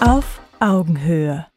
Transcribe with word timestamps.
Auf 0.00 0.40
Augenhöhe. 0.60 1.49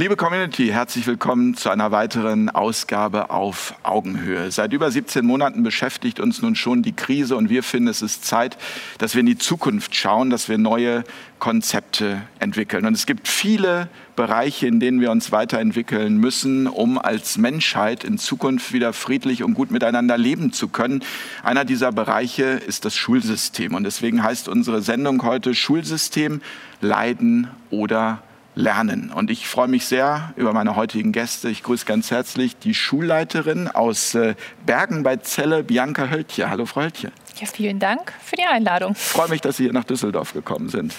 Liebe 0.00 0.16
Community, 0.16 0.68
herzlich 0.68 1.06
willkommen 1.06 1.54
zu 1.56 1.68
einer 1.68 1.90
weiteren 1.90 2.48
Ausgabe 2.48 3.28
auf 3.28 3.74
Augenhöhe. 3.82 4.50
Seit 4.50 4.72
über 4.72 4.90
17 4.90 5.26
Monaten 5.26 5.62
beschäftigt 5.62 6.20
uns 6.20 6.40
nun 6.40 6.54
schon 6.56 6.82
die 6.82 6.94
Krise 6.94 7.36
und 7.36 7.50
wir 7.50 7.62
finden, 7.62 7.88
es 7.88 8.00
ist 8.00 8.24
Zeit, 8.24 8.56
dass 8.96 9.14
wir 9.14 9.20
in 9.20 9.26
die 9.26 9.36
Zukunft 9.36 9.94
schauen, 9.94 10.30
dass 10.30 10.48
wir 10.48 10.56
neue 10.56 11.04
Konzepte 11.38 12.22
entwickeln. 12.38 12.86
Und 12.86 12.94
es 12.94 13.04
gibt 13.04 13.28
viele 13.28 13.90
Bereiche, 14.16 14.66
in 14.66 14.80
denen 14.80 15.02
wir 15.02 15.10
uns 15.10 15.32
weiterentwickeln 15.32 16.16
müssen, 16.16 16.66
um 16.66 16.96
als 16.96 17.36
Menschheit 17.36 18.02
in 18.02 18.16
Zukunft 18.16 18.72
wieder 18.72 18.94
friedlich 18.94 19.42
und 19.42 19.52
gut 19.52 19.70
miteinander 19.70 20.16
leben 20.16 20.54
zu 20.54 20.68
können. 20.68 21.04
Einer 21.42 21.66
dieser 21.66 21.92
Bereiche 21.92 22.44
ist 22.44 22.86
das 22.86 22.96
Schulsystem. 22.96 23.74
Und 23.74 23.84
deswegen 23.84 24.22
heißt 24.22 24.48
unsere 24.48 24.80
Sendung 24.80 25.22
heute 25.24 25.54
Schulsystem, 25.54 26.40
Leiden 26.80 27.48
oder 27.68 28.22
lernen. 28.60 29.10
Und 29.10 29.30
ich 29.30 29.48
freue 29.48 29.68
mich 29.68 29.86
sehr 29.86 30.32
über 30.36 30.52
meine 30.52 30.76
heutigen 30.76 31.12
Gäste. 31.12 31.48
Ich 31.48 31.62
grüße 31.62 31.86
ganz 31.86 32.10
herzlich 32.10 32.56
die 32.58 32.74
Schulleiterin 32.74 33.68
aus 33.68 34.14
äh, 34.14 34.34
Bergen 34.66 35.02
bei 35.02 35.16
Celle, 35.16 35.64
Bianca 35.64 36.08
Höltje. 36.10 36.50
Hallo, 36.50 36.66
Frau 36.66 36.82
Höltje. 36.82 37.10
Ja, 37.36 37.46
vielen 37.46 37.78
Dank 37.78 38.12
für 38.22 38.36
die 38.36 38.44
Einladung. 38.44 38.92
Ich 38.92 38.98
freue 38.98 39.28
mich, 39.28 39.40
dass 39.40 39.56
Sie 39.56 39.64
hier 39.64 39.72
nach 39.72 39.84
Düsseldorf 39.84 40.32
gekommen 40.32 40.68
sind. 40.68 40.94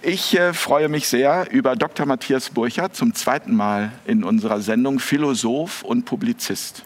Ich 0.00 0.38
äh, 0.38 0.54
freue 0.54 0.88
mich 0.88 1.08
sehr 1.08 1.48
über 1.50 1.74
Dr. 1.74 2.06
Matthias 2.06 2.50
Burcher, 2.50 2.92
zum 2.92 3.14
zweiten 3.14 3.54
Mal 3.54 3.90
in 4.06 4.22
unserer 4.22 4.60
Sendung, 4.60 5.00
Philosoph 5.00 5.82
und 5.82 6.04
Publizist. 6.04 6.84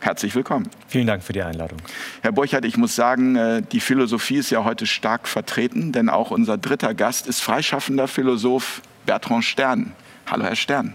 Herzlich 0.00 0.34
willkommen. 0.34 0.68
Vielen 0.86 1.06
Dank 1.06 1.22
für 1.22 1.32
die 1.32 1.42
Einladung. 1.42 1.78
Herr 2.22 2.32
Burchard, 2.32 2.64
ich 2.64 2.76
muss 2.76 2.94
sagen, 2.94 3.36
äh, 3.36 3.62
die 3.62 3.80
Philosophie 3.80 4.36
ist 4.36 4.50
ja 4.50 4.64
heute 4.64 4.86
stark 4.86 5.26
vertreten, 5.26 5.92
denn 5.92 6.08
auch 6.08 6.30
unser 6.30 6.56
dritter 6.56 6.94
Gast 6.94 7.26
ist 7.26 7.40
freischaffender 7.40 8.06
Philosoph 8.06 8.80
Bertrand 9.06 9.44
Stern. 9.44 9.92
Hallo, 10.30 10.44
Herr 10.44 10.56
Stern. 10.56 10.94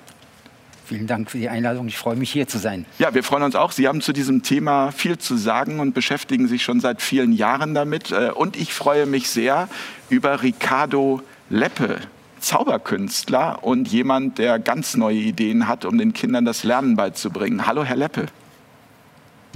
Vielen 0.85 1.07
Dank 1.07 1.31
für 1.31 1.37
die 1.37 1.49
Einladung. 1.49 1.87
Ich 1.87 1.97
freue 1.97 2.15
mich, 2.15 2.31
hier 2.31 2.47
zu 2.47 2.57
sein. 2.57 2.85
Ja, 2.99 3.13
wir 3.13 3.23
freuen 3.23 3.43
uns 3.43 3.55
auch. 3.55 3.71
Sie 3.71 3.87
haben 3.87 4.01
zu 4.01 4.13
diesem 4.13 4.43
Thema 4.43 4.91
viel 4.91 5.17
zu 5.17 5.37
sagen 5.37 5.79
und 5.79 5.93
beschäftigen 5.93 6.47
sich 6.47 6.63
schon 6.63 6.81
seit 6.81 7.01
vielen 7.01 7.33
Jahren 7.33 7.73
damit. 7.73 8.11
Äh, 8.11 8.31
und 8.33 8.55
ich 8.55 8.73
freue 8.73 9.05
mich 9.05 9.29
sehr 9.29 9.69
über 10.09 10.43
Ricardo 10.43 11.21
Leppe, 11.49 11.99
Zauberkünstler 12.39 13.63
und 13.63 13.87
jemand, 13.87 14.37
der 14.37 14.59
ganz 14.59 14.95
neue 14.95 15.17
Ideen 15.17 15.67
hat, 15.67 15.85
um 15.85 15.97
den 15.97 16.13
Kindern 16.13 16.45
das 16.45 16.63
Lernen 16.63 16.95
beizubringen. 16.95 17.65
Hallo, 17.65 17.83
Herr 17.83 17.95
Leppe. 17.97 18.27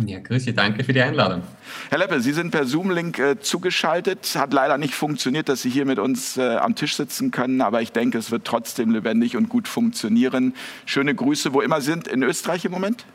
Ja, 0.06 0.20
grüße, 0.20 0.54
danke 0.54 0.84
für 0.84 0.94
die 0.94 1.02
Einladung. 1.02 1.42
Herr 1.90 1.98
Leppe, 1.98 2.22
Sie 2.22 2.32
sind 2.32 2.52
per 2.52 2.66
Zoom-Link 2.66 3.18
äh, 3.18 3.40
zugeschaltet. 3.40 4.36
Hat 4.36 4.54
leider 4.54 4.78
nicht 4.78 4.94
funktioniert, 4.94 5.50
dass 5.50 5.64
Sie 5.64 5.72
hier 5.72 5.86
mit 5.86 5.98
uns 5.98 6.38
äh, 6.38 6.58
am 6.58 6.76
Tisch 6.76 6.96
sitzen 6.96 7.32
können, 7.32 7.62
aber 7.62 7.82
ich 7.82 7.92
denke, 7.92 8.20
es 8.20 8.30
wird 8.30 8.46
trotzdem 8.46 8.92
lebendig 8.92 9.36
und 9.36 9.50
gut 9.50 9.68
funktionieren. 9.68 10.54
Schöne 10.86 11.16
Grüße, 11.16 11.54
wo 11.54 11.62
immer 11.62 11.82
sind. 11.82 12.08
In 12.08 12.22
Österreich 12.22 12.64
im 12.66 12.72
Moment? 12.74 13.06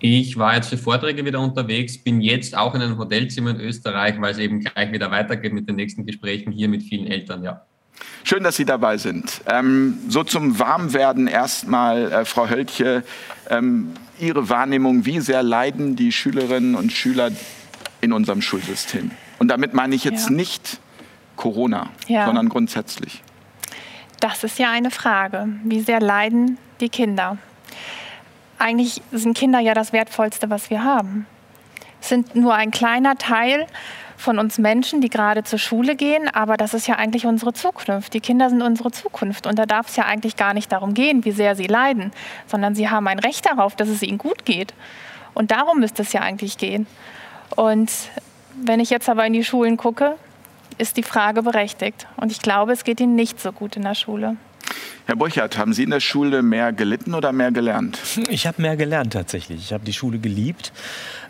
Ich 0.00 0.36
war 0.36 0.56
jetzt 0.56 0.68
für 0.68 0.78
Vorträge 0.78 1.24
wieder 1.24 1.40
unterwegs, 1.40 1.98
bin 1.98 2.20
jetzt 2.20 2.56
auch 2.56 2.74
in 2.74 2.82
einem 2.82 2.98
Hotelzimmer 2.98 3.50
in 3.50 3.60
Österreich, 3.60 4.20
weil 4.20 4.32
es 4.32 4.38
eben 4.38 4.60
gleich 4.60 4.92
wieder 4.92 5.10
weitergeht 5.10 5.52
mit 5.52 5.68
den 5.68 5.76
nächsten 5.76 6.06
Gesprächen 6.06 6.52
hier 6.52 6.68
mit 6.68 6.82
vielen 6.82 7.06
Eltern, 7.06 7.42
ja. 7.42 7.66
Schön, 8.24 8.42
dass 8.44 8.56
Sie 8.56 8.64
dabei 8.64 8.96
sind. 8.96 9.40
Ähm, 9.46 9.98
so 10.08 10.24
zum 10.24 10.58
Warmwerden 10.58 11.26
erstmal, 11.26 12.12
äh, 12.12 12.24
Frau 12.24 12.48
Höltje. 12.48 13.02
Ähm, 13.48 13.92
Ihre 14.18 14.48
Wahrnehmung, 14.48 15.04
wie 15.06 15.20
sehr 15.20 15.42
leiden 15.42 15.94
die 15.94 16.12
Schülerinnen 16.12 16.74
und 16.74 16.92
Schüler 16.92 17.30
in 18.00 18.12
unserem 18.12 18.42
Schulsystem? 18.42 19.12
Und 19.38 19.48
damit 19.48 19.74
meine 19.74 19.94
ich 19.94 20.04
jetzt 20.04 20.28
ja. 20.28 20.34
nicht 20.34 20.80
Corona, 21.36 21.90
ja. 22.08 22.26
sondern 22.26 22.48
grundsätzlich. 22.48 23.22
Das 24.20 24.42
ist 24.42 24.58
ja 24.58 24.70
eine 24.70 24.90
Frage. 24.90 25.48
Wie 25.62 25.80
sehr 25.80 26.00
leiden 26.00 26.58
die 26.80 26.88
Kinder? 26.88 27.38
Eigentlich 28.58 29.00
sind 29.12 29.38
Kinder 29.38 29.60
ja 29.60 29.72
das 29.72 29.92
Wertvollste, 29.92 30.50
was 30.50 30.68
wir 30.68 30.82
haben. 30.82 31.26
Es 32.00 32.08
sind 32.08 32.34
nur 32.34 32.54
ein 32.54 32.72
kleiner 32.72 33.16
Teil 33.16 33.66
von 34.18 34.38
uns 34.38 34.58
Menschen, 34.58 35.00
die 35.00 35.08
gerade 35.08 35.44
zur 35.44 35.60
Schule 35.60 35.94
gehen, 35.94 36.28
aber 36.28 36.56
das 36.56 36.74
ist 36.74 36.88
ja 36.88 36.96
eigentlich 36.96 37.24
unsere 37.24 37.52
Zukunft. 37.52 38.12
Die 38.14 38.20
Kinder 38.20 38.50
sind 38.50 38.62
unsere 38.62 38.90
Zukunft 38.90 39.46
und 39.46 39.58
da 39.58 39.64
darf 39.64 39.88
es 39.88 39.96
ja 39.96 40.04
eigentlich 40.04 40.36
gar 40.36 40.54
nicht 40.54 40.72
darum 40.72 40.92
gehen, 40.92 41.24
wie 41.24 41.30
sehr 41.30 41.54
sie 41.54 41.68
leiden, 41.68 42.12
sondern 42.48 42.74
sie 42.74 42.90
haben 42.90 43.06
ein 43.06 43.20
Recht 43.20 43.46
darauf, 43.46 43.76
dass 43.76 43.88
es 43.88 44.02
ihnen 44.02 44.18
gut 44.18 44.44
geht. 44.44 44.74
Und 45.34 45.52
darum 45.52 45.78
müsste 45.78 46.02
es 46.02 46.12
ja 46.12 46.20
eigentlich 46.20 46.58
gehen. 46.58 46.88
Und 47.54 47.92
wenn 48.60 48.80
ich 48.80 48.90
jetzt 48.90 49.08
aber 49.08 49.24
in 49.24 49.32
die 49.32 49.44
Schulen 49.44 49.76
gucke, 49.76 50.16
ist 50.78 50.96
die 50.96 51.04
Frage 51.04 51.42
berechtigt. 51.42 52.08
Und 52.16 52.32
ich 52.32 52.40
glaube, 52.40 52.72
es 52.72 52.82
geht 52.82 53.00
ihnen 53.00 53.14
nicht 53.14 53.40
so 53.40 53.52
gut 53.52 53.76
in 53.76 53.82
der 53.82 53.94
Schule. 53.94 54.36
Herr 55.06 55.16
Burchardt, 55.16 55.56
haben 55.56 55.72
Sie 55.72 55.84
in 55.84 55.90
der 55.90 56.00
Schule 56.00 56.42
mehr 56.42 56.70
gelitten 56.72 57.14
oder 57.14 57.32
mehr 57.32 57.50
gelernt? 57.50 57.98
Ich 58.28 58.46
habe 58.46 58.60
mehr 58.60 58.76
gelernt 58.76 59.14
tatsächlich. 59.14 59.58
Ich 59.60 59.72
habe 59.72 59.82
die 59.82 59.94
Schule 59.94 60.18
geliebt. 60.18 60.70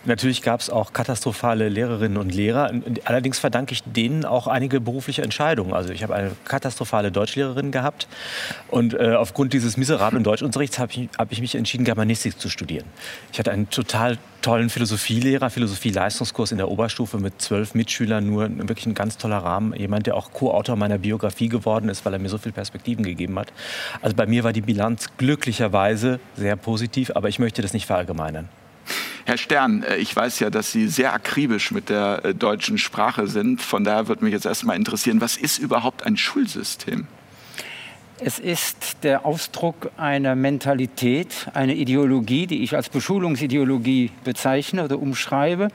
Natürlich 0.04 0.42
gab 0.42 0.60
es 0.60 0.70
auch 0.70 0.92
katastrophale 0.92 1.68
Lehrerinnen 1.68 2.18
und 2.18 2.34
Lehrer. 2.34 2.70
Allerdings 3.04 3.38
verdanke 3.38 3.72
ich 3.72 3.82
denen 3.84 4.24
auch 4.24 4.46
einige 4.46 4.80
berufliche 4.80 5.22
Entscheidungen. 5.22 5.74
Also 5.74 5.92
ich 5.92 6.02
habe 6.02 6.14
eine 6.14 6.30
katastrophale 6.44 7.10
Deutschlehrerin 7.10 7.72
gehabt 7.72 8.08
und 8.68 8.94
äh, 8.94 9.14
aufgrund 9.14 9.52
dieses 9.52 9.76
miserablen 9.76 10.24
Deutschunterrichts 10.24 10.78
habe 10.78 10.92
ich, 10.92 11.08
hab 11.18 11.32
ich 11.32 11.40
mich 11.40 11.54
entschieden, 11.54 11.84
Germanistik 11.84 12.38
zu 12.38 12.48
studieren. 12.48 12.84
Ich 13.32 13.38
hatte 13.38 13.50
einen 13.50 13.70
total 13.70 14.18
tollen 14.40 14.70
Philosophielehrer, 14.70 15.50
Philosophie-Leistungskurs 15.50 16.52
in 16.52 16.58
der 16.58 16.68
Oberstufe 16.68 17.18
mit 17.18 17.42
zwölf 17.42 17.74
Mitschülern, 17.74 18.24
nur 18.24 18.48
wirklich 18.68 18.86
ein 18.86 18.94
ganz 18.94 19.18
toller 19.18 19.38
Rahmen. 19.38 19.74
Jemand, 19.74 20.06
der 20.06 20.16
auch 20.16 20.32
Co-Autor 20.32 20.76
meiner 20.76 20.98
Biografie 20.98 21.48
geworden 21.48 21.88
ist, 21.88 22.04
weil 22.04 22.12
er 22.12 22.18
mir 22.18 22.28
so 22.28 22.38
viele 22.38 22.52
Perspektiven 22.52 23.04
gegeben 23.04 23.38
hat. 23.38 23.52
Also 24.00 24.14
bei 24.14 24.26
mir 24.26 24.44
war 24.44 24.52
die 24.52 24.60
Bilanz 24.60 25.08
glücklicherweise 25.16 26.20
sehr 26.36 26.56
positiv, 26.56 27.10
aber 27.14 27.28
ich 27.28 27.38
möchte 27.38 27.62
das 27.62 27.72
nicht 27.72 27.86
verallgemeinern. 27.86 28.48
Herr 29.24 29.38
Stern, 29.38 29.82
äh, 29.82 29.96
ich 29.96 30.14
weiß 30.14 30.40
ja, 30.40 30.50
dass 30.50 30.72
Sie 30.72 30.88
sehr 30.88 31.12
akribisch 31.12 31.70
mit 31.70 31.88
der 31.88 32.24
äh, 32.24 32.34
deutschen 32.34 32.78
Sprache 32.78 33.26
sind. 33.26 33.60
Von 33.62 33.84
daher 33.84 34.08
würde 34.08 34.24
mich 34.24 34.32
jetzt 34.32 34.46
erstmal 34.46 34.76
interessieren, 34.76 35.20
was 35.20 35.36
ist 35.36 35.58
überhaupt 35.58 36.04
ein 36.04 36.16
Schulsystem? 36.16 37.06
Es 38.20 38.40
ist 38.40 39.04
der 39.04 39.24
Ausdruck 39.24 39.92
einer 39.96 40.34
Mentalität, 40.34 41.48
einer 41.54 41.74
Ideologie, 41.74 42.48
die 42.48 42.64
ich 42.64 42.74
als 42.74 42.88
Beschulungsideologie 42.88 44.10
bezeichne 44.24 44.84
oder 44.84 44.98
umschreibe. 44.98 45.68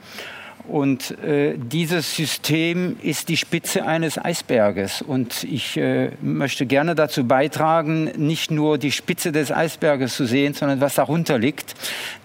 Und 0.66 1.18
äh, 1.22 1.54
dieses 1.58 2.16
System 2.16 2.96
ist 3.02 3.28
die 3.28 3.36
Spitze 3.36 3.84
eines 3.84 4.18
Eisberges. 4.18 5.02
Und 5.02 5.44
ich 5.44 5.76
äh, 5.76 6.10
möchte 6.22 6.64
gerne 6.64 6.94
dazu 6.94 7.24
beitragen, 7.24 8.10
nicht 8.16 8.50
nur 8.50 8.78
die 8.78 8.92
Spitze 8.92 9.30
des 9.30 9.52
Eisberges 9.52 10.16
zu 10.16 10.24
sehen, 10.24 10.54
sondern 10.54 10.80
was 10.80 10.94
darunter 10.94 11.38
liegt. 11.38 11.74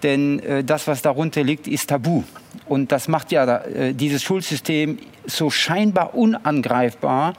Denn 0.02 0.40
äh, 0.40 0.64
das, 0.64 0.86
was 0.86 1.02
darunter 1.02 1.42
liegt, 1.42 1.68
ist 1.68 1.90
tabu. 1.90 2.22
Und 2.66 2.92
das 2.92 3.08
macht 3.08 3.30
ja 3.30 3.58
äh, 3.58 3.92
dieses 3.92 4.22
Schulsystem 4.22 4.98
so 5.26 5.50
scheinbar 5.50 6.14
unangreifbar 6.14 7.34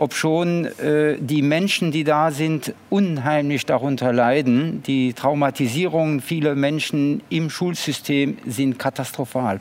obschon 0.00 0.64
äh, 0.64 1.18
die 1.20 1.42
Menschen, 1.42 1.92
die 1.92 2.04
da 2.04 2.30
sind, 2.30 2.74
unheimlich 2.88 3.66
darunter 3.66 4.12
leiden. 4.12 4.82
Die 4.86 5.12
Traumatisierungen 5.12 6.22
vieler 6.22 6.54
Menschen 6.54 7.22
im 7.28 7.50
Schulsystem 7.50 8.38
sind 8.46 8.78
katastrophal. 8.78 9.60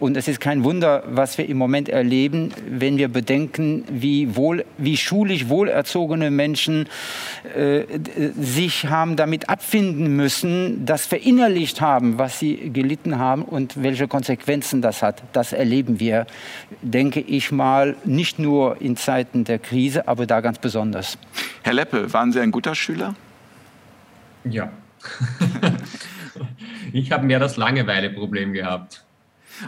Und 0.00 0.16
es 0.16 0.26
ist 0.26 0.40
kein 0.40 0.64
Wunder, 0.64 1.04
was 1.06 1.38
wir 1.38 1.48
im 1.48 1.56
Moment 1.56 1.88
erleben, 1.88 2.50
wenn 2.68 2.98
wir 2.98 3.08
bedenken, 3.08 3.84
wie, 3.88 4.34
wohl, 4.34 4.64
wie 4.76 4.96
schulisch 4.96 5.48
wohlerzogene 5.48 6.30
Menschen 6.30 6.88
äh, 7.56 7.84
sich 8.38 8.86
haben 8.86 9.14
damit 9.16 9.48
abfinden 9.48 10.16
müssen, 10.16 10.84
das 10.84 11.06
verinnerlicht 11.06 11.80
haben, 11.80 12.18
was 12.18 12.40
sie 12.40 12.70
gelitten 12.72 13.18
haben 13.18 13.42
und 13.42 13.82
welche 13.82 14.08
Konsequenzen 14.08 14.82
das 14.82 15.02
hat. 15.02 15.22
Das 15.32 15.52
erleben 15.52 16.00
wir, 16.00 16.26
denke 16.82 17.20
ich 17.20 17.52
mal, 17.52 17.94
nicht 18.04 18.38
nur 18.38 18.80
in 18.80 18.96
Zeiten 18.96 19.44
der 19.44 19.60
Krise, 19.60 20.08
aber 20.08 20.26
da 20.26 20.40
ganz 20.40 20.58
besonders. 20.58 21.18
Herr 21.62 21.74
Leppe, 21.74 22.12
waren 22.12 22.32
Sie 22.32 22.40
ein 22.40 22.50
guter 22.50 22.74
Schüler? 22.74 23.14
Ja. 24.44 24.70
ich 26.92 27.12
habe 27.12 27.26
mehr 27.26 27.38
das 27.38 27.56
Langeweileproblem 27.56 28.52
gehabt. 28.52 29.04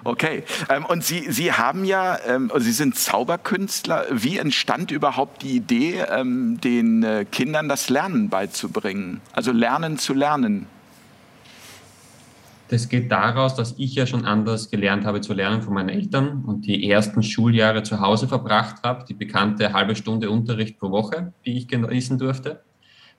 Okay, 0.05 0.45
ähm, 0.69 0.85
und 0.85 1.05
Sie, 1.05 1.31
Sie 1.31 1.53
haben 1.53 1.85
ja, 1.85 2.19
ähm, 2.27 2.51
Sie 2.57 2.73
sind 2.73 2.97
Zauberkünstler. 2.97 4.07
Wie 4.11 4.39
entstand 4.39 4.91
überhaupt 4.91 5.43
die 5.43 5.57
Idee, 5.57 6.05
ähm, 6.11 6.61
den 6.61 7.03
äh, 7.03 7.25
Kindern 7.31 7.69
das 7.69 7.89
Lernen 7.89 8.29
beizubringen? 8.29 9.21
Also 9.33 9.53
Lernen 9.53 9.99
zu 9.99 10.15
lernen? 10.15 10.67
Das 12.69 12.89
geht 12.89 13.13
daraus, 13.13 13.55
dass 13.55 13.77
ich 13.79 13.95
ja 13.95 14.07
schon 14.07 14.25
anders 14.25 14.71
gelernt 14.71 15.05
habe 15.05 15.21
zu 15.21 15.33
lernen 15.33 15.63
von 15.63 15.73
meinen 15.73 15.89
Eltern 15.89 16.43
und 16.45 16.67
die 16.67 16.91
ersten 16.91 17.23
Schuljahre 17.23 17.85
zu 17.85 18.01
Hause 18.01 18.27
verbracht 18.27 18.83
habe, 18.83 19.05
die 19.05 19.15
bekannte 19.15 19.73
halbe 19.73 19.95
Stunde 19.95 20.31
Unterricht 20.31 20.79
pro 20.79 20.91
Woche, 20.91 21.33
die 21.45 21.57
ich 21.57 21.69
genießen 21.69 22.19
durfte. 22.19 22.63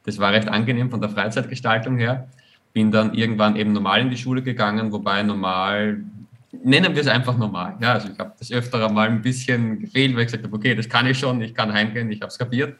Das 0.03 0.19
war 0.19 0.33
recht 0.33 0.49
angenehm 0.49 0.89
von 0.89 0.99
der 0.99 1.09
Freizeitgestaltung 1.09 1.97
her. 1.97 2.27
Bin 2.73 2.91
dann 2.91 3.13
irgendwann 3.13 3.55
eben 3.55 3.71
normal 3.71 4.01
in 4.01 4.09
die 4.09 4.17
Schule 4.17 4.43
gegangen, 4.43 4.91
wobei 4.91 5.23
normal 5.23 6.03
nennen 6.51 6.93
wir 6.95 7.01
es 7.01 7.07
einfach 7.07 7.37
normal. 7.37 7.77
Ja, 7.81 7.93
also 7.93 8.09
ich 8.09 8.17
habe 8.19 8.33
das 8.37 8.51
öfter 8.51 8.89
mal 8.89 9.09
ein 9.09 9.21
bisschen 9.21 9.79
gefehlt, 9.79 10.15
weil 10.15 10.21
ich 10.21 10.27
gesagt 10.27 10.43
habe, 10.43 10.55
okay, 10.55 10.75
das 10.75 10.87
kann 10.87 11.07
ich 11.07 11.17
schon, 11.17 11.41
ich 11.41 11.53
kann 11.53 11.71
heimgehen, 11.71 12.11
ich 12.11 12.21
habe 12.21 12.29
es 12.29 12.37
kapiert. 12.37 12.77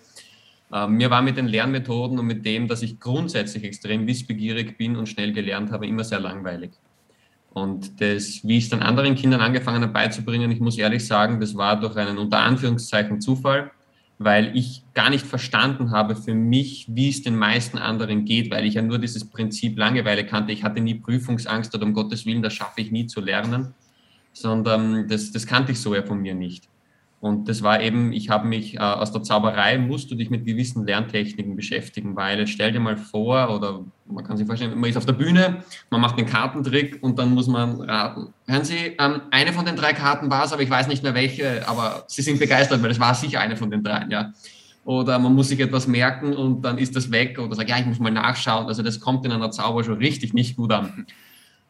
Äh, 0.72 0.88
mir 0.88 1.10
war 1.10 1.22
mit 1.22 1.38
den 1.38 1.48
Lernmethoden 1.48 2.20
und 2.20 2.26
mit 2.26 2.46
dem, 2.46 2.68
dass 2.68 2.82
ich 2.82 3.00
grundsätzlich 3.00 3.64
extrem 3.64 4.08
wissbegierig 4.08 4.78
bin 4.78 4.96
und 4.96 5.08
schnell 5.08 5.34
gelernt 5.34 5.72
habe, 5.72 5.88
immer 5.88 6.04
sehr 6.04 6.20
langweilig. 6.20 6.72
Und 7.54 8.00
das, 8.02 8.42
wie 8.44 8.58
ich 8.58 8.66
es 8.66 8.70
dann 8.70 8.82
anderen 8.82 9.16
Kindern 9.16 9.42
angefangen 9.42 9.82
habe 9.82 9.94
beizubringen, 9.94 10.52
ich 10.52 10.60
muss 10.60 10.78
ehrlich 10.78 11.06
sagen, 11.06 11.40
das 11.40 11.56
war 11.56 11.80
durch 11.80 11.96
einen 11.96 12.18
unter 12.18 12.40
Anführungszeichen 12.40 13.20
Zufall, 13.20 13.72
weil 14.20 14.56
ich 14.56 14.84
gar 14.94 15.10
nicht 15.10 15.26
verstanden 15.26 15.92
habe 15.92 16.16
für 16.16 16.34
mich, 16.34 16.88
wie 16.90 17.10
es 17.10 17.22
den 17.22 17.36
meisten 17.36 17.78
anderen 17.78 18.26
geht, 18.26 18.50
weil 18.52 18.66
ich 18.66 18.74
ja 18.74 18.82
nur 18.82 18.98
dieses 18.98 19.30
Prinzip 19.30 19.78
Langeweile 19.78 20.26
kannte. 20.26 20.52
Ich 20.52 20.64
hatte 20.64 20.82
nie 20.82 20.96
Prüfungsangst 20.96 21.74
oder 21.76 21.86
um 21.86 21.94
Gottes 21.94 22.26
Willen, 22.26 22.42
das 22.42 22.54
schaffe 22.54 22.82
ich 22.82 22.92
nie 22.92 23.06
zu 23.06 23.22
lernen, 23.22 23.76
sondern 24.34 25.08
das, 25.08 25.32
das 25.32 25.46
kannte 25.46 25.72
ich 25.72 25.80
so 25.80 25.94
ja 25.94 26.02
von 26.02 26.20
mir 26.20 26.34
nicht. 26.34 26.68
Und 27.20 27.50
das 27.50 27.64
war 27.64 27.82
eben, 27.82 28.14
ich 28.14 28.30
habe 28.30 28.48
mich 28.48 28.76
äh, 28.76 28.80
aus 28.80 29.12
der 29.12 29.24
Zauberei, 29.24 29.80
musst 29.80 30.12
du 30.12 30.16
dich 30.16 30.30
mit 30.30 30.46
gewissen 30.46 30.86
Lerntechniken 30.86 31.56
beschäftigen, 31.56 32.16
weil 32.16 32.46
stell 32.46 32.72
dir 32.72 32.80
mal 32.80 32.96
vor, 32.96 33.50
oder 33.56 33.84
man 34.06 34.24
kann 34.24 34.38
sich 34.38 34.46
vorstellen, 34.46 34.80
man 34.80 34.90
ist 34.90 34.98
auf 34.98 35.06
der 35.08 35.14
Bühne, 35.14 35.64
man 35.90 36.00
macht 36.00 36.18
einen 36.20 36.28
Kartentrick 36.28 37.02
und 37.02 37.18
dann 37.18 37.34
muss 37.34 37.48
man 37.48 37.82
raten. 37.82 38.34
Hören 38.46 38.64
Sie, 38.64 38.96
ähm, 39.00 39.22
eine 39.32 39.52
von 39.52 39.66
den 39.66 39.76
drei 39.76 39.94
Karten 39.94 40.30
war 40.30 40.46
es, 40.46 40.54
aber 40.54 40.62
ich 40.62 40.70
weiß 40.70 40.88
nicht 40.88 41.02
mehr 41.02 41.16
welche, 41.16 41.68
aber 41.68 42.04
Sie 42.08 42.22
sind 42.22 42.38
begeistert, 42.38 42.84
weil 42.84 42.92
es 42.92 43.00
war 43.00 43.16
sicher 43.16 43.40
eine 43.40 43.58
von 43.58 43.72
den 43.72 43.84
dreien, 43.84 44.12
ja. 44.12 44.32
Oder 44.86 45.18
man 45.18 45.34
muss 45.34 45.50
sich 45.50 45.60
etwas 45.60 45.88
merken 45.88 46.34
und 46.34 46.62
dann 46.62 46.78
ist 46.78 46.96
das 46.96 47.12
weg 47.12 47.40
oder 47.40 47.56
sagt, 47.56 47.70
ja, 47.70 47.78
ich 47.78 47.86
muss 47.86 48.00
mal 48.00 48.12
nachschauen. 48.12 48.68
Also 48.68 48.84
das 48.84 49.02
kommt 49.02 49.26
in 49.26 49.32
einer 49.34 49.52
Zauber 49.52 49.84
schon 49.84 49.98
richtig 49.98 50.34
nicht 50.34 50.56
gut 50.56 50.72
an. 50.72 51.08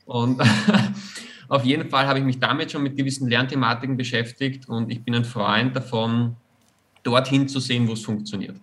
Und 0.05 0.39
Auf 1.47 1.63
jeden 1.63 1.89
Fall 1.89 2.07
habe 2.07 2.19
ich 2.19 2.25
mich 2.25 2.39
damit 2.39 2.71
schon 2.71 2.83
mit 2.83 2.97
gewissen 2.97 3.29
Lernthematiken 3.29 3.95
beschäftigt 3.95 4.67
und 4.67 4.91
ich 4.91 5.03
bin 5.03 5.15
ein 5.15 5.25
Freund 5.25 5.75
davon, 5.75 6.35
dorthin 7.03 7.47
zu 7.47 7.59
sehen, 7.59 7.87
wo 7.87 7.93
es 7.93 8.03
funktioniert. 8.03 8.57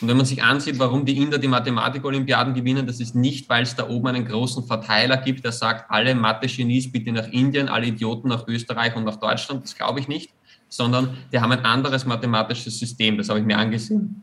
Und 0.00 0.06
wenn 0.06 0.16
man 0.16 0.26
sich 0.26 0.42
ansieht, 0.42 0.78
warum 0.78 1.04
die 1.04 1.16
Inder 1.16 1.38
die 1.38 1.48
Mathematik-Olympiaden 1.48 2.54
gewinnen, 2.54 2.86
das 2.86 3.00
ist 3.00 3.16
nicht, 3.16 3.48
weil 3.48 3.64
es 3.64 3.74
da 3.74 3.88
oben 3.88 4.06
einen 4.06 4.24
großen 4.24 4.62
Verteiler 4.64 5.16
gibt, 5.16 5.44
der 5.44 5.50
sagt, 5.50 5.90
alle 5.90 6.14
Mathe-Genies 6.14 6.92
bitte 6.92 7.10
nach 7.10 7.26
Indien, 7.28 7.68
alle 7.68 7.86
Idioten 7.86 8.28
nach 8.28 8.46
Österreich 8.46 8.94
und 8.94 9.04
nach 9.04 9.16
Deutschland. 9.16 9.64
Das 9.64 9.74
glaube 9.74 9.98
ich 9.98 10.06
nicht, 10.06 10.30
sondern 10.68 11.16
die 11.32 11.40
haben 11.40 11.50
ein 11.50 11.64
anderes 11.64 12.06
mathematisches 12.06 12.78
System. 12.78 13.18
Das 13.18 13.28
habe 13.28 13.40
ich 13.40 13.44
mir 13.44 13.58
angesehen 13.58 14.22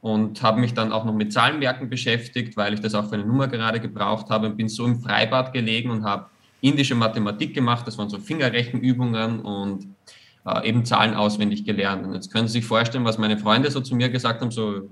und 0.00 0.40
habe 0.44 0.60
mich 0.60 0.74
dann 0.74 0.92
auch 0.92 1.04
noch 1.04 1.14
mit 1.14 1.32
Zahlenwerken 1.32 1.90
beschäftigt, 1.90 2.56
weil 2.56 2.74
ich 2.74 2.80
das 2.80 2.94
auch 2.94 3.08
für 3.08 3.16
eine 3.16 3.24
Nummer 3.24 3.48
gerade 3.48 3.80
gebraucht 3.80 4.30
habe 4.30 4.46
und 4.46 4.56
bin 4.56 4.68
so 4.68 4.84
im 4.86 5.00
Freibad 5.00 5.52
gelegen 5.52 5.90
und 5.90 6.04
habe 6.04 6.26
indische 6.60 6.94
Mathematik 6.94 7.54
gemacht. 7.54 7.86
Das 7.86 7.98
waren 7.98 8.08
so 8.08 8.18
Fingerrechenübungen 8.18 9.40
und 9.40 9.86
äh, 10.46 10.68
eben 10.68 10.84
Zahlen 10.84 11.14
auswendig 11.14 11.64
gelernt. 11.64 12.06
Und 12.06 12.14
jetzt 12.14 12.32
können 12.32 12.48
Sie 12.48 12.54
sich 12.54 12.64
vorstellen, 12.64 13.04
was 13.04 13.18
meine 13.18 13.38
Freunde 13.38 13.70
so 13.70 13.80
zu 13.80 13.94
mir 13.94 14.08
gesagt 14.08 14.40
haben, 14.40 14.50
so, 14.50 14.88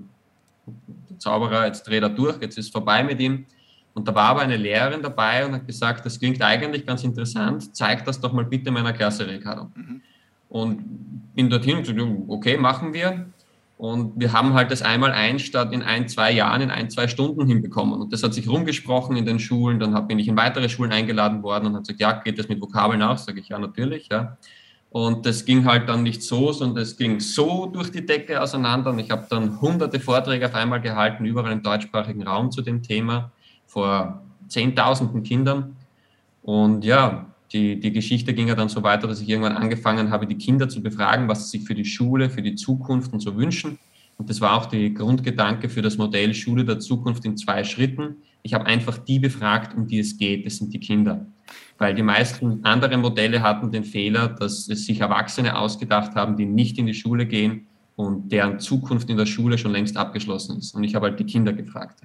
der 1.09 1.19
Zauberer, 1.19 1.65
jetzt 1.65 1.83
dreht 1.83 2.03
er 2.03 2.09
durch, 2.09 2.41
jetzt 2.41 2.57
ist 2.57 2.71
vorbei 2.71 3.03
mit 3.03 3.19
ihm. 3.19 3.45
Und 3.93 4.07
da 4.07 4.13
war 4.13 4.29
aber 4.29 4.41
eine 4.41 4.57
Lehrerin 4.57 5.01
dabei 5.01 5.45
und 5.45 5.53
hat 5.53 5.65
gesagt, 5.65 6.05
das 6.05 6.19
klingt 6.19 6.41
eigentlich 6.41 6.85
ganz 6.85 7.03
interessant, 7.03 7.73
zeig 7.75 8.03
das 8.03 8.19
doch 8.19 8.33
mal 8.33 8.43
bitte 8.43 8.69
meiner 8.69 8.91
Klasse, 8.91 9.25
Ricardo. 9.25 9.71
Mhm. 9.73 10.01
Und 10.49 11.33
bin 11.33 11.49
dorthin 11.49 11.77
und 11.77 11.87
gesagt, 11.87 12.11
okay, 12.27 12.57
machen 12.57 12.93
wir. 12.93 13.27
Und 13.77 14.13
wir 14.17 14.31
haben 14.31 14.53
halt 14.53 14.71
das 14.71 14.81
einmal 14.81 15.11
ein 15.11 15.37
statt 15.37 15.73
in 15.73 15.83
ein, 15.83 16.07
zwei 16.07 16.31
Jahren, 16.31 16.61
in 16.61 16.71
ein, 16.71 16.89
zwei 16.89 17.09
Stunden 17.09 17.45
hinbekommen. 17.45 18.01
Und 18.01 18.13
das 18.13 18.23
hat 18.23 18.33
sich 18.33 18.47
rumgesprochen 18.47 19.17
in 19.17 19.25
den 19.25 19.37
Schulen. 19.37 19.79
Dann 19.79 20.07
bin 20.07 20.17
ich 20.17 20.29
in 20.29 20.37
weitere 20.37 20.69
Schulen 20.69 20.93
eingeladen 20.93 21.43
worden 21.43 21.67
und 21.67 21.73
habe 21.73 21.81
gesagt, 21.81 21.99
ja, 21.99 22.13
geht 22.13 22.39
das 22.39 22.47
mit 22.47 22.61
Vokabeln 22.61 23.01
auch? 23.01 23.17
Sage 23.17 23.41
ich, 23.41 23.49
ja, 23.49 23.59
natürlich, 23.59 24.07
ja. 24.09 24.37
Und 24.91 25.25
das 25.25 25.43
ging 25.43 25.65
halt 25.65 25.89
dann 25.89 26.03
nicht 26.03 26.23
so, 26.23 26.53
sondern 26.53 26.81
es 26.81 26.95
ging 26.95 27.19
so 27.19 27.65
durch 27.65 27.91
die 27.91 28.05
Decke 28.05 28.41
auseinander. 28.41 28.91
Und 28.91 28.99
ich 28.99 29.11
habe 29.11 29.27
dann 29.29 29.59
hunderte 29.59 29.99
Vorträge 29.99 30.45
auf 30.45 30.55
einmal 30.55 30.79
gehalten, 30.79 31.25
überall 31.25 31.51
im 31.51 31.61
deutschsprachigen 31.61 32.25
Raum 32.25 32.49
zu 32.49 32.61
dem 32.61 32.81
Thema, 32.81 33.31
vor 33.65 34.21
zehntausenden 34.47 35.23
Kindern. 35.23 35.75
Und 36.43 36.85
ja, 36.85 37.25
die, 37.55 37.79
die 37.79 37.93
Geschichte 37.93 38.33
ging 38.33 38.49
ja 38.49 38.55
dann 38.55 38.67
so 38.67 38.83
weiter, 38.83 39.07
dass 39.07 39.21
ich 39.21 39.29
irgendwann 39.29 39.55
angefangen 39.55 40.11
habe, 40.11 40.27
die 40.27 40.37
Kinder 40.37 40.67
zu 40.67 40.83
befragen, 40.83 41.29
was 41.29 41.49
sie 41.49 41.57
sich 41.57 41.67
für 41.67 41.73
die 41.73 41.85
Schule, 41.85 42.29
für 42.29 42.41
die 42.41 42.55
Zukunft 42.55 43.13
und 43.13 43.21
so 43.21 43.37
wünschen. 43.37 43.79
Und 44.17 44.29
das 44.29 44.41
war 44.41 44.57
auch 44.57 44.65
der 44.65 44.89
Grundgedanke 44.89 45.69
für 45.69 45.81
das 45.81 45.97
Modell 45.97 46.33
Schule 46.33 46.65
der 46.65 46.79
Zukunft 46.79 47.23
in 47.23 47.37
zwei 47.37 47.63
Schritten. 47.63 48.17
Ich 48.43 48.53
habe 48.53 48.65
einfach 48.65 48.97
die 48.97 49.19
befragt, 49.19 49.75
um 49.75 49.87
die 49.87 49.99
es 49.99 50.17
geht. 50.17 50.45
Das 50.45 50.57
sind 50.57 50.73
die 50.73 50.79
Kinder. 50.79 51.25
Weil 51.77 51.95
die 51.95 52.03
meisten 52.03 52.63
anderen 52.65 53.01
Modelle 53.01 53.41
hatten 53.41 53.71
den 53.71 53.85
Fehler, 53.85 54.27
dass 54.27 54.67
es 54.67 54.85
sich 54.85 54.99
Erwachsene 54.99 55.57
ausgedacht 55.57 56.15
haben, 56.15 56.35
die 56.35 56.45
nicht 56.45 56.77
in 56.77 56.85
die 56.85 56.93
Schule 56.93 57.25
gehen 57.25 57.67
und 57.95 58.29
deren 58.29 58.59
Zukunft 58.59 59.09
in 59.09 59.17
der 59.17 59.25
Schule 59.25 59.57
schon 59.57 59.71
längst 59.71 59.95
abgeschlossen 59.95 60.57
ist. 60.57 60.75
Und 60.75 60.83
ich 60.83 60.95
habe 60.95 61.07
halt 61.07 61.19
die 61.19 61.25
Kinder 61.25 61.53
gefragt. 61.53 62.01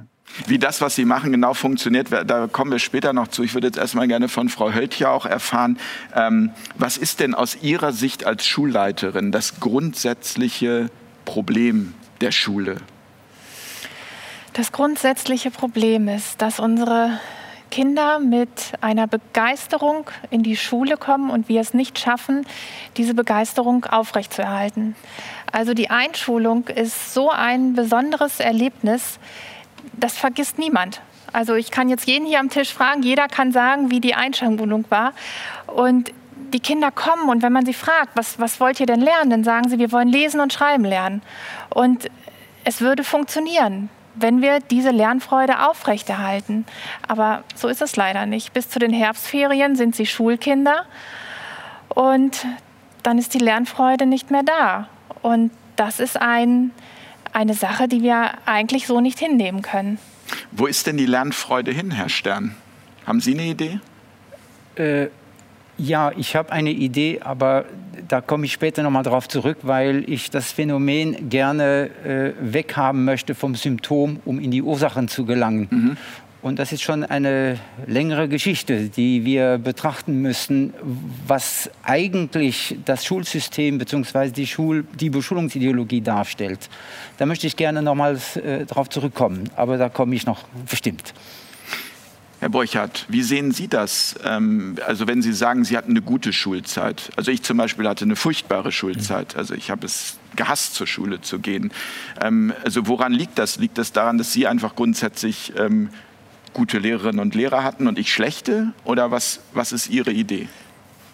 Wie 0.46 0.58
das, 0.58 0.81
was 0.81 0.94
Sie 0.94 1.04
machen, 1.04 1.32
genau 1.32 1.54
funktioniert, 1.54 2.08
da 2.12 2.46
kommen 2.46 2.70
wir 2.70 2.78
später 2.78 3.12
noch 3.12 3.28
zu. 3.28 3.42
Ich 3.42 3.54
würde 3.54 3.66
jetzt 3.66 3.78
erstmal 3.78 4.06
gerne 4.06 4.28
von 4.28 4.48
Frau 4.48 4.72
Höltje 4.72 5.10
auch 5.10 5.26
erfahren, 5.26 5.78
ähm, 6.14 6.50
was 6.78 6.96
ist 6.96 7.19
denn 7.19 7.34
aus 7.34 7.60
Ihrer 7.62 7.92
Sicht 7.92 8.25
als 8.25 8.46
Schulleiterin 8.46 9.32
das 9.32 9.58
grundsätzliche 9.58 10.90
Problem 11.25 11.94
der 12.20 12.31
Schule? 12.31 12.76
Das 14.52 14.70
grundsätzliche 14.70 15.50
Problem 15.50 16.06
ist, 16.06 16.40
dass 16.40 16.60
unsere 16.60 17.19
Kinder 17.70 18.19
mit 18.19 18.72
einer 18.81 19.06
Begeisterung 19.06 20.10
in 20.31 20.43
die 20.43 20.56
Schule 20.56 20.96
kommen 20.96 21.31
und 21.31 21.48
wir 21.48 21.60
es 21.60 21.72
nicht 21.72 21.98
schaffen, 21.98 22.44
diese 22.96 23.14
Begeisterung 23.14 23.84
aufrechtzuerhalten. 23.84 24.96
Also 25.52 25.75
die 25.75 25.91
Einschulung 25.91 26.69
ist 26.69 27.14
so 27.14 27.31
ein 27.31 27.75
besonderes 27.75 28.41
Erlebnis, 28.41 29.19
das 29.93 30.17
vergisst 30.17 30.58
niemand. 30.58 31.00
Also 31.32 31.55
ich 31.55 31.70
kann 31.70 31.88
jetzt 31.88 32.06
jeden 32.06 32.26
hier 32.26 32.41
am 32.41 32.50
Tisch 32.50 32.73
fragen, 32.73 33.02
jeder 33.02 33.29
kann 33.29 33.52
sagen, 33.52 33.91
wie 33.91 34.00
die 34.00 34.14
Einschulung 34.14 34.85
war. 34.88 35.12
Und 35.67 36.12
die 36.52 36.61
Kinder 36.61 36.91
kommen 36.91 37.29
und 37.29 37.43
wenn 37.43 37.52
man 37.52 37.64
sie 37.64 37.75
fragt, 37.75 38.17
was, 38.17 38.41
was 38.41 38.58
wollt 38.58 38.81
ihr 38.81 38.87
denn 38.87 39.00
lernen, 39.00 39.31
dann 39.31 39.44
sagen 39.44 39.69
sie, 39.69 39.79
wir 39.79 39.93
wollen 39.93 40.08
lesen 40.08 40.41
und 40.41 40.52
schreiben 40.52 40.85
lernen. 40.85 41.23
Und 41.70 42.11
es 42.64 42.81
würde 42.81 43.05
funktionieren 43.05 43.88
wenn 44.14 44.43
wir 44.43 44.61
diese 44.61 44.91
Lernfreude 44.91 45.69
aufrechterhalten. 45.69 46.67
Aber 47.06 47.44
so 47.55 47.69
ist 47.69 47.82
es 47.82 47.96
leider 47.96 48.26
nicht. 48.26 48.53
Bis 48.53 48.69
zu 48.69 48.79
den 48.79 48.93
Herbstferien 48.93 49.76
sind 49.76 49.94
sie 49.94 50.06
Schulkinder 50.06 50.85
und 51.88 52.46
dann 53.03 53.19
ist 53.19 53.35
die 53.35 53.38
Lernfreude 53.38 54.06
nicht 54.06 54.31
mehr 54.31 54.43
da. 54.43 54.89
Und 55.22 55.50
das 55.77 56.00
ist 56.00 56.20
ein, 56.20 56.70
eine 57.32 57.55
Sache, 57.55 57.89
die 57.89 58.03
wir 58.03 58.32
eigentlich 58.46 58.86
so 58.86 59.00
nicht 59.00 59.19
hinnehmen 59.19 59.62
können. 59.62 59.98
Wo 60.53 60.67
ist 60.67 60.86
denn 60.86 60.96
die 60.96 61.06
Lernfreude 61.06 61.72
hin, 61.72 61.91
Herr 61.91 62.08
Stern? 62.08 62.55
Haben 63.06 63.20
Sie 63.20 63.32
eine 63.34 63.44
Idee? 63.44 63.81
Äh, 64.77 65.08
ja, 65.79 66.12
ich 66.17 66.36
habe 66.36 66.53
eine 66.53 66.70
Idee, 66.70 67.20
aber 67.22 67.65
da 68.06 68.20
komme 68.20 68.44
ich 68.44 68.53
später 68.53 68.82
nochmal 68.82 69.03
drauf 69.03 69.29
zurück, 69.29 69.58
weil 69.62 70.05
ich 70.08 70.31
das 70.31 70.53
Phänomen 70.53 71.31
gerne 71.31 71.91
äh, 72.05 72.32
weghaben 72.41 73.05
möchte 73.05 73.34
vom 73.34 73.55
Symptom, 73.55 74.20
um 74.24 74.39
in 74.39 74.50
die 74.50 74.62
Ursachen 74.62 75.08
zu 75.08 75.24
gelangen. 75.24 75.69
Mhm. 75.70 75.96
Und 76.43 76.59
das 76.59 76.73
ist 76.73 76.82
schon 76.82 77.05
eine 77.05 77.59
längere 77.87 78.27
Geschichte, 78.27 78.89
die 78.89 79.27
wir 79.27 79.59
betrachten 79.59 80.23
müssen, 80.23 80.73
was 81.27 81.70
eigentlich 81.82 82.79
das 82.87 83.05
Schulsystem 83.05 83.77
bzw. 83.77 84.31
Die, 84.31 84.47
Schul 84.47 84.85
die 84.99 85.11
Beschulungsideologie 85.11 86.01
darstellt. 86.01 86.70
Da 87.19 87.27
möchte 87.27 87.47
ich 87.47 87.56
gerne 87.56 87.82
nochmals 87.82 88.37
äh, 88.37 88.65
darauf 88.65 88.89
zurückkommen, 88.89 89.51
aber 89.55 89.77
da 89.77 89.91
komme 89.91 90.15
ich 90.15 90.25
noch 90.25 90.44
bestimmt. 90.69 91.13
Herr 92.39 92.49
Borchardt, 92.49 93.05
wie 93.11 93.20
sehen 93.20 93.53
Sie 93.53 93.69
das? 93.69 94.15
Ähm, 94.25 94.77
also 94.87 95.06
wenn 95.06 95.20
Sie 95.20 95.35
sagen, 95.35 95.63
Sie 95.67 95.77
hatten 95.77 95.91
eine 95.91 96.01
gute 96.01 96.32
Schulzeit. 96.32 97.11
Also 97.17 97.31
ich 97.31 97.43
zum 97.43 97.59
Beispiel 97.59 97.87
hatte 97.87 98.06
eine 98.06 98.17
furchtbare 98.17 98.73
Schulzeit. 98.73 99.37
Also 99.37 99.53
ich 99.53 99.70
habe 99.70 99.85
es 99.85 100.17
gehasst, 100.37 100.75
zur 100.75 100.87
Schule 100.87 101.20
zu 101.20 101.39
gehen. 101.39 101.70
Ähm, 102.19 102.55
also 102.65 102.87
woran 102.87 103.13
liegt 103.13 103.39
das? 103.39 103.59
Liegt 103.59 103.77
das 103.77 103.93
daran, 103.93 104.17
dass 104.17 104.32
Sie 104.32 104.47
einfach 104.47 104.75
grundsätzlich 104.75 105.53
ähm, 105.59 105.91
gute 106.52 106.78
Lehrerinnen 106.78 107.20
und 107.20 107.34
Lehrer 107.34 107.64
hatten 107.64 107.86
und 107.86 107.98
ich 107.98 108.12
schlechte? 108.12 108.72
Oder 108.84 109.10
was, 109.10 109.40
was 109.52 109.72
ist 109.72 109.88
Ihre 109.88 110.12
Idee? 110.12 110.48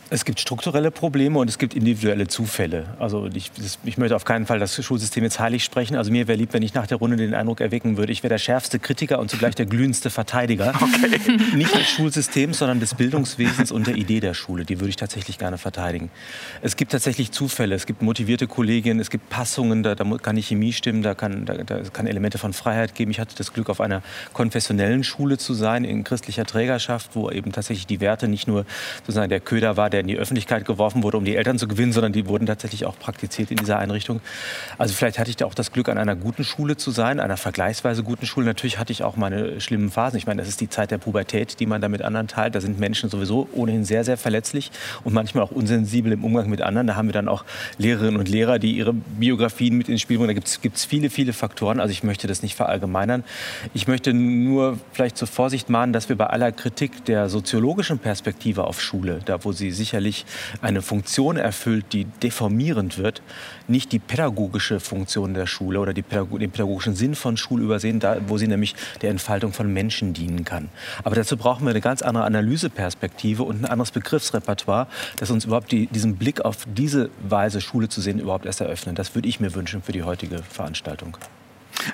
Es 0.09 0.25
gibt 0.25 0.39
strukturelle 0.39 0.93
Probleme 0.93 1.39
und 1.39 1.49
es 1.49 1.59
gibt 1.59 1.75
individuelle 1.75 2.29
Zufälle. 2.29 2.85
Also 3.01 3.29
ich, 3.35 3.51
das, 3.53 3.79
ich, 3.85 3.99
möchte 3.99 4.15
auf 4.15 4.25
keinen 4.25 4.47
Fall 4.47 4.61
das 4.61 4.83
Schulsystem 4.83 5.25
jetzt 5.25 5.41
heilig 5.41 5.65
sprechen. 5.65 5.97
Also 5.97 6.13
mir 6.13 6.29
wäre 6.29 6.39
lieb, 6.39 6.53
wenn 6.53 6.63
ich 6.63 6.75
nach 6.75 6.87
der 6.87 6.99
Runde 6.99 7.17
den 7.17 7.35
Eindruck 7.35 7.61
erwecken 7.61 7.97
würde, 7.97 8.13
ich 8.13 8.23
wäre 8.23 8.29
der 8.29 8.39
schärfste 8.39 8.79
Kritiker 8.79 9.19
und 9.19 9.31
zugleich 9.31 9.57
der 9.57 9.67
glühendste 9.67 10.11
Verteidiger. 10.11 10.75
Okay. 10.87 11.19
Nicht 11.57 11.75
des 11.75 11.89
Schulsystems, 11.89 12.59
sondern 12.59 12.79
des 12.81 12.95
Bildungswesens 12.95 13.73
und 13.73 13.87
der 13.87 13.97
Idee 13.97 14.21
der 14.21 14.35
Schule. 14.35 14.65
Die 14.65 14.79
würde 14.79 14.91
ich 14.91 14.97
tatsächlich 14.97 15.37
gerne 15.37 15.59
verteidigen. 15.59 16.11
Es 16.63 16.77
gibt 16.77 16.93
tatsächlich 16.93 17.33
Zufälle. 17.33 17.75
Es 17.75 17.87
gibt 17.87 18.03
motivierte 18.03 18.47
Kolleginnen, 18.47 19.01
es 19.01 19.11
gibt 19.11 19.29
Passungen, 19.29 19.83
da, 19.83 19.95
da 19.95 20.05
kann 20.19 20.37
die 20.37 20.43
Chemie 20.43 20.73
stimmen, 20.73 21.03
da 21.03 21.15
kann, 21.15 21.45
da, 21.45 21.55
da 21.55 21.81
kann 21.93 22.07
Elemente 22.07 22.39
von 22.39 22.53
Freiheit 22.53 22.95
geben. 22.95 23.11
Ich 23.11 23.19
hatte 23.19 23.35
das 23.37 23.53
Glück, 23.53 23.69
auf 23.69 23.81
einer 23.81 24.03
konfessionellen 24.33 25.03
Schule 25.03 25.39
zu 25.39 25.55
sein, 25.55 25.85
in 25.85 26.05
christlicher 26.05 26.45
Trägerschaft, 26.45 27.11
wo 27.15 27.31
eben 27.31 27.53
tatsächlich 27.53 27.87
die 27.87 28.01
Werte 28.01 28.29
nicht 28.29 28.47
nur 28.47 28.65
sozusagen 29.01 29.29
der 29.29 29.41
Köder 29.41 29.77
war, 29.77 29.91
der 29.91 29.96
in 30.01 30.07
die 30.07 30.17
Öffentlichkeit 30.17 30.65
geworfen 30.65 31.03
wurde, 31.03 31.17
um 31.17 31.25
die 31.25 31.37
Eltern 31.37 31.59
zu 31.59 31.69
gewinnen, 31.69 31.93
sondern 31.93 32.13
die 32.13 32.27
wurden 32.27 32.47
tatsächlich 32.47 32.87
auch 32.87 32.99
praktiziert 32.99 33.51
in 33.51 33.57
dieser 33.57 33.79
Einrichtung. 33.79 34.21
Also 34.79 34.95
vielleicht 34.95 35.19
hatte 35.19 35.31
ich 35.31 35.37
da 35.37 35.47
auch 35.47 35.55
das 35.55 35.73
Glück, 35.73 35.89
an 35.89 35.99
einer 35.99 36.17
guten 36.17 36.45
Schule 36.45 36.77
zu 36.77 36.91
sein, 36.91 37.21
einer 37.21 37.37
vergleichsweise 37.37 38.03
guten 38.03 38.27
Schule. 38.27 38.47
Natürlich 38.47 38.79
hatte 38.79 38.93
ich 38.93 39.03
auch 39.03 39.17
meine 39.17 39.61
schlimmen 39.61 39.91
Phasen. 39.91 40.19
Ich 40.19 40.27
meine, 40.27 40.43
das 40.43 40.49
ist 40.49 40.61
die 40.61 40.69
Zeit 40.69 40.91
der 40.91 40.99
Pubertät, 40.99 41.61
die 41.61 41.67
man 41.67 41.81
da 41.81 41.89
mit 41.89 42.03
anderen 42.03 42.29
teilt. 42.29 42.55
Da 42.55 42.61
sind 42.61 42.79
Menschen 42.79 43.11
sowieso 43.11 43.49
ohnehin 43.53 43.85
sehr, 43.85 44.05
sehr 44.05 44.17
verletzlich 44.17 44.71
und 45.05 45.15
manchmal 45.15 45.45
auch 45.45 45.51
unsensibel 45.51 46.13
im 46.13 46.25
Umgang 46.25 46.49
mit 46.49 46.63
anderen. 46.63 46.87
Da 46.87 46.97
haben 46.97 47.09
wir 47.09 47.13
dann 47.13 47.29
auch 47.29 47.45
Lehrerinnen 47.79 48.17
und 48.17 48.29
Lehrer, 48.29 48.59
die 48.59 48.73
ihre 48.73 48.93
Biografien 48.93 49.77
mit 49.77 49.89
ins 49.89 50.01
Spiel 50.01 50.19
bringen. 50.19 50.35
Da 50.35 50.59
gibt 50.61 50.77
es 50.77 50.85
viele, 50.85 51.11
viele 51.11 51.33
Faktoren. 51.33 51.81
Also 51.81 51.93
ich 51.93 52.03
möchte 52.03 52.27
das 52.27 52.43
nicht 52.43 52.55
verallgemeinern. 52.55 53.25
Ich 53.75 53.87
möchte 53.89 54.13
nur 54.13 54.79
vielleicht 54.93 55.17
zur 55.17 55.29
Vorsicht 55.29 55.69
mahnen, 55.71 55.93
dass 55.93 56.09
wir 56.09 56.17
bei 56.17 56.27
aller 56.27 56.53
Kritik 56.53 57.05
der 57.05 57.29
soziologischen 57.29 57.99
Perspektive 57.99 58.65
auf 58.65 58.81
Schule, 58.81 59.21
da 59.25 59.45
wo 59.45 59.53
sie 59.53 59.71
sicherlich 59.87 60.27
eine 60.61 60.83
Funktion 60.83 61.37
erfüllt, 61.37 61.87
die 61.93 62.05
deformierend 62.05 62.99
wird, 62.99 63.23
nicht 63.69 63.93
die 63.93 63.99
pädagogische 63.99 64.81
Funktion 64.81 65.35
der 65.35 65.47
Schule 65.47 65.81
oder 65.81 65.93
Pädago 65.95 66.39
den 66.39 66.51
pädagogischen 66.51 66.97
Sinn 66.97 67.15
von 67.15 67.37
Schule 67.37 67.65
übersehen, 67.65 68.01
da, 68.01 68.17
wo 68.27 68.37
sie 68.37 68.49
nämlich 68.49 68.75
der 69.03 69.11
Entfaltung 69.11 69.53
von 69.53 69.73
Menschen 69.73 70.13
dienen 70.13 70.45
kann. 70.45 70.69
Aber 71.05 71.15
dazu 71.15 71.37
brauchen 71.37 71.65
wir 71.65 71.71
eine 71.71 71.81
ganz 71.81 72.03
andere 72.03 72.25
Analyseperspektive 72.25 73.43
und 73.43 73.63
ein 73.63 73.65
anderes 73.65 73.93
Begriffsrepertoire, 73.93 74.89
das 75.17 75.31
uns 75.31 75.45
überhaupt 75.45 75.71
die, 75.73 75.87
diesen 75.87 76.17
Blick 76.17 76.45
auf 76.45 76.59
diese 76.67 77.11
Weise, 77.29 77.61
Schule 77.61 77.89
zu 77.89 78.01
sehen, 78.01 78.19
überhaupt 78.19 78.47
erst 78.47 78.61
eröffnen. 78.61 78.95
Das 78.95 79.15
würde 79.15 79.29
ich 79.29 79.41
mir 79.41 79.55
wünschen 79.55 79.83
für 79.83 79.93
die 79.93 80.03
heutige 80.03 80.43
Veranstaltung. 80.43 81.17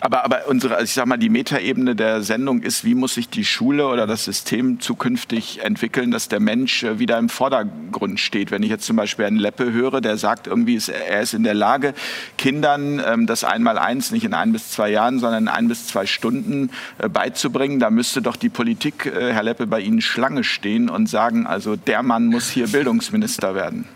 Aber, 0.00 0.24
aber 0.24 0.48
unsere, 0.48 0.74
also 0.74 0.84
ich 0.84 0.92
sag 0.92 1.06
mal, 1.06 1.16
die 1.16 1.28
Metaebene 1.28 1.94
der 1.94 2.22
Sendung 2.22 2.62
ist, 2.62 2.84
wie 2.84 2.94
muss 2.94 3.14
sich 3.14 3.28
die 3.28 3.44
Schule 3.44 3.86
oder 3.86 4.06
das 4.06 4.24
System 4.24 4.80
zukünftig 4.80 5.60
entwickeln, 5.62 6.10
dass 6.10 6.28
der 6.28 6.40
Mensch 6.40 6.82
äh, 6.82 6.98
wieder 6.98 7.18
im 7.18 7.28
Vordergrund 7.28 8.20
steht. 8.20 8.50
Wenn 8.50 8.62
ich 8.62 8.70
jetzt 8.70 8.86
zum 8.86 8.96
Beispiel 8.96 9.24
einen 9.24 9.36
Leppe 9.36 9.72
höre, 9.72 10.00
der 10.00 10.16
sagt, 10.16 10.46
irgendwie 10.46 10.80
er 11.08 11.20
ist 11.20 11.34
in 11.34 11.42
der 11.42 11.54
Lage, 11.54 11.94
Kindern 12.38 13.02
ähm, 13.04 13.26
das 13.26 13.44
Einmaleins 13.44 14.10
nicht 14.10 14.24
in 14.24 14.34
ein 14.34 14.52
bis 14.52 14.70
zwei 14.70 14.90
Jahren, 14.90 15.18
sondern 15.18 15.44
in 15.44 15.48
ein 15.48 15.68
bis 15.68 15.86
zwei 15.86 16.06
Stunden 16.06 16.70
äh, 16.98 17.08
beizubringen, 17.08 17.80
da 17.80 17.90
müsste 17.90 18.22
doch 18.22 18.36
die 18.36 18.48
Politik, 18.48 19.06
äh, 19.06 19.32
Herr 19.32 19.42
Leppe, 19.42 19.66
bei 19.66 19.80
Ihnen 19.80 20.00
Schlange 20.00 20.44
stehen 20.44 20.88
und 20.88 21.08
sagen, 21.08 21.46
also 21.46 21.76
der 21.76 22.02
Mann 22.02 22.26
muss 22.26 22.50
hier 22.50 22.66
Bildungsminister 22.66 23.54
werden. 23.54 23.86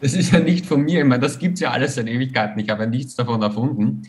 Das 0.00 0.14
ist 0.14 0.32
ja 0.32 0.40
nicht 0.40 0.66
von 0.66 0.82
mir. 0.82 1.00
Ich 1.00 1.06
meine, 1.06 1.20
das 1.20 1.38
gibt 1.38 1.54
es 1.54 1.60
ja 1.60 1.70
alles 1.70 1.94
seit 1.94 2.08
Ewigkeiten. 2.08 2.58
Ich 2.58 2.70
habe 2.70 2.84
ja 2.84 2.88
nichts 2.88 3.14
davon 3.14 3.42
erfunden. 3.42 4.02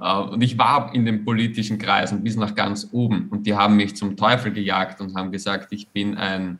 Äh, 0.00 0.16
und 0.16 0.42
ich 0.42 0.56
war 0.58 0.94
in 0.94 1.04
den 1.04 1.24
politischen 1.24 1.78
Kreisen 1.78 2.22
bis 2.22 2.36
nach 2.36 2.54
ganz 2.54 2.88
oben. 2.92 3.28
Und 3.28 3.46
die 3.46 3.54
haben 3.54 3.76
mich 3.76 3.94
zum 3.96 4.16
Teufel 4.16 4.52
gejagt 4.52 5.00
und 5.00 5.14
haben 5.14 5.30
gesagt, 5.30 5.72
ich 5.72 5.88
bin 5.88 6.16
ein, 6.16 6.58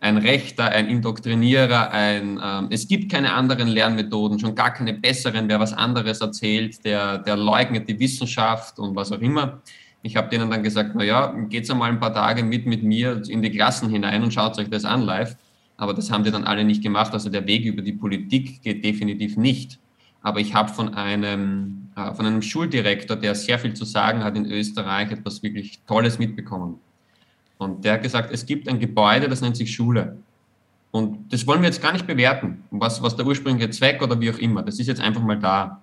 ein 0.00 0.18
Rechter, 0.18 0.64
ein 0.66 0.88
Indoktrinierer, 0.88 1.90
ein, 1.90 2.38
ähm, 2.42 2.68
es 2.70 2.86
gibt 2.86 3.10
keine 3.10 3.32
anderen 3.32 3.68
Lernmethoden, 3.68 4.38
schon 4.38 4.54
gar 4.54 4.72
keine 4.72 4.94
besseren. 4.94 5.48
Wer 5.48 5.58
was 5.58 5.72
anderes 5.72 6.20
erzählt, 6.20 6.84
der, 6.84 7.18
der 7.18 7.36
leugnet 7.36 7.88
die 7.88 7.98
Wissenschaft 7.98 8.78
und 8.78 8.94
was 8.94 9.10
auch 9.10 9.20
immer. 9.20 9.60
Ich 10.02 10.16
habe 10.16 10.28
denen 10.28 10.48
dann 10.48 10.62
gesagt, 10.62 10.92
na 10.94 11.02
ja, 11.02 11.34
geht's 11.48 11.70
einmal 11.70 11.90
ein 11.90 11.98
paar 11.98 12.14
Tage 12.14 12.44
mit 12.44 12.66
mit 12.66 12.84
mir 12.84 13.20
in 13.28 13.42
die 13.42 13.50
Klassen 13.50 13.90
hinein 13.90 14.22
und 14.22 14.32
schaut 14.32 14.56
euch 14.58 14.70
das 14.70 14.84
an 14.84 15.02
live. 15.02 15.36
Aber 15.78 15.94
das 15.94 16.10
haben 16.10 16.24
die 16.24 16.30
dann 16.30 16.44
alle 16.44 16.64
nicht 16.64 16.82
gemacht. 16.82 17.12
Also 17.14 17.30
der 17.30 17.46
Weg 17.46 17.64
über 17.64 17.80
die 17.80 17.92
Politik 17.92 18.60
geht 18.62 18.84
definitiv 18.84 19.36
nicht. 19.36 19.78
Aber 20.20 20.40
ich 20.40 20.52
habe 20.52 20.68
von 20.68 20.94
einem, 20.94 21.88
äh, 21.96 22.12
von 22.12 22.26
einem 22.26 22.42
Schuldirektor, 22.42 23.16
der 23.16 23.34
sehr 23.34 23.58
viel 23.58 23.74
zu 23.74 23.84
sagen 23.84 24.22
hat 24.24 24.36
in 24.36 24.44
Österreich, 24.44 25.12
etwas 25.12 25.42
wirklich 25.42 25.80
Tolles 25.86 26.18
mitbekommen. 26.18 26.80
Und 27.58 27.84
der 27.84 27.94
hat 27.94 28.02
gesagt, 28.02 28.30
es 28.32 28.44
gibt 28.44 28.68
ein 28.68 28.80
Gebäude, 28.80 29.28
das 29.28 29.40
nennt 29.40 29.56
sich 29.56 29.72
Schule. 29.72 30.18
Und 30.90 31.32
das 31.32 31.46
wollen 31.46 31.60
wir 31.60 31.68
jetzt 31.68 31.82
gar 31.82 31.92
nicht 31.92 32.06
bewerten, 32.06 32.64
was, 32.70 33.00
was 33.02 33.14
der 33.14 33.26
ursprüngliche 33.26 33.70
Zweck 33.70 34.02
oder 34.02 34.20
wie 34.20 34.30
auch 34.30 34.38
immer. 34.38 34.62
Das 34.62 34.80
ist 34.80 34.88
jetzt 34.88 35.00
einfach 35.00 35.22
mal 35.22 35.38
da. 35.38 35.82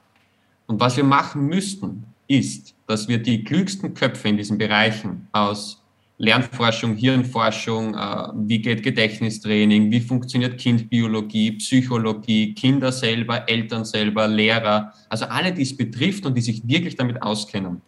Und 0.67 0.79
was 0.79 0.97
wir 0.97 1.03
machen 1.03 1.45
müssten, 1.45 2.03
ist, 2.27 2.75
dass 2.87 3.07
wir 3.07 3.19
die 3.19 3.43
klügsten 3.43 3.93
Köpfe 3.93 4.27
in 4.27 4.37
diesen 4.37 4.57
Bereichen 4.57 5.27
aus 5.31 5.81
Lernforschung, 6.17 6.95
Hirnforschung, 6.95 7.93
äh, 7.93 8.27
wie 8.35 8.61
geht 8.61 8.83
Gedächtnistraining, 8.83 9.91
wie 9.91 9.99
funktioniert 9.99 10.57
Kindbiologie, 10.57 11.53
Psychologie, 11.53 12.53
Kinder 12.53 12.91
selber, 12.91 13.49
Eltern 13.49 13.83
selber, 13.83 14.27
Lehrer, 14.27 14.93
also 15.09 15.25
alle, 15.25 15.51
die 15.51 15.63
es 15.63 15.75
betrifft 15.75 16.25
und 16.25 16.35
die 16.35 16.41
sich 16.41 16.65
wirklich 16.65 16.95
damit 16.95 17.21
auskennen. 17.21 17.81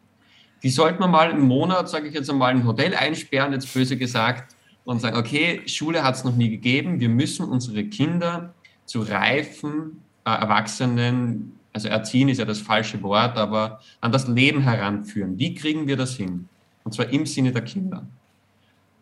Die 0.61 0.69
sollten 0.69 0.99
wir 0.99 1.07
mal 1.07 1.31
im 1.31 1.41
Monat, 1.41 1.87
sage 1.87 2.09
ich 2.09 2.13
jetzt 2.13 2.29
einmal, 2.29 2.51
ein 2.51 2.65
Hotel 2.65 2.93
einsperren, 2.95 3.53
jetzt 3.53 3.73
böse 3.73 3.95
gesagt, 3.95 4.55
und 4.83 5.01
sagen, 5.01 5.17
okay, 5.17 5.61
Schule 5.65 6.03
hat 6.03 6.15
es 6.15 6.23
noch 6.23 6.35
nie 6.35 6.49
gegeben, 6.49 6.99
wir 6.99 7.09
müssen 7.09 7.45
unsere 7.45 7.83
Kinder 7.85 8.53
zu 8.85 9.01
reifen 9.01 10.01
äh, 10.25 10.29
Erwachsenen, 10.29 11.53
also 11.71 11.87
erziehen 11.89 12.27
ist 12.27 12.39
ja 12.39 12.45
das 12.45 12.59
falsche 12.59 13.01
Wort, 13.03 13.37
aber 13.37 13.79
an 14.01 14.11
das 14.11 14.27
Leben 14.27 14.61
heranführen. 14.61 15.37
Wie 15.37 15.53
kriegen 15.53 15.87
wir 15.87 15.95
das 15.95 16.15
hin? 16.15 16.49
Und 16.83 16.93
zwar 16.93 17.09
im 17.09 17.25
Sinne 17.25 17.51
der 17.51 17.63
Kinder. 17.63 18.07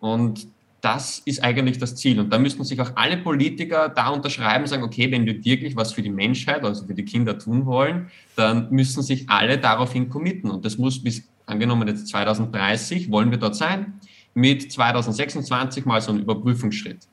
Und 0.05 0.47
das 0.81 1.17
ist 1.25 1.43
eigentlich 1.43 1.79
das 1.79 1.95
Ziel. 1.95 2.19
Und 2.19 2.31
da 2.31 2.38
müssten 2.38 2.63
sich 2.63 2.79
auch 2.79 2.91
alle 2.93 3.17
Politiker 3.17 3.89
da 3.89 4.09
unterschreiben 4.09 4.67
sagen, 4.67 4.83
okay, 4.83 5.09
wenn 5.09 5.25
wir 5.25 5.43
wirklich 5.43 5.75
was 5.75 5.93
für 5.93 6.03
die 6.03 6.12
Menschheit, 6.12 6.63
also 6.63 6.85
für 6.85 6.93
die 6.93 7.05
Kinder 7.05 7.39
tun 7.39 7.65
wollen, 7.65 8.12
dann 8.35 8.69
müssen 8.69 9.01
sich 9.01 9.27
alle 9.31 9.57
daraufhin 9.57 10.07
committen. 10.07 10.51
Und 10.51 10.63
das 10.63 10.77
muss 10.77 11.01
bis, 11.01 11.27
angenommen 11.47 11.88
jetzt 11.88 12.07
2030, 12.09 13.09
wollen 13.09 13.31
wir 13.31 13.39
dort 13.39 13.55
sein, 13.55 14.00
mit 14.35 14.71
2026 14.71 15.85
mal 15.85 16.00
so 16.01 16.12
ein 16.12 16.19
Überprüfungsschritt. 16.19 17.07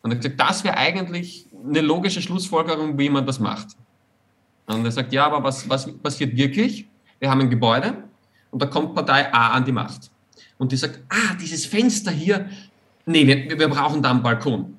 Und 0.00 0.10
er 0.10 0.14
hat 0.14 0.22
gesagt, 0.22 0.40
das 0.40 0.64
wäre 0.64 0.78
eigentlich 0.78 1.44
eine 1.62 1.82
logische 1.82 2.22
Schlussfolgerung, 2.22 2.98
wie 2.98 3.10
man 3.10 3.26
das 3.26 3.38
macht. 3.38 3.76
Und 4.64 4.82
er 4.86 4.92
sagt, 4.92 5.12
ja, 5.12 5.26
aber 5.26 5.44
was, 5.44 5.68
was 5.68 5.92
passiert 5.98 6.34
wirklich? 6.34 6.86
Wir 7.18 7.28
haben 7.28 7.42
ein 7.42 7.50
Gebäude 7.50 8.02
und 8.50 8.62
da 8.62 8.66
kommt 8.66 8.94
Partei 8.94 9.30
A 9.30 9.48
an 9.48 9.66
die 9.66 9.72
Macht 9.72 10.10
und 10.58 10.72
die 10.72 10.76
sagt, 10.76 11.00
ah, 11.08 11.34
dieses 11.40 11.66
Fenster 11.66 12.10
hier, 12.10 12.48
nee, 13.06 13.26
wir, 13.26 13.58
wir 13.58 13.68
brauchen 13.68 14.02
da 14.02 14.10
einen 14.10 14.22
Balkon. 14.22 14.74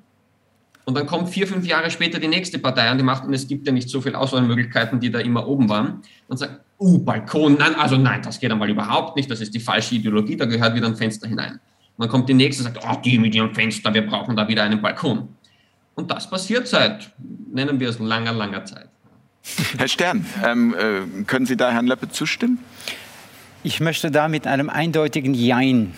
Und 0.84 0.94
dann 0.94 1.06
kommt 1.06 1.28
vier, 1.28 1.46
fünf 1.46 1.66
Jahre 1.66 1.90
später 1.90 2.18
die 2.18 2.28
nächste 2.28 2.58
Partei 2.58 2.88
an 2.88 2.98
die 2.98 3.04
Macht 3.04 3.24
und 3.24 3.32
es 3.32 3.46
gibt 3.46 3.66
ja 3.66 3.72
nicht 3.72 3.88
so 3.88 4.00
viele 4.00 4.18
Auswahlmöglichkeiten, 4.18 4.98
die 4.98 5.10
da 5.10 5.20
immer 5.20 5.46
oben 5.46 5.68
waren 5.68 6.02
und 6.28 6.36
sagt, 6.36 6.60
uh, 6.78 6.98
Balkon, 6.98 7.56
nein, 7.58 7.74
also 7.74 7.96
nein, 7.96 8.22
das 8.22 8.40
geht 8.40 8.50
einmal 8.50 8.70
überhaupt 8.70 9.16
nicht, 9.16 9.30
das 9.30 9.40
ist 9.40 9.54
die 9.54 9.60
falsche 9.60 9.94
Ideologie, 9.94 10.36
da 10.36 10.46
gehört 10.46 10.74
wieder 10.74 10.86
ein 10.86 10.96
Fenster 10.96 11.28
hinein. 11.28 11.60
Und 11.96 12.04
dann 12.04 12.08
kommt 12.08 12.28
die 12.28 12.34
nächste 12.34 12.64
und 12.64 12.74
sagt, 12.74 12.84
oh, 12.88 13.00
die 13.04 13.18
mit 13.18 13.34
ihrem 13.34 13.54
Fenster, 13.54 13.92
wir 13.92 14.06
brauchen 14.06 14.34
da 14.36 14.48
wieder 14.48 14.62
einen 14.62 14.80
Balkon. 14.80 15.28
Und 15.94 16.10
das 16.10 16.28
passiert 16.30 16.66
seit, 16.66 17.12
nennen 17.52 17.78
wir 17.78 17.90
es, 17.90 17.98
langer, 17.98 18.32
langer 18.32 18.64
Zeit. 18.64 18.88
Herr 19.76 19.88
Stern, 19.88 20.26
ähm, 20.44 20.74
äh, 20.74 21.24
können 21.24 21.46
Sie 21.46 21.56
da 21.56 21.70
Herrn 21.70 21.86
Leppe 21.86 22.08
zustimmen? 22.08 22.58
Ich 23.62 23.80
möchte 23.80 24.10
da 24.10 24.28
mit 24.28 24.46
einem 24.46 24.70
eindeutigen 24.70 25.34
Jein 25.34 25.94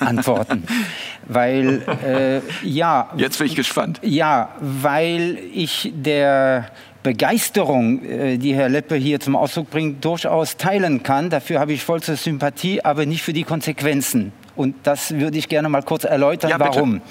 antworten. 0.00 0.64
weil, 1.26 1.82
äh, 2.04 2.40
ja. 2.66 3.10
Jetzt 3.16 3.38
bin 3.38 3.46
ich 3.46 3.54
gespannt. 3.54 4.00
Ja, 4.02 4.50
weil 4.60 5.38
ich 5.52 5.92
der 5.94 6.70
Begeisterung, 7.02 8.04
äh, 8.04 8.36
die 8.38 8.54
Herr 8.54 8.68
Leppe 8.68 8.96
hier 8.96 9.20
zum 9.20 9.36
Ausdruck 9.36 9.70
bringt, 9.70 10.04
durchaus 10.04 10.56
teilen 10.56 11.02
kann. 11.02 11.30
Dafür 11.30 11.60
habe 11.60 11.72
ich 11.72 11.84
vollste 11.84 12.16
Sympathie, 12.16 12.84
aber 12.84 13.06
nicht 13.06 13.22
für 13.22 13.32
die 13.32 13.44
Konsequenzen. 13.44 14.32
Und 14.56 14.74
das 14.82 15.12
würde 15.12 15.38
ich 15.38 15.48
gerne 15.48 15.68
mal 15.68 15.82
kurz 15.82 16.04
erläutern, 16.04 16.50
ja, 16.50 16.58
warum. 16.58 17.02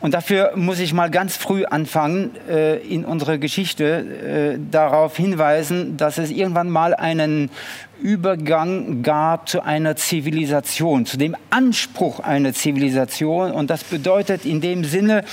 Und 0.00 0.14
dafür 0.14 0.52
muss 0.54 0.78
ich 0.78 0.92
mal 0.92 1.10
ganz 1.10 1.36
früh 1.36 1.64
anfangen, 1.64 2.30
äh, 2.48 2.76
in 2.76 3.04
unserer 3.04 3.38
Geschichte 3.38 4.54
äh, 4.54 4.58
darauf 4.70 5.16
hinweisen, 5.16 5.96
dass 5.96 6.18
es 6.18 6.30
irgendwann 6.30 6.70
mal 6.70 6.94
einen 6.94 7.50
Übergang 8.00 9.02
gab 9.02 9.48
zu 9.48 9.60
einer 9.60 9.96
Zivilisation, 9.96 11.04
zu 11.04 11.16
dem 11.16 11.34
Anspruch 11.50 12.20
einer 12.20 12.52
Zivilisation. 12.52 13.50
Und 13.50 13.70
das 13.70 13.82
bedeutet 13.82 14.44
in 14.44 14.60
dem 14.60 14.84
Sinne 14.84 15.24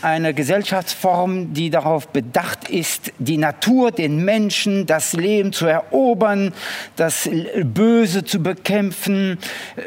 eine 0.00 0.32
Gesellschaftsform, 0.34 1.52
die 1.52 1.68
darauf 1.68 2.08
bedacht 2.08 2.70
ist, 2.70 3.12
die 3.18 3.38
Natur, 3.38 3.90
den 3.90 4.24
Menschen, 4.24 4.86
das 4.86 5.12
Leben 5.12 5.52
zu 5.52 5.66
erobern, 5.66 6.54
das 6.96 7.28
Böse 7.62 8.24
zu 8.24 8.42
bekämpfen 8.42 9.38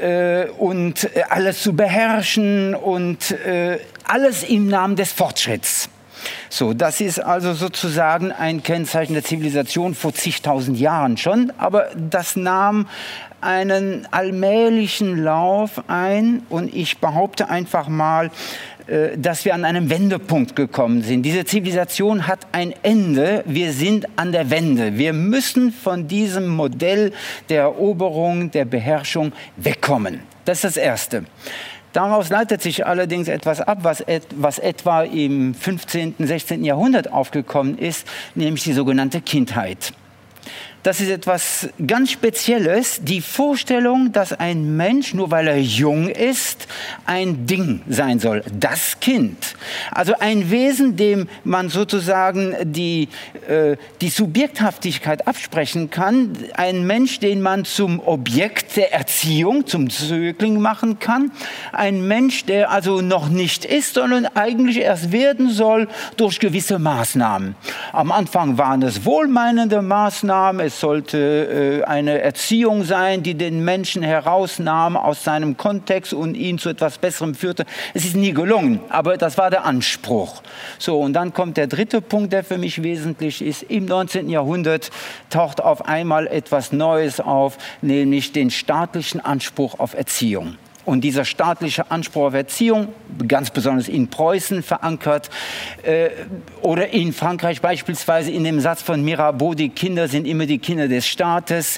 äh, 0.01 0.45
und 0.57 1.09
alles 1.29 1.61
zu 1.61 1.73
beherrschen 1.73 2.75
und 2.75 3.31
äh, 3.31 3.79
alles 4.09 4.43
im 4.43 4.67
Namen 4.67 4.95
des 4.95 5.11
Fortschritts. 5.11 5.89
So, 6.49 6.73
das 6.73 6.99
ist 6.99 7.19
also 7.19 7.53
sozusagen 7.53 8.31
ein 8.31 8.61
Kennzeichen 8.63 9.13
der 9.13 9.23
Zivilisation 9.23 9.95
vor 9.95 10.13
zigtausend 10.13 10.77
Jahren 10.77 11.15
schon, 11.15 11.53
aber 11.57 11.89
das 11.95 12.35
nahm 12.35 12.87
einen 13.41 14.05
allmählichen 14.11 15.23
Lauf 15.23 15.81
ein 15.87 16.41
und 16.49 16.73
ich 16.73 16.97
behaupte 16.97 17.49
einfach 17.49 17.87
mal, 17.87 18.31
äh, 18.87 19.17
dass 19.17 19.45
wir 19.45 19.53
an 19.53 19.63
einem 19.63 19.89
Wendepunkt 19.89 20.55
gekommen 20.55 21.03
sind. 21.03 21.23
Diese 21.23 21.45
Zivilisation 21.45 22.27
hat 22.27 22.39
ein 22.51 22.73
Ende. 22.83 23.43
Wir 23.45 23.71
sind 23.71 24.07
an 24.17 24.33
der 24.33 24.49
Wende. 24.49 24.97
Wir 24.97 25.13
müssen 25.13 25.71
von 25.71 26.07
diesem 26.07 26.47
Modell 26.47 27.13
der 27.47 27.61
Eroberung, 27.61 28.51
der 28.51 28.65
Beherrschung 28.65 29.31
wegkommen. 29.55 30.19
Das 30.43 30.57
ist 30.57 30.75
das 30.75 30.77
Erste. 30.77 31.23
Daraus 31.93 32.29
leitet 32.29 32.61
sich 32.61 32.85
allerdings 32.85 33.27
etwas 33.27 33.61
ab, 33.61 33.79
was, 33.81 34.01
et, 34.01 34.23
was 34.35 34.59
etwa 34.59 35.03
im 35.03 35.55
15., 35.55 36.15
16. 36.19 36.63
Jahrhundert 36.63 37.11
aufgekommen 37.11 37.77
ist, 37.77 38.07
nämlich 38.35 38.63
die 38.63 38.73
sogenannte 38.73 39.21
Kindheit 39.21 39.93
das 40.83 41.01
ist 41.01 41.09
etwas 41.09 41.69
ganz 41.85 42.11
Spezielles, 42.11 43.01
die 43.03 43.19
Vorstellung, 43.19 44.11
dass 44.13 44.31
ein 44.31 44.77
Mensch, 44.77 45.13
nur 45.13 45.29
weil 45.29 45.47
er 45.47 45.59
jung 45.59 46.07
ist, 46.07 46.67
ein 47.05 47.45
Ding 47.45 47.81
sein 47.89 48.19
soll, 48.19 48.43
das 48.57 48.99
Kind. 49.01 49.55
Also 49.91 50.13
ein 50.19 50.51
Wesen, 50.51 50.95
dem 50.95 51.27
man 51.43 51.69
sozusagen 51.69 52.55
die, 52.63 53.09
äh, 53.47 53.75
die 53.99 54.09
Subjekthaftigkeit 54.09 55.27
absprechen 55.27 55.89
kann, 55.89 56.37
ein 56.53 56.87
Mensch, 56.87 57.19
den 57.19 57.41
man 57.41 57.65
zum 57.65 57.99
Objekt 57.99 58.77
der 58.77 58.93
Erziehung, 58.93 59.67
zum 59.67 59.89
Zögling 59.89 60.61
machen 60.61 60.99
kann, 60.99 61.31
ein 61.73 62.07
Mensch, 62.07 62.45
der 62.45 62.71
also 62.71 63.01
noch 63.01 63.27
nicht 63.27 63.65
ist, 63.65 63.95
sondern 63.95 64.25
eigentlich 64.27 64.77
erst 64.77 65.11
werden 65.11 65.49
soll 65.49 65.89
durch 66.15 66.39
gewisse 66.39 66.79
Maßnahmen. 66.79 67.55
Am 67.91 68.11
Anfang 68.11 68.57
waren 68.57 68.81
es 68.81 69.03
wohlmeinende 69.03 69.81
Maßnahmen, 69.81 70.68
es 70.69 70.79
sollte 70.79 71.81
äh, 71.81 71.83
eine 71.83 72.21
Erziehung 72.21 72.83
sein, 72.83 73.23
die 73.23 73.33
den 73.33 73.65
Menschen 73.65 74.03
herausnahm 74.03 74.95
aus 74.95 75.23
seinem 75.23 75.57
Kontext 75.57 76.13
und 76.13 76.35
ihn 76.35 76.59
zu 76.59 76.69
etwas 76.69 76.99
Besserem 76.99 77.33
führte. 77.33 77.65
Es 77.95 78.05
ist 78.05 78.15
nie 78.15 78.33
gelungen, 78.33 78.79
aber 78.89 79.17
das 79.17 79.39
war 79.39 79.49
der 79.49 79.65
Anspruch. 79.65 80.43
So, 80.77 80.99
und 80.99 81.13
dann 81.13 81.33
kommt 81.33 81.57
der 81.57 81.65
dritte 81.65 82.01
Punkt, 82.01 82.33
der 82.33 82.43
für 82.43 82.59
mich 82.59 82.83
wesentlich 82.83 83.41
ist. 83.41 83.63
Im 83.63 83.85
19. 83.85 84.29
Jahrhundert 84.29 84.91
taucht 85.31 85.59
auf 85.59 85.87
einmal 85.87 86.27
etwas 86.27 86.71
Neues 86.71 87.19
auf, 87.19 87.57
nämlich 87.81 88.31
den 88.31 88.51
staatlichen 88.51 89.19
Anspruch 89.19 89.79
auf 89.79 89.95
Erziehung. 89.95 90.55
Und 90.89 91.01
dieser 91.01 91.23
staatliche 91.23 91.91
Anspruch 91.91 92.29
auf 92.29 92.33
Erziehung, 92.33 92.87
ganz 93.27 93.51
besonders 93.51 93.87
in 93.87 94.07
Preußen 94.07 94.63
verankert 94.63 95.29
äh, 95.83 96.09
oder 96.63 96.89
in 96.89 97.13
Frankreich 97.13 97.61
beispielsweise 97.61 98.31
in 98.31 98.43
dem 98.43 98.59
Satz 98.59 98.81
von 98.81 99.03
Mirabeau, 99.05 99.53
die 99.53 99.69
Kinder 99.69 100.07
sind 100.07 100.25
immer 100.25 100.47
die 100.47 100.57
Kinder 100.57 100.87
des 100.87 101.07
Staates. 101.07 101.77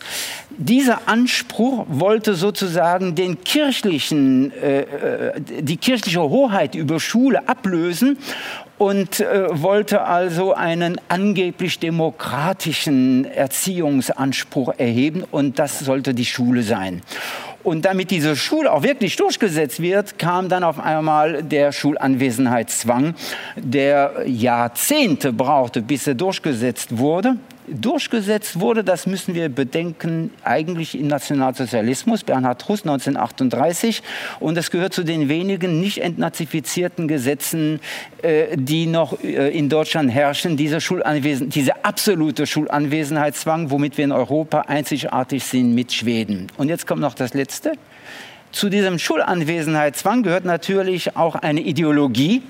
Dieser 0.50 1.10
Anspruch 1.10 1.88
wollte 1.90 2.36
sozusagen 2.36 3.14
den 3.14 3.44
kirchlichen, 3.44 4.54
äh, 4.54 4.84
äh 4.84 5.42
die 5.42 5.76
kirchliche 5.76 6.22
Hoheit 6.22 6.76
über 6.76 7.02
Schule 7.02 7.50
ablösen 7.50 8.18
und 8.78 9.20
äh, 9.20 9.62
wollte 9.62 10.06
also 10.06 10.54
einen 10.54 11.02
angeblich 11.10 11.80
demokratischen 11.80 13.26
Erziehungsanspruch 13.26 14.74
erheben 14.78 15.26
und 15.30 15.60
das 15.60 15.80
sollte 15.80 16.14
die 16.14 16.26
Schule 16.26 16.64
sein. 16.64 17.02
Und 17.64 17.86
damit 17.86 18.12
diese 18.12 18.36
Schule 18.36 18.72
auch 18.72 18.84
wirklich 18.84 19.16
durchgesetzt 19.16 19.82
wird, 19.82 20.18
kam 20.18 20.50
dann 20.50 20.64
auf 20.64 20.80
einmal 20.80 21.44
der 21.44 21.72
Schulanwesenheitszwang, 21.72 23.16
der 23.56 24.24
Jahrzehnte 24.26 25.32
brauchte, 25.32 25.82
bis 25.82 26.08
er 26.08 26.16
durchgesetzt 26.16 26.98
wurde 26.98 27.38
durchgesetzt 27.68 28.60
wurde, 28.60 28.84
das 28.84 29.08
müssen 29.08 29.36
wir 29.36 29.50
bedenken, 29.50 30.32
eigentlich 30.44 31.00
im 31.00 31.08
Nationalsozialismus, 31.08 32.24
Bernhard 32.24 32.68
Russ 32.68 32.82
1938. 32.82 34.02
Und 34.40 34.58
es 34.58 34.72
gehört 34.72 34.94
zu 34.94 35.04
den 35.04 35.30
wenigen 35.30 35.80
nicht 35.80 36.00
entnazifizierten 36.00 37.08
Gesetzen, 37.08 37.80
äh, 38.22 38.56
die 38.58 38.88
noch 38.88 39.22
äh, 39.24 39.50
in 39.50 39.70
Deutschland 39.70 40.12
herrschen, 40.12 40.58
diese, 40.58 40.82
Schulanwesen 40.82 41.50
diese 41.50 41.84
absolute 41.86 42.48
Schulanwesenheitszwang, 42.48 43.72
womit 43.72 43.98
wir 43.98 44.06
in 44.06 44.12
Europa 44.12 44.62
einzigartig 44.62 45.44
sind 45.44 45.74
mit 45.74 45.92
Schweden. 45.94 46.48
Und 46.58 46.70
jetzt 46.70 46.88
kommt 46.88 47.02
noch 47.02 47.14
das 47.14 47.34
Letzte. 47.34 47.74
Zu 48.52 48.70
diesem 48.70 49.00
Schulanwesenheitszwang 49.00 50.24
gehört 50.24 50.46
natürlich 50.46 51.16
auch 51.16 51.36
eine 51.36 51.62
Ideologie, 51.62 52.42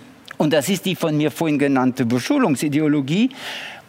und 0.41 0.53
das 0.53 0.69
ist 0.69 0.87
die 0.87 0.95
von 0.95 1.15
mir 1.15 1.29
vorhin 1.29 1.59
genannte 1.59 2.03
Beschulungsideologie. 2.03 3.29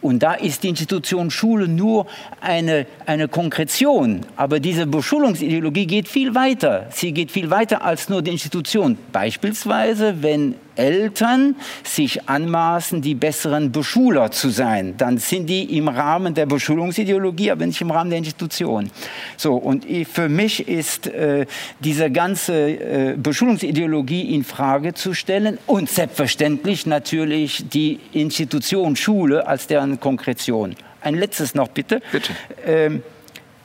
Und 0.03 0.25
da 0.25 0.35
ist 0.35 0.65
die 0.65 0.69
Institution 0.69 1.31
Schule 1.31 1.69
nur 1.69 2.07
eine, 2.41 2.87
eine 3.07 3.29
Konkretion. 3.29 4.27
Aber 4.37 4.59
diese 4.59 4.87
Beschulungsideologie 4.87 5.87
geht 5.87 6.09
viel 6.09 6.35
weiter. 6.35 6.89
Sie 6.91 7.13
geht 7.13 7.31
viel 7.31 7.51
weiter 7.51 7.85
als 7.85 8.09
nur 8.09 8.21
die 8.21 8.33
Institution. 8.33 8.99
Beispielsweise, 9.13 10.23
wenn 10.23 10.57
Eltern 10.77 11.57
sich 11.85 12.29
anmaßen, 12.29 13.03
die 13.03 13.15
besseren 13.15 13.73
Beschuler 13.73 14.31
zu 14.31 14.51
sein, 14.51 14.95
dann 14.97 15.19
sind 15.19 15.47
die 15.47 15.77
im 15.77 15.89
Rahmen 15.89 16.35
der 16.35 16.47
Beschulungsideologie, 16.47 17.51
aber 17.51 17.67
nicht 17.67 17.81
im 17.81 17.91
Rahmen 17.91 18.11
der 18.11 18.19
Institution. 18.19 18.91
So, 19.37 19.55
und 19.55 19.87
für 20.13 20.29
mich 20.29 20.69
ist 20.69 21.07
äh, 21.07 21.47
diese 21.81 22.11
ganze 22.11 22.55
äh, 22.55 23.17
Beschulungsideologie 23.17 24.35
in 24.35 24.45
Frage 24.45 24.95
zu 24.95 25.15
stellen 25.15 25.59
und 25.67 25.89
selbstverständlich 25.89 26.87
natürlich 26.87 27.65
die 27.69 28.01
Institution 28.13 28.97
Schule 28.97 29.47
als 29.47 29.67
deren 29.67 30.01
Konkretion. 30.01 30.75
Ein 31.01 31.15
letztes 31.17 31.55
noch 31.55 31.69
bitte. 31.69 32.01
Bitte. 32.13 32.33
Ähm, 32.65 33.03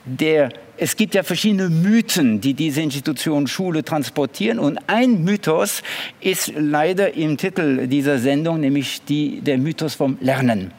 der 0.05 0.49
es 0.77 0.95
gibt 0.95 1.15
ja 1.15 1.23
verschiedene 1.23 1.69
Mythen, 1.69 2.39
die 2.39 2.53
diese 2.53 2.81
Institution 2.81 3.47
Schule 3.47 3.83
transportieren. 3.83 4.59
Und 4.59 4.79
ein 4.87 5.23
Mythos 5.23 5.81
ist 6.21 6.53
leider 6.55 7.15
im 7.15 7.37
Titel 7.37 7.87
dieser 7.87 8.19
Sendung, 8.19 8.59
nämlich 8.59 9.01
die, 9.03 9.41
der 9.41 9.57
Mythos 9.57 9.95
vom 9.95 10.17
Lernen 10.21 10.71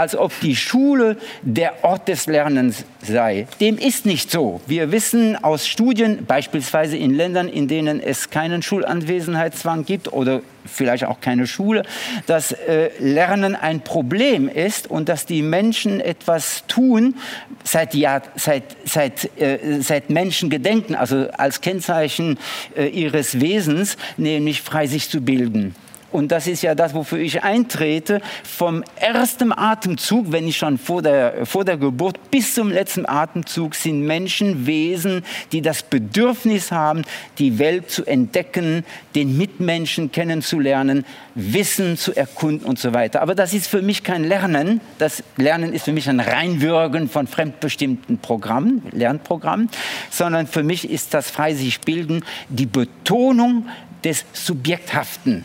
als 0.00 0.16
ob 0.16 0.32
die 0.40 0.56
Schule 0.56 1.18
der 1.42 1.84
Ort 1.84 2.08
des 2.08 2.26
Lernens 2.26 2.84
sei. 3.02 3.46
Dem 3.60 3.76
ist 3.76 4.06
nicht 4.06 4.30
so. 4.30 4.62
Wir 4.66 4.92
wissen 4.92 5.36
aus 5.36 5.66
Studien, 5.66 6.24
beispielsweise 6.24 6.96
in 6.96 7.12
Ländern, 7.12 7.48
in 7.48 7.68
denen 7.68 8.00
es 8.00 8.30
keinen 8.30 8.62
Schulanwesenheitszwang 8.62 9.84
gibt 9.84 10.10
oder 10.10 10.40
vielleicht 10.64 11.04
auch 11.04 11.20
keine 11.20 11.46
Schule, 11.46 11.82
dass 12.26 12.52
äh, 12.52 12.88
Lernen 12.98 13.54
ein 13.54 13.82
Problem 13.82 14.48
ist 14.48 14.90
und 14.90 15.10
dass 15.10 15.26
die 15.26 15.42
Menschen 15.42 16.00
etwas 16.00 16.64
tun, 16.66 17.16
seit, 17.62 17.94
Jahr, 17.94 18.22
seit, 18.36 18.64
seit, 18.86 19.38
äh, 19.38 19.80
seit 19.82 20.08
Menschen 20.08 20.48
gedenken, 20.48 20.94
also 20.94 21.28
als 21.36 21.60
Kennzeichen 21.60 22.38
äh, 22.74 22.86
ihres 22.86 23.38
Wesens, 23.40 23.98
nämlich 24.16 24.62
frei 24.62 24.86
sich 24.86 25.10
zu 25.10 25.20
bilden 25.20 25.74
und 26.12 26.32
das 26.32 26.46
ist 26.46 26.62
ja 26.62 26.74
das, 26.74 26.94
wofür 26.94 27.18
ich 27.18 27.42
eintrete, 27.42 28.20
vom 28.42 28.82
ersten 28.96 29.52
Atemzug, 29.52 30.32
wenn 30.32 30.46
ich 30.46 30.56
schon 30.56 30.78
vor 30.78 31.02
der, 31.02 31.46
vor 31.46 31.64
der 31.64 31.76
Geburt 31.76 32.30
bis 32.30 32.54
zum 32.54 32.70
letzten 32.70 33.06
Atemzug 33.06 33.74
sind 33.74 34.06
Menschen 34.06 34.66
Wesen, 34.66 35.22
die 35.52 35.62
das 35.62 35.82
Bedürfnis 35.82 36.72
haben, 36.72 37.02
die 37.38 37.58
Welt 37.58 37.90
zu 37.90 38.04
entdecken, 38.04 38.84
den 39.14 39.36
Mitmenschen 39.36 40.12
kennenzulernen, 40.12 41.04
Wissen 41.34 41.96
zu 41.96 42.14
erkunden 42.14 42.66
und 42.66 42.78
so 42.78 42.92
weiter. 42.92 43.22
Aber 43.22 43.34
das 43.34 43.54
ist 43.54 43.66
für 43.66 43.82
mich 43.82 44.02
kein 44.02 44.24
Lernen. 44.24 44.80
Das 44.98 45.22
Lernen 45.36 45.72
ist 45.72 45.84
für 45.84 45.92
mich 45.92 46.08
ein 46.08 46.20
Reinwürgen 46.20 47.08
von 47.08 47.26
fremdbestimmten 47.26 48.18
Programmen, 48.18 48.82
Lernprogrammen, 48.90 49.68
sondern 50.10 50.46
für 50.46 50.62
mich 50.62 50.90
ist 50.90 51.14
das 51.14 51.30
frei 51.30 51.54
sich 51.54 51.80
bilden 51.80 52.24
die 52.48 52.66
Betonung 52.66 53.66
des 54.04 54.24
Subjekthaften, 54.32 55.44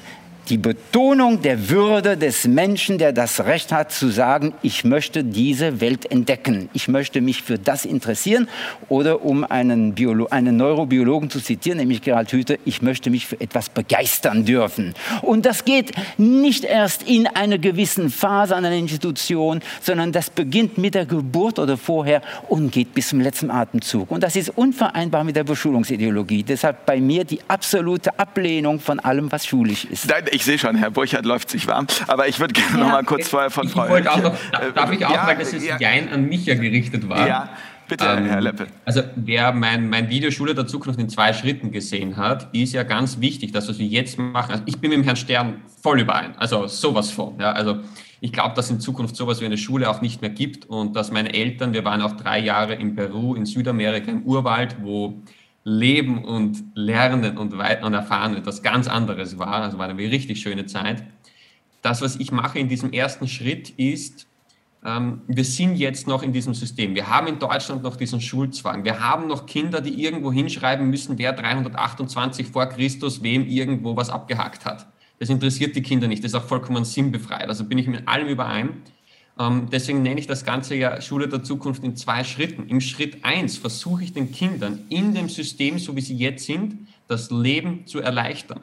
die 0.50 0.58
Betonung 0.58 1.42
der 1.42 1.70
Würde 1.70 2.18
des 2.18 2.46
Menschen, 2.46 2.98
der 2.98 3.14
das 3.14 3.46
Recht 3.46 3.72
hat 3.72 3.92
zu 3.92 4.10
sagen, 4.10 4.54
ich 4.62 4.84
möchte 4.84 5.24
diese 5.24 5.82
Welt 5.82 6.12
entdecken, 6.12 6.70
ich 6.74 6.88
möchte 6.88 7.22
mich 7.22 7.42
für 7.42 7.58
das 7.58 7.86
interessieren 7.86 8.48
oder 8.90 9.26
um 9.26 9.44
einen, 9.44 9.94
Biolo 9.94 10.28
einen 10.28 10.58
Neurobiologen 10.58 11.30
zu 11.30 11.40
zitieren, 11.40 11.80
nämlich 11.80 12.02
Gerald 12.02 12.32
Hüther, 12.32 12.56
ich 12.66 12.82
möchte 12.82 13.10
mich 13.10 13.26
für 13.26 13.40
etwas 13.42 13.70
begeistern 13.70 14.46
dürfen. 14.46 14.94
Und 15.22 15.46
das 15.46 15.66
geht 15.66 15.92
nicht 16.18 16.64
erst 16.64 17.04
in 17.04 17.28
einer 17.28 17.58
gewissen 17.58 18.10
Phase 18.10 18.56
an 18.56 18.66
einer 18.66 18.76
Institution, 18.76 19.62
sondern 19.82 20.12
das 20.12 20.30
beginnt 20.30 20.78
mit 20.78 20.96
der 20.96 21.06
Geburt 21.06 21.60
oder 21.60 21.78
vorher 21.78 22.22
und 22.50 22.72
geht 22.72 22.94
bis 22.94 23.10
zum 23.10 23.22
letzten 23.22 23.50
Atemzug. 23.50 24.12
Und 24.12 24.22
das 24.22 24.36
ist 24.36 24.50
unvereinbar 24.50 25.24
mit 25.24 25.36
der 25.36 25.44
Beschulungsideologie. 25.44 26.44
Deshalb 26.44 26.86
bei 26.86 27.00
mir 27.00 27.24
die 27.24 27.40
absolute 27.48 28.18
Ablehnung 28.20 28.80
von 28.80 29.00
allem, 29.00 29.32
was 29.32 29.46
schulisch 29.46 29.86
ist. 29.86 30.08
Nein, 30.08 30.26
ich 30.36 30.46
sehe 30.46 30.60
schon, 30.60 30.76
Herr 30.76 30.92
Burchardt 30.92 31.26
läuft 31.26 31.50
sich 31.50 31.68
warm. 31.68 31.88
Aber 32.08 32.28
ich 32.28 32.40
würde 32.40 32.54
gerne 32.54 32.78
ja. 32.78 32.84
noch 32.84 32.92
mal 32.92 33.04
kurz 33.04 33.30
vorher 33.30 33.50
von 33.50 33.68
Frau 33.70 33.96
ich 33.96 34.08
auch 34.08 34.22
noch, 34.22 34.36
Darf 34.74 34.92
ich 34.92 35.06
auch, 35.06 35.12
ja, 35.12 35.28
weil 35.28 35.38
das 35.38 35.54
ist 35.54 35.66
ja. 35.66 35.78
Jein 35.80 36.10
an 36.10 36.26
mich 36.26 36.46
ja 36.46 36.56
gerichtet 36.56 37.08
war. 37.08 37.28
Ja. 37.28 37.50
Bitte, 37.88 38.06
ähm, 38.06 38.26
Herr 38.26 38.42
Leppe. 38.42 38.66
Also 38.84 39.04
wer 39.16 39.52
mein, 39.52 39.90
mein 39.90 40.10
Video 40.10 40.32
Schule 40.32 40.56
der 40.56 40.66
Zukunft 40.66 41.00
in 41.00 41.08
zwei 41.08 41.34
Schritten 41.34 41.72
gesehen 41.72 42.18
hat, 42.18 42.50
ist 42.52 42.74
ja 42.74 42.82
ganz 42.82 43.20
wichtig, 43.20 43.52
dass 43.52 43.70
was 43.70 43.78
wir 43.78 43.86
jetzt 43.86 44.18
machen. 44.18 44.52
Also 44.52 44.64
ich 44.66 44.80
bin 44.80 44.90
mit 44.90 45.00
dem 45.00 45.04
Herrn 45.04 45.16
Stern 45.16 45.62
voll 45.84 46.00
überein. 46.00 46.36
Also 46.38 46.66
sowas 46.66 47.12
von. 47.12 47.40
Ja, 47.40 47.52
also 47.52 47.82
ich 48.22 48.34
glaube, 48.34 48.56
dass 48.56 48.72
in 48.72 48.80
Zukunft 48.80 49.16
sowas 49.16 49.40
wie 49.40 49.46
eine 49.46 49.58
Schule 49.58 49.88
auch 49.88 50.02
nicht 50.02 50.22
mehr 50.22 50.32
gibt 50.32 50.66
und 50.66 50.96
dass 50.96 51.12
meine 51.12 51.34
Eltern, 51.34 51.74
wir 51.74 51.86
waren 51.86 52.02
auch 52.02 52.14
drei 52.14 52.40
Jahre 52.40 52.74
in 52.74 52.96
Peru, 52.96 53.36
in 53.36 53.46
Südamerika, 53.46 54.10
im 54.10 54.24
Urwald, 54.24 54.78
wo 54.82 55.22
Leben 55.66 56.24
und 56.24 56.64
Lernen 56.76 57.38
und, 57.38 57.54
und 57.54 57.94
Erfahren 57.94 58.38
etwas 58.38 58.62
ganz 58.62 58.88
anderes 58.88 59.40
war. 59.40 59.64
Also 59.64 59.80
war 59.80 59.90
eine 59.90 59.98
richtig 59.98 60.40
schöne 60.40 60.68
Zeit. 60.68 61.04
Das, 61.82 62.02
was 62.02 62.16
ich 62.18 62.32
mache 62.32 62.60
in 62.60 62.70
diesem 62.70 62.94
ersten 62.94 63.28
Schritt, 63.28 63.72
ist, 63.72 64.28
ähm, 64.86 65.22
wir 65.28 65.44
sind 65.44 65.76
jetzt 65.78 66.08
noch 66.08 66.22
in 66.22 66.32
diesem 66.34 66.54
System. 66.54 66.94
Wir 66.94 67.10
haben 67.10 67.26
in 67.26 67.40
Deutschland 67.40 67.82
noch 67.82 67.96
diesen 67.96 68.22
Schulzwang. 68.22 68.84
Wir 68.84 69.00
haben 69.00 69.28
noch 69.28 69.48
Kinder, 69.48 69.82
die 69.82 70.04
irgendwo 70.04 70.32
hinschreiben 70.32 70.88
müssen, 70.88 71.18
wer 71.18 71.34
328 71.34 72.48
vor 72.48 72.68
Christus 72.68 73.24
wem 73.24 73.48
irgendwo 73.48 73.98
was 73.98 74.12
abgehackt 74.12 74.66
hat. 74.66 74.86
Das 75.18 75.30
interessiert 75.30 75.76
die 75.76 75.82
Kinder 75.82 76.08
nicht. 76.08 76.24
Das 76.24 76.32
ist 76.32 76.36
auch 76.36 76.48
vollkommen 76.48 76.86
sinnbefreit. 76.86 77.48
Also 77.50 77.64
bin 77.64 77.80
ich 77.80 77.88
mit 77.88 78.08
allem 78.08 78.28
überein. 78.28 78.84
Ähm, 79.38 79.68
deswegen 79.72 80.02
nenne 80.02 80.20
ich 80.20 80.28
das 80.28 80.46
Ganze 80.46 80.76
ja 80.76 81.02
Schule 81.02 81.28
der 81.28 81.44
Zukunft 81.44 81.84
in 81.84 81.96
zwei 81.96 82.24
Schritten. 82.24 82.68
Im 82.68 82.82
Schritt 82.82 83.24
eins 83.24 83.58
versuche 83.58 84.04
ich 84.04 84.14
den 84.14 84.32
Kindern 84.32 84.86
in 84.90 85.14
dem 85.14 85.30
System, 85.30 85.80
so 85.80 85.96
wie 85.96 86.02
sie 86.02 86.16
jetzt 86.16 86.46
sind, 86.46 86.88
das 87.08 87.30
Leben 87.32 87.86
zu 87.86 88.00
erleichtern 88.00 88.62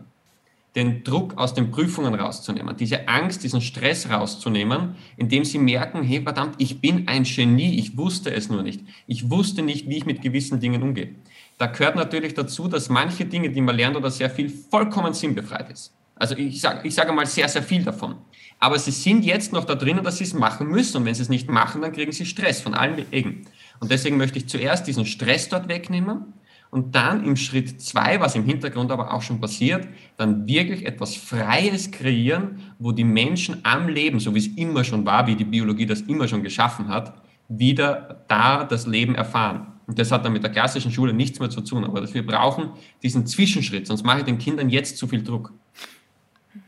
den 0.74 1.04
Druck 1.04 1.36
aus 1.36 1.52
den 1.52 1.70
Prüfungen 1.70 2.14
rauszunehmen, 2.14 2.76
diese 2.76 3.06
Angst, 3.08 3.44
diesen 3.44 3.60
Stress 3.60 4.08
rauszunehmen, 4.08 4.94
indem 5.16 5.44
sie 5.44 5.58
merken, 5.58 6.02
hey 6.02 6.22
verdammt, 6.22 6.54
ich 6.58 6.80
bin 6.80 7.08
ein 7.08 7.24
Genie, 7.24 7.78
ich 7.78 7.96
wusste 7.96 8.32
es 8.32 8.48
nur 8.48 8.62
nicht. 8.62 8.80
Ich 9.06 9.28
wusste 9.28 9.62
nicht, 9.62 9.88
wie 9.88 9.98
ich 9.98 10.06
mit 10.06 10.22
gewissen 10.22 10.60
Dingen 10.60 10.82
umgehe. 10.82 11.10
Da 11.58 11.66
gehört 11.66 11.96
natürlich 11.96 12.34
dazu, 12.34 12.68
dass 12.68 12.88
manche 12.88 13.26
Dinge, 13.26 13.50
die 13.50 13.60
man 13.60 13.76
lernt 13.76 13.96
oder 13.96 14.10
sehr 14.10 14.30
viel, 14.30 14.48
vollkommen 14.48 15.12
sinnbefreit 15.12 15.70
ist. 15.70 15.92
Also 16.16 16.36
ich 16.36 16.60
sage 16.60 16.86
ich 16.86 16.94
sage 16.94 17.12
mal 17.12 17.26
sehr, 17.26 17.48
sehr 17.48 17.62
viel 17.62 17.82
davon. 17.82 18.16
Aber 18.58 18.78
sie 18.78 18.92
sind 18.92 19.24
jetzt 19.24 19.52
noch 19.52 19.64
da 19.64 19.74
drinnen, 19.74 20.04
dass 20.04 20.18
sie 20.18 20.24
es 20.24 20.34
machen 20.34 20.68
müssen. 20.68 20.98
Und 20.98 21.04
wenn 21.04 21.14
sie 21.14 21.22
es 21.22 21.28
nicht 21.28 21.50
machen, 21.50 21.82
dann 21.82 21.92
kriegen 21.92 22.12
sie 22.12 22.26
Stress 22.26 22.60
von 22.60 22.74
allen 22.74 22.96
Wegen. 23.10 23.46
Und 23.80 23.90
deswegen 23.90 24.16
möchte 24.16 24.38
ich 24.38 24.48
zuerst 24.48 24.86
diesen 24.86 25.06
Stress 25.06 25.48
dort 25.48 25.68
wegnehmen 25.68 26.32
und 26.72 26.94
dann 26.94 27.22
im 27.24 27.36
Schritt 27.36 27.82
zwei, 27.82 28.18
was 28.18 28.34
im 28.34 28.44
Hintergrund 28.44 28.90
aber 28.90 29.12
auch 29.12 29.20
schon 29.20 29.40
passiert, 29.40 29.86
dann 30.16 30.46
wirklich 30.46 30.86
etwas 30.86 31.14
Freies 31.14 31.90
kreieren, 31.90 32.60
wo 32.78 32.92
die 32.92 33.04
Menschen 33.04 33.58
am 33.62 33.88
Leben, 33.88 34.20
so 34.20 34.34
wie 34.34 34.38
es 34.38 34.46
immer 34.46 34.82
schon 34.82 35.04
war, 35.04 35.26
wie 35.26 35.36
die 35.36 35.44
Biologie 35.44 35.84
das 35.84 36.00
immer 36.00 36.26
schon 36.28 36.42
geschaffen 36.42 36.88
hat, 36.88 37.12
wieder 37.48 38.24
da 38.26 38.64
das 38.64 38.86
Leben 38.86 39.14
erfahren. 39.14 39.66
Und 39.86 39.98
das 39.98 40.10
hat 40.10 40.24
dann 40.24 40.32
mit 40.32 40.44
der 40.44 40.50
klassischen 40.50 40.90
Schule 40.90 41.12
nichts 41.12 41.40
mehr 41.40 41.50
zu 41.50 41.60
tun. 41.60 41.84
Aber 41.84 42.14
wir 42.14 42.26
brauchen 42.26 42.70
diesen 43.02 43.26
Zwischenschritt, 43.26 43.86
sonst 43.86 44.02
mache 44.02 44.20
ich 44.20 44.24
den 44.24 44.38
Kindern 44.38 44.70
jetzt 44.70 44.96
zu 44.96 45.06
viel 45.06 45.22
Druck. 45.22 45.52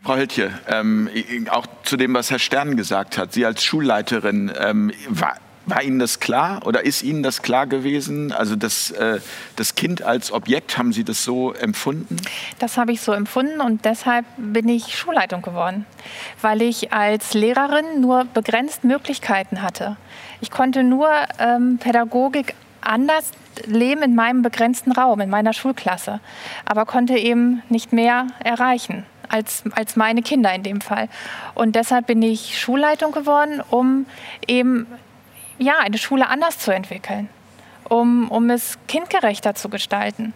Frau 0.03 0.16
Höltje, 0.16 0.51
ähm, 0.68 1.11
auch 1.51 1.66
zu 1.83 1.97
dem, 1.99 2.14
was 2.14 2.31
Herr 2.31 2.38
Stern 2.38 2.77
gesagt 2.77 3.18
hat, 3.18 3.35
Sie 3.35 3.44
als 3.44 3.62
Schulleiterin, 3.62 4.51
ähm, 4.59 4.92
war, 5.09 5.37
war 5.66 5.83
Ihnen 5.83 5.99
das 5.99 6.20
klar 6.20 6.66
oder 6.66 6.85
ist 6.85 7.03
Ihnen 7.03 7.23
das 7.23 7.42
klar 7.42 7.66
gewesen? 7.66 8.33
Also 8.33 8.57
das, 8.57 8.90
äh, 8.92 9.20
das 9.57 9.75
Kind 9.75 10.01
als 10.01 10.33
Objekt, 10.33 10.79
haben 10.79 10.94
Sie 10.94 11.05
das 11.05 11.23
so 11.23 11.53
empfunden? 11.53 12.16
Das 12.59 12.79
habe 12.79 12.92
ich 12.92 13.03
so 13.03 13.12
empfunden 13.12 13.61
und 13.61 13.85
deshalb 13.85 14.25
bin 14.38 14.70
ich 14.70 14.97
Schulleitung 14.97 15.42
geworden, 15.42 15.85
weil 16.40 16.62
ich 16.62 16.92
als 16.92 17.35
Lehrerin 17.35 18.01
nur 18.01 18.25
begrenzt 18.25 18.85
Möglichkeiten 18.85 19.61
hatte. 19.61 19.99
Ich 20.40 20.51
konnte 20.51 20.83
nur 20.83 21.11
ähm, 21.38 21.77
Pädagogik 21.79 22.55
anders 22.81 23.33
leben 23.66 24.03
in 24.03 24.14
meinem 24.14 24.40
begrenzten 24.40 24.92
Raum, 24.92 25.20
in 25.20 25.29
meiner 25.29 25.53
Schulklasse, 25.53 26.20
aber 26.64 26.87
konnte 26.87 27.18
eben 27.18 27.62
nicht 27.68 27.92
mehr 27.92 28.29
erreichen. 28.42 29.05
Als, 29.29 29.65
als 29.75 29.97
meine 29.97 30.23
Kinder 30.23 30.55
in 30.55 30.63
dem 30.63 30.81
Fall. 30.81 31.09
Und 31.55 31.77
deshalb 31.77 32.07
bin 32.07 32.23
ich 32.23 32.59
Schulleitung 32.59 33.13
geworden, 33.13 33.63
um 33.71 34.07
eben 34.47 34.87
ja, 35.59 35.79
eine 35.79 35.99
Schule 35.99 36.29
anders 36.29 36.59
zu 36.59 36.73
entwickeln, 36.73 37.29
um, 37.89 38.31
um 38.31 38.51
es 38.51 38.79
kindgerechter 38.89 39.55
zu 39.55 39.69
gestalten. 39.69 40.35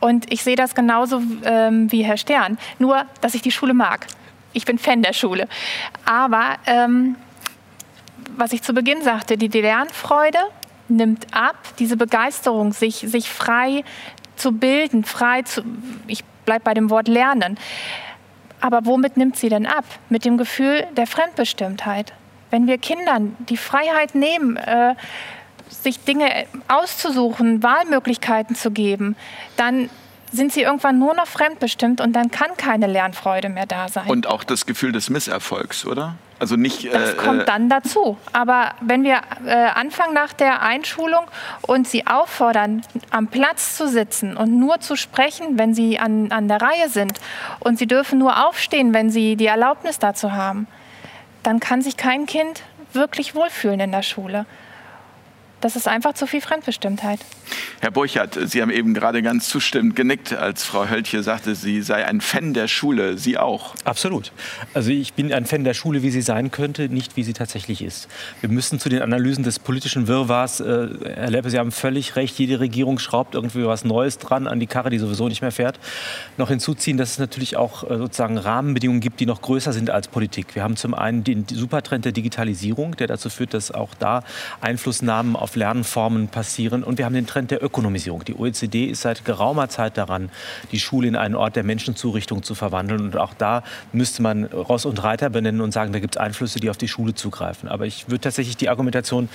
Und 0.00 0.32
ich 0.32 0.42
sehe 0.42 0.56
das 0.56 0.74
genauso 0.74 1.22
ähm, 1.44 1.90
wie 1.92 2.02
Herr 2.02 2.16
Stern, 2.16 2.58
nur 2.78 3.04
dass 3.20 3.34
ich 3.34 3.42
die 3.42 3.52
Schule 3.52 3.74
mag. 3.74 4.06
Ich 4.52 4.64
bin 4.64 4.78
Fan 4.78 5.02
der 5.02 5.12
Schule. 5.12 5.48
Aber 6.04 6.56
ähm, 6.66 7.16
was 8.36 8.52
ich 8.52 8.62
zu 8.62 8.72
Beginn 8.72 9.02
sagte, 9.02 9.36
die 9.36 9.48
Lernfreude 9.48 10.38
nimmt 10.88 11.26
ab, 11.32 11.56
diese 11.78 11.96
Begeisterung, 11.96 12.72
sich, 12.72 12.96
sich 12.96 13.30
frei 13.30 13.84
zu 14.36 14.52
bilden, 14.52 15.04
frei 15.04 15.42
zu, 15.42 15.62
ich 16.06 16.24
bleibe 16.44 16.64
bei 16.64 16.74
dem 16.74 16.90
Wort 16.90 17.08
lernen. 17.08 17.58
Aber 18.60 18.86
womit 18.86 19.16
nimmt 19.16 19.36
sie 19.36 19.48
denn 19.48 19.66
ab? 19.66 19.84
Mit 20.08 20.24
dem 20.24 20.38
Gefühl 20.38 20.86
der 20.96 21.06
Fremdbestimmtheit. 21.06 22.12
Wenn 22.50 22.66
wir 22.66 22.78
Kindern 22.78 23.36
die 23.48 23.56
Freiheit 23.56 24.14
nehmen, 24.14 24.56
äh, 24.56 24.94
sich 25.68 26.04
Dinge 26.04 26.30
auszusuchen, 26.68 27.62
Wahlmöglichkeiten 27.62 28.54
zu 28.54 28.70
geben, 28.70 29.16
dann 29.56 29.90
sind 30.30 30.52
sie 30.52 30.62
irgendwann 30.62 30.98
nur 30.98 31.14
noch 31.14 31.26
fremdbestimmt 31.26 32.00
und 32.00 32.14
dann 32.14 32.30
kann 32.30 32.56
keine 32.56 32.86
Lernfreude 32.86 33.48
mehr 33.48 33.66
da 33.66 33.88
sein. 33.88 34.08
Und 34.08 34.26
auch 34.26 34.44
das 34.44 34.66
Gefühl 34.66 34.92
des 34.92 35.10
Misserfolgs, 35.10 35.84
oder? 35.84 36.16
Also 36.42 36.56
nicht. 36.56 36.92
Das 36.92 37.12
äh, 37.12 37.14
kommt 37.14 37.46
dann 37.46 37.68
dazu. 37.68 38.18
Aber 38.32 38.72
wenn 38.80 39.04
wir 39.04 39.20
äh, 39.46 39.52
anfangen 39.52 40.12
nach 40.12 40.32
der 40.32 40.60
Einschulung 40.60 41.22
und 41.60 41.86
sie 41.86 42.04
auffordern, 42.08 42.82
am 43.10 43.28
Platz 43.28 43.76
zu 43.76 43.86
sitzen 43.86 44.36
und 44.36 44.58
nur 44.58 44.80
zu 44.80 44.96
sprechen, 44.96 45.56
wenn 45.56 45.72
sie 45.72 46.00
an, 46.00 46.32
an 46.32 46.48
der 46.48 46.60
Reihe 46.60 46.88
sind 46.88 47.20
und 47.60 47.78
sie 47.78 47.86
dürfen 47.86 48.18
nur 48.18 48.44
aufstehen, 48.44 48.92
wenn 48.92 49.08
sie 49.08 49.36
die 49.36 49.46
Erlaubnis 49.46 50.00
dazu 50.00 50.32
haben, 50.32 50.66
dann 51.44 51.60
kann 51.60 51.80
sich 51.80 51.96
kein 51.96 52.26
Kind 52.26 52.62
wirklich 52.92 53.36
wohlfühlen 53.36 53.78
in 53.78 53.92
der 53.92 54.02
Schule. 54.02 54.44
Das 55.62 55.76
ist 55.76 55.86
einfach 55.86 56.14
zu 56.14 56.26
viel 56.26 56.40
Fremdbestimmtheit. 56.40 57.20
Herr 57.80 57.92
Burchardt, 57.92 58.36
Sie 58.46 58.60
haben 58.60 58.70
eben 58.70 58.94
gerade 58.94 59.22
ganz 59.22 59.48
zustimmend 59.48 59.94
genickt, 59.94 60.32
als 60.32 60.64
Frau 60.64 60.88
Höltje 60.88 61.22
sagte, 61.22 61.54
sie 61.54 61.82
sei 61.82 62.04
ein 62.04 62.20
Fan 62.20 62.52
der 62.52 62.66
Schule. 62.66 63.16
Sie 63.16 63.38
auch? 63.38 63.76
Absolut. 63.84 64.32
Also 64.74 64.90
ich 64.90 65.14
bin 65.14 65.32
ein 65.32 65.46
Fan 65.46 65.62
der 65.62 65.74
Schule, 65.74 66.02
wie 66.02 66.10
sie 66.10 66.20
sein 66.20 66.50
könnte, 66.50 66.88
nicht 66.88 67.16
wie 67.16 67.22
sie 67.22 67.32
tatsächlich 67.32 67.80
ist. 67.80 68.08
Wir 68.40 68.50
müssen 68.50 68.80
zu 68.80 68.88
den 68.88 69.02
Analysen 69.02 69.44
des 69.44 69.60
politischen 69.60 70.08
Wirrwarrs, 70.08 70.58
äh, 70.58 70.88
Herr 71.14 71.30
Leppe, 71.30 71.50
Sie 71.50 71.58
haben 71.60 71.70
völlig 71.70 72.16
recht, 72.16 72.38
jede 72.40 72.58
Regierung 72.58 72.98
schraubt 72.98 73.36
irgendwie 73.36 73.64
was 73.64 73.84
Neues 73.84 74.18
dran 74.18 74.48
an 74.48 74.58
die 74.58 74.66
Karre, 74.66 74.90
die 74.90 74.98
sowieso 74.98 75.28
nicht 75.28 75.42
mehr 75.42 75.52
fährt, 75.52 75.78
noch 76.38 76.48
hinzuziehen, 76.48 76.96
dass 76.96 77.12
es 77.12 77.18
natürlich 77.18 77.56
auch 77.56 77.88
äh, 77.88 77.98
sozusagen 77.98 78.36
Rahmenbedingungen 78.36 79.00
gibt, 79.00 79.20
die 79.20 79.26
noch 79.26 79.42
größer 79.42 79.72
sind 79.72 79.90
als 79.90 80.08
Politik. 80.08 80.56
Wir 80.56 80.64
haben 80.64 80.74
zum 80.74 80.94
einen 80.94 81.22
den 81.22 81.46
Supertrend 81.48 82.04
der 82.04 82.12
Digitalisierung, 82.12 82.96
der 82.96 83.06
dazu 83.06 83.30
führt, 83.30 83.54
dass 83.54 83.70
auch 83.70 83.94
da 83.94 84.24
Einflussnahmen 84.60 85.36
auf 85.36 85.51
auf 85.52 85.56
Lernformen 85.56 86.28
passieren. 86.28 86.82
Und 86.82 86.96
wir 86.96 87.04
haben 87.04 87.14
den 87.14 87.26
Trend 87.26 87.50
der 87.50 87.62
Ökonomisierung. 87.62 88.24
Die 88.24 88.34
OECD 88.34 88.86
ist 88.86 89.02
seit 89.02 89.24
geraumer 89.24 89.68
Zeit 89.68 89.98
daran, 89.98 90.30
die 90.70 90.80
Schule 90.80 91.08
in 91.08 91.16
einen 91.16 91.34
Ort 91.34 91.56
der 91.56 91.62
Menschenzurichtung 91.62 92.42
zu 92.42 92.54
verwandeln. 92.54 93.02
Und 93.02 93.16
auch 93.18 93.34
da 93.34 93.62
müsste 93.92 94.22
man 94.22 94.44
Ross 94.44 94.86
und 94.86 95.02
Reiter 95.02 95.28
benennen 95.28 95.60
und 95.60 95.72
sagen, 95.72 95.92
da 95.92 95.98
gibt 95.98 96.16
es 96.16 96.20
Einflüsse, 96.20 96.58
die 96.58 96.70
auf 96.70 96.78
die 96.78 96.88
Schule 96.88 97.14
zugreifen. 97.14 97.68
Aber 97.68 97.84
ich 97.84 98.08
würde 98.08 98.22
tatsächlich 98.22 98.56
die 98.56 98.70
Argumentation 98.70 99.28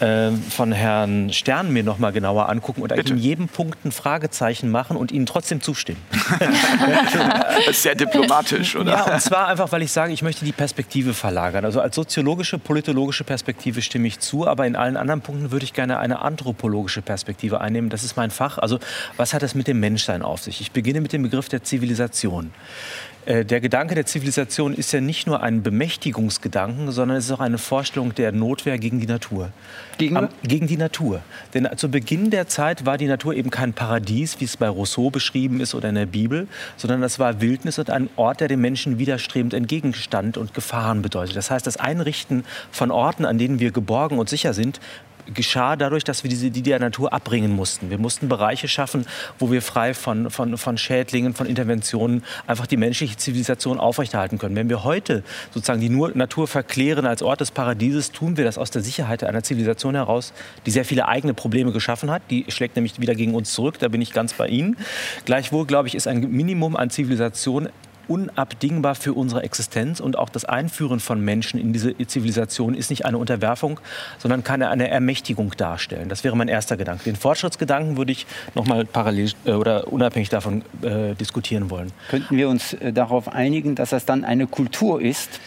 äh, 0.00 0.32
von 0.50 0.72
Herrn 0.72 1.32
Stern 1.32 1.72
mir 1.72 1.82
noch 1.82 1.98
mal 1.98 2.12
genauer 2.12 2.50
angucken 2.50 2.82
und 2.82 2.92
in 2.92 3.16
jedem 3.16 3.48
Punkt 3.48 3.84
ein 3.86 3.92
Fragezeichen 3.92 4.70
machen 4.70 4.96
und 4.98 5.12
Ihnen 5.12 5.24
trotzdem 5.24 5.62
zustimmen. 5.62 6.00
das 6.38 7.68
ist 7.68 7.82
sehr 7.82 7.94
diplomatisch, 7.94 8.76
oder? 8.76 8.92
Ja, 8.92 9.14
und 9.14 9.20
zwar 9.20 9.48
einfach, 9.48 9.72
weil 9.72 9.82
ich 9.82 9.92
sage, 9.92 10.12
ich 10.12 10.22
möchte 10.22 10.44
die 10.44 10.52
Perspektive 10.52 11.14
verlagern. 11.14 11.64
Also 11.64 11.80
als 11.80 11.94
soziologische, 11.94 12.58
politologische 12.58 13.24
Perspektive 13.24 13.80
stimme 13.80 14.08
ich 14.08 14.18
zu, 14.18 14.46
aber 14.46 14.66
in 14.66 14.76
allen 14.76 14.96
anderen 14.96 15.22
Punkten 15.22 15.53
würde 15.54 15.64
ich 15.64 15.72
gerne 15.72 15.98
eine 15.98 16.20
anthropologische 16.20 17.00
Perspektive 17.00 17.60
einnehmen. 17.60 17.88
Das 17.88 18.04
ist 18.04 18.16
mein 18.16 18.30
Fach. 18.30 18.58
Also 18.58 18.78
was 19.16 19.32
hat 19.32 19.42
das 19.42 19.54
mit 19.54 19.66
dem 19.68 19.80
Menschsein 19.80 20.22
auf 20.22 20.42
sich? 20.42 20.60
Ich 20.60 20.72
beginne 20.72 21.00
mit 21.00 21.12
dem 21.12 21.22
Begriff 21.22 21.48
der 21.48 21.62
Zivilisation. 21.62 22.52
Äh, 23.26 23.44
der 23.44 23.60
Gedanke 23.60 23.94
der 23.94 24.04
Zivilisation 24.04 24.74
ist 24.74 24.92
ja 24.92 25.00
nicht 25.00 25.26
nur 25.26 25.42
ein 25.42 25.62
Bemächtigungsgedanken, 25.62 26.90
sondern 26.90 27.16
es 27.16 27.26
ist 27.26 27.32
auch 27.32 27.40
eine 27.40 27.58
Vorstellung 27.58 28.14
der 28.14 28.32
Notwehr 28.32 28.78
gegen 28.78 29.00
die 29.00 29.06
Natur. 29.06 29.50
Gegen, 29.96 30.16
Am, 30.16 30.28
gegen 30.42 30.66
die 30.66 30.76
Natur. 30.76 31.22
Denn 31.54 31.68
zu 31.76 31.90
Beginn 31.90 32.30
der 32.30 32.48
Zeit 32.48 32.84
war 32.84 32.98
die 32.98 33.06
Natur 33.06 33.34
eben 33.34 33.50
kein 33.50 33.72
Paradies, 33.72 34.40
wie 34.40 34.44
es 34.44 34.56
bei 34.56 34.68
Rousseau 34.68 35.10
beschrieben 35.10 35.60
ist 35.60 35.74
oder 35.74 35.88
in 35.88 35.94
der 35.94 36.06
Bibel, 36.06 36.48
sondern 36.76 37.00
das 37.00 37.18
war 37.18 37.40
Wildnis 37.40 37.78
und 37.78 37.90
ein 37.90 38.10
Ort, 38.16 38.40
der 38.40 38.48
dem 38.48 38.60
Menschen 38.60 38.98
widerstrebend 38.98 39.54
entgegenstand 39.54 40.36
und 40.36 40.52
Gefahren 40.52 41.00
bedeutet. 41.00 41.36
Das 41.36 41.50
heißt, 41.50 41.66
das 41.66 41.76
Einrichten 41.76 42.44
von 42.70 42.90
Orten, 42.90 43.24
an 43.24 43.38
denen 43.38 43.58
wir 43.58 43.70
geborgen 43.70 44.18
und 44.18 44.28
sicher 44.28 44.52
sind, 44.52 44.80
geschah 45.32 45.76
dadurch, 45.76 46.04
dass 46.04 46.22
wir 46.22 46.30
diese, 46.30 46.50
die 46.50 46.62
der 46.62 46.78
Natur 46.78 47.12
abbringen 47.12 47.52
mussten. 47.52 47.90
Wir 47.90 47.98
mussten 47.98 48.28
Bereiche 48.28 48.68
schaffen, 48.68 49.06
wo 49.38 49.50
wir 49.50 49.62
frei 49.62 49.94
von, 49.94 50.30
von, 50.30 50.56
von 50.58 50.78
Schädlingen, 50.78 51.34
von 51.34 51.46
Interventionen 51.46 52.24
einfach 52.46 52.66
die 52.66 52.76
menschliche 52.76 53.16
Zivilisation 53.16 53.78
aufrechterhalten 53.78 54.38
können. 54.38 54.56
Wenn 54.56 54.68
wir 54.68 54.84
heute 54.84 55.22
sozusagen 55.52 55.80
die 55.80 55.88
Natur 55.88 56.46
verklären 56.46 57.06
als 57.06 57.22
Ort 57.22 57.40
des 57.40 57.50
Paradieses, 57.50 58.12
tun 58.12 58.36
wir 58.36 58.44
das 58.44 58.58
aus 58.58 58.70
der 58.70 58.82
Sicherheit 58.82 59.24
einer 59.24 59.42
Zivilisation 59.42 59.94
heraus, 59.94 60.32
die 60.66 60.70
sehr 60.70 60.84
viele 60.84 61.08
eigene 61.08 61.34
Probleme 61.34 61.72
geschaffen 61.72 62.10
hat. 62.10 62.22
Die 62.30 62.44
schlägt 62.48 62.76
nämlich 62.76 63.00
wieder 63.00 63.14
gegen 63.14 63.34
uns 63.34 63.52
zurück, 63.52 63.78
da 63.78 63.88
bin 63.88 64.02
ich 64.02 64.12
ganz 64.12 64.34
bei 64.34 64.48
Ihnen. 64.48 64.76
Gleichwohl, 65.24 65.66
glaube 65.66 65.88
ich, 65.88 65.94
ist 65.94 66.06
ein 66.06 66.20
Minimum 66.30 66.76
an 66.76 66.90
Zivilisation 66.90 67.68
unabdingbar 68.08 68.94
für 68.94 69.12
unsere 69.12 69.42
Existenz 69.42 70.00
und 70.00 70.18
auch 70.18 70.28
das 70.28 70.44
Einführen 70.44 71.00
von 71.00 71.20
Menschen 71.20 71.60
in 71.60 71.72
diese 71.72 71.96
Zivilisation 72.06 72.74
ist 72.74 72.90
nicht 72.90 73.04
eine 73.06 73.18
Unterwerfung, 73.18 73.80
sondern 74.18 74.44
kann 74.44 74.62
eine 74.62 74.88
Ermächtigung 74.88 75.52
darstellen. 75.56 76.08
Das 76.08 76.24
wäre 76.24 76.36
mein 76.36 76.48
erster 76.48 76.76
Gedanke. 76.76 77.04
Den 77.04 77.16
Fortschrittsgedanken 77.16 77.96
würde 77.96 78.12
ich 78.12 78.26
noch 78.54 78.66
mal 78.66 78.84
parallel 78.84 79.32
äh, 79.44 79.52
oder 79.52 79.92
unabhängig 79.92 80.28
davon 80.28 80.62
äh, 80.82 81.14
diskutieren 81.14 81.70
wollen. 81.70 81.92
Könnten 82.08 82.36
wir 82.36 82.48
uns 82.48 82.74
äh, 82.74 82.92
darauf 82.92 83.28
einigen, 83.28 83.74
dass 83.74 83.90
das 83.90 84.04
dann 84.04 84.24
eine 84.24 84.46
Kultur 84.46 85.00
ist, 85.00 85.40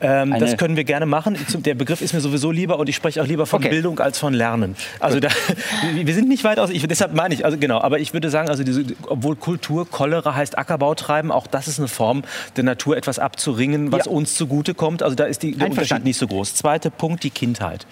Ähm, 0.00 0.34
das 0.38 0.56
können 0.56 0.76
wir 0.76 0.84
gerne 0.84 1.06
machen. 1.06 1.36
Der 1.54 1.74
Begriff 1.74 2.00
ist 2.00 2.14
mir 2.14 2.20
sowieso 2.20 2.50
lieber 2.50 2.78
und 2.78 2.88
ich 2.88 2.96
spreche 2.96 3.22
auch 3.22 3.26
lieber 3.26 3.46
von 3.46 3.60
okay. 3.60 3.70
Bildung 3.70 3.98
als 3.98 4.18
von 4.18 4.32
Lernen. 4.32 4.76
Also 5.00 5.18
da, 5.20 5.28
wir 5.94 6.14
sind 6.14 6.28
nicht 6.28 6.44
weit 6.44 6.58
aus. 6.58 6.70
Ich, 6.70 6.86
deshalb 6.86 7.14
meine 7.14 7.34
ich, 7.34 7.44
also 7.44 7.58
genau. 7.58 7.80
Aber 7.80 7.98
ich 7.98 8.12
würde 8.12 8.30
sagen, 8.30 8.48
also 8.48 8.62
diese, 8.62 8.84
obwohl 9.06 9.36
Kultur 9.36 9.88
Cholera 9.90 10.34
heißt 10.34 10.56
Ackerbau 10.56 10.94
treiben, 10.94 11.32
auch 11.32 11.46
das 11.46 11.68
ist 11.68 11.78
eine 11.78 11.88
Form 11.88 12.22
der 12.56 12.64
Natur, 12.64 12.96
etwas 12.96 13.18
abzuringen, 13.18 13.90
was 13.90 14.06
ja. 14.06 14.12
uns 14.12 14.34
zugute 14.34 14.74
kommt. 14.74 15.02
Also 15.02 15.16
da 15.16 15.24
ist 15.24 15.42
die, 15.42 15.56
der 15.56 15.68
Unterschied 15.70 16.04
nicht 16.04 16.18
so 16.18 16.28
groß. 16.28 16.54
Zweiter 16.54 16.90
Punkt, 16.90 17.24
die 17.24 17.30
Kindheit. 17.30 17.86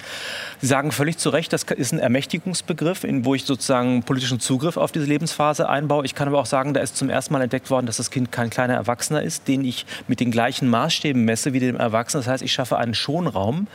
Sie 0.61 0.67
sagen 0.67 0.93
völlig 0.93 1.19
zu 1.19 1.31
Recht, 1.31 1.53
das 1.53 1.65
ist 1.65 1.93
ein 1.93 1.99
Ermächtigungsbegriff, 1.99 3.05
in, 3.05 3.25
wo 3.25 3.35
ich 3.35 3.45
sozusagen 3.45 4.03
politischen 4.05 4.41
Zugriff 4.41 4.77
auf 4.77 4.93
diese 4.93 5.07
Lebensphase 5.07 5.69
einbaue. 5.69 6.05
Ich 6.05 6.15
kann 6.15 6.29
aber 6.29 6.39
auch 6.39 6.47
sagen, 6.47 6.73
da 6.73 6.81
ist 6.81 6.97
zum 6.97 7.11
ersten 7.11 7.33
Mal 7.33 7.43
entdeckt 7.43 7.69
worden, 7.71 7.87
dass 7.87 7.97
das 7.97 8.11
Kind 8.11 8.31
kein 8.31 8.49
kleiner 8.51 8.75
Erwachsener 8.75 9.23
ist, 9.23 9.49
den 9.49 9.65
ich 9.65 9.87
mit 10.09 10.21
den 10.21 10.31
gleichen 10.31 10.69
Maßstäben 10.69 11.25
messe 11.25 11.53
wie 11.53 11.61
dem 11.61 11.77
Erwachsenen. 11.77 11.96
Das 12.05 12.27
heißt, 12.27 12.43
ich 12.43 12.53
schaffe 12.53 12.79
einen 12.79 12.95
Schonraum, 12.95 13.67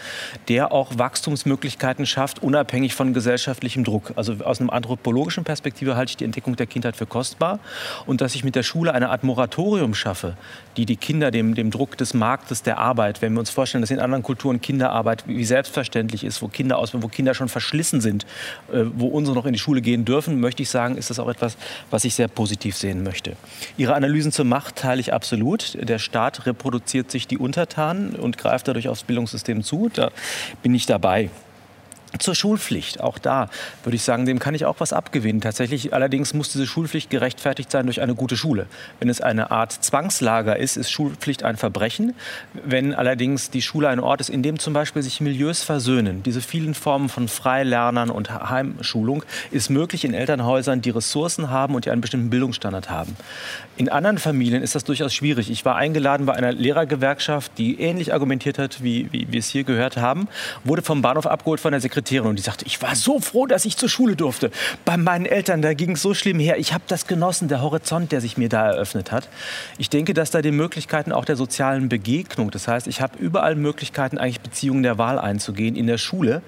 der 0.48 0.72
auch 0.72 0.98
Wachstumsmöglichkeiten 0.98 2.06
schafft, 2.06 2.42
unabhängig 2.42 2.96
von 2.96 3.14
gesellschaftlichem 3.14 3.84
Druck. 3.84 4.14
Also 4.16 4.36
aus 4.44 4.60
einer 4.60 4.74
anthropologischen 4.74 5.44
Perspektive 5.44 5.96
halte 5.96 6.12
ich 6.12 6.18
die 6.18 6.26
Entdeckung 6.26 6.56
der 6.56 6.68
Kindheit 6.68 6.96
für 6.96 7.06
kostbar 7.06 7.60
und 8.06 8.22
dass 8.22 8.36
ich 8.36 8.44
mit 8.44 8.56
der 8.56 8.64
Schule 8.64 8.94
eine 8.94 9.10
Art 9.10 9.24
Moratorium 9.24 9.94
schaffe, 9.94 10.36
die 10.78 10.86
die 10.86 10.98
Kinder 10.98 11.32
dem, 11.32 11.54
dem 11.54 11.70
Druck 11.70 11.98
des 11.98 12.14
Marktes, 12.14 12.64
der 12.64 12.78
Arbeit, 12.78 13.22
wenn 13.22 13.34
wir 13.34 13.40
uns 13.40 13.50
vorstellen, 13.50 13.82
dass 13.82 13.92
in 13.92 14.00
anderen 14.00 14.24
Kulturen 14.24 14.62
Kinderarbeit 14.62 15.24
wie 15.28 15.46
selbstverständlich 15.46 16.24
ist, 16.24 16.42
wo 16.42 16.48
Kinder 16.48 16.72
Kinder 16.72 16.78
aus, 16.78 16.94
wo 16.94 17.08
Kinder 17.08 17.34
schon 17.34 17.50
verschlissen 17.50 18.02
sind, 18.02 18.26
äh, 18.72 18.84
wo 18.96 19.08
unsere 19.08 19.36
noch 19.36 19.46
in 19.46 19.54
die 19.54 19.60
Schule 19.60 19.82
gehen 19.82 20.06
dürfen, 20.06 20.40
möchte 20.40 20.64
ich 20.64 20.70
sagen, 20.70 20.96
ist 20.96 21.10
das 21.10 21.20
auch 21.20 21.28
etwas, 21.28 21.58
was 21.90 22.06
ich 22.06 22.16
sehr 22.16 22.28
positiv 22.28 22.78
sehen 22.78 23.04
möchte. 23.04 23.36
Ihre 23.78 23.96
Analysen 23.96 24.32
zur 24.32 24.46
Macht 24.46 24.78
teile 24.78 25.02
ich 25.02 25.12
absolut. 25.12 25.78
Der 25.82 26.00
Staat 26.00 26.46
reproduziert 26.46 27.12
sich 27.12 27.28
die 27.28 27.38
Untertanen 27.38 28.11
und 28.18 28.38
greift 28.38 28.68
dadurch 28.68 28.88
aufs 28.90 29.04
Bildungssystem 29.04 29.64
zu. 29.64 29.90
Da 29.94 30.12
bin 30.62 30.74
ich 30.74 30.86
dabei. 30.86 31.30
Zur 32.20 32.36
Schulpflicht, 32.36 33.00
auch 33.00 33.18
da 33.18 33.50
würde 33.84 33.96
ich 33.96 34.04
sagen, 34.04 34.26
dem 34.26 34.38
kann 34.38 34.54
ich 34.54 34.66
auch 34.66 34.76
was 34.80 34.92
abgewinnen. 34.92 35.40
Tatsächlich 35.40 35.94
allerdings 35.94 36.34
muss 36.34 36.52
diese 36.52 36.68
Schulpflicht 36.68 37.10
gerechtfertigt 37.10 37.72
sein 37.72 37.86
durch 37.86 38.02
eine 38.02 38.16
gute 38.16 38.36
Schule. 38.36 38.68
Wenn 39.00 39.08
es 39.08 39.22
eine 39.22 39.50
Art 39.50 39.72
Zwangslager 39.72 40.58
ist, 40.58 40.76
ist 40.76 40.92
Schulpflicht 40.92 41.44
ein 41.44 41.56
Verbrechen. 41.56 42.14
Wenn 42.66 42.94
allerdings 42.94 43.50
die 43.50 43.62
Schule 43.62 43.88
ein 43.88 44.02
Ort 44.02 44.20
ist, 44.20 44.30
in 44.30 44.44
dem 44.44 44.60
zum 44.60 44.74
Beispiel 44.74 45.02
sich 45.02 45.22
Milieus 45.22 45.64
versöhnen, 45.64 46.22
diese 46.24 46.42
vielen 46.42 46.74
Formen 46.74 47.08
von 47.08 47.30
Freilernern 47.30 48.10
und 48.10 48.30
Heimschulung, 48.30 49.24
ist 49.50 49.70
möglich 49.70 50.04
in 50.04 50.14
Elternhäusern, 50.14 50.82
die 50.82 50.90
Ressourcen 50.90 51.50
haben 51.50 51.76
und 51.76 51.86
die 51.86 51.92
einen 51.92 52.02
bestimmten 52.02 52.30
Bildungsstandard 52.30 52.90
haben. 52.90 53.16
In 53.82 53.90
anderen 53.90 54.20
Familien 54.20 54.62
ist 54.62 54.76
das 54.76 54.84
durchaus 54.84 55.12
schwierig. 55.12 55.50
Ich 55.50 55.66
war 55.66 55.76
eingeladen 55.76 56.28
bei 56.28 56.34
einer 56.34 56.52
Lehrergewerkschaft, 56.52 57.54
die 57.58 57.82
ähnlich 57.82 58.14
argumentiert 58.14 58.60
hat, 58.60 58.84
wie, 58.84 59.12
wie 59.12 59.32
wir 59.32 59.40
es 59.40 59.48
hier 59.48 59.64
gehört 59.64 59.98
haben, 59.98 60.28
wurde 60.64 60.84
vom 60.84 61.02
Bahnhof 61.02 61.26
abgeholt 61.26 61.60
von 61.60 61.72
der 61.72 61.82
Sekretärin 61.82 62.28
und 62.28 62.36
die 62.38 62.44
sagte, 62.44 62.64
ich 62.68 62.80
war 62.84 62.96
so 62.96 63.20
froh, 63.20 63.48
dass 63.48 63.66
ich 63.66 63.78
zur 63.78 63.90
Schule 63.90 64.16
durfte. 64.16 64.52
Bei 64.86 64.98
meinen 64.98 65.26
Eltern, 65.26 65.64
da 65.64 65.74
ging 65.74 65.94
es 65.94 66.04
so 66.04 66.14
schlimm 66.14 66.40
her. 66.40 66.60
Ich 66.60 66.74
habe 66.74 66.84
das 66.86 67.08
genossen, 67.08 67.48
der 67.48 67.64
Horizont, 67.64 68.12
der 68.12 68.22
sich 68.22 68.38
mir 68.38 68.50
da 68.50 68.68
eröffnet 68.68 69.12
hat. 69.12 69.28
Ich 69.80 69.90
denke, 69.90 70.14
dass 70.14 70.30
da 70.30 70.44
die 70.44 70.52
Möglichkeiten 70.52 71.12
auch 71.12 71.26
der 71.26 71.36
sozialen 71.36 71.90
Begegnung, 71.90 72.52
das 72.52 72.68
heißt, 72.68 72.86
ich 72.86 73.02
habe 73.02 73.18
überall 73.18 73.56
Möglichkeiten, 73.56 74.20
eigentlich 74.20 74.42
Beziehungen 74.42 74.84
der 74.84 75.00
Wahl 75.00 75.18
einzugehen. 75.18 75.76
In 75.76 75.88
der 75.88 75.98
Schule 75.98 76.44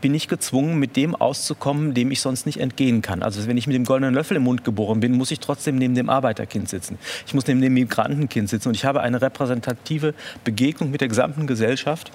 bin 0.00 0.14
ich 0.14 0.26
gezwungen, 0.26 0.80
mit 0.80 0.96
dem 0.96 1.14
auszukommen, 1.14 1.94
dem 1.94 2.10
ich 2.10 2.20
sonst 2.20 2.44
nicht 2.44 2.58
entgehen 2.58 3.02
kann. 3.02 3.22
Also 3.22 3.46
wenn 3.46 3.56
ich 3.56 3.68
mit 3.68 3.76
dem 3.76 3.84
goldenen 3.84 4.14
Löffel 4.14 4.36
im 4.36 4.42
Mund 4.42 4.64
geboren 4.64 4.98
bin, 4.98 5.12
muss 5.12 5.30
ich 5.30 5.38
trotzdem 5.38 5.76
neben 5.76 5.94
dem 5.94 6.10
Arbeiterkind 6.10 6.71
sitzen. 6.72 6.98
Ich 7.26 7.34
muss 7.34 7.46
neben 7.46 7.60
dem 7.60 7.74
Migrantenkind 7.74 8.48
sitzen 8.48 8.68
und 8.68 8.74
ich 8.74 8.84
habe 8.84 9.00
eine 9.00 9.22
repräsentative 9.22 10.14
Begegnung 10.44 10.90
mit 10.90 11.00
der 11.00 11.08
gesamten 11.08 11.46
Gesellschaft 11.46 12.10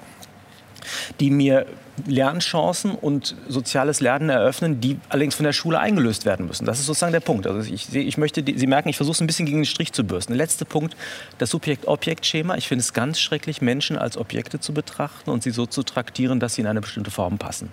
die 1.19 1.29
mir 1.29 1.65
Lernchancen 2.05 2.91
und 2.91 3.35
soziales 3.47 4.01
Lernen 4.01 4.29
eröffnen, 4.29 4.79
die 4.79 4.99
allerdings 5.09 5.35
von 5.35 5.45
der 5.45 5.53
Schule 5.53 5.79
eingelöst 5.79 6.25
werden 6.25 6.45
müssen. 6.45 6.65
Das 6.65 6.79
ist 6.79 6.85
sozusagen 6.85 7.11
der 7.11 7.21
Punkt. 7.21 7.47
Also 7.47 7.71
ich, 7.71 7.93
ich 7.93 8.17
möchte, 8.17 8.43
Sie 8.45 8.67
merken, 8.67 8.89
ich 8.89 8.97
versuche 8.97 9.15
es 9.15 9.21
ein 9.21 9.27
bisschen 9.27 9.47
gegen 9.47 9.59
den 9.59 9.65
Strich 9.65 9.93
zu 9.93 10.03
bürsten. 10.03 10.33
Der 10.33 10.37
letzte 10.37 10.65
Punkt, 10.65 10.95
das 11.39 11.49
Subjekt-Objekt-Schema. 11.49 12.55
Ich 12.55 12.67
finde 12.67 12.81
es 12.81 12.93
ganz 12.93 13.19
schrecklich, 13.19 13.61
Menschen 13.61 13.97
als 13.97 14.17
Objekte 14.17 14.59
zu 14.59 14.73
betrachten 14.73 15.31
und 15.31 15.41
sie 15.41 15.51
so 15.51 15.65
zu 15.65 15.81
traktieren, 15.83 16.39
dass 16.39 16.55
sie 16.55 16.61
in 16.61 16.67
eine 16.67 16.81
bestimmte 16.81 17.09
Form 17.09 17.39
passen. 17.39 17.69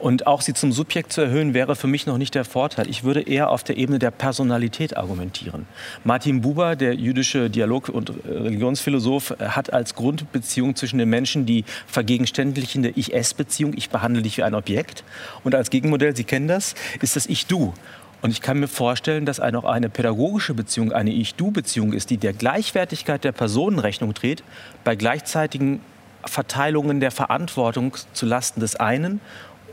Und 0.00 0.26
auch 0.26 0.40
sie 0.40 0.54
zum 0.54 0.72
Subjekt 0.72 1.12
zu 1.12 1.20
erhöhen, 1.20 1.52
wäre 1.52 1.76
für 1.76 1.86
mich 1.86 2.06
noch 2.06 2.16
nicht 2.16 2.34
der 2.34 2.46
Vorteil. 2.46 2.88
Ich 2.88 3.04
würde 3.04 3.20
eher 3.20 3.50
auf 3.50 3.62
der 3.62 3.76
Ebene 3.76 3.98
der 3.98 4.10
Personalität 4.10 4.96
argumentieren. 4.96 5.66
Martin 6.04 6.40
Buber, 6.40 6.74
der 6.74 6.94
jüdische 6.94 7.50
Dialog- 7.50 7.90
und 7.90 8.12
Religionsphilosoph, 8.24 9.36
hat 9.38 9.72
als 9.72 9.94
Grundbeziehung 9.94 10.74
zwischen 10.74 10.98
den 10.98 11.10
Menschen 11.10 11.44
die 11.44 11.64
vergegenständlichende 11.86 12.90
Ich-Es-Beziehung. 12.96 13.74
Ich 13.76 13.90
behandle 13.90 14.22
dich 14.22 14.38
wie 14.38 14.42
ein 14.42 14.54
Objekt. 14.54 15.04
Und 15.44 15.54
als 15.54 15.68
Gegenmodell, 15.68 16.16
Sie 16.16 16.24
kennen 16.24 16.48
das, 16.48 16.74
ist 17.02 17.16
das 17.16 17.26
Ich-Du. 17.26 17.74
Und 18.22 18.30
ich 18.30 18.40
kann 18.40 18.58
mir 18.58 18.68
vorstellen, 18.68 19.26
dass 19.26 19.38
auch 19.38 19.64
eine 19.64 19.90
pädagogische 19.90 20.54
Beziehung 20.54 20.92
eine 20.92 21.10
Ich-Du-Beziehung 21.10 21.92
ist, 21.92 22.08
die 22.08 22.16
der 22.16 22.32
Gleichwertigkeit 22.32 23.22
der 23.22 23.32
Personen 23.32 23.78
Rechnung 23.78 24.14
trägt, 24.14 24.44
bei 24.84 24.96
gleichzeitigen 24.96 25.80
Verteilungen 26.24 27.00
der 27.00 27.10
Verantwortung 27.10 27.96
zulasten 28.12 28.60
des 28.60 28.76
einen 28.76 29.20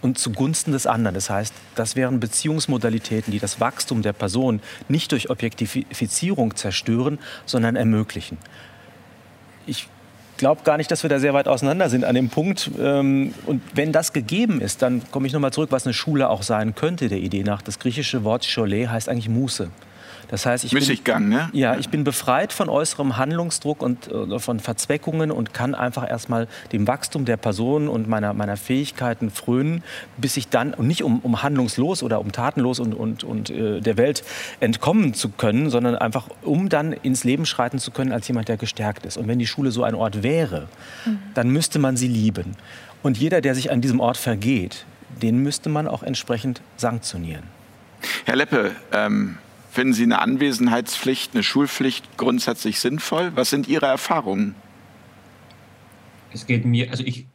und 0.01 0.17
zugunsten 0.17 0.71
des 0.71 0.88
anderen. 0.88 1.15
Das 1.15 1.29
heißt, 1.29 1.53
das 1.75 1.95
wären 1.95 2.19
Beziehungsmodalitäten, 2.19 3.31
die 3.31 3.39
das 3.39 3.60
Wachstum 3.60 4.01
der 4.01 4.13
Person 4.13 4.62
nicht 4.88 5.12
durch 5.12 5.29
Objektifizierung 5.29 6.55
zerstören, 6.55 7.19
sondern 7.45 7.75
ermöglichen. 7.75 8.38
Ich 9.65 9.88
glaube 10.38 10.62
gar 10.63 10.77
nicht, 10.77 10.91
dass 10.91 11.03
wir 11.03 11.10
da 11.10 11.19
sehr 11.19 11.33
weit 11.33 11.47
auseinander 11.47 11.89
sind 11.89 12.05
an 12.05 12.15
dem 12.15 12.29
Punkt. 12.29 12.71
Ähm, 12.79 13.33
und 13.45 13.62
wenn 13.73 13.91
das 13.91 14.13
gegeben 14.13 14.62
ist, 14.62 14.81
dann 14.81 15.01
komme 15.12 15.27
ich 15.27 15.33
nochmal 15.33 15.51
zurück, 15.51 15.71
was 15.71 15.86
eine 15.86 15.93
Schule 15.93 16.29
auch 16.29 16.43
sein 16.43 16.75
könnte, 16.75 17.10
der 17.10 17.19
Idee 17.19 17.43
nach. 17.43 17.62
Das 17.62 17.79
griechische 17.79 18.23
Wort 18.23 18.47
Cholet 18.47 18.89
heißt 18.89 19.10
eigentlich 19.10 19.29
Muße. 19.29 19.69
Das 20.29 20.45
heißt, 20.45 20.65
ich 20.65 20.73
Müßiggang, 20.73 21.23
bin, 21.23 21.29
ne? 21.29 21.49
Ja, 21.53 21.77
ich 21.77 21.89
bin 21.89 22.03
befreit 22.03 22.51
von 22.51 22.69
äußerem 22.69 23.17
Handlungsdruck 23.17 23.81
und 23.81 24.11
äh, 24.11 24.39
von 24.39 24.59
Verzweckungen 24.59 25.31
und 25.31 25.53
kann 25.53 25.73
einfach 25.73 26.09
erstmal 26.09 26.47
dem 26.71 26.87
Wachstum 26.87 27.25
der 27.25 27.37
Person 27.37 27.87
und 27.87 28.07
meiner, 28.07 28.33
meiner 28.33 28.57
Fähigkeiten 28.57 29.31
frönen, 29.31 29.83
bis 30.17 30.35
ich 30.37 30.49
dann, 30.49 30.73
und 30.73 30.87
nicht 30.87 31.03
um, 31.03 31.19
um 31.19 31.43
handlungslos 31.43 32.03
oder 32.03 32.19
um 32.19 32.31
tatenlos 32.31 32.79
und, 32.79 32.93
und, 32.93 33.23
und 33.23 33.49
äh, 33.49 33.79
der 33.79 33.97
Welt 33.97 34.23
entkommen 34.59 35.13
zu 35.13 35.29
können, 35.29 35.69
sondern 35.69 35.95
einfach, 35.95 36.27
um 36.43 36.67
dann 36.69 36.91
ins 36.91 37.23
Leben 37.23 37.45
schreiten 37.45 37.79
zu 37.79 37.91
können 37.91 38.11
als 38.11 38.27
jemand, 38.27 38.49
der 38.49 38.57
gestärkt 38.57 39.05
ist. 39.05 39.17
Und 39.17 39.27
wenn 39.27 39.39
die 39.39 39.47
Schule 39.47 39.71
so 39.71 39.83
ein 39.83 39.95
Ort 39.95 40.23
wäre, 40.23 40.67
mhm. 41.05 41.19
dann 41.33 41.49
müsste 41.49 41.79
man 41.79 41.95
sie 41.95 42.07
lieben. 42.07 42.55
Und 43.01 43.17
jeder, 43.17 43.41
der 43.41 43.55
sich 43.55 43.71
an 43.71 43.79
diesem 43.79 43.99
Ort 43.99 44.17
vergeht, 44.17 44.85
den 45.21 45.37
müsste 45.41 45.69
man 45.69 45.87
auch 45.87 46.03
entsprechend 46.03 46.61
sanktionieren. 46.75 47.43
Herr 48.25 48.35
Leppe, 48.35 48.71
ähm, 48.91 49.37
Finden 49.77 49.93
Sie 49.93 50.01
eine 50.01 50.17
Anwesenheitspflicht, 50.23 51.35
eine 51.35 51.43
Schulpflicht 51.43 52.17
grundsätzlich 52.17 52.79
sinnvoll? 52.79 53.33
Was 53.35 53.51
sind 53.51 53.67
Ihre 53.67 53.85
Erfahrungen? 53.85 54.55
Es 56.33 56.47
geht 56.47 56.65
mir, 56.65 56.89
also 56.89 57.03
ich, 57.03 57.27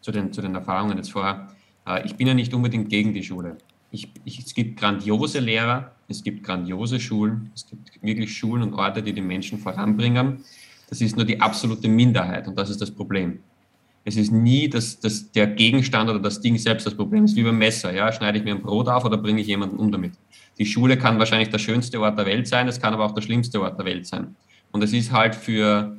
zu 0.00 0.10
den, 0.10 0.32
zu 0.32 0.42
den 0.42 0.56
Erfahrungen 0.56 0.96
jetzt 0.96 1.12
vorher, 1.12 1.54
äh, 1.86 2.04
ich 2.04 2.16
bin 2.16 2.26
ja 2.26 2.34
nicht 2.34 2.52
unbedingt 2.54 2.88
gegen 2.88 3.14
die 3.14 3.22
Schule. 3.22 3.56
Ich, 3.92 4.08
ich, 4.24 4.40
es 4.40 4.52
gibt 4.52 4.80
grandiose 4.80 5.38
Lehrer, 5.38 5.92
es 6.08 6.24
gibt 6.24 6.42
grandiose 6.42 6.98
Schulen, 6.98 7.52
es 7.54 7.64
gibt 7.68 8.02
wirklich 8.02 8.36
Schulen 8.36 8.64
und 8.64 8.74
Orte, 8.74 9.00
die 9.00 9.12
die 9.12 9.20
Menschen 9.20 9.60
voranbringen. 9.60 10.42
Das 10.88 11.00
ist 11.00 11.14
nur 11.14 11.24
die 11.24 11.40
absolute 11.40 11.86
Minderheit 11.86 12.48
und 12.48 12.58
das 12.58 12.68
ist 12.68 12.80
das 12.80 12.90
Problem. 12.90 13.38
Es 14.04 14.16
ist 14.16 14.32
nie 14.32 14.68
das, 14.68 14.98
das, 14.98 15.30
der 15.30 15.46
Gegenstand 15.46 16.10
oder 16.10 16.18
das 16.18 16.40
Ding 16.40 16.58
selbst 16.58 16.84
das 16.84 16.96
Problem. 16.96 17.22
Es 17.22 17.30
ist 17.30 17.36
wie 17.36 17.44
beim 17.44 17.58
Messer. 17.58 17.94
Ja? 17.94 18.10
Schneide 18.10 18.38
ich 18.38 18.44
mir 18.44 18.56
ein 18.56 18.62
Brot 18.62 18.88
auf 18.88 19.04
oder 19.04 19.18
bringe 19.18 19.40
ich 19.40 19.46
jemanden 19.46 19.76
um 19.76 19.92
damit? 19.92 20.14
Die 20.60 20.66
Schule 20.66 20.98
kann 20.98 21.18
wahrscheinlich 21.18 21.48
der 21.48 21.58
schönste 21.58 21.98
Ort 22.00 22.18
der 22.18 22.26
Welt 22.26 22.46
sein, 22.46 22.68
es 22.68 22.78
kann 22.78 22.92
aber 22.92 23.06
auch 23.06 23.14
der 23.14 23.22
schlimmste 23.22 23.62
Ort 23.62 23.78
der 23.78 23.86
Welt 23.86 24.06
sein. 24.06 24.36
Und 24.72 24.84
es 24.84 24.92
ist 24.92 25.10
halt 25.10 25.34
für, 25.34 25.96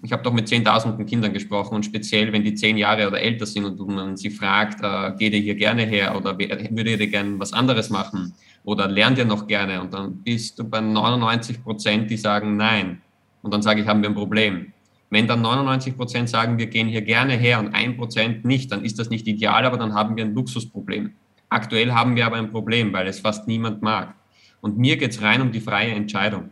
ich 0.00 0.12
habe 0.12 0.22
doch 0.22 0.32
mit 0.32 0.46
zehntausenden 0.46 1.04
Kindern 1.06 1.32
gesprochen 1.32 1.74
und 1.74 1.84
speziell, 1.84 2.32
wenn 2.32 2.44
die 2.44 2.54
zehn 2.54 2.78
Jahre 2.78 3.08
oder 3.08 3.20
älter 3.20 3.46
sind 3.46 3.64
und 3.64 3.80
man 3.88 4.16
sie 4.16 4.30
fragt, 4.30 4.80
äh, 4.80 5.18
geht 5.18 5.34
ihr 5.34 5.40
hier 5.40 5.56
gerne 5.56 5.82
her 5.86 6.16
oder 6.16 6.38
würdet 6.38 7.00
ihr 7.00 7.08
gerne 7.08 7.40
was 7.40 7.52
anderes 7.52 7.90
machen 7.90 8.32
oder 8.62 8.86
lernt 8.86 9.18
ihr 9.18 9.24
noch 9.24 9.48
gerne? 9.48 9.80
Und 9.80 9.92
dann 9.92 10.18
bist 10.22 10.60
du 10.60 10.62
bei 10.62 10.80
99 10.80 11.60
Prozent, 11.60 12.08
die 12.12 12.16
sagen 12.16 12.56
nein. 12.56 13.02
Und 13.42 13.52
dann 13.52 13.60
sage 13.60 13.80
ich, 13.80 13.88
haben 13.88 14.02
wir 14.02 14.10
ein 14.10 14.14
Problem. 14.14 14.72
Wenn 15.10 15.26
dann 15.26 15.42
99 15.42 15.96
Prozent 15.96 16.28
sagen, 16.28 16.58
wir 16.58 16.68
gehen 16.68 16.86
hier 16.86 17.02
gerne 17.02 17.32
her 17.32 17.58
und 17.58 17.74
ein 17.74 17.96
Prozent 17.96 18.44
nicht, 18.44 18.70
dann 18.70 18.84
ist 18.84 19.00
das 19.00 19.10
nicht 19.10 19.26
ideal, 19.26 19.64
aber 19.64 19.78
dann 19.78 19.94
haben 19.94 20.16
wir 20.16 20.24
ein 20.24 20.32
Luxusproblem. 20.32 21.10
Aktuell 21.50 21.92
haben 21.92 22.14
wir 22.14 22.26
aber 22.26 22.36
ein 22.36 22.50
Problem, 22.50 22.92
weil 22.92 23.08
es 23.08 23.20
fast 23.20 23.48
niemand 23.48 23.82
mag. 23.82 24.14
Und 24.60 24.78
mir 24.78 24.96
geht 24.96 25.10
es 25.10 25.20
rein 25.20 25.42
um 25.42 25.50
die 25.50 25.60
freie 25.60 25.90
Entscheidung. 25.90 26.50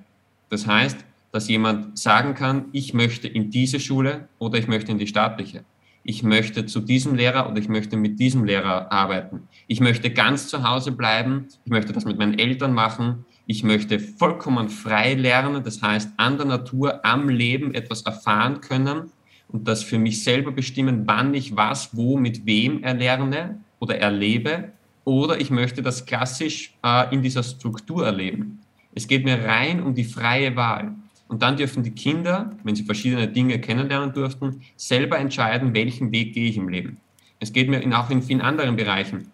Das 0.50 0.66
heißt, 0.66 1.04
dass 1.30 1.48
jemand 1.48 1.96
sagen 1.98 2.34
kann, 2.34 2.66
ich 2.72 2.94
möchte 2.94 3.28
in 3.28 3.50
diese 3.50 3.78
Schule 3.78 4.28
oder 4.38 4.58
ich 4.58 4.66
möchte 4.66 4.90
in 4.90 4.98
die 4.98 5.06
staatliche. 5.06 5.64
Ich 6.02 6.22
möchte 6.22 6.66
zu 6.66 6.80
diesem 6.80 7.14
Lehrer 7.14 7.48
oder 7.48 7.58
ich 7.58 7.68
möchte 7.68 7.96
mit 7.96 8.18
diesem 8.18 8.44
Lehrer 8.44 8.90
arbeiten. 8.90 9.42
Ich 9.66 9.80
möchte 9.80 10.10
ganz 10.10 10.48
zu 10.48 10.68
Hause 10.68 10.90
bleiben. 10.90 11.46
Ich 11.64 11.70
möchte 11.70 11.92
das 11.92 12.04
mit 12.04 12.18
meinen 12.18 12.38
Eltern 12.38 12.72
machen. 12.72 13.24
Ich 13.46 13.62
möchte 13.62 14.00
vollkommen 14.00 14.68
frei 14.68 15.14
lernen. 15.14 15.62
Das 15.62 15.80
heißt, 15.82 16.10
an 16.16 16.38
der 16.38 16.46
Natur, 16.46 17.04
am 17.04 17.28
Leben 17.28 17.74
etwas 17.74 18.02
erfahren 18.02 18.60
können 18.60 19.12
und 19.48 19.68
das 19.68 19.82
für 19.82 19.98
mich 19.98 20.24
selber 20.24 20.50
bestimmen, 20.50 21.02
wann 21.06 21.34
ich 21.34 21.54
was, 21.56 21.94
wo, 21.96 22.16
mit 22.16 22.46
wem 22.46 22.82
erlerne 22.82 23.60
oder 23.78 23.98
erlebe, 23.98 24.72
oder 25.08 25.40
ich 25.40 25.50
möchte 25.50 25.80
das 25.80 26.04
klassisch 26.04 26.74
äh, 26.84 27.14
in 27.14 27.22
dieser 27.22 27.42
Struktur 27.42 28.04
erleben. 28.04 28.60
Es 28.94 29.08
geht 29.08 29.24
mir 29.24 29.42
rein 29.42 29.82
um 29.82 29.94
die 29.94 30.04
freie 30.04 30.54
Wahl. 30.54 30.94
Und 31.28 31.42
dann 31.42 31.56
dürfen 31.56 31.82
die 31.82 31.92
Kinder, 31.92 32.52
wenn 32.62 32.76
sie 32.76 32.84
verschiedene 32.84 33.26
Dinge 33.26 33.58
kennenlernen 33.58 34.12
durften, 34.12 34.60
selber 34.76 35.18
entscheiden, 35.18 35.74
welchen 35.74 36.12
Weg 36.12 36.34
gehe 36.34 36.50
ich 36.50 36.58
im 36.58 36.68
Leben. 36.68 36.98
Es 37.40 37.52
geht 37.52 37.70
mir 37.70 37.80
auch 37.98 38.10
in 38.10 38.22
vielen 38.22 38.42
anderen 38.42 38.76
Bereichen 38.76 39.30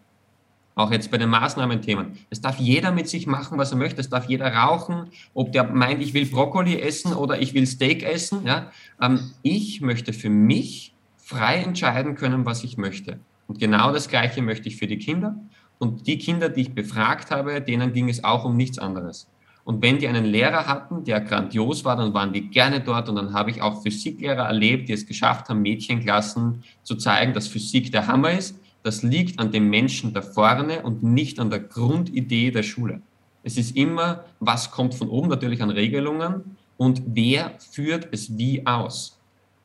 auch 0.77 0.91
jetzt 0.91 1.11
bei 1.11 1.19
den 1.19 1.29
Maßnahmenthemen. 1.31 2.19
Es 2.31 2.41
darf 2.41 2.59
jeder 2.59 2.91
mit 2.91 3.09
sich 3.09 3.27
machen, 3.27 3.59
was 3.59 3.71
er 3.71 3.79
möchte. 3.79 4.01
Es 4.01 4.09
darf 4.09 4.29
jeder 4.29 4.53
rauchen, 4.53 5.09
ob 5.33 5.53
der 5.53 5.65
meint, 5.65 6.03
ich 6.03 6.15
will 6.15 6.27
Brokkoli 6.27 6.81
essen 6.81 7.13
oder 7.13 7.41
ich 7.41 7.55
will 7.55 7.67
Steak 7.67 8.03
essen. 8.03 8.45
Ja? 8.45 8.73
Ähm, 9.01 9.31
ich 9.43 9.81
möchte 9.81 10.13
für 10.13 10.31
mich 10.31 10.93
frei 11.17 11.59
entscheiden 11.59 12.17
können, 12.17 12.45
was 12.45 12.65
ich 12.65 12.77
möchte. 12.77 13.21
Und 13.47 13.59
genau 13.59 13.93
das 13.93 14.09
Gleiche 14.09 14.43
möchte 14.43 14.69
ich 14.69 14.77
für 14.77 14.87
die 14.87 14.99
Kinder. 14.99 15.37
Und 15.79 16.07
die 16.07 16.19
Kinder, 16.19 16.49
die 16.49 16.63
ich 16.63 16.75
befragt 16.75 17.31
habe, 17.31 17.61
denen 17.61 17.93
ging 17.93 18.09
es 18.09 18.25
auch 18.25 18.45
um 18.45 18.57
nichts 18.57 18.79
anderes. 18.79 19.29
Und 19.65 19.83
wenn 19.83 19.99
die 19.99 20.09
einen 20.09 20.27
Lehrer 20.27 20.67
hatten, 20.67 21.05
der 21.05 21.21
grandios 21.21 21.85
war, 21.85 21.97
dann 21.97 22.13
waren 22.13 22.33
die 22.33 22.49
gerne 22.51 22.81
dort. 22.81 23.09
Und 23.09 23.17
dann 23.17 23.33
habe 23.33 23.51
ich 23.51 23.63
auch 23.63 23.83
Physiklehrer 23.83 24.45
erlebt, 24.45 24.89
die 24.89 24.93
es 24.93 25.07
geschafft 25.07 25.49
haben, 25.49 25.63
Mädchenklassen 25.63 26.63
zu 26.83 26.97
zeigen, 26.97 27.33
dass 27.33 27.49
Physik 27.49 27.91
der 27.91 28.07
Hammer 28.07 28.33
ist 28.33 28.57
das 28.85 29.03
liegt 29.03 29.41
an 29.41 29.51
dem 29.51 29.71
Menschen 29.71 30.13
da 30.13 30.21
vorne 30.21 30.83
und 30.83 31.03
nicht 31.03 31.41
an 31.41 31.49
der 31.49 31.61
Grundidee 31.61 32.51
der 32.51 32.63
Schule. 32.63 33.01
Es 33.43 33.57
ist 33.57 33.77
immer, 33.77 34.25
was 34.41 34.71
kommt 34.71 34.95
von 34.95 35.09
oben 35.09 35.29
natürlich 35.29 35.63
an 35.63 35.71
Regelungen 35.71 36.57
und 36.77 37.03
wer 37.07 37.53
führt 37.59 38.09
es 38.13 38.37
wie 38.37 38.67
aus. 38.67 39.19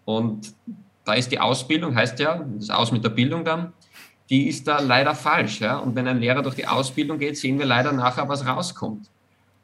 Und 0.05 0.53
da 1.03 1.13
ist 1.13 1.33
die 1.33 1.39
Ausbildung, 1.39 1.95
heißt 1.95 2.17
ja, 2.19 2.45
das 2.57 2.69
Aus 2.69 2.93
mit 2.93 3.03
der 3.03 3.09
Bildung 3.09 3.43
dann, 3.43 3.73
die 4.29 4.47
ist 4.47 4.67
da 4.67 4.79
leider 4.79 5.15
falsch. 5.15 5.59
Ja? 5.59 5.77
Und 5.77 5.95
wenn 5.95 6.07
ein 6.07 6.19
Lehrer 6.19 6.41
durch 6.41 6.55
die 6.55 6.67
Ausbildung 6.67 7.17
geht, 7.17 7.37
sehen 7.37 7.59
wir 7.59 7.65
leider 7.65 7.91
nachher, 7.91 8.29
was 8.29 8.45
rauskommt. 8.45 9.09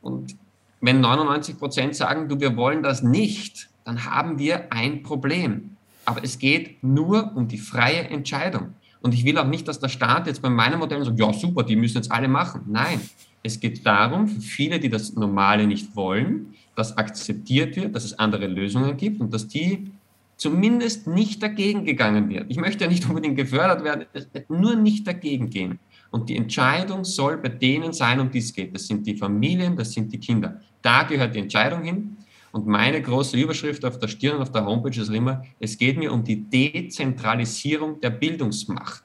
Und 0.02 0.36
wenn 0.82 1.02
99 1.02 1.58
Prozent 1.58 1.96
sagen, 1.96 2.30
du, 2.30 2.40
wir 2.40 2.56
wollen 2.56 2.84
das 2.84 3.04
nicht, 3.04 3.70
dann 3.86 4.06
haben 4.06 4.40
wir 4.40 4.72
ein 4.72 5.04
Problem. 5.04 5.78
Aber 6.06 6.24
es 6.24 6.38
geht 6.38 6.84
nur 6.84 7.36
um 7.36 7.48
die 7.48 7.58
freie 7.58 8.10
Entscheidung. 8.10 8.74
Und 9.02 9.14
ich 9.14 9.24
will 9.24 9.38
auch 9.38 9.48
nicht, 9.48 9.68
dass 9.68 9.80
der 9.80 9.90
Staat 9.90 10.28
jetzt 10.28 10.42
bei 10.42 10.50
meinem 10.50 10.80
Modell 10.80 11.04
sagt, 11.04 11.20
ja 11.20 11.32
super, 11.32 11.64
die 11.64 11.76
müssen 11.76 11.98
jetzt 11.98 12.12
alle 12.12 12.28
machen. 12.28 12.62
Nein, 12.68 13.02
es 13.44 13.60
geht 13.60 13.86
darum, 13.86 14.28
für 14.28 14.42
viele, 14.42 14.80
die 14.80 14.90
das 14.90 15.14
Normale 15.14 15.68
nicht 15.68 15.96
wollen, 15.96 16.56
dass 16.76 16.98
akzeptiert 16.98 17.76
wird, 17.76 17.96
dass 17.96 18.04
es 18.04 18.18
andere 18.18 18.48
Lösungen 18.48 18.98
gibt 18.98 19.22
und 19.22 19.32
dass 19.34 19.48
die 19.48 19.92
zumindest 20.38 21.08
nicht 21.08 21.42
dagegen 21.42 21.86
gegangen 21.86 22.30
wird. 22.30 22.46
Ich 22.50 22.58
möchte 22.58 22.84
ja 22.84 22.90
nicht 22.90 23.08
unbedingt 23.08 23.38
gefördert 23.38 23.84
werden, 23.84 24.06
nur 24.50 24.76
nicht 24.76 25.08
dagegen 25.08 25.50
gehen. 25.50 25.80
Und 26.12 26.30
die 26.30 26.38
Entscheidung 26.38 27.04
soll 27.04 27.38
bei 27.38 27.50
denen 27.50 27.94
sein, 27.94 28.20
um 28.20 28.32
die 28.32 28.40
es 28.40 28.54
geht. 28.54 28.74
Das 28.74 28.88
sind 28.88 29.06
die 29.06 29.18
Familien, 29.18 29.76
das 29.76 29.92
sind 29.92 30.12
die 30.14 30.20
Kinder. 30.20 30.62
Da 30.82 31.04
gehört 31.04 31.36
die 31.36 31.40
Entscheidung 31.40 31.84
hin. 31.84 32.18
Und 32.52 32.68
meine 32.68 33.02
große 33.02 33.36
Überschrift 33.36 33.84
auf 33.84 34.00
der 34.00 34.08
Stirn 34.08 34.38
und 34.38 34.44
auf 34.44 34.52
der 34.52 34.66
Homepage 34.66 34.98
ist 34.98 35.10
immer, 35.10 35.44
es 35.60 35.78
geht 35.78 35.98
mir 35.98 36.14
um 36.14 36.24
die 36.24 36.42
Dezentralisierung 36.42 38.00
der 38.00 38.12
Bildungsmacht. 38.12 39.04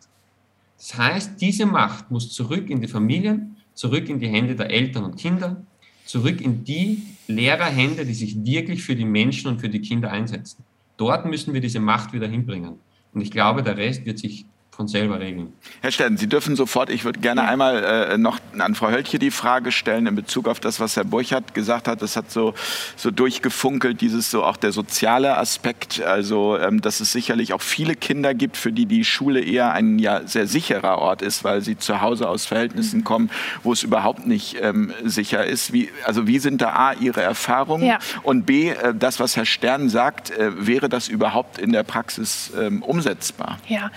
Das 0.78 0.96
heißt, 0.96 1.40
diese 1.40 1.66
Macht 1.66 2.10
muss 2.12 2.32
zurück 2.32 2.70
in 2.70 2.80
die 2.80 2.86
Familien, 2.86 3.56
zurück 3.74 4.08
in 4.08 4.20
die 4.20 4.28
Hände 4.28 4.54
der 4.54 4.70
Eltern 4.70 5.04
und 5.04 5.16
Kinder, 5.16 5.64
zurück 6.06 6.40
in 6.40 6.62
die 6.62 7.02
Lehrerhände, 7.26 8.06
die 8.06 8.14
sich 8.14 8.36
wirklich 8.44 8.82
für 8.82 8.94
die 8.94 9.04
Menschen 9.04 9.48
und 9.48 9.60
für 9.60 9.68
die 9.68 9.80
Kinder 9.80 10.12
einsetzen. 10.12 10.64
Dort 11.00 11.24
müssen 11.24 11.54
wir 11.54 11.62
diese 11.62 11.80
Macht 11.80 12.12
wieder 12.12 12.28
hinbringen. 12.28 12.78
Und 13.14 13.22
ich 13.22 13.30
glaube, 13.30 13.62
der 13.62 13.78
Rest 13.78 14.04
wird 14.04 14.18
sich 14.18 14.44
von 14.80 14.88
selber 14.88 15.20
regeln. 15.20 15.52
Herr 15.82 15.92
Stern, 15.92 16.16
Sie 16.16 16.26
dürfen 16.26 16.56
sofort, 16.56 16.88
ich 16.88 17.04
würde 17.04 17.20
gerne 17.20 17.42
ja. 17.42 17.48
einmal 17.48 17.84
äh, 17.84 18.16
noch 18.16 18.38
an 18.58 18.74
Frau 18.74 18.88
Höltje 18.88 19.18
die 19.18 19.30
Frage 19.30 19.72
stellen 19.72 20.06
in 20.06 20.14
Bezug 20.14 20.48
auf 20.48 20.58
das, 20.58 20.80
was 20.80 20.96
Herr 20.96 21.04
Burchardt 21.04 21.52
gesagt 21.52 21.86
hat. 21.86 22.00
Das 22.00 22.16
hat 22.16 22.30
so, 22.30 22.54
so 22.96 23.10
durchgefunkelt, 23.10 24.00
dieses 24.00 24.30
so 24.30 24.42
auch 24.42 24.56
der 24.56 24.72
soziale 24.72 25.36
Aspekt. 25.36 26.00
Also, 26.00 26.56
ähm, 26.56 26.80
dass 26.80 27.00
es 27.00 27.12
sicherlich 27.12 27.52
auch 27.52 27.60
viele 27.60 27.94
Kinder 27.94 28.32
gibt, 28.32 28.56
für 28.56 28.72
die 28.72 28.86
die 28.86 29.04
Schule 29.04 29.42
eher 29.42 29.74
ein 29.74 29.98
ja 29.98 30.26
sehr 30.26 30.46
sicherer 30.46 30.96
Ort 30.96 31.20
ist, 31.20 31.44
weil 31.44 31.60
sie 31.60 31.76
zu 31.76 32.00
Hause 32.00 32.26
aus 32.26 32.46
Verhältnissen 32.46 33.00
mhm. 33.00 33.04
kommen, 33.04 33.30
wo 33.62 33.74
es 33.74 33.82
überhaupt 33.82 34.26
nicht 34.26 34.56
ähm, 34.62 34.94
sicher 35.04 35.44
ist. 35.44 35.74
Wie, 35.74 35.90
also, 36.06 36.26
wie 36.26 36.38
sind 36.38 36.62
da 36.62 36.70
A, 36.70 36.92
Ihre 36.94 37.20
Erfahrungen? 37.20 37.84
Ja. 37.84 37.98
Und 38.22 38.46
B, 38.46 38.70
äh, 38.70 38.94
das, 38.98 39.20
was 39.20 39.36
Herr 39.36 39.44
Stern 39.44 39.90
sagt, 39.90 40.30
äh, 40.30 40.66
wäre 40.66 40.88
das 40.88 41.08
überhaupt 41.08 41.58
in 41.58 41.72
der 41.72 41.82
Praxis 41.82 42.50
ähm, 42.58 42.82
umsetzbar? 42.82 43.58
Ja. 43.68 43.90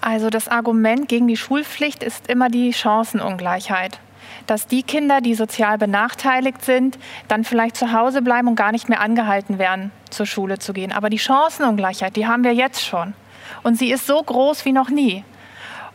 Also 0.00 0.30
das 0.30 0.48
Argument 0.48 1.08
gegen 1.08 1.26
die 1.26 1.36
Schulpflicht 1.36 2.02
ist 2.02 2.28
immer 2.28 2.48
die 2.48 2.72
Chancenungleichheit. 2.72 3.98
Dass 4.46 4.66
die 4.66 4.82
Kinder, 4.82 5.20
die 5.20 5.34
sozial 5.34 5.78
benachteiligt 5.78 6.64
sind, 6.64 6.98
dann 7.26 7.44
vielleicht 7.44 7.76
zu 7.76 7.92
Hause 7.92 8.22
bleiben 8.22 8.48
und 8.48 8.56
gar 8.56 8.72
nicht 8.72 8.88
mehr 8.88 9.00
angehalten 9.00 9.58
werden, 9.58 9.90
zur 10.10 10.26
Schule 10.26 10.58
zu 10.58 10.72
gehen. 10.72 10.92
Aber 10.92 11.10
die 11.10 11.18
Chancenungleichheit, 11.18 12.16
die 12.16 12.26
haben 12.26 12.44
wir 12.44 12.54
jetzt 12.54 12.84
schon. 12.84 13.14
Und 13.62 13.76
sie 13.76 13.90
ist 13.90 14.06
so 14.06 14.22
groß 14.22 14.64
wie 14.64 14.72
noch 14.72 14.90
nie. 14.90 15.24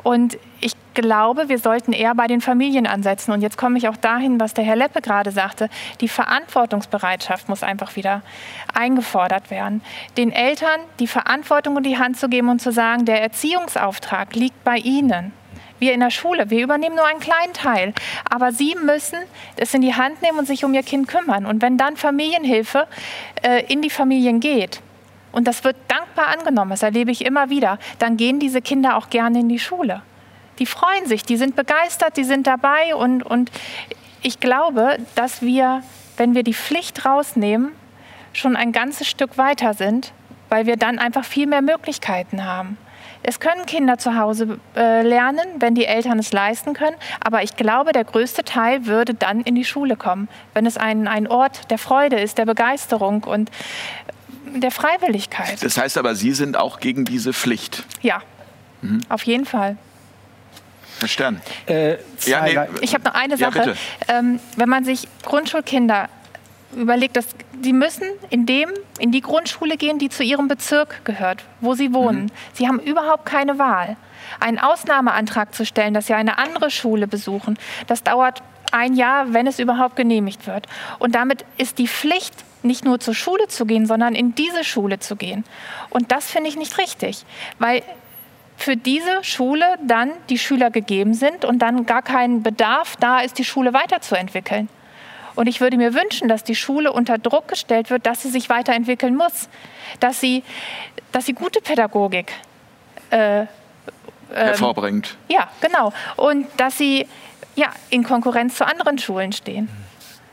Und 0.04 0.38
ich 0.60 0.74
glaube, 0.94 1.50
wir 1.50 1.58
sollten 1.58 1.94
eher 1.94 2.14
bei 2.16 2.28
den 2.28 2.42
Familien 2.42 2.88
ansetzen. 2.88 3.32
Und 3.32 3.42
jetzt 3.42 3.58
komme 3.58 3.78
ich 3.78 3.88
auch 3.88 3.98
dahin, 3.98 4.40
was 4.40 4.54
der 4.54 4.64
Herr 4.64 4.76
Leppe 4.76 5.02
gerade 5.02 5.32
sagte. 5.32 5.70
Die 6.02 6.08
Verantwortungsbereitschaft 6.08 7.50
muss 7.50 7.64
einfach 7.64 7.96
wieder 7.96 8.22
eingefordert 8.74 9.50
werden. 9.50 9.82
Den 10.18 10.32
Eltern 10.32 10.82
die 11.00 11.08
Verantwortung 11.08 11.78
in 11.78 11.84
die 11.84 11.98
Hand 11.98 12.18
zu 12.18 12.30
geben 12.30 12.50
und 12.50 12.62
zu 12.62 12.72
sagen, 12.72 13.06
der 13.06 13.22
Erziehungsauftrag 13.22 14.36
liegt 14.36 14.64
bei 14.64 14.78
ihnen. 14.78 15.32
Wir 15.80 15.94
in 15.94 16.00
der 16.00 16.12
Schule, 16.12 16.50
wir 16.50 16.64
übernehmen 16.64 16.96
nur 16.96 17.06
einen 17.06 17.20
kleinen 17.20 17.54
Teil. 17.54 17.94
Aber 18.30 18.52
sie 18.52 18.76
müssen 18.76 19.20
es 19.58 19.74
in 19.74 19.82
die 19.82 19.96
Hand 19.96 20.22
nehmen 20.22 20.40
und 20.40 20.48
sich 20.48 20.64
um 20.64 20.74
ihr 20.74 20.84
Kind 20.84 21.08
kümmern. 21.08 21.46
Und 21.46 21.62
wenn 21.62 21.78
dann 21.78 21.98
Familienhilfe 21.98 22.88
äh, 23.42 23.66
in 23.66 23.82
die 23.82 23.90
Familien 23.90 24.40
geht, 24.40 24.82
und 25.34 25.46
das 25.46 25.66
wird 25.66 25.76
dankbar 25.90 26.28
angenommen, 26.28 26.72
das 26.72 26.84
erlebe 26.84 27.12
ich 27.12 27.26
immer 27.26 27.50
wieder, 27.50 27.78
dann 28.00 28.16
gehen 28.16 28.40
diese 28.40 28.62
Kinder 28.62 28.96
auch 28.96 29.10
gerne 29.10 29.42
in 29.42 29.50
die 29.50 29.60
Schule. 29.60 30.02
Die 30.60 30.66
freuen 30.66 31.06
sich, 31.08 31.24
die 31.24 31.36
sind 31.36 31.56
begeistert, 31.56 32.16
die 32.16 32.24
sind 32.24 32.48
dabei 32.48 32.96
und, 32.96 33.24
und 33.24 33.52
ich 34.22 34.40
glaube, 34.40 34.98
dass 35.16 35.42
wir, 35.42 35.84
wenn 36.16 36.36
wir 36.36 36.44
die 36.44 36.54
Pflicht 36.54 37.06
rausnehmen, 37.06 37.72
schon 38.32 38.56
ein 38.56 38.72
ganzes 38.72 39.08
Stück 39.10 39.38
weiter 39.38 39.74
sind, 39.74 40.14
weil 40.50 40.66
wir 40.66 40.78
dann 40.78 41.00
einfach 41.00 41.26
viel 41.26 41.48
mehr 41.48 41.62
Möglichkeiten 41.62 42.46
haben. 42.46 42.78
Es 43.26 43.40
können 43.40 43.66
Kinder 43.66 43.98
zu 43.98 44.18
Hause 44.18 44.60
äh, 44.76 45.02
lernen, 45.02 45.46
wenn 45.60 45.76
die 45.76 45.86
Eltern 45.86 46.20
es 46.20 46.34
leisten 46.34 46.74
können. 46.74 46.98
Aber 47.24 47.42
ich 47.42 47.56
glaube, 47.56 47.94
der 47.94 48.04
größte 48.04 48.44
Teil 48.44 48.86
würde 48.86 49.14
dann 49.14 49.42
in 49.42 49.56
die 49.56 49.64
Schule 49.64 49.96
kommen, 49.96 50.28
wenn 50.54 50.66
es 50.66 50.78
ein, 50.78 51.08
ein 51.08 51.28
Ort 51.28 51.72
der 51.72 51.78
Freude 51.78 52.20
ist, 52.20 52.38
der 52.38 52.46
Begeisterung. 52.46 53.24
Und 53.24 53.50
der 54.62 54.72
Freiwilligkeit. 54.72 55.64
Das 55.64 55.78
heißt 55.78 55.98
aber, 55.98 56.16
Sie 56.16 56.32
sind 56.32 56.58
auch 56.58 56.80
gegen 56.80 57.06
diese 57.06 57.34
Pflicht. 57.34 57.84
Ja, 58.02 58.22
mhm. 58.82 59.02
auf 59.10 59.24
jeden 59.24 59.46
Fall. 59.46 59.78
Herr 61.00 61.08
Stern. 61.08 61.42
Äh, 61.66 61.98
ja, 62.26 62.44
nee, 62.44 62.58
ich 62.82 62.94
habe 62.94 63.04
noch 63.04 63.14
eine 63.14 63.38
Sache. 63.38 63.76
Ja, 64.08 64.20
ähm, 64.20 64.40
wenn 64.56 64.70
man 64.70 64.86
sich 64.86 65.08
Grundschulkinder 65.24 66.10
überlegt, 66.76 67.18
dass 67.18 67.28
die 67.54 67.74
müssen 67.74 68.08
in, 68.30 68.46
dem, 68.46 68.70
in 69.00 69.12
die 69.12 69.22
Grundschule 69.22 69.78
gehen, 69.78 70.00
die 70.00 70.10
zu 70.10 70.24
ihrem 70.24 70.48
Bezirk 70.48 71.06
gehört, 71.06 71.44
wo 71.62 71.74
sie 71.74 71.94
wohnen. 71.94 72.26
Mhm. 72.26 72.32
Sie 72.54 72.68
haben 72.68 72.80
überhaupt 72.80 73.26
keine 73.26 73.60
Wahl. 73.60 73.98
Einen 74.40 74.60
Ausnahmeantrag 74.60 75.54
zu 75.54 75.66
stellen, 75.66 75.94
dass 75.94 76.08
sie 76.08 76.14
eine 76.14 76.38
andere 76.38 76.72
Schule 76.72 77.08
besuchen, 77.08 77.58
das 77.88 78.04
dauert 78.04 78.42
ein 78.72 78.96
Jahr, 78.96 79.34
wenn 79.34 79.46
es 79.46 79.60
überhaupt 79.60 79.96
genehmigt 79.96 80.48
wird. 80.48 80.68
Und 81.00 81.14
damit 81.14 81.46
ist 81.58 81.78
die 81.78 81.88
Pflicht 81.88 82.34
nicht 82.64 82.86
nur 82.86 83.00
zur 83.00 83.14
Schule 83.14 83.48
zu 83.48 83.66
gehen, 83.66 83.86
sondern 83.86 84.16
in 84.16 84.36
diese 84.36 84.64
Schule 84.64 85.00
zu 85.00 85.16
gehen. 85.16 85.44
Und 85.90 86.12
das 86.12 86.30
finde 86.30 86.50
ich 86.50 86.56
nicht 86.56 86.78
richtig, 86.78 87.26
weil 87.60 87.84
für 88.58 88.78
diese 88.78 89.24
Schule 89.24 89.66
dann 89.86 90.12
die 90.30 90.38
Schüler 90.38 90.72
gegeben 90.72 91.14
sind 91.14 91.46
und 91.46 91.60
dann 91.60 91.86
gar 91.86 92.02
kein 92.02 92.44
Bedarf 92.44 92.96
da 92.98 93.20
ist, 93.20 93.38
die 93.38 93.46
Schule 93.46 93.74
weiterzuentwickeln. 93.74 94.70
Und 95.36 95.48
ich 95.48 95.62
würde 95.62 95.78
mir 95.78 95.94
wünschen, 95.94 96.28
dass 96.28 96.44
die 96.44 96.56
Schule 96.56 96.94
unter 96.94 97.18
Druck 97.18 97.48
gestellt 97.48 97.90
wird, 97.90 98.06
dass 98.06 98.22
sie 98.22 98.30
sich 98.30 98.50
weiterentwickeln 98.50 99.16
muss, 99.16 99.50
dass 100.00 100.20
sie, 100.20 100.44
dass 101.12 101.26
sie 101.26 101.34
gute 101.34 101.60
Pädagogik 101.60 102.32
äh, 103.10 103.42
ähm, 103.42 103.48
hervorbringt. 104.32 105.18
Ja, 105.30 105.50
genau. 105.60 105.92
Und 106.16 106.48
dass 106.58 106.78
sie 106.78 107.08
ja, 107.56 107.72
in 107.90 108.04
Konkurrenz 108.04 108.56
zu 108.56 108.66
anderen 108.66 108.98
Schulen 108.98 109.32
stehen. 109.32 109.70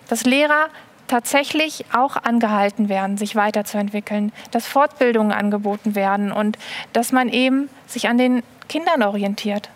Dass 0.09 0.25
Lehrer 0.25 0.69
tatsächlich 1.11 1.85
auch 1.93 2.17
angehalten 2.17 2.89
werden, 2.89 3.19
sich 3.19 3.35
weiterzuentwickeln, 3.35 4.33
dass 4.53 4.67
Fortbildungen 4.67 5.33
angeboten 5.33 5.97
werden 5.97 6.31
und 6.31 6.57
dass 6.93 7.11
man 7.11 7.29
eben 7.29 7.69
sich 7.89 8.09
an 8.09 8.17
den 8.17 8.45
Kindern 8.69 9.03
orientiert, 9.03 9.71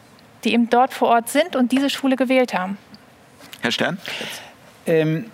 die 0.45 0.53
eben 0.53 0.71
dort 0.71 0.95
vor 0.95 1.09
Ort 1.09 1.29
sind 1.29 1.57
und 1.57 1.73
diese 1.73 1.91
Schule 1.91 2.15
gewählt 2.15 2.55
haben. 2.55 2.79
Herr 3.63 3.73
Stern? 3.73 3.99
Ähm, 4.87 5.27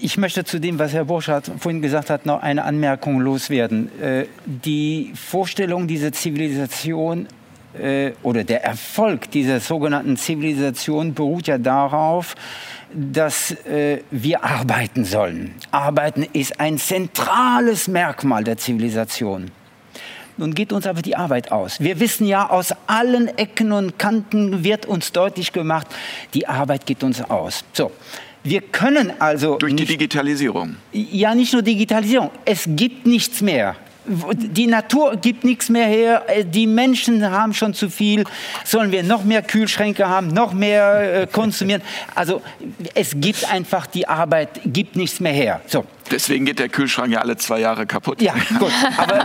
ich 0.00 0.16
möchte 0.16 0.44
zu 0.44 0.58
dem, 0.58 0.80
was 0.80 0.92
Herr 0.92 1.04
Burschardt 1.04 1.48
vorhin 1.58 1.80
gesagt 1.80 2.10
hat, 2.10 2.26
noch 2.26 2.42
eine 2.42 2.64
Anmerkung 2.64 3.20
loswerden. 3.20 3.90
Äh, 4.02 4.26
die 4.44 5.12
Vorstellung, 5.14 5.86
diese 5.86 6.10
Zivilisation 6.10 7.28
äh, 7.80 8.12
oder 8.24 8.42
der 8.42 8.64
Erfolg 8.64 9.30
dieser 9.30 9.60
sogenannten 9.60 10.16
Zivilisation 10.16 11.14
beruht 11.14 11.46
ja 11.46 11.58
darauf, 11.58 12.34
dass 12.94 13.52
äh, 13.66 14.02
wir 14.10 14.44
arbeiten 14.44 15.04
sollen. 15.04 15.54
Arbeiten 15.70 16.26
ist 16.32 16.60
ein 16.60 16.78
zentrales 16.78 17.88
Merkmal 17.88 18.44
der 18.44 18.56
Zivilisation. 18.56 19.50
Nun 20.36 20.54
geht 20.54 20.72
uns 20.72 20.86
aber 20.86 21.02
die 21.02 21.16
Arbeit 21.16 21.52
aus. 21.52 21.80
Wir 21.80 22.00
wissen 22.00 22.26
ja, 22.26 22.50
aus 22.50 22.74
allen 22.86 23.28
Ecken 23.38 23.70
und 23.72 23.98
Kanten 23.98 24.64
wird 24.64 24.84
uns 24.86 25.12
deutlich 25.12 25.52
gemacht, 25.52 25.86
die 26.34 26.48
Arbeit 26.48 26.86
geht 26.86 27.04
uns 27.04 27.22
aus. 27.22 27.64
So. 27.72 27.92
Wir 28.42 28.60
können 28.60 29.12
also. 29.20 29.56
Durch 29.56 29.74
die 29.74 29.86
Digitalisierung. 29.86 30.76
Ja, 30.92 31.34
nicht 31.34 31.54
nur 31.54 31.62
Digitalisierung. 31.62 32.30
Es 32.44 32.64
gibt 32.66 33.06
nichts 33.06 33.40
mehr 33.40 33.74
die 34.06 34.66
Natur 34.66 35.16
gibt 35.16 35.44
nichts 35.44 35.68
mehr 35.68 35.86
her, 35.86 36.24
äh, 36.28 36.44
die 36.44 36.66
Menschen 36.66 37.30
haben 37.30 37.54
schon 37.54 37.74
zu 37.74 37.88
viel, 37.88 38.24
sollen 38.64 38.92
wir 38.92 39.02
noch 39.02 39.24
mehr 39.24 39.42
Kühlschränke 39.42 40.08
haben, 40.08 40.28
noch 40.28 40.52
mehr 40.52 41.22
äh, 41.22 41.26
konsumieren. 41.26 41.82
Also 42.14 42.42
es 42.94 43.12
gibt 43.16 43.50
einfach, 43.50 43.86
die 43.86 44.06
Arbeit 44.06 44.60
gibt 44.64 44.96
nichts 44.96 45.20
mehr 45.20 45.32
her. 45.32 45.60
So. 45.66 45.84
Deswegen 46.10 46.44
geht 46.44 46.58
der 46.58 46.68
Kühlschrank 46.68 47.12
ja 47.12 47.20
alle 47.20 47.36
zwei 47.36 47.60
Jahre 47.60 47.86
kaputt. 47.86 48.20
Ja, 48.20 48.34
gut. 48.58 48.72
Aber 48.96 49.20
äh, 49.20 49.24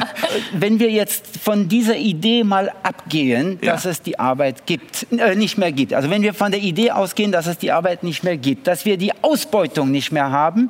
wenn 0.54 0.80
wir 0.80 0.90
jetzt 0.90 1.38
von 1.38 1.68
dieser 1.68 1.98
Idee 1.98 2.44
mal 2.44 2.72
abgehen, 2.84 3.60
dass 3.62 3.84
ja. 3.84 3.92
es 3.92 4.02
die 4.02 4.20
Arbeit 4.20 4.66
gibt, 4.66 5.08
äh, 5.12 5.36
nicht 5.36 5.58
mehr 5.58 5.72
gibt. 5.72 5.94
Also 5.94 6.10
wenn 6.10 6.22
wir 6.22 6.34
von 6.34 6.52
der 6.52 6.62
Idee 6.62 6.92
ausgehen, 6.92 7.32
dass 7.32 7.48
es 7.48 7.58
die 7.58 7.72
Arbeit 7.72 8.04
nicht 8.04 8.24
mehr 8.24 8.38
gibt, 8.38 8.68
dass 8.68 8.86
wir 8.86 8.98
die 8.98 9.12
Ausbeutung 9.22 9.92
nicht 9.92 10.12
mehr 10.12 10.32
haben, 10.32 10.70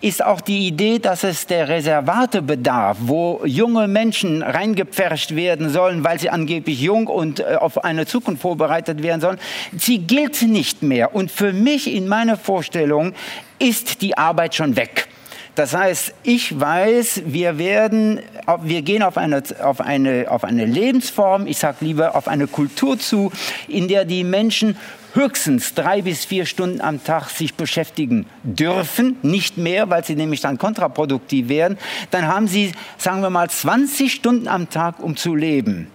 ist 0.00 0.24
auch 0.24 0.40
die 0.40 0.66
Idee, 0.66 0.98
dass 0.98 1.24
es 1.24 1.46
der 1.46 1.68
Reservate 1.68 2.40
bedarf, 2.42 2.96
wo 3.00 3.42
junge 3.44 3.86
Menschen 3.86 4.42
reingepfercht 4.42 5.36
werden 5.36 5.68
sollen, 5.68 6.04
weil 6.04 6.18
sie 6.18 6.30
angeblich 6.30 6.80
jung 6.80 7.06
und 7.06 7.40
äh, 7.40 7.56
auf 7.56 7.84
eine 7.84 8.06
Zukunft 8.06 8.42
vorbereitet 8.42 9.02
werden 9.02 9.20
sollen. 9.20 9.38
Sie 9.76 9.98
gilt 9.98 10.40
nicht 10.42 10.82
mehr. 10.82 11.14
Und 11.14 11.30
für 11.30 11.52
mich 11.52 11.92
in 11.92 12.08
meiner 12.08 12.36
Vorstellung 12.36 13.12
ist 13.58 14.00
die 14.00 14.16
Arbeit 14.16 14.54
schon 14.54 14.76
weg. 14.76 15.08
Das 15.54 15.74
heißt, 15.74 16.14
ich 16.22 16.58
weiß, 16.58 17.22
wir 17.26 17.58
werden, 17.58 18.20
wir 18.62 18.82
gehen 18.82 19.02
auf 19.02 19.16
eine, 19.16 19.42
auf 19.62 19.80
eine, 19.80 20.26
auf 20.28 20.44
eine 20.44 20.64
Lebensform, 20.64 21.46
ich 21.46 21.58
sage 21.58 21.78
lieber 21.80 22.14
auf 22.14 22.28
eine 22.28 22.46
Kultur 22.46 22.98
zu, 22.98 23.32
in 23.68 23.88
der 23.88 24.04
die 24.04 24.24
Menschen 24.24 24.76
höchstens 25.14 25.74
drei 25.74 26.02
bis 26.02 26.24
vier 26.24 26.46
Stunden 26.46 26.80
am 26.80 27.02
Tag 27.02 27.30
sich 27.30 27.54
beschäftigen 27.54 28.26
dürfen, 28.44 29.16
nicht 29.22 29.56
mehr, 29.56 29.90
weil 29.90 30.04
sie 30.04 30.14
nämlich 30.14 30.40
dann 30.40 30.56
kontraproduktiv 30.56 31.48
werden, 31.48 31.78
dann 32.10 32.26
haben 32.26 32.46
sie, 32.46 32.72
sagen 32.96 33.22
wir 33.22 33.30
mal, 33.30 33.50
20 33.50 34.12
Stunden 34.12 34.46
am 34.46 34.70
Tag, 34.70 35.00
um 35.00 35.16
zu 35.16 35.34
leben. 35.34 35.88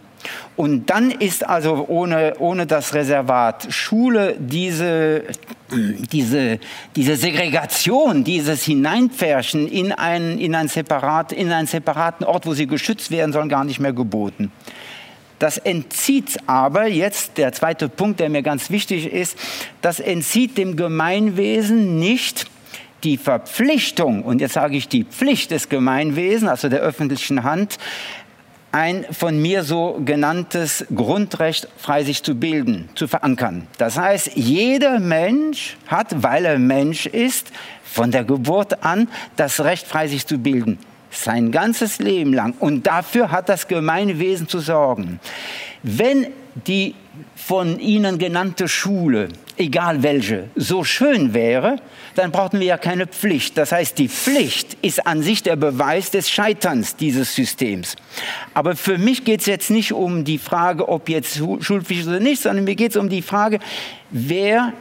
Und 0.55 0.89
dann 0.89 1.11
ist 1.11 1.45
also 1.45 1.85
ohne, 1.87 2.35
ohne 2.39 2.65
das 2.65 2.93
Reservat 2.93 3.67
Schule 3.69 4.35
diese, 4.39 5.23
diese, 6.11 6.59
diese 6.95 7.15
Segregation, 7.15 8.23
dieses 8.23 8.63
Hineinpferchen 8.63 9.67
in 9.67 9.91
einen, 9.91 10.39
in, 10.39 10.55
ein 10.55 10.67
separat, 10.67 11.31
in 11.31 11.51
einen 11.51 11.67
separaten 11.67 12.25
Ort, 12.25 12.45
wo 12.45 12.53
sie 12.53 12.67
geschützt 12.67 13.11
werden 13.11 13.33
sollen, 13.33 13.49
gar 13.49 13.63
nicht 13.63 13.79
mehr 13.79 13.93
geboten. 13.93 14.51
Das 15.39 15.57
entzieht 15.57 16.37
aber, 16.47 16.87
jetzt 16.87 17.37
der 17.37 17.51
zweite 17.51 17.89
Punkt, 17.89 18.21
der 18.21 18.29
mir 18.29 18.41
ganz 18.41 18.69
wichtig 18.69 19.11
ist, 19.11 19.37
das 19.81 19.99
entzieht 19.99 20.57
dem 20.57 20.77
Gemeinwesen 20.77 21.99
nicht 21.99 22.45
die 23.03 23.17
Verpflichtung, 23.17 24.23
und 24.23 24.41
jetzt 24.41 24.53
sage 24.53 24.77
ich 24.77 24.87
die 24.87 25.03
Pflicht 25.03 25.51
des 25.51 25.69
Gemeinwesens, 25.69 26.49
also 26.49 26.69
der 26.69 26.79
öffentlichen 26.79 27.43
Hand, 27.43 27.77
ein 28.75 29.05
von 29.09 29.41
mir 29.41 29.63
so 29.63 30.01
genanntes 30.03 30.85
Grundrecht, 30.93 31.69
frei 31.77 32.03
sich 32.03 32.23
zu 32.23 32.35
bilden, 32.35 32.89
zu 32.95 33.07
verankern. 33.07 33.67
Das 33.77 33.97
heißt, 33.97 34.31
jeder 34.35 34.99
Mensch 34.99 35.77
hat, 35.87 36.21
weil 36.23 36.43
er 36.43 36.59
Mensch 36.59 37.05
ist, 37.05 37.53
von 37.85 38.11
der 38.11 38.25
Geburt 38.25 38.83
an 38.83 39.07
das 39.37 39.61
Recht, 39.63 39.87
frei 39.87 40.09
sich 40.09 40.27
zu 40.27 40.39
bilden. 40.39 40.77
Sein 41.09 41.53
ganzes 41.53 41.99
Leben 41.99 42.33
lang. 42.33 42.53
Und 42.59 42.85
dafür 42.85 43.31
hat 43.31 43.47
das 43.47 43.69
Gemeinwesen 43.69 44.49
zu 44.49 44.59
sorgen. 44.59 45.21
Wenn 45.81 46.27
die 46.67 46.95
von 47.33 47.79
Ihnen 47.79 48.17
genannte 48.17 48.67
Schule, 48.67 49.29
egal 49.57 50.03
welche, 50.03 50.49
so 50.55 50.83
schön 50.83 51.33
wäre, 51.33 51.77
dann 52.15 52.31
brauchten 52.31 52.59
wir 52.59 52.67
ja 52.67 52.77
keine 52.77 53.07
Pflicht. 53.07 53.57
Das 53.57 53.71
heißt, 53.71 53.97
die 53.97 54.09
Pflicht 54.09 54.77
ist 54.81 55.05
an 55.05 55.21
sich 55.21 55.43
der 55.43 55.55
Beweis 55.55 56.11
des 56.11 56.29
Scheiterns 56.29 56.95
dieses 56.95 57.35
Systems. 57.35 57.95
Aber 58.53 58.75
für 58.75 58.97
mich 58.97 59.23
geht 59.23 59.41
es 59.41 59.45
jetzt 59.45 59.69
nicht 59.69 59.93
um 59.93 60.23
die 60.23 60.37
Frage, 60.37 60.87
ob 60.89 61.09
jetzt 61.09 61.41
Schulpflicht 61.59 62.07
oder 62.07 62.19
nicht, 62.19 62.41
sondern 62.41 62.65
mir 62.65 62.75
geht 62.75 62.91
es 62.91 62.97
um 62.97 63.09
die 63.09 63.21
Frage, 63.21 63.59
wer 64.11 64.73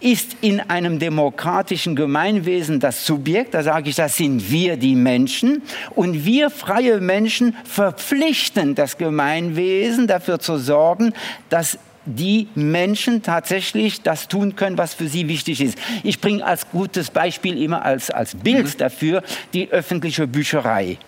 ist 0.00 0.36
in 0.42 0.60
einem 0.60 0.98
demokratischen 0.98 1.96
Gemeinwesen 1.96 2.80
das 2.80 3.06
Subjekt, 3.06 3.54
da 3.54 3.62
sage 3.62 3.88
ich, 3.88 3.96
das 3.96 4.16
sind 4.16 4.50
wir 4.50 4.76
die 4.76 4.94
Menschen 4.94 5.62
und 5.94 6.24
wir 6.24 6.50
freie 6.50 7.00
Menschen 7.00 7.56
verpflichten 7.64 8.74
das 8.74 8.98
Gemeinwesen 8.98 10.06
dafür 10.06 10.38
zu 10.38 10.58
sorgen, 10.58 11.14
dass 11.48 11.78
die 12.06 12.48
Menschen 12.54 13.22
tatsächlich 13.22 14.02
das 14.02 14.28
tun 14.28 14.56
können, 14.56 14.78
was 14.78 14.94
für 14.94 15.08
sie 15.08 15.28
wichtig 15.28 15.60
ist. 15.60 15.78
Ich 16.02 16.20
bringe 16.20 16.44
als 16.44 16.70
gutes 16.70 17.10
Beispiel 17.10 17.60
immer 17.62 17.84
als, 17.84 18.10
als 18.10 18.34
Bild 18.34 18.66
mhm. 18.66 18.78
dafür 18.78 19.22
die 19.52 19.70
öffentliche 19.70 20.26
Bücherei. 20.26 20.98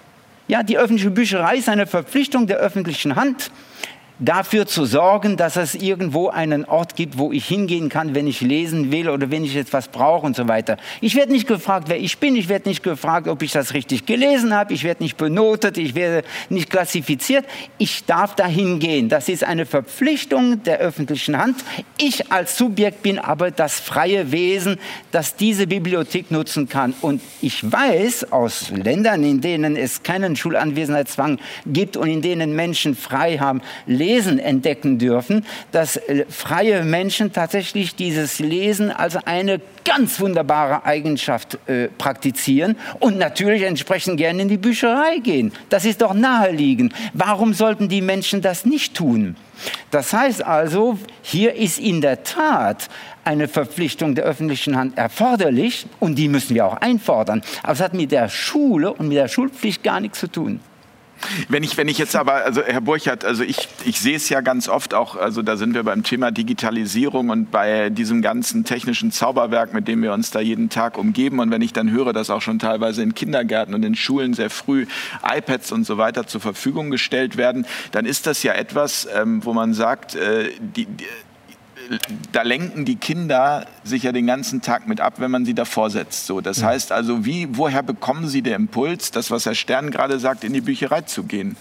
Ja, 0.49 0.63
die 0.63 0.79
öffentliche 0.79 1.11
Bücherei 1.11 1.57
ist 1.57 1.69
eine 1.69 1.87
Verpflichtung 1.87 2.47
der 2.47 2.57
öffentlichen 2.57 3.17
Hand 3.17 3.51
dafür 4.19 4.66
zu 4.66 4.85
sorgen, 4.85 5.37
dass 5.37 5.57
es 5.57 5.75
irgendwo 5.75 6.29
einen 6.29 6.64
Ort 6.64 6.97
gibt, 6.97 7.19
wo 7.19 7.33
ich 7.33 7.47
hingehen 7.47 7.89
kann, 7.89 8.14
wenn 8.14 8.27
ich 8.27 8.41
lesen 8.41 8.91
will 8.91 9.09
oder 9.09 9.31
wenn 9.31 9.45
ich 9.45 9.57
etwas 9.57 9.89
brauche 9.89 10.27
und 10.27 10.35
so 10.35 10.49
weiter. 10.49 10.77
Ich 11.01 11.14
werde 11.14 11.33
nicht 11.33 11.47
gefragt, 11.47 11.89
wer 11.89 11.99
ich 11.99 12.19
bin. 12.19 12.37
Ich 12.37 12.49
werde 12.49 12.69
nicht 12.69 12.83
gefragt, 12.83 13.29
ob 13.29 13.43
ich 13.43 13.53
das 13.53 13.75
richtig 13.75 14.07
gelesen 14.07 14.55
habe. 14.55 14.75
Ich 14.75 14.85
werde 14.85 15.03
nicht 15.03 15.16
benotet. 15.16 15.79
Ich 15.79 15.95
werde 15.95 16.27
nicht 16.49 16.71
klassifiziert. 16.71 17.45
Ich 17.79 18.05
darf 18.05 18.35
da 18.35 18.47
hingehen. 18.47 19.09
Das 19.09 19.29
ist 19.29 19.45
eine 19.45 19.66
Verpflichtung 19.66 20.62
der 20.64 20.79
öffentlichen 20.79 21.39
Hand. 21.39 21.57
Ich 21.99 22.33
als 22.33 22.57
Subjekt 22.57 23.03
bin 23.03 23.19
aber 23.19 23.51
das 23.51 23.79
freie 23.79 24.33
Wesen, 24.33 24.79
das 25.12 25.37
diese 25.37 25.66
Bibliothek 25.66 26.31
nutzen 26.31 26.69
kann. 26.69 26.95
Und 27.01 27.21
ich 27.41 27.71
weiß 27.71 28.33
aus 28.33 28.71
Ländern, 28.71 29.23
in 29.23 29.41
denen 29.41 29.77
es 29.77 30.03
keinen 30.03 30.35
Schulanwesenheitszwang 30.35 31.39
gibt 31.66 31.97
und 31.97 32.09
in 32.09 32.23
denen 32.23 32.57
Menschen 32.57 32.97
frei 32.97 33.39
haben, 33.39 33.62
entdecken 34.17 34.99
dürfen, 34.99 35.45
dass 35.73 35.97
äh, 35.97 36.25
freie 36.29 36.85
Menschen 36.85 37.33
tatsächlich 37.33 37.95
dieses 37.95 38.39
Lesen 38.39 38.91
als 38.91 39.17
eine 39.17 39.61
ganz 39.85 40.21
wunderbare 40.21 40.85
Eigenschaft 40.85 41.59
äh, 41.67 41.89
praktizieren 41.89 42.77
und 43.01 43.19
natürlich 43.19 43.63
entsprechend 43.63 44.17
gerne 44.17 44.43
in 44.43 44.49
die 44.49 44.57
Bücherei 44.57 45.19
gehen. 45.19 45.53
Das 45.69 45.85
ist 45.85 46.03
doch 46.03 46.15
naheliegend. 46.15 46.93
Warum 47.15 47.55
sollten 47.55 47.89
die 47.89 48.03
Menschen 48.03 48.43
das 48.43 48.65
nicht 48.65 48.95
tun? 48.95 49.37
Das 49.91 50.13
heißt 50.13 50.45
also, 50.45 50.99
hier 51.23 51.55
ist 51.55 51.79
in 51.79 52.01
der 52.01 52.23
Tat 52.23 52.89
eine 53.25 53.49
Verpflichtung 53.49 54.15
der 54.15 54.25
öffentlichen 54.25 54.77
Hand 54.77 54.97
erforderlich 54.97 55.87
und 56.01 56.17
die 56.17 56.29
müssen 56.29 56.55
wir 56.55 56.67
auch 56.67 56.77
einfordern. 56.77 57.43
Aber 57.63 57.73
es 57.73 57.81
hat 57.81 57.95
mit 57.95 58.13
der 58.13 58.29
Schule 58.29 58.93
und 58.93 59.09
mit 59.09 59.17
der 59.17 59.29
Schulpflicht 59.29 59.83
gar 59.83 60.01
nichts 60.01 60.21
zu 60.21 60.29
tun. 60.29 60.61
Wenn 61.49 61.62
ich, 61.62 61.77
wenn 61.77 61.89
ich 61.89 61.99
jetzt 61.99 62.16
aber, 62.16 62.45
also 62.45 62.62
Herr 62.62 62.81
Burchardt, 62.81 63.25
also 63.25 63.43
ich, 63.43 63.69
ich 63.85 64.01
sehe 64.01 64.16
es 64.16 64.29
ja 64.29 64.41
ganz 64.41 64.69
oft 64.69 64.95
auch, 64.95 65.16
also 65.16 65.43
da 65.43 65.57
sind 65.57 65.75
wir 65.75 65.83
beim 65.83 66.03
Thema 66.03 66.31
Digitalisierung 66.31 67.31
und 67.31 67.51
bei 67.51 67.91
diesem 67.91 68.23
ganzen 68.23 68.64
technischen 68.64 69.12
Zauberwerk, 69.12 69.75
mit 69.75 69.89
dem 69.89 70.03
wir 70.03 70.12
uns 70.12 70.31
da 70.31 70.41
jeden 70.41 70.71
Tag 70.71 70.99
umgeben. 70.99 71.41
Und 71.41 71.51
wenn 71.51 71.62
ich 71.62 71.73
dann 71.73 71.91
höre, 71.91 72.12
dass 72.12 72.31
auch 72.31 72.43
schon 72.43 72.59
teilweise 72.59 73.03
in 73.03 73.14
Kindergärten 73.14 73.75
und 73.75 73.85
in 73.85 73.95
Schulen 73.95 74.35
sehr 74.35 74.51
früh 74.51 74.87
iPads 75.23 75.73
und 75.73 75.85
so 75.85 75.99
weiter 75.99 76.27
zur 76.27 76.41
Verfügung 76.41 76.91
gestellt 76.91 77.37
werden, 77.37 77.66
dann 77.93 78.07
ist 78.07 78.27
das 78.27 78.43
ja 78.43 78.53
etwas, 78.53 79.09
ähm, 79.14 79.45
wo 79.45 79.53
man 79.53 79.75
sagt, 79.75 80.14
äh, 80.14 80.51
die, 80.61 80.87
die 80.87 81.07
da 82.32 82.43
lenken 82.43 82.84
die 82.84 82.97
Kinder 82.97 83.66
sich 83.84 84.03
ja 84.03 84.12
den 84.12 84.26
ganzen 84.26 84.61
Tag 84.61 84.86
mit 84.89 85.01
ab, 85.01 85.14
wenn 85.18 85.30
man 85.30 85.45
sie 85.45 85.55
davor 85.55 85.91
setzt. 85.91 86.26
So, 86.26 86.41
das 86.41 86.62
heißt 86.62 86.93
also, 86.93 87.24
wie, 87.24 87.49
woher 87.51 87.82
bekommen 87.82 88.28
sie 88.28 88.43
den 88.43 88.55
Impuls, 88.55 89.11
das, 89.11 89.30
was 89.30 89.47
Herr 89.47 89.55
Stern 89.55 89.91
gerade 89.91 90.18
sagt, 90.18 90.45
in 90.45 90.53
die 90.53 90.61
Bücherei 90.61 91.03
zu 91.03 91.24
gehen? 91.24 91.57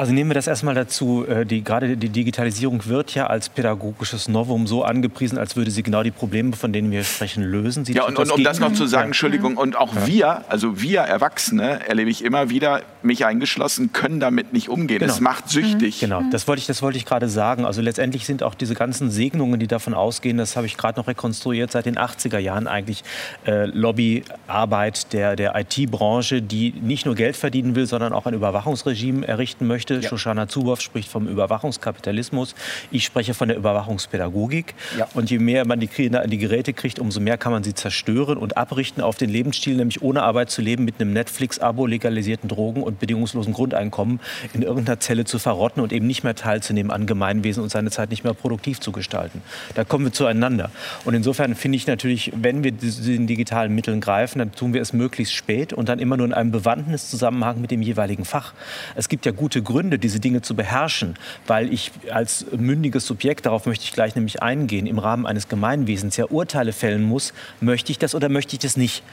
Also 0.00 0.14
nehmen 0.14 0.30
wir 0.30 0.34
das 0.34 0.46
erstmal 0.46 0.74
dazu. 0.74 1.26
Äh, 1.26 1.44
die, 1.44 1.62
gerade 1.62 1.94
die 1.94 2.08
Digitalisierung 2.08 2.86
wird 2.86 3.14
ja 3.14 3.26
als 3.26 3.50
pädagogisches 3.50 4.28
Novum 4.28 4.66
so 4.66 4.82
angepriesen, 4.82 5.36
als 5.36 5.56
würde 5.56 5.70
sie 5.70 5.82
genau 5.82 6.02
die 6.02 6.10
Probleme, 6.10 6.56
von 6.56 6.72
denen 6.72 6.90
wir 6.90 7.04
sprechen, 7.04 7.44
lösen. 7.44 7.84
Sie 7.84 7.92
ja, 7.92 8.04
und, 8.04 8.18
und 8.18 8.32
um 8.32 8.42
das 8.42 8.60
noch 8.60 8.72
zu 8.72 8.86
sagen, 8.86 9.08
Entschuldigung, 9.08 9.58
und 9.58 9.76
auch 9.76 9.94
ja. 9.94 10.06
wir, 10.06 10.44
also 10.50 10.80
wir 10.80 11.00
Erwachsene, 11.00 11.86
erlebe 11.86 12.08
ich 12.08 12.24
immer 12.24 12.48
wieder, 12.48 12.80
mich 13.02 13.26
eingeschlossen, 13.26 13.92
können 13.92 14.20
damit 14.20 14.54
nicht 14.54 14.70
umgehen. 14.70 15.00
Genau. 15.00 15.12
Es 15.12 15.20
macht 15.20 15.50
süchtig. 15.50 16.00
Genau, 16.00 16.22
das 16.30 16.48
wollte 16.48 16.60
ich, 16.60 16.66
das 16.66 16.80
wollte 16.80 16.96
ich 16.96 17.04
gerade 17.04 17.28
sagen. 17.28 17.66
Also 17.66 17.82
letztendlich 17.82 18.24
sind 18.24 18.42
auch 18.42 18.54
diese 18.54 18.72
ganzen 18.72 19.10
Segnungen, 19.10 19.60
die 19.60 19.66
davon 19.66 19.92
ausgehen, 19.92 20.38
das 20.38 20.56
habe 20.56 20.66
ich 20.66 20.78
gerade 20.78 20.98
noch 20.98 21.08
rekonstruiert, 21.08 21.72
seit 21.72 21.84
den 21.84 21.98
80er 21.98 22.38
Jahren 22.38 22.68
eigentlich 22.68 23.04
äh, 23.46 23.66
Lobbyarbeit 23.66 25.12
der, 25.12 25.36
der 25.36 25.54
IT-Branche, 25.56 26.40
die 26.40 26.72
nicht 26.80 27.04
nur 27.04 27.16
Geld 27.16 27.36
verdienen 27.36 27.74
will, 27.74 27.84
sondern 27.84 28.14
auch 28.14 28.24
ein 28.24 28.32
Überwachungsregime 28.32 29.28
errichten 29.28 29.66
möchte 29.66 29.89
möchte. 29.90 30.04
Ja. 30.04 30.08
Shoshana 30.08 30.48
Zuboff 30.48 30.80
spricht 30.80 31.08
vom 31.08 31.26
Überwachungskapitalismus. 31.26 32.54
Ich 32.90 33.04
spreche 33.04 33.34
von 33.34 33.48
der 33.48 33.56
Überwachungspädagogik. 33.56 34.74
Ja. 34.98 35.08
Und 35.14 35.30
je 35.30 35.38
mehr 35.38 35.66
man 35.66 35.80
die 35.80 35.86
Kinder 35.86 36.22
an 36.22 36.30
die 36.30 36.38
Geräte 36.38 36.72
kriegt, 36.72 36.98
umso 36.98 37.20
mehr 37.20 37.38
kann 37.38 37.52
man 37.52 37.62
sie 37.62 37.74
zerstören 37.74 38.38
und 38.38 38.56
abrichten 38.56 39.02
auf 39.02 39.16
den 39.16 39.30
Lebensstil, 39.30 39.76
nämlich 39.76 40.02
ohne 40.02 40.22
Arbeit 40.22 40.50
zu 40.50 40.62
leben, 40.62 40.84
mit 40.84 41.00
einem 41.00 41.12
Netflix-Abo, 41.12 41.86
legalisierten 41.86 42.48
Drogen 42.48 42.82
und 42.82 42.98
bedingungslosen 42.98 43.52
Grundeinkommen 43.52 44.20
in 44.52 44.62
irgendeiner 44.62 45.00
Zelle 45.00 45.24
zu 45.24 45.38
verrotten 45.38 45.82
und 45.82 45.92
eben 45.92 46.06
nicht 46.06 46.24
mehr 46.24 46.34
teilzunehmen 46.34 46.90
an 46.90 47.06
Gemeinwesen 47.06 47.62
und 47.62 47.70
seine 47.70 47.90
Zeit 47.90 48.10
nicht 48.10 48.24
mehr 48.24 48.34
produktiv 48.34 48.80
zu 48.80 48.92
gestalten. 48.92 49.42
Da 49.74 49.84
kommen 49.84 50.04
wir 50.04 50.12
zueinander. 50.12 50.70
Und 51.04 51.14
insofern 51.14 51.54
finde 51.54 51.76
ich 51.76 51.86
natürlich, 51.86 52.32
wenn 52.34 52.64
wir 52.64 52.72
den 52.72 53.26
digitalen 53.26 53.74
Mitteln 53.74 54.00
greifen, 54.00 54.38
dann 54.38 54.52
tun 54.52 54.74
wir 54.74 54.80
es 54.80 54.92
möglichst 54.92 55.34
spät 55.34 55.72
und 55.72 55.88
dann 55.88 55.98
immer 55.98 56.16
nur 56.16 56.26
in 56.26 56.34
einem 56.34 56.50
Bewandtniszusammenhang 56.50 57.60
mit 57.60 57.70
dem 57.70 57.82
jeweiligen 57.82 58.24
Fach. 58.24 58.54
Es 58.94 59.08
gibt 59.08 59.26
ja 59.26 59.32
gute 59.32 59.62
Gründe, 59.70 59.98
diese 59.98 60.18
Dinge 60.18 60.42
zu 60.42 60.56
beherrschen, 60.56 61.14
weil 61.46 61.72
ich 61.72 61.92
als 62.10 62.44
mündiges 62.56 63.06
Subjekt, 63.06 63.46
darauf 63.46 63.66
möchte 63.66 63.84
ich 63.84 63.92
gleich 63.92 64.16
nämlich 64.16 64.42
eingehen, 64.42 64.86
im 64.86 64.98
Rahmen 64.98 65.26
eines 65.26 65.48
Gemeinwesens 65.48 66.16
ja 66.16 66.26
Urteile 66.26 66.72
fällen 66.72 67.02
muss, 67.02 67.32
möchte 67.60 67.92
ich 67.92 67.98
das 67.98 68.14
oder 68.14 68.28
möchte 68.28 68.54
ich 68.54 68.58
das 68.58 68.76
nicht. 68.76 69.04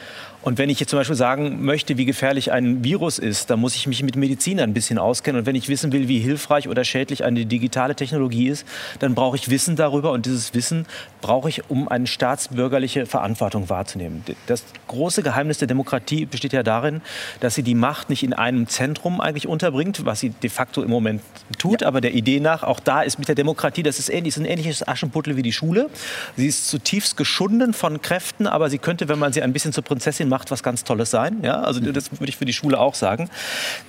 Und 0.47 0.57
wenn 0.57 0.69
ich 0.69 0.79
jetzt 0.79 0.91
zum 0.91 0.99
Beispiel 0.99 1.17
sagen 1.17 1.65
möchte, 1.65 1.97
wie 1.97 2.05
gefährlich 2.05 2.53
ein 2.53 2.81
Virus 2.81 3.19
ist, 3.19 3.49
dann 3.49 3.59
muss 3.59 3.75
ich 3.75 3.85
mich 3.85 4.01
mit 4.01 4.15
Medizin 4.15 4.61
ein 4.61 4.73
bisschen 4.73 4.97
auskennen. 4.97 5.41
Und 5.41 5.45
wenn 5.45 5.55
ich 5.55 5.67
wissen 5.67 5.91
will, 5.91 6.07
wie 6.07 6.19
hilfreich 6.19 6.69
oder 6.69 6.85
schädlich 6.85 7.25
eine 7.25 7.45
digitale 7.45 7.95
Technologie 7.95 8.47
ist, 8.47 8.65
dann 8.99 9.13
brauche 9.13 9.35
ich 9.35 9.49
Wissen 9.49 9.75
darüber. 9.75 10.13
Und 10.13 10.25
dieses 10.25 10.53
Wissen 10.53 10.85
brauche 11.19 11.49
ich, 11.49 11.69
um 11.69 11.89
eine 11.89 12.07
staatsbürgerliche 12.07 13.05
Verantwortung 13.05 13.69
wahrzunehmen. 13.69 14.23
Das 14.45 14.63
große 14.87 15.21
Geheimnis 15.21 15.57
der 15.57 15.67
Demokratie 15.67 16.25
besteht 16.25 16.53
ja 16.53 16.63
darin, 16.63 17.01
dass 17.41 17.55
sie 17.55 17.63
die 17.63 17.75
Macht 17.75 18.09
nicht 18.09 18.23
in 18.23 18.31
einem 18.31 18.67
Zentrum 18.67 19.19
eigentlich 19.19 19.49
unterbringt, 19.49 20.05
was 20.05 20.21
sie 20.21 20.29
de 20.29 20.49
facto 20.49 20.81
im 20.81 20.89
Moment 20.89 21.21
tut, 21.57 21.81
ja. 21.81 21.89
aber 21.89 21.99
der 21.99 22.13
Idee 22.13 22.39
nach, 22.39 22.63
auch 22.63 22.79
da 22.79 23.01
ist 23.01 23.19
mit 23.19 23.27
der 23.27 23.35
Demokratie, 23.35 23.83
das 23.83 23.99
ist, 23.99 24.07
ähnlich, 24.07 24.35
ist 24.35 24.37
ein 24.37 24.45
ähnliches 24.45 24.87
Aschenputtel 24.87 25.35
wie 25.35 25.41
die 25.41 25.51
Schule. 25.51 25.89
Sie 26.37 26.47
ist 26.47 26.69
zutiefst 26.69 27.17
geschunden 27.17 27.73
von 27.73 28.01
Kräften, 28.01 28.47
aber 28.47 28.69
sie 28.69 28.77
könnte, 28.77 29.09
wenn 29.09 29.19
man 29.19 29.33
sie 29.33 29.41
ein 29.41 29.51
bisschen 29.51 29.73
zur 29.73 29.83
Prinzessin 29.83 30.29
macht, 30.29 30.36
was 30.49 30.63
ganz 30.63 30.83
Tolles 30.83 31.11
sein. 31.11 31.38
Ja? 31.43 31.61
Also 31.61 31.79
das 31.79 32.11
würde 32.11 32.29
ich 32.29 32.38
für 32.38 32.45
die 32.45 32.53
Schule 32.53 32.79
auch 32.79 32.95
sagen. 32.95 33.29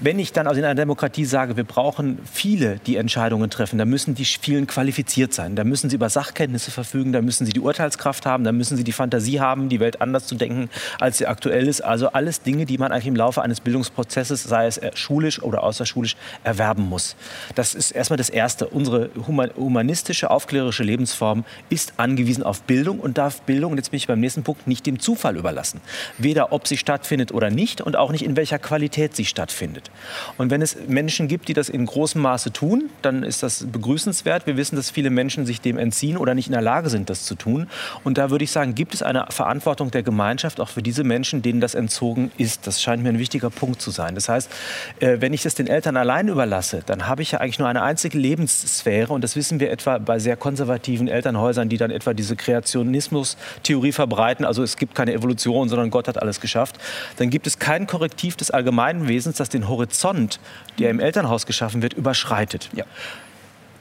Wenn 0.00 0.18
ich 0.18 0.32
dann 0.32 0.46
also 0.46 0.58
in 0.58 0.64
einer 0.64 0.74
Demokratie 0.74 1.24
sage, 1.24 1.56
wir 1.56 1.64
brauchen 1.64 2.18
viele, 2.30 2.78
die 2.86 2.96
Entscheidungen 2.96 3.50
treffen, 3.50 3.78
dann 3.78 3.88
müssen 3.88 4.14
die 4.14 4.24
vielen 4.24 4.66
qualifiziert 4.66 5.32
sein. 5.32 5.56
Da 5.56 5.64
müssen 5.64 5.90
sie 5.90 5.96
über 5.96 6.10
Sachkenntnisse 6.10 6.70
verfügen, 6.70 7.12
da 7.12 7.22
müssen 7.22 7.46
sie 7.46 7.52
die 7.52 7.60
Urteilskraft 7.60 8.26
haben, 8.26 8.44
da 8.44 8.52
müssen 8.52 8.76
sie 8.76 8.84
die 8.84 8.92
Fantasie 8.92 9.40
haben, 9.40 9.68
die 9.68 9.80
Welt 9.80 10.00
anders 10.00 10.26
zu 10.26 10.34
denken, 10.34 10.70
als 11.00 11.18
sie 11.18 11.26
aktuell 11.26 11.68
ist. 11.68 11.80
Also 11.82 12.08
alles 12.08 12.42
Dinge, 12.42 12.66
die 12.66 12.78
man 12.78 12.92
eigentlich 12.92 13.06
im 13.06 13.16
Laufe 13.16 13.42
eines 13.42 13.60
Bildungsprozesses, 13.60 14.44
sei 14.44 14.66
es 14.66 14.80
schulisch 14.94 15.42
oder 15.42 15.62
außerschulisch, 15.62 16.16
erwerben 16.44 16.88
muss. 16.88 17.16
Das 17.54 17.74
ist 17.74 17.90
erstmal 17.90 18.16
das 18.16 18.30
Erste. 18.30 18.66
Unsere 18.66 19.10
humanistische, 19.26 20.30
aufklärerische 20.30 20.82
Lebensform 20.82 21.44
ist 21.68 21.94
angewiesen 21.96 22.42
auf 22.42 22.62
Bildung 22.62 23.00
und 23.00 23.18
darf 23.18 23.42
Bildung, 23.42 23.72
und 23.72 23.78
jetzt 23.78 23.90
bin 23.90 23.98
ich 23.98 24.06
beim 24.06 24.20
nächsten 24.20 24.42
Punkt, 24.42 24.66
nicht 24.66 24.86
dem 24.86 24.98
Zufall 24.98 25.36
überlassen. 25.36 25.80
Weder 26.28 26.52
ob 26.52 26.66
sie 26.66 26.76
stattfindet 26.76 27.32
oder 27.32 27.48
nicht 27.48 27.80
und 27.80 27.96
auch 27.96 28.12
nicht 28.12 28.22
in 28.22 28.36
welcher 28.36 28.58
Qualität 28.58 29.16
sie 29.16 29.24
stattfindet. 29.24 29.90
Und 30.36 30.50
wenn 30.50 30.60
es 30.60 30.76
Menschen 30.86 31.26
gibt, 31.26 31.48
die 31.48 31.54
das 31.54 31.70
in 31.70 31.86
großem 31.86 32.20
Maße 32.20 32.52
tun, 32.52 32.90
dann 33.00 33.22
ist 33.22 33.42
das 33.42 33.64
begrüßenswert. 33.72 34.46
Wir 34.46 34.58
wissen, 34.58 34.76
dass 34.76 34.90
viele 34.90 35.08
Menschen 35.08 35.46
sich 35.46 35.62
dem 35.62 35.78
entziehen 35.78 36.18
oder 36.18 36.34
nicht 36.34 36.46
in 36.46 36.52
der 36.52 36.60
Lage 36.60 36.90
sind, 36.90 37.08
das 37.08 37.24
zu 37.24 37.34
tun. 37.34 37.66
Und 38.04 38.18
da 38.18 38.28
würde 38.28 38.44
ich 38.44 38.50
sagen, 38.50 38.74
gibt 38.74 38.92
es 38.92 39.02
eine 39.02 39.24
Verantwortung 39.30 39.90
der 39.90 40.02
Gemeinschaft 40.02 40.60
auch 40.60 40.68
für 40.68 40.82
diese 40.82 41.02
Menschen, 41.02 41.40
denen 41.40 41.62
das 41.62 41.74
entzogen 41.74 42.30
ist. 42.36 42.66
Das 42.66 42.82
scheint 42.82 43.02
mir 43.02 43.08
ein 43.08 43.18
wichtiger 43.18 43.48
Punkt 43.48 43.80
zu 43.80 43.90
sein. 43.90 44.14
Das 44.14 44.28
heißt, 44.28 44.50
äh, 45.00 45.16
wenn 45.20 45.32
ich 45.32 45.42
das 45.42 45.54
den 45.54 45.66
Eltern 45.66 45.96
allein 45.96 46.28
überlasse, 46.28 46.82
dann 46.84 47.08
habe 47.08 47.22
ich 47.22 47.32
ja 47.32 47.40
eigentlich 47.40 47.58
nur 47.58 47.68
eine 47.68 47.80
einzige 47.80 48.18
Lebenssphäre. 48.18 49.14
Und 49.14 49.24
das 49.24 49.34
wissen 49.34 49.60
wir 49.60 49.70
etwa 49.70 49.96
bei 49.96 50.18
sehr 50.18 50.36
konservativen 50.36 51.08
Elternhäusern, 51.08 51.70
die 51.70 51.78
dann 51.78 51.90
etwa 51.90 52.12
diese 52.12 52.36
Kreationismus-Theorie 52.36 53.92
verbreiten. 53.92 54.44
Also 54.44 54.62
es 54.62 54.76
gibt 54.76 54.94
keine 54.94 55.14
Evolution, 55.14 55.70
sondern 55.70 55.88
Gott 55.88 56.06
hat 56.06 56.17
alles 56.22 56.40
geschafft. 56.40 56.78
Dann 57.16 57.30
gibt 57.30 57.46
es 57.46 57.58
kein 57.58 57.86
Korrektiv 57.86 58.36
des 58.36 58.50
Allgemeinwesens, 58.50 59.36
das 59.36 59.48
den 59.48 59.68
Horizont, 59.68 60.40
der 60.78 60.90
im 60.90 61.00
Elternhaus 61.00 61.46
geschaffen 61.46 61.82
wird, 61.82 61.94
überschreitet. 61.94 62.68
Ja. 62.74 62.84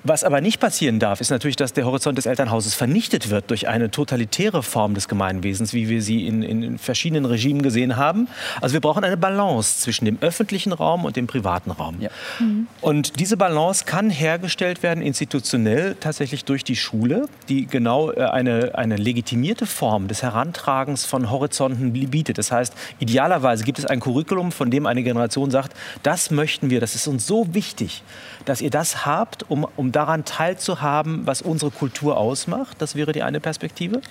Was 0.07 0.23
aber 0.23 0.39
nicht 0.39 0.61
passieren 0.61 0.99
darf, 0.99 1.19
ist 1.19 1.31
natürlich, 1.31 1.57
dass 1.57 1.73
der 1.73 1.83
Horizont 1.83 2.17
des 2.17 2.25
Elternhauses 2.25 2.73
vernichtet 2.73 3.29
wird 3.29 3.49
durch 3.49 3.67
eine 3.67 3.91
totalitäre 3.91 4.63
Form 4.63 4.93
des 4.93 5.09
Gemeinwesens, 5.09 5.73
wie 5.73 5.89
wir 5.89 6.01
sie 6.01 6.25
in, 6.25 6.43
in, 6.43 6.77
verschiedenen 6.77 7.25
Regimen 7.25 7.61
gesehen 7.61 7.97
haben. 7.97 8.29
Also 8.61 8.71
wir 8.71 8.79
brauchen 8.79 9.03
eine 9.03 9.17
Balance 9.17 9.81
zwischen 9.81 10.05
dem 10.05 10.17
öffentlichen 10.21 10.71
Raum 10.71 11.03
und 11.03 11.17
dem 11.17 11.27
privaten 11.27 11.71
Raum. 11.71 11.97
Ja. 11.99 12.09
Mhm. 12.39 12.67
Und 12.79 13.19
diese 13.19 13.35
Balance 13.35 13.83
kann 13.83 14.09
hergestellt 14.09 14.81
werden 14.81 15.03
institutionell 15.03 15.97
tatsächlich 15.99 16.45
durch 16.45 16.63
die 16.63 16.77
Schule, 16.77 17.27
die 17.49 17.65
genau 17.65 18.11
äh, 18.13 18.21
eine, 18.21 18.75
eine 18.75 18.95
legitimierte 18.95 19.65
Form 19.65 20.07
des 20.07 20.23
Herantragens 20.23 21.03
von 21.03 21.29
Horizonten 21.29 21.91
bietet. 21.91 22.37
Das 22.37 22.53
heißt, 22.53 22.73
idealerweise 22.99 23.65
gibt 23.65 23.77
es 23.77 23.85
ein 23.85 23.99
Curriculum, 23.99 24.53
von 24.53 24.71
dem 24.71 24.85
eine 24.85 25.03
Generation 25.03 25.51
sagt, 25.51 25.75
das 26.03 26.31
möchten 26.31 26.69
wir, 26.69 26.79
das 26.79 26.95
ist 26.95 27.07
uns 27.07 27.27
so 27.27 27.53
wichtig, 27.53 28.03
dass 28.47 28.61
ihr 28.61 28.69
das 28.69 29.05
habt, 29.05 29.49
um, 29.49 29.67
um 29.75 29.91
daran 29.91 30.23
teilzuhaben, 30.23 31.27
was 31.27 31.41
unsere 31.41 31.69
Kultur 31.69 32.17
ausmacht. 32.17 32.77
Das 32.79 32.95
wäre 32.95 33.11
die 33.11 33.21
eine 33.21 33.41
Perspektive. 33.41 34.01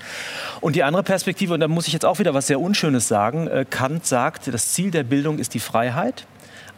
Und 0.61 0.77
die 0.77 0.83
andere 0.83 1.03
Perspektive, 1.03 1.55
und 1.55 1.61
da 1.61 1.69
muss 1.69 1.87
ich 1.87 1.95
jetzt 1.95 2.05
auch 2.05 2.19
wieder 2.19 2.35
was 2.35 2.47
sehr 2.47 2.61
Unschönes 2.61 3.09
sagen, 3.09 3.47
äh, 3.49 3.65
Kant 3.69 4.05
sagt, 4.05 4.53
das 4.53 4.75
Ziel 4.75 4.91
der 4.91 5.05
Bildung 5.05 5.39
ist 5.39 5.55
die 5.55 5.61
Freiheit. 5.61 6.27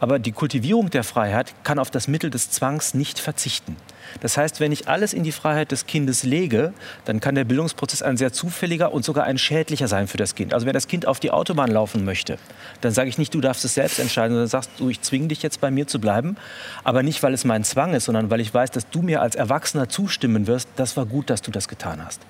Aber 0.01 0.21
die 0.21 0.31
Kultivierung 0.31 0.91
der 0.91 1.03
Freiheit 1.03 1.53
kann 1.65 1.81
auf 1.81 1.91
das 1.91 2.07
Mittel 2.07 2.31
des 2.31 2.53
Zwangs 2.53 2.95
nicht 2.95 3.19
verzichten. 3.19 3.77
Das 4.21 4.37
heißt, 4.37 4.61
wenn 4.61 4.73
ich 4.73 4.89
alles 4.89 5.13
in 5.13 5.23
die 5.23 5.33
Freiheit 5.33 5.73
des 5.73 5.87
Kindes 5.87 6.23
lege, 6.23 6.73
dann 7.05 7.21
kann 7.21 7.35
der 7.35 7.45
Bildungsprozess 7.45 8.03
ein 8.03 8.17
sehr 8.17 8.33
zufälliger 8.33 8.93
und 8.93 9.05
sogar 9.05 9.25
ein 9.25 9.39
schädlicher 9.39 9.89
sein 9.89 10.09
für 10.09 10.17
das 10.17 10.35
Kind. 10.35 10.55
Also 10.55 10.67
wenn 10.67 10.73
das 10.73 10.89
Kind 10.89 11.07
auf 11.07 11.21
die 11.21 11.31
Autobahn 11.31 11.71
laufen 11.71 12.05
möchte, 12.05 12.39
dann 12.81 12.93
sage 12.93 13.09
ich 13.09 13.19
nicht, 13.19 13.35
du 13.35 13.41
darfst 13.41 13.65
es 13.65 13.75
selbst 13.75 13.99
entscheiden, 13.99 14.33
sondern 14.33 14.49
sagst 14.49 14.71
du, 14.79 14.89
ich 14.89 15.01
zwinge 15.01 15.29
dich 15.29 15.43
jetzt 15.43 15.61
bei 15.61 15.71
mir 15.71 15.87
zu 15.87 16.01
bleiben, 16.01 16.37
aber 16.85 17.03
nicht, 17.03 17.23
weil 17.23 17.35
es 17.35 17.45
mein 17.45 17.65
Zwang 17.65 17.95
ist, 17.95 18.05
sondern 18.05 18.31
weil 18.31 18.41
ich 18.41 18.53
weiß, 18.53 18.71
dass 18.71 18.89
du 18.91 19.03
mir 19.03 19.23
als 19.23 19.35
Erwachsener 19.37 19.89
zustimmen 19.89 20.47
wirst, 20.47 20.69
das 20.77 20.97
war 20.97 21.07
gut, 21.07 21.31
dass 21.31 21.43
du 21.43 21.51
das 21.51 21.69
getan 21.69 22.05
hast. 22.05 22.21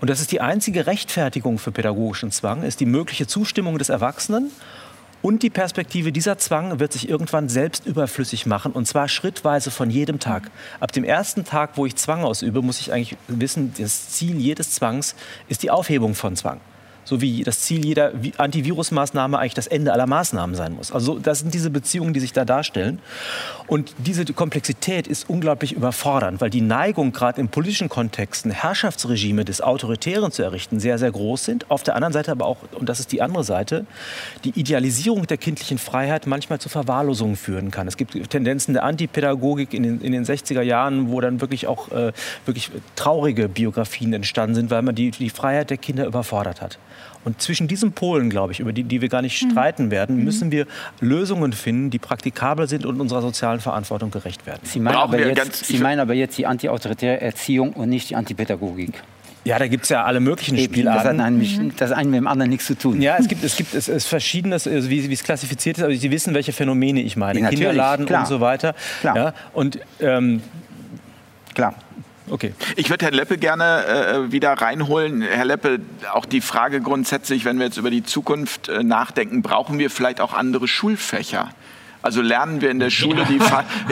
Und 0.00 0.10
das 0.10 0.20
ist 0.20 0.30
die 0.30 0.40
einzige 0.40 0.86
Rechtfertigung 0.86 1.58
für 1.58 1.72
pädagogischen 1.72 2.30
Zwang, 2.30 2.62
ist 2.62 2.80
die 2.80 2.86
mögliche 2.86 3.26
Zustimmung 3.26 3.78
des 3.78 3.88
Erwachsenen 3.88 4.50
und 5.22 5.42
die 5.42 5.50
Perspektive, 5.50 6.12
dieser 6.12 6.38
Zwang 6.38 6.80
wird 6.80 6.92
sich 6.92 7.08
irgendwann 7.08 7.48
selbst 7.48 7.86
überflüssig 7.86 8.46
machen 8.46 8.72
und 8.72 8.86
zwar 8.86 9.08
schrittweise 9.08 9.70
von 9.70 9.90
jedem 9.90 10.18
Tag. 10.18 10.50
Ab 10.80 10.92
dem 10.92 11.04
ersten 11.04 11.44
Tag, 11.44 11.70
wo 11.74 11.86
ich 11.86 11.96
Zwang 11.96 12.24
ausübe, 12.24 12.62
muss 12.62 12.80
ich 12.80 12.92
eigentlich 12.92 13.16
wissen, 13.26 13.72
das 13.78 14.10
Ziel 14.10 14.36
jedes 14.36 14.72
Zwangs 14.72 15.14
ist 15.48 15.62
die 15.62 15.70
Aufhebung 15.70 16.14
von 16.14 16.36
Zwang 16.36 16.60
so 17.08 17.22
wie 17.22 17.42
das 17.42 17.60
Ziel 17.60 17.86
jeder 17.86 18.12
Antivirusmaßnahme 18.36 19.38
eigentlich 19.38 19.54
das 19.54 19.66
Ende 19.66 19.94
aller 19.94 20.06
Maßnahmen 20.06 20.54
sein 20.54 20.74
muss. 20.74 20.92
Also 20.92 21.18
das 21.18 21.38
sind 21.38 21.54
diese 21.54 21.70
Beziehungen, 21.70 22.12
die 22.12 22.20
sich 22.20 22.34
da 22.34 22.44
darstellen. 22.44 22.98
Und 23.66 23.94
diese 23.96 24.26
Komplexität 24.26 25.06
ist 25.06 25.30
unglaublich 25.30 25.72
überfordernd, 25.72 26.42
weil 26.42 26.50
die 26.50 26.60
Neigung, 26.60 27.12
gerade 27.12 27.40
in 27.40 27.48
politischen 27.48 27.88
Kontexten, 27.88 28.50
Herrschaftsregime 28.50 29.46
des 29.46 29.62
Autoritären 29.62 30.32
zu 30.32 30.42
errichten, 30.42 30.80
sehr, 30.80 30.98
sehr 30.98 31.10
groß 31.10 31.46
sind. 31.46 31.70
Auf 31.70 31.82
der 31.82 31.94
anderen 31.94 32.12
Seite 32.12 32.30
aber 32.30 32.44
auch, 32.44 32.58
und 32.74 32.90
das 32.90 33.00
ist 33.00 33.10
die 33.10 33.22
andere 33.22 33.42
Seite, 33.42 33.86
die 34.44 34.50
Idealisierung 34.50 35.26
der 35.26 35.38
kindlichen 35.38 35.78
Freiheit 35.78 36.26
manchmal 36.26 36.58
zu 36.58 36.68
Verwahrlosungen 36.68 37.36
führen 37.36 37.70
kann. 37.70 37.88
Es 37.88 37.96
gibt 37.96 38.12
Tendenzen 38.28 38.74
der 38.74 38.84
Antipädagogik 38.84 39.72
in 39.72 39.82
den, 39.82 40.00
in 40.02 40.12
den 40.12 40.26
60er 40.26 40.60
Jahren, 40.60 41.10
wo 41.10 41.22
dann 41.22 41.40
wirklich 41.40 41.68
auch 41.68 41.90
äh, 41.90 42.12
wirklich 42.44 42.70
traurige 42.96 43.48
Biografien 43.48 44.12
entstanden 44.12 44.56
sind, 44.56 44.70
weil 44.70 44.82
man 44.82 44.94
die, 44.94 45.10
die 45.10 45.30
Freiheit 45.30 45.70
der 45.70 45.78
Kinder 45.78 46.04
überfordert 46.04 46.60
hat. 46.60 46.78
Und 47.24 47.42
zwischen 47.42 47.68
diesen 47.68 47.92
Polen, 47.92 48.30
glaube 48.30 48.52
ich, 48.52 48.60
über 48.60 48.72
die, 48.72 48.84
die 48.84 49.00
wir 49.00 49.08
gar 49.08 49.22
nicht 49.22 49.42
mhm. 49.42 49.50
streiten 49.50 49.90
werden, 49.90 50.16
mhm. 50.16 50.24
müssen 50.24 50.50
wir 50.50 50.66
Lösungen 51.00 51.52
finden, 51.52 51.90
die 51.90 51.98
praktikabel 51.98 52.68
sind 52.68 52.86
und 52.86 53.00
unserer 53.00 53.22
sozialen 53.22 53.60
Verantwortung 53.60 54.10
gerecht 54.10 54.46
werden. 54.46 54.60
Sie 54.62 54.80
meinen, 54.80 54.96
aber 54.96 55.18
jetzt, 55.18 55.64
Sie 55.64 55.78
meinen 55.78 56.00
aber 56.00 56.14
jetzt 56.14 56.38
die 56.38 56.46
antiautoritäre 56.46 57.20
Erziehung 57.20 57.72
und 57.72 57.88
nicht 57.88 58.10
die 58.10 58.16
Antipädagogik. 58.16 59.02
Ja, 59.44 59.58
da 59.58 59.66
gibt 59.66 59.84
es 59.84 59.88
ja 59.88 60.04
alle 60.04 60.20
möglichen 60.20 60.56
Eben, 60.56 60.74
Spielarten. 60.74 61.16
Das 61.16 61.26
hat, 61.26 61.26
einen, 61.26 61.72
das 61.76 61.92
eine 61.92 62.10
mit 62.10 62.18
dem 62.18 62.26
anderen 62.26 62.50
nichts 62.50 62.66
zu 62.66 62.76
tun. 62.76 63.00
Ja, 63.00 63.16
es 63.18 63.28
gibt, 63.28 63.42
es 63.42 63.56
gibt 63.56 63.74
es, 63.74 63.88
es 63.88 64.04
verschiedenes, 64.04 64.66
also 64.66 64.90
wie, 64.90 65.08
wie 65.08 65.12
es 65.12 65.22
klassifiziert 65.22 65.78
ist, 65.78 65.84
aber 65.84 65.94
Sie 65.94 66.10
wissen, 66.10 66.34
welche 66.34 66.52
Phänomene 66.52 67.00
ich 67.00 67.16
meine. 67.16 67.40
Ja, 67.40 67.48
Kinderladen 67.48 68.04
klar. 68.04 68.20
und 68.20 68.26
so 68.26 68.40
weiter. 68.40 68.74
Klar. 69.00 69.16
Ja, 69.16 69.34
und 69.54 69.78
ähm, 70.00 70.42
klar. 71.54 71.74
Okay. 72.30 72.54
Ich 72.76 72.90
würde 72.90 73.04
Herrn 73.04 73.14
Leppe 73.14 73.38
gerne 73.38 73.84
äh, 73.86 74.32
wieder 74.32 74.52
reinholen. 74.52 75.22
Herr 75.22 75.44
Leppe, 75.44 75.80
auch 76.12 76.26
die 76.26 76.40
Frage 76.40 76.80
grundsätzlich, 76.80 77.44
wenn 77.44 77.58
wir 77.58 77.66
jetzt 77.66 77.76
über 77.76 77.90
die 77.90 78.02
Zukunft 78.02 78.68
äh, 78.68 78.82
nachdenken, 78.82 79.42
brauchen 79.42 79.78
wir 79.78 79.90
vielleicht 79.90 80.20
auch 80.20 80.32
andere 80.32 80.68
Schulfächer? 80.68 81.50
Also 82.02 82.22
lernen 82.22 82.60
wir 82.60 82.70
in 82.70 82.78
der 82.78 82.90
Schule 82.90 83.24
die, 83.28 83.40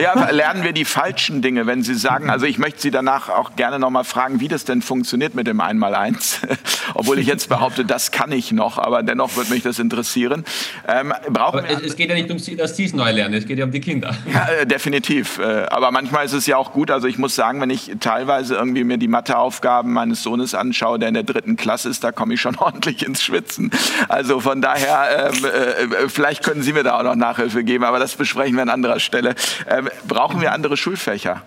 ja, 0.01 0.29
lernen 0.31 0.63
wir 0.63 0.71
die 0.71 0.85
falschen 0.85 1.41
Dinge, 1.41 1.67
wenn 1.67 1.83
Sie 1.83 1.95
sagen, 1.95 2.29
also 2.29 2.45
ich 2.45 2.57
möchte 2.57 2.81
Sie 2.81 2.91
danach 2.91 3.29
auch 3.29 3.55
gerne 3.55 3.79
noch 3.79 3.89
mal 3.89 4.03
fragen, 4.03 4.39
wie 4.39 4.47
das 4.47 4.65
denn 4.65 4.81
funktioniert 4.81 5.35
mit 5.35 5.45
dem 5.45 5.59
Einmaleins, 5.59 6.41
obwohl 6.93 7.19
ich 7.19 7.27
jetzt 7.27 7.49
behaupte, 7.49 7.83
das 7.85 8.11
kann 8.11 8.31
ich 8.31 8.51
noch, 8.51 8.77
aber 8.77 9.03
dennoch 9.03 9.35
würde 9.35 9.51
mich 9.51 9.63
das 9.63 9.79
interessieren. 9.79 10.45
Ähm, 10.87 11.13
brauchen 11.29 11.65
es, 11.65 11.81
es, 11.81 11.95
geht 11.95 12.09
ja 12.09 12.15
nicht 12.15 12.31
um 12.31 12.39
Sie, 12.39 12.55
dass 12.55 12.77
Sie 12.77 12.85
es 12.85 12.93
neu 12.93 13.11
lernen, 13.11 13.33
es 13.33 13.45
geht 13.45 13.59
ja 13.59 13.65
um 13.65 13.71
die 13.71 13.81
Kinder. 13.81 14.15
Ja, 14.27 14.47
äh, 14.61 14.65
definitiv. 14.67 15.39
Äh, 15.39 15.65
aber 15.69 15.91
manchmal 15.91 16.25
ist 16.25 16.33
es 16.33 16.45
ja 16.45 16.57
auch 16.57 16.73
gut. 16.73 16.91
Also 16.91 17.07
ich 17.07 17.17
muss 17.17 17.33
sagen, 17.33 17.61
wenn 17.61 17.69
ich 17.69 17.93
teilweise 17.99 18.55
irgendwie 18.55 18.83
mir 18.83 18.97
die 18.97 19.07
Matheaufgaben 19.07 19.93
meines 19.93 20.21
Sohnes 20.21 20.53
anschaue, 20.53 20.99
der 20.99 21.07
in 21.07 21.13
der 21.13 21.23
dritten 21.23 21.55
Klasse 21.55 21.89
ist, 21.89 22.03
da 22.03 22.11
komme 22.11 22.33
ich 22.33 22.41
schon 22.41 22.55
ordentlich 22.59 23.05
ins 23.05 23.23
Schwitzen. 23.23 23.71
Also 24.09 24.39
von 24.39 24.61
daher, 24.61 25.31
ähm, 25.31 25.45
äh, 25.45 26.09
vielleicht 26.09 26.43
können 26.43 26.61
Sie 26.61 26.73
mir 26.73 26.83
da 26.83 26.99
auch 26.99 27.03
noch 27.03 27.15
Nachhilfe 27.15 27.63
geben. 27.63 27.83
Aber 27.83 27.96
aber 27.97 28.03
das 28.03 28.15
besprechen 28.15 28.55
wir 28.55 28.61
an 28.61 28.69
anderer 28.69 28.99
Stelle. 28.99 29.33
Ähm, 29.67 29.89
brauchen 30.07 30.39
wir 30.39 30.51
andere 30.51 30.77
Schulfächer? 30.77 31.41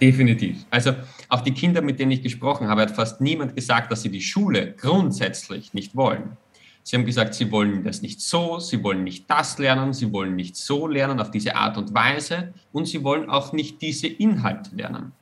Definitiv. 0.00 0.64
Also 0.70 0.94
auch 1.28 1.42
die 1.42 1.52
Kinder, 1.52 1.82
mit 1.82 2.00
denen 2.00 2.10
ich 2.10 2.22
gesprochen 2.22 2.68
habe, 2.68 2.80
hat 2.80 2.92
fast 2.92 3.20
niemand 3.20 3.54
gesagt, 3.54 3.92
dass 3.92 4.00
sie 4.00 4.08
die 4.08 4.22
Schule 4.22 4.72
grundsätzlich 4.72 5.74
nicht 5.74 5.94
wollen. 5.94 6.38
Sie 6.84 6.96
haben 6.96 7.04
gesagt, 7.04 7.34
sie 7.34 7.52
wollen 7.52 7.84
das 7.84 8.00
nicht 8.00 8.22
so, 8.22 8.60
sie 8.60 8.82
wollen 8.82 9.04
nicht 9.04 9.30
das 9.30 9.58
lernen, 9.58 9.92
sie 9.92 10.10
wollen 10.10 10.36
nicht 10.36 10.56
so 10.56 10.86
lernen 10.86 11.20
auf 11.20 11.30
diese 11.30 11.54
Art 11.54 11.76
und 11.76 11.92
Weise 11.92 12.54
und 12.72 12.88
sie 12.88 13.04
wollen 13.04 13.28
auch 13.28 13.52
nicht 13.52 13.82
diese 13.82 14.06
Inhalte 14.06 14.74
lernen. 14.74 15.12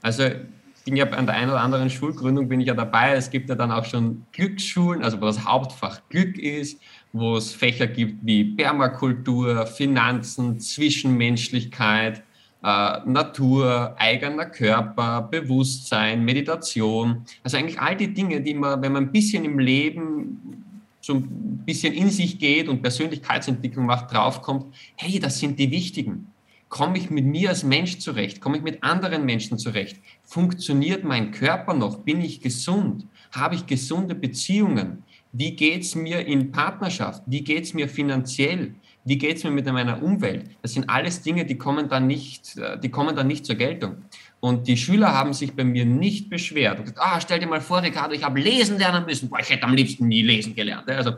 Also 0.00 0.24
ich 0.24 0.84
bin 0.84 0.96
ja 0.96 1.06
an 1.10 1.26
der 1.26 1.34
einen 1.34 1.50
oder 1.50 1.60
anderen 1.60 1.90
Schulgründung 1.90 2.48
bin 2.48 2.60
ich 2.60 2.68
ja 2.68 2.74
dabei. 2.74 3.12
Es 3.12 3.30
gibt 3.30 3.50
ja 3.50 3.54
dann 3.54 3.70
auch 3.70 3.84
schon 3.84 4.24
Glücksschulen, 4.32 5.04
also 5.04 5.20
wo 5.20 5.26
das 5.26 5.44
Hauptfach 5.44 6.00
Glück 6.08 6.38
ist, 6.38 6.80
wo 7.14 7.36
es 7.36 7.52
Fächer 7.52 7.86
gibt 7.86 8.26
wie 8.26 8.42
Permakultur, 8.42 9.66
Finanzen, 9.66 10.58
Zwischenmenschlichkeit, 10.58 12.24
äh, 12.64 12.98
Natur, 13.06 13.94
eigener 13.96 14.46
Körper, 14.46 15.22
Bewusstsein, 15.22 16.24
Meditation. 16.24 17.24
Also 17.44 17.56
eigentlich 17.56 17.78
all 17.78 17.96
die 17.96 18.12
Dinge, 18.12 18.40
die 18.40 18.54
man, 18.54 18.82
wenn 18.82 18.92
man 18.92 19.04
ein 19.04 19.12
bisschen 19.12 19.44
im 19.44 19.60
Leben 19.60 20.64
so 21.00 21.14
ein 21.14 21.62
bisschen 21.64 21.92
in 21.92 22.10
sich 22.10 22.38
geht 22.38 22.68
und 22.68 22.82
Persönlichkeitsentwicklung 22.82 23.86
macht, 23.86 24.12
draufkommt, 24.12 24.74
hey, 24.96 25.20
das 25.20 25.38
sind 25.38 25.58
die 25.58 25.70
wichtigen. 25.70 26.26
Komme 26.68 26.98
ich 26.98 27.10
mit 27.10 27.26
mir 27.26 27.50
als 27.50 27.62
Mensch 27.62 27.98
zurecht? 27.98 28.40
Komme 28.40 28.56
ich 28.56 28.64
mit 28.64 28.82
anderen 28.82 29.24
Menschen 29.24 29.56
zurecht? 29.58 30.00
Funktioniert 30.24 31.04
mein 31.04 31.30
Körper 31.30 31.74
noch? 31.74 31.98
Bin 31.98 32.20
ich 32.20 32.40
gesund? 32.40 33.06
Habe 33.30 33.54
ich 33.54 33.66
gesunde 33.66 34.16
Beziehungen? 34.16 35.04
Wie 35.36 35.56
geht 35.56 35.82
es 35.82 35.96
mir 35.96 36.24
in 36.24 36.52
Partnerschaft? 36.52 37.24
Wie 37.26 37.42
geht 37.42 37.64
es 37.64 37.74
mir 37.74 37.88
finanziell? 37.88 38.76
Wie 39.04 39.18
geht 39.18 39.38
es 39.38 39.42
mir 39.42 39.50
mit 39.50 39.66
meiner 39.66 40.00
Umwelt? 40.00 40.48
Das 40.62 40.74
sind 40.74 40.88
alles 40.88 41.22
Dinge, 41.22 41.44
die 41.44 41.58
kommen 41.58 41.88
dann 41.88 42.06
nicht, 42.06 42.56
äh, 42.56 42.78
die 42.78 42.88
kommen 42.88 43.16
dann 43.16 43.26
nicht 43.26 43.44
zur 43.44 43.56
Geltung. 43.56 43.96
Und 44.38 44.68
die 44.68 44.76
Schüler 44.76 45.12
haben 45.12 45.32
sich 45.32 45.56
bei 45.56 45.64
mir 45.64 45.84
nicht 45.84 46.30
beschwert. 46.30 46.78
Und 46.78 46.84
gesagt, 46.84 47.00
ah, 47.02 47.20
stell 47.20 47.40
dir 47.40 47.48
mal 47.48 47.60
vor, 47.60 47.82
Ricardo, 47.82 48.14
ich 48.14 48.22
habe 48.22 48.38
lesen 48.40 48.78
lernen 48.78 49.06
müssen. 49.06 49.28
Boah, 49.28 49.40
ich 49.40 49.50
hätte 49.50 49.64
am 49.64 49.74
liebsten 49.74 50.06
nie 50.06 50.22
lesen 50.22 50.54
gelernt. 50.54 50.88
Also, 50.88 51.14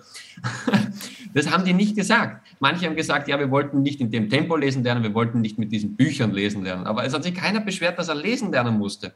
das 1.35 1.51
haben 1.51 1.67
die 1.67 1.75
nicht 1.75 1.95
gesagt. 1.95 2.47
Manche 2.59 2.87
haben 2.87 2.97
gesagt, 2.97 3.29
ja, 3.29 3.39
wir 3.39 3.51
wollten 3.51 3.83
nicht 3.83 4.01
in 4.01 4.11
dem 4.11 4.31
Tempo 4.31 4.57
lesen 4.57 4.83
lernen, 4.83 5.03
wir 5.03 5.13
wollten 5.13 5.43
nicht 5.43 5.59
mit 5.59 5.71
diesen 5.73 5.95
Büchern 5.95 6.33
lesen 6.33 6.65
lernen. 6.65 6.87
Aber 6.87 7.05
es 7.05 7.13
hat 7.13 7.23
sich 7.23 7.35
keiner 7.35 7.61
beschwert, 7.61 7.99
dass 7.99 8.09
er 8.09 8.15
lesen 8.15 8.51
lernen 8.51 8.79
musste. 8.79 9.13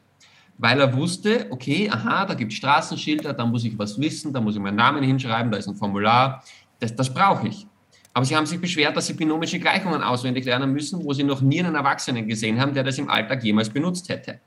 Weil 0.61 0.79
er 0.79 0.95
wusste, 0.95 1.47
okay, 1.49 1.89
aha, 1.89 2.23
da 2.23 2.35
gibt 2.35 2.51
es 2.51 2.59
Straßenschilder, 2.59 3.33
da 3.33 3.47
muss 3.47 3.65
ich 3.65 3.75
was 3.79 3.99
wissen, 3.99 4.31
da 4.31 4.39
muss 4.39 4.53
ich 4.53 4.61
meinen 4.61 4.75
Namen 4.75 5.03
hinschreiben, 5.03 5.51
da 5.51 5.57
ist 5.57 5.67
ein 5.67 5.73
Formular. 5.73 6.43
Das, 6.79 6.95
das 6.95 7.11
brauche 7.11 7.47
ich. 7.47 7.65
Aber 8.13 8.25
sie 8.25 8.35
haben 8.35 8.45
sich 8.45 8.61
beschwert, 8.61 8.95
dass 8.95 9.07
sie 9.07 9.13
binomische 9.13 9.57
Gleichungen 9.57 10.03
auswendig 10.03 10.45
lernen 10.45 10.71
müssen, 10.71 11.03
wo 11.03 11.13
sie 11.13 11.23
noch 11.23 11.41
nie 11.41 11.61
einen 11.61 11.73
Erwachsenen 11.73 12.27
gesehen 12.27 12.59
haben, 12.61 12.75
der 12.75 12.83
das 12.83 12.99
im 12.99 13.09
Alltag 13.09 13.43
jemals 13.43 13.69
benutzt 13.69 14.07
hätte. 14.09 14.39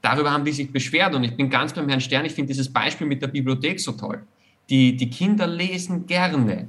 Darüber 0.00 0.30
haben 0.30 0.44
die 0.44 0.52
sich 0.52 0.70
beschwert 0.70 1.12
und 1.16 1.24
ich 1.24 1.36
bin 1.36 1.50
ganz 1.50 1.72
beim 1.72 1.88
Herrn 1.88 2.00
Stern, 2.00 2.26
ich 2.26 2.32
finde 2.32 2.52
dieses 2.52 2.72
Beispiel 2.72 3.08
mit 3.08 3.20
der 3.20 3.26
Bibliothek 3.26 3.80
so 3.80 3.90
toll. 3.90 4.22
Die, 4.70 4.96
die 4.96 5.10
Kinder 5.10 5.48
lesen 5.48 6.06
gerne. 6.06 6.68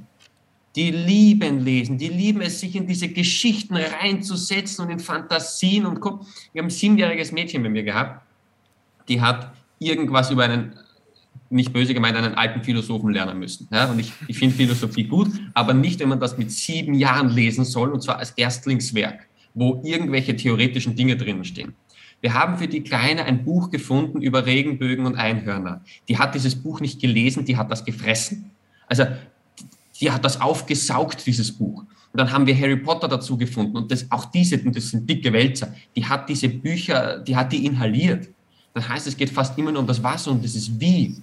Die 0.74 0.90
lieben 0.90 1.60
lesen, 1.60 1.98
die 1.98 2.08
lieben 2.08 2.40
es, 2.40 2.58
sich 2.58 2.74
in 2.74 2.86
diese 2.86 3.08
Geschichten 3.08 3.76
reinzusetzen 3.76 4.84
und 4.84 4.90
in 4.90 4.98
Fantasien 4.98 5.86
und 5.86 6.02
wir 6.02 6.10
haben 6.10 6.66
ein 6.66 6.70
siebenjähriges 6.70 7.30
Mädchen 7.30 7.62
bei 7.62 7.68
mir 7.68 7.84
gehabt, 7.84 8.25
die 9.08 9.20
hat 9.20 9.52
irgendwas 9.78 10.30
über 10.30 10.44
einen 10.44 10.72
nicht 11.48 11.72
böse 11.72 11.94
gemeint, 11.94 12.16
einen 12.16 12.34
alten 12.34 12.62
Philosophen 12.62 13.12
lernen 13.12 13.38
müssen. 13.38 13.68
Ja, 13.70 13.86
und 13.86 13.98
ich, 13.98 14.12
ich 14.26 14.38
finde 14.38 14.56
Philosophie 14.56 15.04
gut, 15.04 15.28
aber 15.54 15.74
nicht, 15.74 16.00
wenn 16.00 16.08
man 16.08 16.20
das 16.20 16.38
mit 16.38 16.50
sieben 16.50 16.94
Jahren 16.94 17.28
lesen 17.28 17.64
soll, 17.64 17.90
und 17.90 18.02
zwar 18.02 18.18
als 18.18 18.32
Erstlingswerk, 18.32 19.28
wo 19.54 19.80
irgendwelche 19.84 20.34
theoretischen 20.34 20.96
Dinge 20.96 21.16
drinnen 21.16 21.44
stehen. 21.44 21.74
Wir 22.20 22.34
haben 22.34 22.58
für 22.58 22.66
die 22.66 22.82
Kleine 22.82 23.24
ein 23.24 23.44
Buch 23.44 23.70
gefunden 23.70 24.22
über 24.22 24.46
Regenbögen 24.46 25.06
und 25.06 25.16
Einhörner. 25.16 25.82
Die 26.08 26.18
hat 26.18 26.34
dieses 26.34 26.56
Buch 26.56 26.80
nicht 26.80 27.00
gelesen, 27.00 27.44
die 27.44 27.56
hat 27.56 27.70
das 27.70 27.84
gefressen. 27.84 28.50
Also 28.88 29.04
die 30.00 30.10
hat 30.10 30.24
das 30.24 30.40
aufgesaugt, 30.40 31.26
dieses 31.26 31.52
Buch. 31.52 31.80
Und 32.16 32.20
dann 32.20 32.32
haben 32.32 32.46
wir 32.46 32.58
Harry 32.58 32.76
Potter 32.76 33.08
dazu 33.08 33.36
gefunden. 33.36 33.76
Und 33.76 33.92
das, 33.92 34.10
auch 34.10 34.24
diese, 34.26 34.58
und 34.58 34.74
das 34.74 34.90
sind 34.90 35.08
dicke 35.08 35.32
Wälzer, 35.32 35.74
die 35.94 36.04
hat 36.04 36.28
diese 36.28 36.48
Bücher, 36.48 37.18
die 37.18 37.36
hat 37.36 37.52
die 37.52 37.66
inhaliert. 37.66 38.28
Das 38.76 38.90
heißt, 38.90 39.06
es 39.06 39.16
geht 39.16 39.30
fast 39.30 39.56
immer 39.56 39.72
nur 39.72 39.80
um 39.80 39.86
das 39.86 40.02
Was 40.02 40.28
und 40.28 40.44
das 40.44 40.54
ist 40.54 40.78
Wie. 40.78 41.16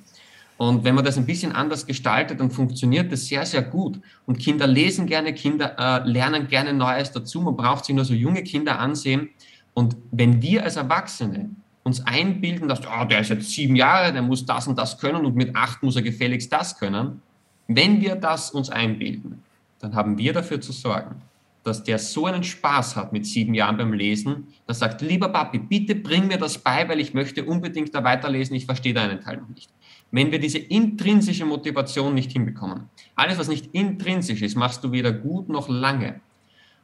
Und 0.58 0.84
wenn 0.84 0.96
man 0.96 1.06
das 1.06 1.20
ein 1.20 1.26
bisschen 1.28 1.52
anders 1.52 1.86
gestaltet, 1.86 2.40
dann 2.40 2.50
funktioniert 2.50 3.12
das 3.12 3.28
sehr, 3.28 3.46
sehr 3.46 3.62
gut. 3.62 4.00
Und 4.26 4.40
Kinder 4.40 4.66
lesen 4.66 5.06
gerne, 5.06 5.34
Kinder 5.36 5.76
äh, 5.78 6.10
lernen 6.10 6.48
gerne 6.48 6.74
Neues 6.74 7.12
dazu. 7.12 7.42
Man 7.42 7.56
braucht 7.56 7.86
sich 7.86 7.94
nur 7.94 8.06
so 8.06 8.16
junge 8.16 8.42
Kinder 8.42 8.80
ansehen. 8.80 9.30
Und 9.76 9.96
wenn 10.10 10.42
wir 10.42 10.64
als 10.64 10.78
Erwachsene 10.78 11.52
uns 11.84 12.04
einbilden, 12.08 12.68
dass 12.68 12.82
oh, 12.88 13.06
der 13.06 13.20
ist 13.20 13.30
jetzt 13.30 13.52
sieben 13.52 13.76
Jahre, 13.76 14.12
der 14.12 14.24
muss 14.24 14.44
das 14.44 14.68
und 14.68 14.80
das 14.80 14.98
können 14.98 15.24
und 15.24 15.36
mit 15.36 15.56
acht 15.56 15.84
muss 15.84 15.96
er 15.96 16.02
gefälligst 16.02 16.52
das 16.52 16.80
können, 16.80 17.22
wenn 17.68 18.02
wir 18.02 18.16
das 18.16 18.50
uns 18.50 18.72
einbilden, 18.72 19.44
dann 19.80 19.94
haben 19.94 20.18
wir 20.18 20.34
dafür 20.34 20.60
zu 20.60 20.72
sorgen, 20.72 21.22
dass 21.64 21.84
der 21.84 21.98
so 22.00 22.26
einen 22.26 22.44
Spaß 22.44 22.96
hat 22.96 23.14
mit 23.14 23.26
sieben 23.26 23.54
Jahren 23.54 23.78
beim 23.78 23.94
Lesen, 23.94 24.48
dass 24.68 24.80
sagt, 24.80 25.02
lieber 25.02 25.30
Papi, 25.30 25.60
bitte 25.60 25.96
bring 25.96 26.28
mir 26.28 26.38
das 26.38 26.58
bei, 26.58 26.88
weil 26.90 27.00
ich 27.00 27.14
möchte 27.14 27.46
unbedingt 27.46 27.94
da 27.96 28.04
weiterlesen, 28.04 28.56
ich 28.56 28.66
verstehe 28.66 28.94
deinen 28.94 29.22
Teil 29.22 29.38
noch 29.38 29.50
nicht 29.50 29.70
wenn 30.14 30.32
wir 30.32 30.38
diese 30.38 30.60
intrinsische 30.60 31.44
Motivation 31.44 32.14
nicht 32.14 32.32
hinbekommen. 32.32 32.88
Alles, 33.16 33.40
was 33.40 33.48
nicht 33.48 33.74
intrinsisch 33.74 34.44
ist, 34.44 34.56
machst 34.56 34.84
du 34.84 34.92
weder 34.92 35.12
gut 35.12 35.50
noch 35.50 35.68
lange. 35.68 36.22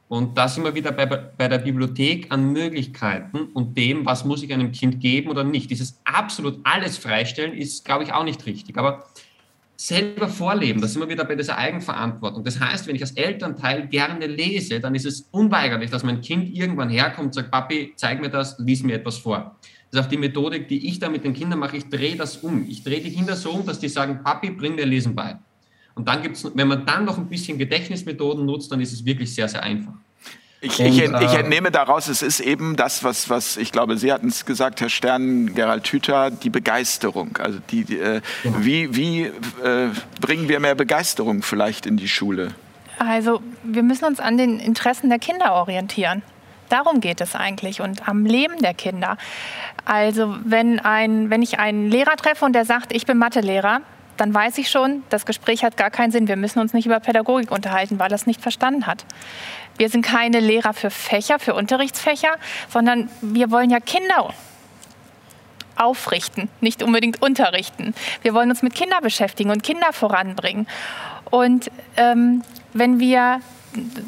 Und 0.08 0.36
da 0.36 0.48
sind 0.48 0.64
wir 0.64 0.74
wieder 0.74 0.90
bei, 0.90 1.06
bei 1.06 1.46
der 1.46 1.58
Bibliothek 1.58 2.26
an 2.32 2.52
Möglichkeiten 2.52 3.44
und 3.54 3.78
dem, 3.78 4.04
was 4.04 4.24
muss 4.24 4.42
ich 4.42 4.52
einem 4.52 4.72
Kind 4.72 4.98
geben 4.98 5.30
oder 5.30 5.44
nicht. 5.44 5.70
Dieses 5.70 6.00
absolut 6.04 6.58
alles 6.64 6.98
freistellen 6.98 7.52
ist, 7.52 7.84
glaube 7.84 8.02
ich, 8.02 8.12
auch 8.12 8.24
nicht 8.24 8.44
richtig. 8.46 8.76
Aber 8.76 9.04
selber 9.80 10.28
vorleben, 10.28 10.82
da 10.82 10.86
sind 10.86 11.00
wir 11.00 11.08
wieder 11.08 11.24
bei 11.24 11.34
dieser 11.34 11.56
Eigenverantwortung. 11.56 12.44
Das 12.44 12.60
heißt, 12.60 12.86
wenn 12.86 12.96
ich 12.96 13.00
als 13.00 13.12
Elternteil 13.12 13.88
gerne 13.88 14.26
lese, 14.26 14.78
dann 14.78 14.94
ist 14.94 15.06
es 15.06 15.22
unweigerlich, 15.30 15.90
dass 15.90 16.02
mein 16.02 16.20
Kind 16.20 16.54
irgendwann 16.54 16.90
herkommt 16.90 17.28
und 17.28 17.34
sagt, 17.34 17.50
Papi, 17.50 17.94
zeig 17.96 18.20
mir 18.20 18.28
das, 18.28 18.58
lies 18.58 18.82
mir 18.82 18.96
etwas 18.96 19.16
vor. 19.16 19.56
Das 19.90 20.00
ist 20.00 20.06
auch 20.06 20.10
die 20.10 20.18
Methodik, 20.18 20.68
die 20.68 20.86
ich 20.86 20.98
da 20.98 21.08
mit 21.08 21.24
den 21.24 21.32
Kindern 21.32 21.60
mache. 21.60 21.78
Ich 21.78 21.88
drehe 21.88 22.14
das 22.14 22.36
um. 22.36 22.66
Ich 22.68 22.84
drehe 22.84 23.00
die 23.00 23.10
Kinder 23.10 23.34
so 23.34 23.52
um, 23.52 23.64
dass 23.64 23.80
die 23.80 23.88
sagen, 23.88 24.22
Papi, 24.22 24.50
bring 24.50 24.74
mir 24.74 24.84
Lesen 24.84 25.14
bei. 25.14 25.38
Und 25.94 26.06
dann 26.06 26.20
gibt 26.22 26.36
es, 26.36 26.50
wenn 26.54 26.68
man 26.68 26.84
dann 26.84 27.06
noch 27.06 27.16
ein 27.16 27.28
bisschen 27.28 27.56
Gedächtnismethoden 27.56 28.44
nutzt, 28.44 28.70
dann 28.70 28.82
ist 28.82 28.92
es 28.92 29.02
wirklich 29.02 29.34
sehr, 29.34 29.48
sehr 29.48 29.62
einfach. 29.62 29.94
Ich, 30.62 30.78
und, 30.78 30.86
ich, 30.86 31.02
ich, 31.02 31.12
äh, 31.12 31.40
entnehme 31.40 31.70
daraus, 31.70 32.08
es 32.08 32.20
ist 32.20 32.40
eben 32.40 32.76
das, 32.76 33.02
was, 33.02 33.30
was 33.30 33.56
ich 33.56 33.72
glaube, 33.72 33.96
Sie 33.96 34.12
hatten 34.12 34.28
es 34.28 34.44
gesagt, 34.44 34.82
Herr 34.82 34.90
Stern, 34.90 35.54
Gerald 35.54 35.86
Hüther, 35.86 36.30
die 36.30 36.50
Begeisterung. 36.50 37.38
Also 37.38 37.60
die, 37.70 37.84
die 37.84 37.98
äh, 37.98 38.20
genau. 38.42 38.58
wie, 38.60 38.94
wie 38.94 39.22
äh, 39.22 39.88
bringen 40.20 40.48
wir 40.50 40.60
mehr 40.60 40.74
Begeisterung 40.74 41.42
vielleicht 41.42 41.86
in 41.86 41.96
die 41.96 42.08
Schule? 42.08 42.48
Also 42.98 43.40
wir 43.62 43.82
müssen 43.82 44.04
uns 44.04 44.20
an 44.20 44.36
den 44.36 44.60
Interessen 44.60 45.08
der 45.08 45.18
Kinder 45.18 45.54
orientieren. 45.54 46.22
Darum 46.68 47.00
geht 47.00 47.22
es 47.22 47.34
eigentlich 47.34 47.80
und 47.80 48.06
am 48.06 48.26
Leben 48.26 48.58
der 48.58 48.74
Kinder. 48.74 49.16
Also 49.86 50.36
wenn, 50.44 50.78
ein, 50.78 51.30
wenn 51.30 51.40
ich 51.40 51.58
einen 51.58 51.90
Lehrer 51.90 52.16
treffe 52.16 52.44
und 52.44 52.52
der 52.52 52.66
sagt, 52.66 52.94
ich 52.94 53.06
bin 53.06 53.16
Mathelehrer, 53.16 53.80
dann 54.18 54.34
weiß 54.34 54.58
ich 54.58 54.68
schon, 54.68 55.02
das 55.08 55.24
Gespräch 55.24 55.64
hat 55.64 55.78
gar 55.78 55.90
keinen 55.90 56.12
Sinn. 56.12 56.28
Wir 56.28 56.36
müssen 56.36 56.60
uns 56.60 56.74
nicht 56.74 56.84
über 56.84 57.00
Pädagogik 57.00 57.50
unterhalten, 57.50 57.98
weil 57.98 58.10
er 58.10 58.16
es 58.16 58.26
nicht 58.26 58.42
verstanden 58.42 58.86
hat. 58.86 59.06
Wir 59.80 59.88
sind 59.88 60.04
keine 60.04 60.40
Lehrer 60.40 60.74
für 60.74 60.90
Fächer, 60.90 61.38
für 61.38 61.54
Unterrichtsfächer, 61.54 62.34
sondern 62.68 63.08
wir 63.22 63.50
wollen 63.50 63.70
ja 63.70 63.80
Kinder 63.80 64.28
aufrichten, 65.74 66.50
nicht 66.60 66.82
unbedingt 66.82 67.22
unterrichten. 67.22 67.94
Wir 68.20 68.34
wollen 68.34 68.50
uns 68.50 68.60
mit 68.60 68.74
Kindern 68.74 69.02
beschäftigen 69.02 69.50
und 69.50 69.62
Kinder 69.62 69.94
voranbringen. 69.94 70.68
Und 71.30 71.70
ähm, 71.96 72.42
wenn 72.74 73.00
wir 73.00 73.40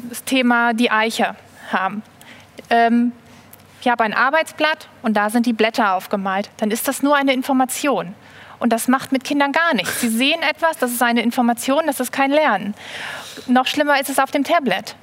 das 0.09 0.23
Thema 0.25 0.75
die 0.75 0.91
Eiche 0.91 1.35
haben, 1.71 2.03
ähm, 2.69 3.11
ich 3.81 3.87
habe 3.87 4.03
ein 4.03 4.13
Arbeitsblatt 4.13 4.89
und 5.01 5.17
da 5.17 5.31
sind 5.31 5.47
die 5.47 5.53
Blätter 5.53 5.95
aufgemalt, 5.95 6.51
dann 6.57 6.69
ist 6.69 6.87
das 6.87 7.01
nur 7.01 7.15
eine 7.15 7.33
Information. 7.33 8.13
Und 8.59 8.69
das 8.69 8.87
macht 8.87 9.11
mit 9.11 9.23
Kindern 9.23 9.51
gar 9.51 9.73
nichts. 9.73 10.01
Sie 10.01 10.09
sehen 10.09 10.43
etwas, 10.43 10.77
das 10.77 10.91
ist 10.91 11.01
eine 11.01 11.23
Information, 11.23 11.87
das 11.87 11.99
ist 11.99 12.11
kein 12.11 12.29
Lernen. 12.29 12.75
Noch 13.47 13.65
schlimmer 13.65 13.99
ist 13.99 14.11
es 14.11 14.19
auf 14.19 14.29
dem 14.29 14.43
Tablet. 14.43 14.95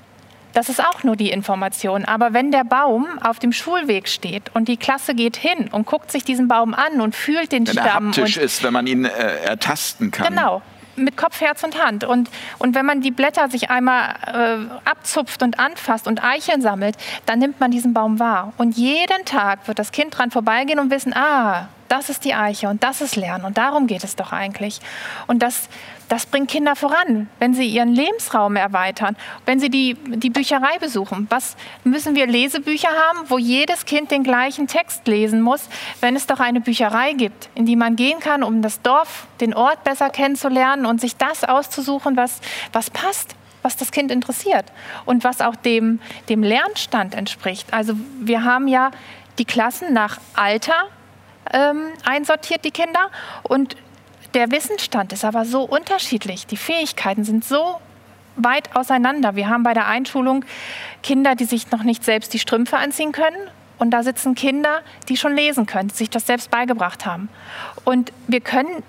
Das 0.53 0.69
ist 0.69 0.85
auch 0.85 1.05
nur 1.05 1.17
die 1.17 1.31
Information. 1.31 2.05
Aber 2.05 2.33
wenn 2.33 2.51
der 2.51 2.65
Baum 2.65 3.07
auf 3.23 3.39
dem 3.39 3.53
Schulweg 3.53 4.09
steht 4.09 4.55
und 4.55 4.69
die 4.69 4.77
Klasse 4.77 5.15
geht 5.15 5.37
hin 5.37 5.69
und 5.71 5.87
guckt 5.87 6.11
sich 6.11 6.25
diesen 6.25 6.49
Baum 6.49 6.75
an 6.75 7.01
und 7.01 7.15
fühlt 7.15 7.53
den 7.53 7.67
wenn 7.67 7.73
Stamm. 7.75 7.87
Wenn 7.87 7.93
er 7.93 8.07
haptisch 8.07 8.37
ist, 8.37 8.63
wenn 8.63 8.73
man 8.73 8.87
ihn 8.87 9.05
äh, 9.05 9.09
ertasten 9.45 10.11
kann. 10.11 10.29
Genau 10.29 10.63
mit 10.97 11.17
Kopf, 11.17 11.41
Herz 11.41 11.63
und 11.63 11.83
Hand. 11.83 12.05
Und, 12.05 12.31
und 12.59 12.75
wenn 12.75 12.87
man 12.87 13.01
die 13.01 13.11
Blätter 13.11 13.49
sich 13.49 13.71
einmal 13.71 14.15
äh, 14.27 14.89
abzupft 14.89 15.43
und 15.43 15.59
anfasst 15.59 16.07
und 16.07 16.23
Eicheln 16.23 16.63
sammelt, 16.63 16.97
dann 17.27 17.39
nimmt 17.39 17.59
man 17.61 17.71
diesen 17.71 17.95
Baum 17.95 18.19
wahr. 18.19 18.53
Und 18.59 18.77
jeden 18.77 19.25
Tag 19.25 19.67
wird 19.67 19.79
das 19.79 19.93
Kind 19.93 20.17
dran 20.17 20.31
vorbeigehen 20.31 20.79
und 20.79 20.91
wissen, 20.91 21.15
ah, 21.15 21.69
das 21.89 22.09
ist 22.09 22.25
die 22.25 22.35
Eiche 22.35 22.69
und 22.69 22.85
das 22.85 23.01
ist 23.01 23.17
Lernen. 23.17 23.45
Und 23.45 23.59
darum 23.59 23.87
geht 23.87 24.05
es 24.05 24.15
doch 24.15 24.33
eigentlich. 24.33 24.81
Und 25.27 25.43
das, 25.43 25.69
das 26.11 26.27
bringt 26.27 26.51
Kinder 26.51 26.75
voran, 26.75 27.29
wenn 27.39 27.55
sie 27.55 27.67
ihren 27.67 27.95
Lebensraum 27.95 28.57
erweitern, 28.57 29.17
wenn 29.47 29.61
sie 29.61 29.71
die, 29.71 29.95
die 29.95 30.29
Bücherei 30.29 30.77
besuchen. 30.81 31.29
Was 31.31 31.57
müssen 31.85 32.17
wir 32.17 32.27
Lesebücher 32.27 32.89
haben, 32.89 33.31
wo 33.31 33.39
jedes 33.39 33.87
Kind 33.87 34.11
den 34.11 34.25
gleichen 34.25 34.67
Text 34.67 35.07
lesen 35.07 35.41
muss, 35.41 35.69
wenn 36.01 36.17
es 36.17 36.27
doch 36.27 36.41
eine 36.41 36.61
Bücherei 36.61 37.13
gibt, 37.13 37.49
in 37.55 37.65
die 37.65 37.77
man 37.77 37.95
gehen 37.95 38.19
kann, 38.19 38.43
um 38.43 38.61
das 38.61 38.83
Dorf, 38.83 39.29
den 39.41 39.55
Ort 39.55 39.85
besser 39.85 40.11
kennenzulernen 40.11 40.85
und 40.85 41.01
sich 41.01 41.17
das 41.17 41.45
auszusuchen, 41.45 42.17
was, 42.17 42.41
was 42.73 42.91
passt 42.91 43.37
was 43.63 43.77
das 43.77 43.93
Kind 43.93 44.11
interessiert 44.11 44.65
und 45.05 45.23
was 45.23 45.43
auch 45.43 45.55
dem, 45.55 46.01
dem 46.31 46.43
Lernstand 46.43 47.15
entspricht. 47.15 47.75
Also 47.75 47.93
wir 48.19 48.43
haben 48.43 48.69
ja 48.69 48.91
die 49.39 49.45
Klassen 49.45 49.93
nach 49.93 50.19
Alter 50.35 50.87
ähm, 51.53 51.89
einsortiert, 52.07 52.65
die 52.65 52.71
Kinder, 52.71 53.11
und 53.43 53.77
der 54.35 54.51
Wissensstand 54.51 55.13
ist 55.13 55.25
aber 55.25 55.45
so 55.45 55.63
unterschiedlich. 55.63 56.47
Die 56.47 56.57
Fähigkeiten 56.57 57.25
sind 57.25 57.45
so 57.45 57.81
weit 58.37 58.75
auseinander. 58.77 59.37
Wir 59.37 59.49
haben 59.49 59.63
bei 59.63 59.75
der 59.75 59.87
Einschulung 59.87 60.45
Kinder, 61.03 61.35
die 61.35 61.45
sich 61.45 61.71
noch 61.71 61.83
nicht 61.83 62.05
selbst 62.05 62.33
die 62.33 62.39
Strümpfe 62.39 62.77
anziehen 62.77 63.13
können. 63.13 63.37
Und 63.79 63.91
da 63.93 64.03
sitzen 64.03 64.35
Kinder, 64.35 64.83
die 65.09 65.17
schon 65.17 65.35
lesen 65.35 65.67
können, 65.67 65.89
die 65.89 65.95
sich 65.95 66.11
das 66.11 66.27
selbst 66.27 66.51
beigebracht 66.51 67.07
haben. 67.07 67.29
Und 67.85 68.13
wir 68.27 68.41
können 68.41 68.83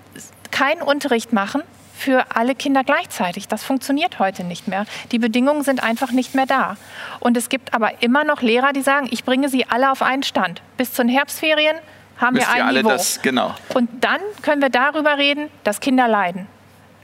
keinen 0.50 0.82
Unterricht 0.82 1.32
machen 1.32 1.62
für 1.96 2.26
alle 2.34 2.54
Kinder 2.54 2.84
gleichzeitig. 2.84 3.48
Das 3.48 3.64
funktioniert 3.64 4.18
heute 4.18 4.44
nicht 4.44 4.68
mehr. 4.68 4.84
Die 5.12 5.18
Bedingungen 5.18 5.62
sind 5.62 5.82
einfach 5.82 6.10
nicht 6.10 6.34
mehr 6.34 6.46
da. 6.46 6.76
Und 7.20 7.36
es 7.36 7.48
gibt 7.48 7.74
aber 7.74 8.02
immer 8.02 8.24
noch 8.24 8.42
Lehrer, 8.42 8.72
die 8.72 8.82
sagen, 8.82 9.08
ich 9.10 9.24
bringe 9.24 9.48
sie 9.48 9.66
alle 9.68 9.90
auf 9.90 10.02
einen 10.02 10.24
Stand. 10.24 10.60
Bis 10.76 10.92
zu 10.92 11.02
den 11.02 11.08
Herbstferien 11.08 11.76
haben 12.22 12.36
wir 12.36 12.48
ein 12.48 12.74
Niveau. 12.74 12.88
Das, 12.88 13.20
genau. 13.20 13.54
Und 13.74 13.90
dann 14.02 14.20
können 14.42 14.62
wir 14.62 14.70
darüber 14.70 15.18
reden, 15.18 15.50
dass 15.64 15.80
Kinder 15.80 16.08
leiden. 16.08 16.46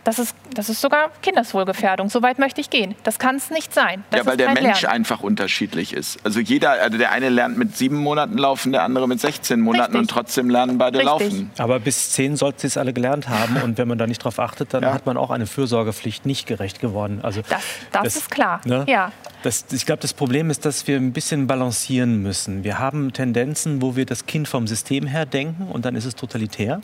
Das 0.09 0.18
ist, 0.18 0.34
das 0.54 0.70
ist 0.70 0.80
sogar 0.80 1.11
Kindeswohlgefährdung. 1.20 2.09
So 2.09 2.22
weit 2.22 2.38
möchte 2.38 2.62
ich 2.62 2.70
gehen. 2.70 2.94
Das 3.02 3.18
kann 3.18 3.36
es 3.36 3.50
nicht 3.50 3.74
sein. 3.74 4.04
Das 4.09 4.20
ja, 4.20 4.26
weil 4.26 4.38
der 4.38 4.54
Mensch 4.54 4.80
Lernen. 4.80 4.86
einfach 4.86 5.20
unterschiedlich 5.20 5.92
ist. 5.92 6.24
Also 6.24 6.40
jeder, 6.40 6.70
also 6.70 6.96
der 6.96 7.12
eine 7.12 7.28
lernt 7.28 7.59
mit 7.59 7.76
sieben 7.76 7.96
Monaten 7.96 8.38
laufen, 8.38 8.72
der 8.72 8.84
andere 8.84 9.06
mit 9.06 9.20
16 9.20 9.61
Monaten 9.61 9.82
Richtig. 9.82 10.00
und 10.00 10.11
trotzdem 10.11 10.48
lernen 10.48 10.78
beide 10.78 11.00
Richtig. 11.00 11.30
laufen. 11.30 11.50
Aber 11.59 11.78
bis 11.78 12.12
zehn 12.12 12.36
sollten 12.36 12.61
sie 12.61 12.68
es 12.68 12.78
alle 12.78 12.94
gelernt 12.94 13.28
haben 13.28 13.59
und 13.62 13.76
wenn 13.76 13.86
man 13.86 13.98
da 13.98 14.06
nicht 14.06 14.24
drauf 14.24 14.38
achtet, 14.38 14.72
dann 14.72 14.82
ja. 14.82 14.94
hat 14.94 15.04
man 15.04 15.18
auch 15.18 15.28
eine 15.28 15.46
Fürsorgepflicht 15.46 16.24
nicht 16.24 16.46
gerecht 16.46 16.80
geworden. 16.80 17.20
Also 17.22 17.42
das, 17.42 17.62
das, 17.92 18.02
das 18.04 18.16
ist 18.16 18.30
klar. 18.30 18.62
Ne? 18.64 18.86
Ja. 18.88 19.12
Das, 19.42 19.66
ich 19.72 19.84
glaube, 19.84 20.00
das 20.00 20.14
Problem 20.14 20.48
ist, 20.48 20.64
dass 20.64 20.86
wir 20.86 20.96
ein 20.96 21.12
bisschen 21.12 21.46
balancieren 21.46 22.22
müssen. 22.22 22.64
Wir 22.64 22.78
haben 22.78 23.12
Tendenzen, 23.12 23.82
wo 23.82 23.94
wir 23.94 24.06
das 24.06 24.24
Kind 24.24 24.48
vom 24.48 24.66
System 24.68 25.06
her 25.06 25.26
denken 25.26 25.68
und 25.70 25.84
dann 25.84 25.94
ist 25.96 26.06
es 26.06 26.14
totalitär. 26.14 26.80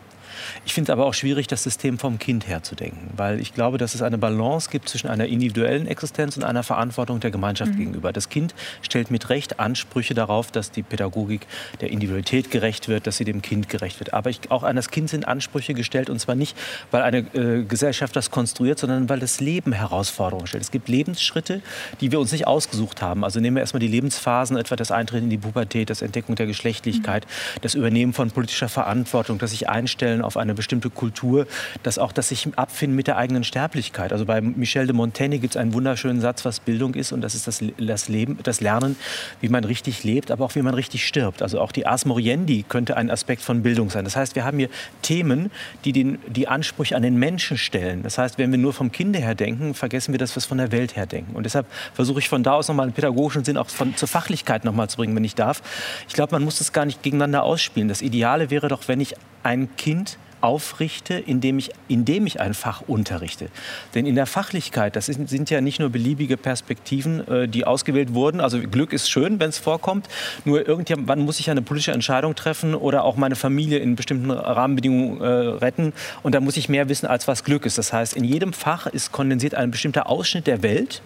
Ich 0.65 0.75
finde 0.75 0.91
es 0.91 0.93
aber 0.93 1.07
auch 1.07 1.15
schwierig, 1.15 1.47
das 1.47 1.63
System 1.63 1.99
vom 1.99 2.19
Kind 2.19 2.49
her 2.49 2.63
zu 2.63 2.75
denken, 2.75 3.11
weil 3.17 3.41
ich 3.41 3.55
glaube, 3.55 3.79
dass 3.79 3.95
es 3.95 4.03
eine 4.03 4.19
Balance 4.19 4.71
gibt 4.71 4.89
zwischen 4.89 5.09
einer 5.09 5.27
individuellen 5.27 5.87
Existenz 5.87 6.37
und 6.37 6.45
einer 6.45 6.63
Verantwortung 6.63 7.21
der 7.21 7.31
Gemeinschaft 7.31 7.73
mhm. 7.73 7.79
gegenüber. 7.79 8.13
Das 8.13 8.29
Kind 8.29 8.55
stellt 8.83 9.11
mit 9.11 9.29
Recht 9.31 9.61
Ansprüche 9.61 10.15
darauf, 10.15 10.51
dass 10.51 10.71
die 10.71 10.83
Pädagogik 10.83 11.47
der 11.81 11.91
Individualität 11.91 12.51
gerecht 12.51 12.89
wird, 12.89 13.07
dass 13.07 13.17
sie 13.17 13.25
dem 13.25 13.43
Kind 13.43 13.69
gerecht 13.69 14.01
wird. 14.01 14.13
Aber 14.13 14.31
ich, 14.31 14.51
auch 14.51 14.63
an 14.63 14.77
das 14.77 14.91
Kind 14.91 15.11
sind 15.11 15.27
Ansprüche 15.27 15.75
gestellt 15.75 16.11
und 16.11 16.19
zwar 16.19 16.35
nicht, 16.35 16.57
weil 16.91 17.03
eine 17.03 17.19
äh, 17.35 17.65
Gesellschaft 17.65 18.17
das 18.17 18.31
konstruiert, 18.31 18.79
sondern 18.79 19.09
weil 19.09 19.21
das 19.21 19.41
Leben 19.41 19.73
Herausforderungen 19.73 20.47
stellt. 20.47 20.63
Es 20.63 20.71
gibt 20.71 20.89
Lebensschritte, 20.89 21.63
die 22.01 22.13
wir 22.13 22.21
uns 22.21 22.33
nicht 22.33 22.47
ausgesucht 22.47 23.03
haben. 23.03 23.25
Also 23.25 23.41
nehmen 23.41 23.57
wir 23.57 23.61
erstmal 23.61 23.81
die 23.81 23.89
Lebensphasen, 23.89 24.57
etwa 24.57 24.77
das 24.77 24.91
Eintreten 24.91 25.25
in 25.25 25.31
die 25.31 25.39
Pubertät, 25.39 25.91
das 25.91 26.03
Entdeckung 26.03 26.35
der 26.37 26.47
Geschlechtlichkeit, 26.47 27.25
mhm. 27.27 27.61
das 27.63 27.75
Übernehmen 27.75 28.13
von 28.13 28.31
politischer 28.31 28.69
Verantwortung, 28.69 29.39
das 29.39 29.51
sich 29.51 29.69
einstellen 29.69 30.23
auf 30.25 30.37
eine 30.37 30.55
bestimmte 30.55 30.91
Kultur, 30.91 31.47
dass 31.83 31.99
auch 31.99 32.13
das 32.13 32.29
sich 32.29 32.49
abfinden 32.57 32.97
mit 32.97 33.07
der 33.07 33.17
eigenen 33.17 33.45
Sterblichkeit. 33.45 34.13
Also 34.13 34.25
bei 34.25 34.41
Michel 34.41 34.87
de 34.87 34.95
Montaigne 34.95 35.39
gibt 35.39 35.55
es 35.55 35.61
einen 35.61 35.73
wunderschönen 35.75 36.21
Satz, 36.21 36.45
was 36.45 36.61
Bildung 36.61 36.95
ist 36.95 37.13
und 37.13 37.21
das 37.21 37.35
ist 37.35 37.47
das, 37.47 37.63
das 37.79 38.09
Leben, 38.09 38.39
das 38.43 38.61
Lernen, 38.61 38.97
wie 39.41 39.49
man 39.49 39.65
richtig 39.65 40.05
lebt, 40.05 40.31
aber 40.31 40.45
auch 40.45 40.55
wie 40.55 40.63
man 40.63 40.75
richtig 40.75 41.07
stirbt. 41.07 41.43
Also 41.43 41.61
auch 41.61 41.73
die 41.73 41.87
Ars 41.87 42.05
Moriendi 42.05 42.65
könnte 42.69 42.97
ein 42.97 43.11
Aspekt 43.11 43.43
von 43.43 43.63
Bildung 43.63 43.91
sein. 43.91 44.05
Das 44.05 44.17
heißt, 44.17 44.35
wir 44.35 44.45
haben 44.45 44.59
hier 44.59 44.69
Themen, 45.03 45.51
die 45.85 45.93
den, 45.93 46.19
die 46.27 46.49
Ansprüche 46.49 46.97
an 46.97 47.03
den 47.03 47.17
Menschen 47.17 47.59
stellen. 47.59 48.03
Das 48.03 48.19
heißt, 48.19 48.39
wenn 48.39 48.51
wir 48.51 48.59
nur 48.59 48.73
vom 48.73 48.93
Kinde 48.93 49.19
her 49.19 49.35
denken, 49.35 49.75
vergessen 49.75 50.13
wir 50.13 50.19
das, 50.19 50.37
was 50.37 50.47
von 50.47 50.59
der 50.59 50.73
Welt 50.73 50.97
her 50.97 51.07
denken. 51.07 51.35
Und 51.35 51.45
deshalb 51.45 51.67
versuche 51.93 52.19
ich 52.19 52.29
von 52.29 52.43
da 52.43 52.55
aus 52.55 52.69
nochmal 52.69 52.85
einen 52.85 52.93
pädagogischen 52.93 53.45
Sinn 53.45 53.57
auch 53.57 53.69
von, 53.69 53.97
zur 53.97 54.09
Fachlichkeit 54.09 54.65
nochmal 54.65 54.89
zu 54.89 54.97
bringen, 54.97 55.15
wenn 55.15 55.25
ich 55.25 55.35
darf. 55.35 55.63
Ich 56.09 56.15
glaube, 56.15 56.35
man 56.35 56.45
muss 56.45 56.59
das 56.59 56.73
gar 56.73 56.85
nicht 56.85 57.03
gegeneinander 57.03 57.43
ausspielen. 57.43 57.89
Das 57.89 58.03
Ideale 58.03 58.51
wäre 58.51 58.69
doch, 58.69 58.89
wenn 58.89 59.01
ich 59.01 59.15
ein 59.43 59.77
Kind 59.77 60.14
aufrichte, 60.45 61.15
indem 61.15 61.59
ich, 61.59 61.71
indem 61.89 62.27
ich 62.27 62.39
ein 62.39 62.53
Fach 62.53 62.83
unterrichte. 62.87 63.49
Denn 63.95 64.05
in 64.05 64.15
der 64.15 64.27
Fachlichkeit, 64.27 64.95
das 64.95 65.07
sind, 65.07 65.31
sind 65.31 65.49
ja 65.49 65.63
nicht 65.63 65.81
nur 65.81 65.89
beliebige 65.89 66.37
Perspektiven, 66.37 67.27
äh, 67.27 67.49
die 67.49 67.65
ausgewählt 67.65 68.13
wurden. 68.13 68.41
Also 68.43 68.61
Glück 68.61 68.93
ist 68.93 69.11
schön, 69.11 69.41
wenn 69.41 69.49
es 69.49 69.57
vorkommt. 69.59 70.07
Nur 70.45 70.69
irgendwann 70.69 71.21
muss 71.21 71.41
ich 71.41 71.51
eine 71.51 71.63
politische 71.63 71.93
Entscheidung 71.93 72.35
treffen 72.35 72.75
oder 72.75 73.05
auch 73.05 73.17
meine 73.17 73.37
Familie 73.37 73.79
in 73.79 73.97
bestimmten 73.97 74.31
Rahmenbedingungen 74.31 75.23
äh, 75.23 75.27
retten. 75.27 75.95
Und 76.23 76.35
da 76.35 76.41
muss 76.41 76.59
ich 76.59 76.69
mehr 76.69 76.91
wissen, 76.91 77.07
als 77.07 77.27
was 77.27 77.43
Glück 77.43 77.65
ist. 77.65 77.79
Das 77.79 77.95
heißt, 77.95 78.15
in 78.15 78.25
jedem 78.25 78.53
Fach 78.53 78.87
ist 78.87 79.13
kondensiert 79.13 79.55
ein 79.55 79.71
bestimmter 79.71 80.11
Ausschnitt 80.11 80.47
der 80.47 80.63
Welt 80.63 81.01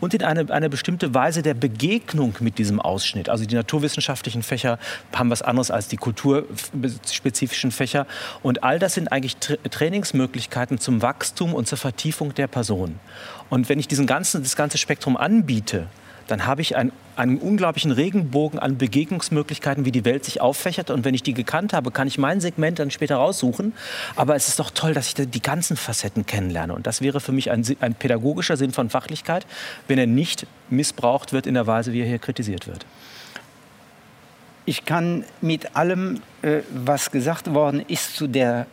und 0.00 0.14
in 0.14 0.22
eine, 0.22 0.50
eine 0.50 0.68
bestimmte 0.68 1.14
Weise 1.14 1.42
der 1.42 1.54
Begegnung 1.54 2.34
mit 2.40 2.58
diesem 2.58 2.80
Ausschnitt. 2.80 3.28
Also 3.28 3.44
die 3.44 3.54
naturwissenschaftlichen 3.54 4.42
Fächer 4.42 4.78
haben 5.14 5.30
was 5.30 5.42
anderes 5.42 5.70
als 5.70 5.88
die 5.88 5.96
kulturspezifischen 5.96 7.70
Fächer. 7.70 8.06
Und 8.42 8.62
all 8.62 8.78
das 8.78 8.94
sind 8.94 9.10
eigentlich 9.12 9.36
Tra 9.36 9.56
Trainingsmöglichkeiten 9.68 10.78
zum 10.78 11.02
Wachstum 11.02 11.54
und 11.54 11.68
zur 11.68 11.78
Vertiefung 11.78 12.34
der 12.34 12.46
Person. 12.46 12.98
Und 13.50 13.68
wenn 13.68 13.78
ich 13.78 13.88
diesen 13.88 14.06
ganzen, 14.06 14.42
das 14.42 14.56
ganze 14.56 14.78
Spektrum 14.78 15.16
anbiete, 15.16 15.86
dann 16.28 16.46
habe 16.46 16.60
ich 16.60 16.76
ein, 16.76 16.92
einen 17.16 17.38
unglaublichen 17.38 17.90
Regenbogen 17.90 18.58
an 18.58 18.78
Begegnungsmöglichkeiten, 18.78 19.84
wie 19.84 19.92
die 19.92 20.04
Welt 20.04 20.24
sich 20.24 20.40
auffächert. 20.40 20.90
Und 20.90 21.04
wenn 21.04 21.14
ich 21.14 21.22
die 21.22 21.34
gekannt 21.34 21.72
habe, 21.72 21.90
kann 21.90 22.06
ich 22.06 22.18
mein 22.18 22.40
Segment 22.40 22.78
dann 22.78 22.90
später 22.90 23.16
raussuchen. 23.16 23.72
Aber 24.14 24.36
es 24.36 24.46
ist 24.46 24.60
doch 24.60 24.70
toll, 24.70 24.94
dass 24.94 25.08
ich 25.08 25.14
die 25.14 25.42
ganzen 25.42 25.76
Facetten 25.76 26.26
kennenlerne. 26.26 26.74
Und 26.74 26.86
das 26.86 27.00
wäre 27.00 27.20
für 27.20 27.32
mich 27.32 27.50
ein, 27.50 27.64
ein 27.80 27.94
pädagogischer 27.94 28.56
Sinn 28.56 28.72
von 28.72 28.90
Fachlichkeit, 28.90 29.46
wenn 29.88 29.98
er 29.98 30.06
nicht 30.06 30.46
missbraucht 30.68 31.32
wird 31.32 31.46
in 31.46 31.54
der 31.54 31.66
Weise, 31.66 31.92
wie 31.92 32.00
er 32.00 32.06
hier 32.06 32.18
kritisiert 32.18 32.66
wird. 32.66 32.84
Ich 34.66 34.84
kann 34.84 35.24
mit 35.40 35.76
allem, 35.76 36.20
äh, 36.42 36.60
was 36.70 37.10
gesagt 37.10 37.54
worden 37.54 37.82
ist, 37.88 38.16
zu 38.16 38.26
der, 38.26 38.66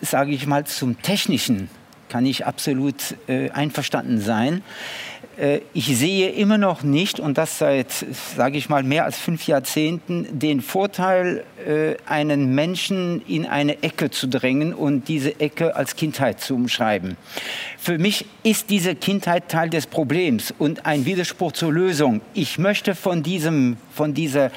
sage 0.00 0.32
ich 0.32 0.46
mal, 0.46 0.64
zum 0.64 1.02
Technischen, 1.02 1.68
kann 2.08 2.26
ich 2.26 2.46
absolut 2.46 3.16
äh, 3.26 3.50
einverstanden 3.50 4.20
sein. 4.20 4.62
Äh, 5.36 5.60
ich 5.72 5.86
sehe 5.96 6.30
immer 6.30 6.58
noch 6.58 6.82
nicht, 6.82 7.20
und 7.20 7.38
das 7.38 7.58
seit, 7.58 7.90
sage 7.90 8.58
ich 8.58 8.68
mal, 8.68 8.82
mehr 8.82 9.04
als 9.04 9.18
fünf 9.18 9.46
Jahrzehnten, 9.46 10.38
den 10.38 10.60
Vorteil, 10.60 11.44
äh, 11.66 11.94
einen 12.06 12.54
Menschen 12.54 13.22
in 13.26 13.46
eine 13.46 13.82
Ecke 13.82 14.10
zu 14.10 14.28
drängen 14.28 14.74
und 14.74 15.08
diese 15.08 15.40
Ecke 15.40 15.76
als 15.76 15.96
Kindheit 15.96 16.40
zu 16.40 16.54
umschreiben. 16.54 17.16
Für 17.78 17.98
mich 17.98 18.26
ist 18.42 18.70
diese 18.70 18.94
Kindheit 18.94 19.48
Teil 19.48 19.70
des 19.70 19.86
Problems 19.86 20.54
und 20.58 20.86
ein 20.86 21.04
Widerspruch 21.04 21.52
zur 21.52 21.72
Lösung. 21.72 22.20
Ich 22.34 22.58
möchte 22.58 22.94
von, 22.94 23.22
diesem, 23.22 23.76
von 23.92 24.14
dieser 24.14 24.50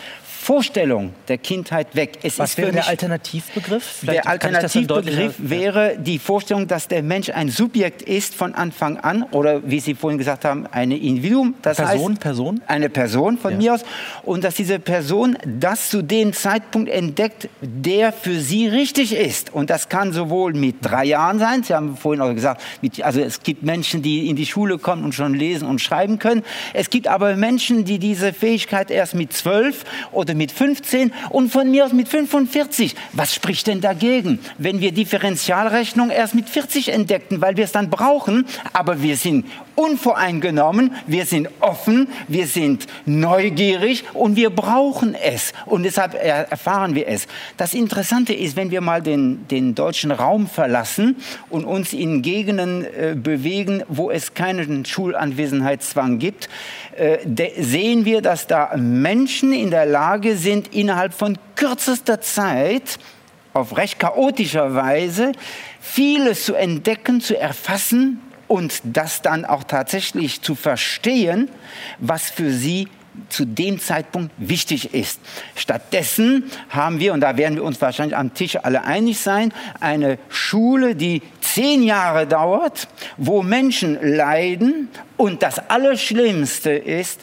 Vorstellung 0.47 1.13
der 1.27 1.39
Kindheit 1.39 1.93
weg. 1.93 2.19
Es 2.23 2.39
Was 2.39 2.57
wäre 2.57 2.71
der 2.71 2.87
Alternativbegriff? 2.87 3.83
Vielleicht 3.83 4.23
der 4.23 4.31
Alternativbegriff 4.31 5.35
wäre 5.39 5.97
die 5.99 6.19
Vorstellung, 6.19 6.67
dass 6.67 6.87
der 6.87 7.03
Mensch 7.03 7.29
ein 7.29 7.49
Subjekt 7.49 8.01
ist 8.01 8.33
von 8.33 8.55
Anfang 8.55 8.95
an 8.95 9.23
oder 9.31 9.69
wie 9.69 9.81
Sie 9.81 9.93
vorhin 9.93 10.17
gesagt 10.17 10.45
haben, 10.45 10.65
ein 10.67 10.91
Individuum. 10.91 11.55
Das 11.63 11.75
Person, 11.75 12.11
heißt, 12.11 12.21
Person? 12.21 12.61
Eine 12.65 12.87
Person 12.87 13.37
von 13.37 13.51
ja. 13.51 13.57
mir 13.57 13.73
aus. 13.73 13.81
Und 14.23 14.45
dass 14.45 14.55
diese 14.55 14.79
Person 14.79 15.37
das 15.45 15.89
zu 15.89 16.01
dem 16.01 16.31
Zeitpunkt 16.31 16.89
entdeckt, 16.89 17.49
der 17.59 18.13
für 18.13 18.39
sie 18.39 18.69
richtig 18.69 19.13
ist. 19.13 19.53
Und 19.53 19.69
das 19.69 19.89
kann 19.89 20.13
sowohl 20.13 20.53
mit 20.53 20.77
drei 20.79 21.03
Jahren 21.03 21.39
sein, 21.39 21.63
Sie 21.63 21.73
haben 21.73 21.97
vorhin 21.97 22.21
auch 22.21 22.33
gesagt, 22.33 22.61
mit, 22.81 23.03
also 23.03 23.19
es 23.19 23.43
gibt 23.43 23.63
Menschen, 23.63 24.01
die 24.01 24.29
in 24.29 24.37
die 24.37 24.45
Schule 24.45 24.77
kommen 24.77 25.03
und 25.03 25.13
schon 25.13 25.33
lesen 25.33 25.67
und 25.67 25.81
schreiben 25.81 26.19
können. 26.19 26.43
Es 26.73 26.89
gibt 26.89 27.09
aber 27.09 27.35
Menschen, 27.35 27.83
die 27.83 27.99
diese 27.99 28.31
Fähigkeit 28.31 28.91
erst 28.91 29.13
mit 29.13 29.33
zwölf 29.33 29.83
oder 30.13 30.36
mit 30.37 30.51
15 30.51 31.11
und 31.29 31.51
von 31.51 31.69
mir 31.69 31.85
aus 31.85 31.93
mit 31.93 32.07
45. 32.07 32.95
Was 33.13 33.33
spricht 33.33 33.67
denn 33.67 33.81
dagegen, 33.81 34.39
wenn 34.57 34.79
wir 34.79 34.91
Differentialrechnung 34.91 36.09
erst 36.09 36.35
mit 36.35 36.49
40 36.49 36.89
entdeckten, 36.89 37.41
weil 37.41 37.57
wir 37.57 37.65
es 37.65 37.71
dann 37.71 37.89
brauchen, 37.89 38.45
aber 38.73 39.01
wir 39.01 39.17
sind 39.17 39.45
unvoreingenommen, 39.77 40.95
wir 41.05 41.25
sind 41.25 41.49
offen, 41.59 42.09
wir 42.27 42.47
sind 42.47 42.87
neugierig 43.05 44.03
und 44.13 44.35
wir 44.35 44.49
brauchen 44.49 45.13
es. 45.13 45.53
Und 45.65 45.83
deshalb 45.83 46.15
erfahren 46.15 46.95
wir 46.95 47.07
es. 47.07 47.27
Das 47.57 47.73
Interessante 47.73 48.33
ist, 48.33 48.55
wenn 48.55 48.71
wir 48.71 48.81
mal 48.81 49.01
den, 49.01 49.47
den 49.47 49.75
deutschen 49.75 50.11
Raum 50.11 50.47
verlassen 50.47 51.15
und 51.49 51.63
uns 51.63 51.93
in 51.93 52.23
Gegenden 52.23 52.85
äh, 52.85 53.15
bewegen, 53.15 53.83
wo 53.87 54.09
es 54.09 54.33
keinen 54.33 54.83
Schulanwesenheitszwang 54.83 56.17
gibt, 56.17 56.49
äh, 56.97 57.19
sehen 57.61 58.03
wir, 58.03 58.21
dass 58.21 58.47
da 58.47 58.75
Menschen 58.75 59.53
in 59.53 59.69
der 59.69 59.85
Lage 59.85 60.37
sind, 60.37 60.73
innerhalb 60.73 61.13
von 61.13 61.37
kürzester 61.55 62.19
Zeit 62.19 62.97
auf 63.53 63.77
recht 63.77 63.99
chaotischer 63.99 64.73
Weise 64.73 65.33
vieles 65.79 66.45
zu 66.45 66.55
entdecken, 66.55 67.21
zu 67.21 67.39
erfassen 67.39 68.21
und 68.47 68.81
das 68.83 69.21
dann 69.21 69.45
auch 69.45 69.63
tatsächlich 69.63 70.41
zu 70.41 70.55
verstehen, 70.55 71.49
was 71.99 72.29
für 72.29 72.51
sie 72.51 72.87
zu 73.29 73.45
dem 73.45 73.79
Zeitpunkt 73.79 74.31
wichtig 74.37 74.93
ist. 74.93 75.19
Stattdessen 75.55 76.51
haben 76.69 76.99
wir, 76.99 77.13
und 77.13 77.21
da 77.21 77.37
werden 77.37 77.55
wir 77.55 77.63
uns 77.63 77.81
wahrscheinlich 77.81 78.15
am 78.15 78.33
Tisch 78.33 78.57
alle 78.57 78.83
einig 78.83 79.19
sein, 79.19 79.53
eine 79.79 80.19
Schule, 80.29 80.95
die 80.95 81.21
zehn 81.41 81.83
Jahre 81.83 82.27
dauert, 82.27 82.87
wo 83.17 83.41
Menschen 83.41 83.97
leiden 84.01 84.89
und 85.17 85.41
das 85.41 85.69
Allerschlimmste 85.69 86.71
ist, 86.71 87.21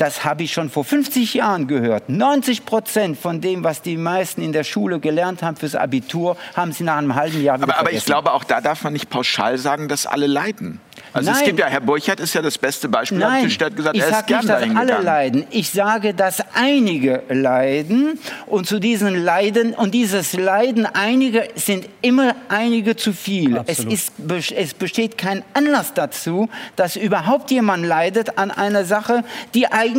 das 0.00 0.24
habe 0.24 0.44
ich 0.44 0.52
schon 0.52 0.70
vor 0.70 0.84
50 0.84 1.34
Jahren 1.34 1.66
gehört. 1.66 2.08
90 2.08 2.64
Prozent 2.64 3.18
von 3.18 3.42
dem, 3.42 3.64
was 3.64 3.82
die 3.82 3.98
meisten 3.98 4.40
in 4.40 4.52
der 4.52 4.64
Schule 4.64 4.98
gelernt 4.98 5.42
haben 5.42 5.56
fürs 5.56 5.74
Abitur, 5.74 6.38
haben 6.56 6.72
sie 6.72 6.84
nach 6.84 6.96
einem 6.96 7.14
halben 7.14 7.42
Jahr 7.42 7.58
wieder 7.58 7.68
aber, 7.68 7.78
aber 7.78 7.92
ich 7.92 8.04
glaube, 8.06 8.32
auch 8.32 8.44
da 8.44 8.62
darf 8.62 8.82
man 8.82 8.94
nicht 8.94 9.10
pauschal 9.10 9.58
sagen, 9.58 9.88
dass 9.88 10.06
alle 10.06 10.26
leiden. 10.26 10.80
Also 11.12 11.30
Nein. 11.30 11.40
es 11.40 11.44
gibt 11.44 11.58
ja, 11.58 11.66
Herr 11.66 11.80
Burchardt 11.80 12.20
ist 12.20 12.34
ja 12.34 12.42
das 12.42 12.56
beste 12.56 12.88
Beispiel. 12.88 13.18
Nein, 13.18 13.50
hat 13.50 13.76
gesagt, 13.76 13.96
ich 13.96 14.04
sage 14.04 14.36
nicht, 14.36 14.48
dass 14.48 14.76
alle 14.76 15.02
leiden. 15.02 15.46
Ich 15.50 15.70
sage, 15.70 16.14
dass 16.14 16.42
einige 16.54 17.22
leiden 17.28 18.18
und 18.46 18.66
zu 18.66 18.78
diesen 18.78 19.24
Leiden 19.24 19.74
und 19.74 19.92
dieses 19.92 20.34
Leiden 20.34 20.86
einige 20.86 21.48
sind 21.56 21.88
immer 22.00 22.34
einige 22.48 22.96
zu 22.96 23.12
viel. 23.12 23.60
Es, 23.66 23.80
ist, 23.80 24.12
es 24.56 24.74
besteht 24.74 25.18
kein 25.18 25.42
Anlass 25.52 25.94
dazu, 25.94 26.48
dass 26.76 26.96
überhaupt 26.96 27.50
jemand 27.50 27.84
leidet 27.84 28.38
an 28.38 28.50
einer 28.50 28.84
Sache, 28.84 29.24
die 29.54 29.66
eigentlich 29.66 29.89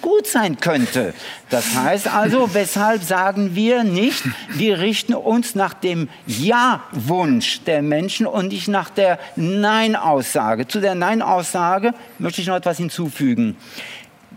gut 0.00 0.26
sein 0.26 0.58
könnte. 0.58 1.14
Das 1.48 1.74
heißt 1.74 2.08
also, 2.08 2.54
weshalb 2.54 3.02
sagen 3.02 3.54
wir 3.54 3.84
nicht, 3.84 4.22
wir 4.50 4.80
richten 4.80 5.14
uns 5.14 5.54
nach 5.54 5.74
dem 5.74 6.08
Ja-Wunsch 6.26 7.62
der 7.64 7.82
Menschen 7.82 8.26
und 8.26 8.48
nicht 8.48 8.68
nach 8.68 8.90
der 8.90 9.18
Nein-Aussage. 9.36 10.68
Zu 10.68 10.80
der 10.80 10.94
Nein-Aussage 10.94 11.94
möchte 12.18 12.40
ich 12.40 12.46
noch 12.46 12.56
etwas 12.56 12.76
hinzufügen. 12.76 13.56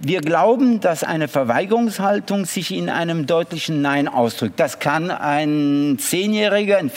Wir 0.05 0.19
glauben, 0.19 0.81
dass 0.81 1.05
eine 1.05 1.29
Verweigerungshaltung 1.29 2.43
sich 2.43 2.73
in 2.73 2.89
einem 2.89 3.25
deutlichen 3.25 3.81
Nein 3.81 4.09
ausdrückt. 4.09 4.59
Das 4.59 4.79
kann 4.79 5.09
ein 5.09 5.95
Zehnjähriger, 5.97 6.77
eine 6.77 6.89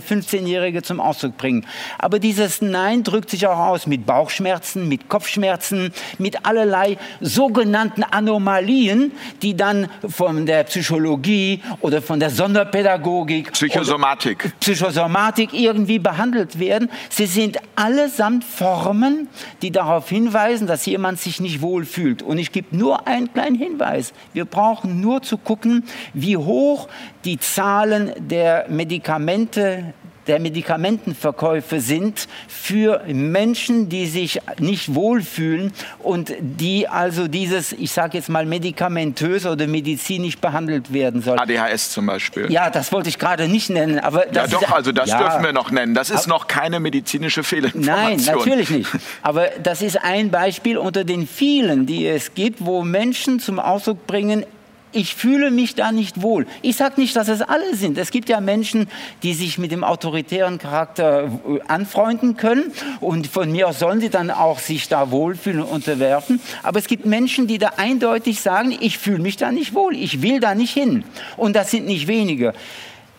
15-Jährige 0.00 0.82
zum 0.82 0.98
Ausdruck 0.98 1.36
bringen. 1.36 1.64
Aber 2.00 2.18
dieses 2.18 2.60
Nein 2.60 3.04
drückt 3.04 3.30
sich 3.30 3.46
auch 3.46 3.60
aus 3.60 3.86
mit 3.86 4.06
Bauchschmerzen, 4.06 4.88
mit 4.88 5.08
Kopfschmerzen, 5.08 5.92
mit 6.18 6.46
allerlei 6.46 6.98
sogenannten 7.20 8.02
Anomalien, 8.02 9.12
die 9.40 9.56
dann 9.56 9.86
von 10.08 10.44
der 10.44 10.64
Psychologie 10.64 11.62
oder 11.80 12.02
von 12.02 12.18
der 12.18 12.30
Sonderpädagogik, 12.30 13.52
Psychosomatik, 13.52 14.58
Psychosomatik 14.58 15.54
irgendwie 15.54 16.00
behandelt 16.00 16.58
werden. 16.58 16.90
Sie 17.08 17.26
sind 17.26 17.58
allesamt 17.76 18.42
Formen, 18.42 19.28
die 19.62 19.70
darauf 19.70 20.08
hinweisen, 20.08 20.66
dass 20.66 20.84
jemand 20.86 21.20
sich 21.20 21.40
nicht 21.40 21.62
wohlfühlt. 21.62 22.20
Und 22.20 22.38
ich 22.38 22.47
ich 22.48 22.52
gebe 22.52 22.74
nur 22.74 23.06
einen 23.06 23.30
kleinen 23.30 23.56
Hinweis. 23.56 24.14
Wir 24.32 24.46
brauchen 24.46 25.02
nur 25.02 25.20
zu 25.20 25.36
gucken, 25.36 25.84
wie 26.14 26.38
hoch 26.38 26.88
die 27.26 27.38
Zahlen 27.38 28.10
der 28.16 28.64
Medikamente 28.70 29.92
der 30.28 30.38
Medikamentenverkäufe 30.40 31.80
sind 31.80 32.28
für 32.46 33.02
Menschen, 33.06 33.88
die 33.88 34.06
sich 34.06 34.40
nicht 34.58 34.94
wohlfühlen 34.94 35.72
und 35.98 36.32
die 36.40 36.86
also 36.86 37.28
dieses, 37.28 37.72
ich 37.72 37.90
sage 37.90 38.18
jetzt 38.18 38.28
mal, 38.28 38.44
medikamentös 38.44 39.46
oder 39.46 39.66
medizinisch 39.66 40.38
behandelt 40.38 40.92
werden 40.92 41.22
sollen. 41.22 41.38
ADHS 41.38 41.90
zum 41.90 42.06
Beispiel. 42.06 42.50
Ja, 42.52 42.70
das 42.70 42.92
wollte 42.92 43.08
ich 43.08 43.18
gerade 43.18 43.48
nicht 43.48 43.70
nennen. 43.70 43.98
Aber 43.98 44.32
ja, 44.32 44.46
doch, 44.46 44.70
also 44.70 44.92
das 44.92 45.08
ja, 45.08 45.18
dürfen 45.18 45.42
wir 45.42 45.52
noch 45.52 45.70
nennen. 45.70 45.94
Das 45.94 46.10
ist 46.10 46.26
noch 46.26 46.46
keine 46.46 46.78
medizinische 46.78 47.42
Fehlinformation. 47.42 47.96
Nein, 47.96 48.20
natürlich 48.24 48.70
nicht. 48.70 48.90
Aber 49.22 49.48
das 49.62 49.82
ist 49.82 49.96
ein 50.02 50.30
Beispiel 50.30 50.76
unter 50.78 51.04
den 51.04 51.26
vielen, 51.26 51.86
die 51.86 52.06
es 52.06 52.34
gibt, 52.34 52.64
wo 52.64 52.82
Menschen 52.82 53.40
zum 53.40 53.58
Ausdruck 53.58 54.06
bringen, 54.06 54.44
ich 54.92 55.14
fühle 55.14 55.50
mich 55.50 55.74
da 55.74 55.92
nicht 55.92 56.22
wohl. 56.22 56.46
Ich 56.62 56.76
sage 56.76 57.00
nicht, 57.00 57.14
dass 57.16 57.28
es 57.28 57.42
alle 57.42 57.74
sind. 57.74 57.98
Es 57.98 58.10
gibt 58.10 58.28
ja 58.28 58.40
Menschen, 58.40 58.88
die 59.22 59.34
sich 59.34 59.58
mit 59.58 59.72
dem 59.72 59.84
autoritären 59.84 60.58
Charakter 60.58 61.24
äh, 61.24 61.60
anfreunden 61.68 62.36
können 62.36 62.72
und 63.00 63.26
von 63.26 63.50
mir 63.50 63.68
aus 63.68 63.78
sollen 63.78 64.00
sie 64.00 64.10
dann 64.10 64.30
auch 64.30 64.58
sich 64.58 64.88
da 64.88 65.10
wohlfühlen 65.10 65.62
und 65.62 65.68
unterwerfen. 65.68 66.40
Aber 66.62 66.78
es 66.78 66.86
gibt 66.86 67.06
Menschen, 67.06 67.46
die 67.46 67.58
da 67.58 67.72
eindeutig 67.76 68.40
sagen, 68.40 68.76
ich 68.80 68.98
fühle 68.98 69.20
mich 69.20 69.36
da 69.36 69.52
nicht 69.52 69.74
wohl, 69.74 69.94
ich 69.94 70.22
will 70.22 70.40
da 70.40 70.54
nicht 70.54 70.72
hin. 70.72 71.04
Und 71.36 71.56
das 71.56 71.70
sind 71.70 71.86
nicht 71.86 72.06
wenige. 72.06 72.54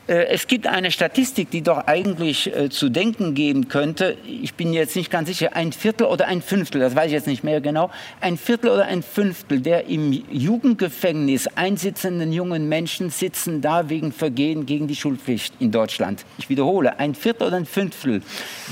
Äh, 0.09 0.25
es 0.29 0.47
gibt 0.47 0.65
eine 0.65 0.89
Statistik, 0.91 1.51
die 1.51 1.61
doch 1.61 1.85
eigentlich 1.85 2.53
äh, 2.55 2.69
zu 2.69 2.89
denken 2.89 3.35
geben 3.35 3.67
könnte. 3.67 4.17
Ich 4.25 4.55
bin 4.55 4.73
jetzt 4.73 4.95
nicht 4.95 5.11
ganz 5.11 5.27
sicher, 5.27 5.55
ein 5.55 5.71
Viertel 5.71 6.07
oder 6.07 6.27
ein 6.27 6.41
Fünftel, 6.41 6.81
das 6.81 6.95
weiß 6.95 7.07
ich 7.07 7.13
jetzt 7.13 7.27
nicht 7.27 7.43
mehr 7.43 7.61
genau, 7.61 7.91
ein 8.19 8.37
Viertel 8.37 8.71
oder 8.71 8.85
ein 8.85 9.03
Fünftel 9.03 9.59
der 9.59 9.85
im 9.87 10.11
Jugendgefängnis 10.31 11.47
einsitzenden 11.55 12.33
jungen 12.33 12.67
Menschen 12.67 13.11
sitzen 13.11 13.61
da 13.61 13.89
wegen 13.89 14.11
Vergehen 14.11 14.65
gegen 14.65 14.87
die 14.87 14.95
Schulpflicht 14.95 15.53
in 15.59 15.71
Deutschland. 15.71 16.25
Ich 16.39 16.49
wiederhole, 16.49 16.97
ein 16.97 17.13
Viertel 17.13 17.47
oder 17.47 17.57
ein 17.57 17.65
Fünftel 17.65 18.21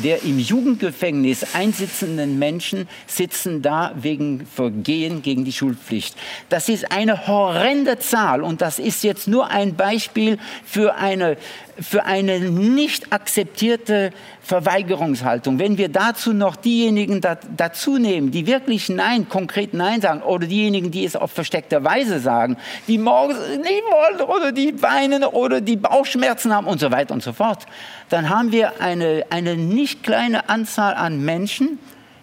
der 0.03 0.23
im 0.23 0.39
Jugendgefängnis 0.39 1.55
einsitzenden 1.55 2.39
Menschen 2.39 2.87
sitzen 3.05 3.61
da 3.61 3.93
wegen 3.95 4.45
Vergehen 4.45 5.21
gegen 5.21 5.45
die 5.45 5.51
Schulpflicht. 5.51 6.15
Das 6.49 6.69
ist 6.69 6.91
eine 6.91 7.27
horrende 7.27 7.99
Zahl 7.99 8.41
und 8.41 8.61
das 8.61 8.79
ist 8.79 9.03
jetzt 9.03 9.27
nur 9.27 9.49
ein 9.49 9.75
Beispiel 9.75 10.37
für 10.65 10.95
eine 10.95 11.26
eine, 11.27 11.37
für 11.79 12.05
eine 12.05 12.39
nicht 12.39 13.13
akzeptierte 13.13 14.11
Verweigerungshaltung. 14.41 15.59
Wenn 15.59 15.77
wir 15.77 15.89
dazu 15.89 16.33
noch 16.33 16.55
diejenigen 16.55 17.21
da, 17.21 17.37
dazu 17.55 17.97
nehmen, 17.97 18.31
die 18.31 18.47
wirklich 18.47 18.89
Nein, 18.89 19.29
konkret 19.29 19.73
Nein 19.73 20.01
sagen, 20.01 20.21
oder 20.21 20.47
diejenigen, 20.47 20.91
die 20.91 21.05
es 21.05 21.15
auf 21.15 21.31
versteckte 21.31 21.83
Weise 21.83 22.19
sagen, 22.19 22.57
die 22.87 22.97
morgens 22.97 23.39
nicht 23.57 23.83
wollen 23.91 24.21
oder 24.21 24.51
die 24.51 24.81
weinen 24.81 25.23
oder 25.23 25.61
die 25.61 25.75
Bauchschmerzen 25.75 26.53
haben 26.53 26.67
und 26.67 26.79
so 26.79 26.91
weiter 26.91 27.13
und 27.13 27.23
so 27.23 27.33
fort, 27.33 27.65
dann 28.09 28.29
haben 28.29 28.51
wir 28.51 28.81
eine, 28.81 29.25
eine 29.29 29.55
nicht 29.55 30.03
kleine 30.03 30.49
Anzahl 30.49 30.93
an 30.95 31.23
Menschen, 31.23 31.79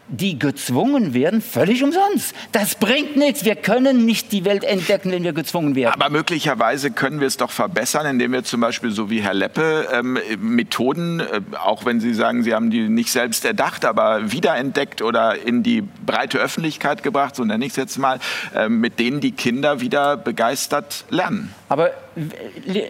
die 0.08 0.38
gezwungen 0.38 1.14
werden, 1.14 1.40
völlig 1.40 1.82
umsonst. 1.82 2.34
Das 2.52 2.74
bringt 2.74 3.16
nichts. 3.16 3.44
Wir 3.44 3.56
können 3.56 4.04
nicht 4.04 4.32
die 4.32 4.44
Welt 4.44 4.64
entdecken, 4.64 5.10
wenn 5.10 5.24
wir 5.24 5.32
gezwungen 5.32 5.74
werden. 5.74 5.94
Aber 5.94 6.10
möglicherweise 6.10 6.90
können 6.90 7.20
wir 7.20 7.26
es 7.26 7.36
doch 7.36 7.50
verbessern, 7.50 8.06
indem 8.06 8.32
wir 8.32 8.44
zum 8.44 8.60
Beispiel, 8.60 8.90
so 8.90 9.10
wie 9.10 9.20
Herr 9.20 9.34
Leppe, 9.34 9.88
ähm, 9.92 10.18
Methoden, 10.38 11.20
äh, 11.20 11.40
auch 11.62 11.86
wenn 11.86 12.00
Sie 12.00 12.12
sagen, 12.12 12.42
Sie 12.42 12.54
haben 12.54 12.70
die 12.70 12.88
nicht 12.88 13.10
selbst 13.10 13.44
erdacht, 13.44 13.84
aber 13.84 14.30
wiederentdeckt 14.30 15.00
oder 15.02 15.38
in 15.40 15.62
die 15.62 15.82
breite 15.82 16.38
Öffentlichkeit 16.38 17.02
gebracht, 17.02 17.34
so 17.36 17.44
nenne 17.44 17.64
ich 17.64 17.72
es 17.72 17.76
jetzt 17.76 17.98
mal, 17.98 18.18
äh, 18.54 18.68
mit 18.68 18.98
denen 18.98 19.20
die 19.20 19.32
Kinder 19.32 19.80
wieder 19.80 20.16
begeistert 20.16 21.04
lernen. 21.10 21.54
Aber 21.68 21.90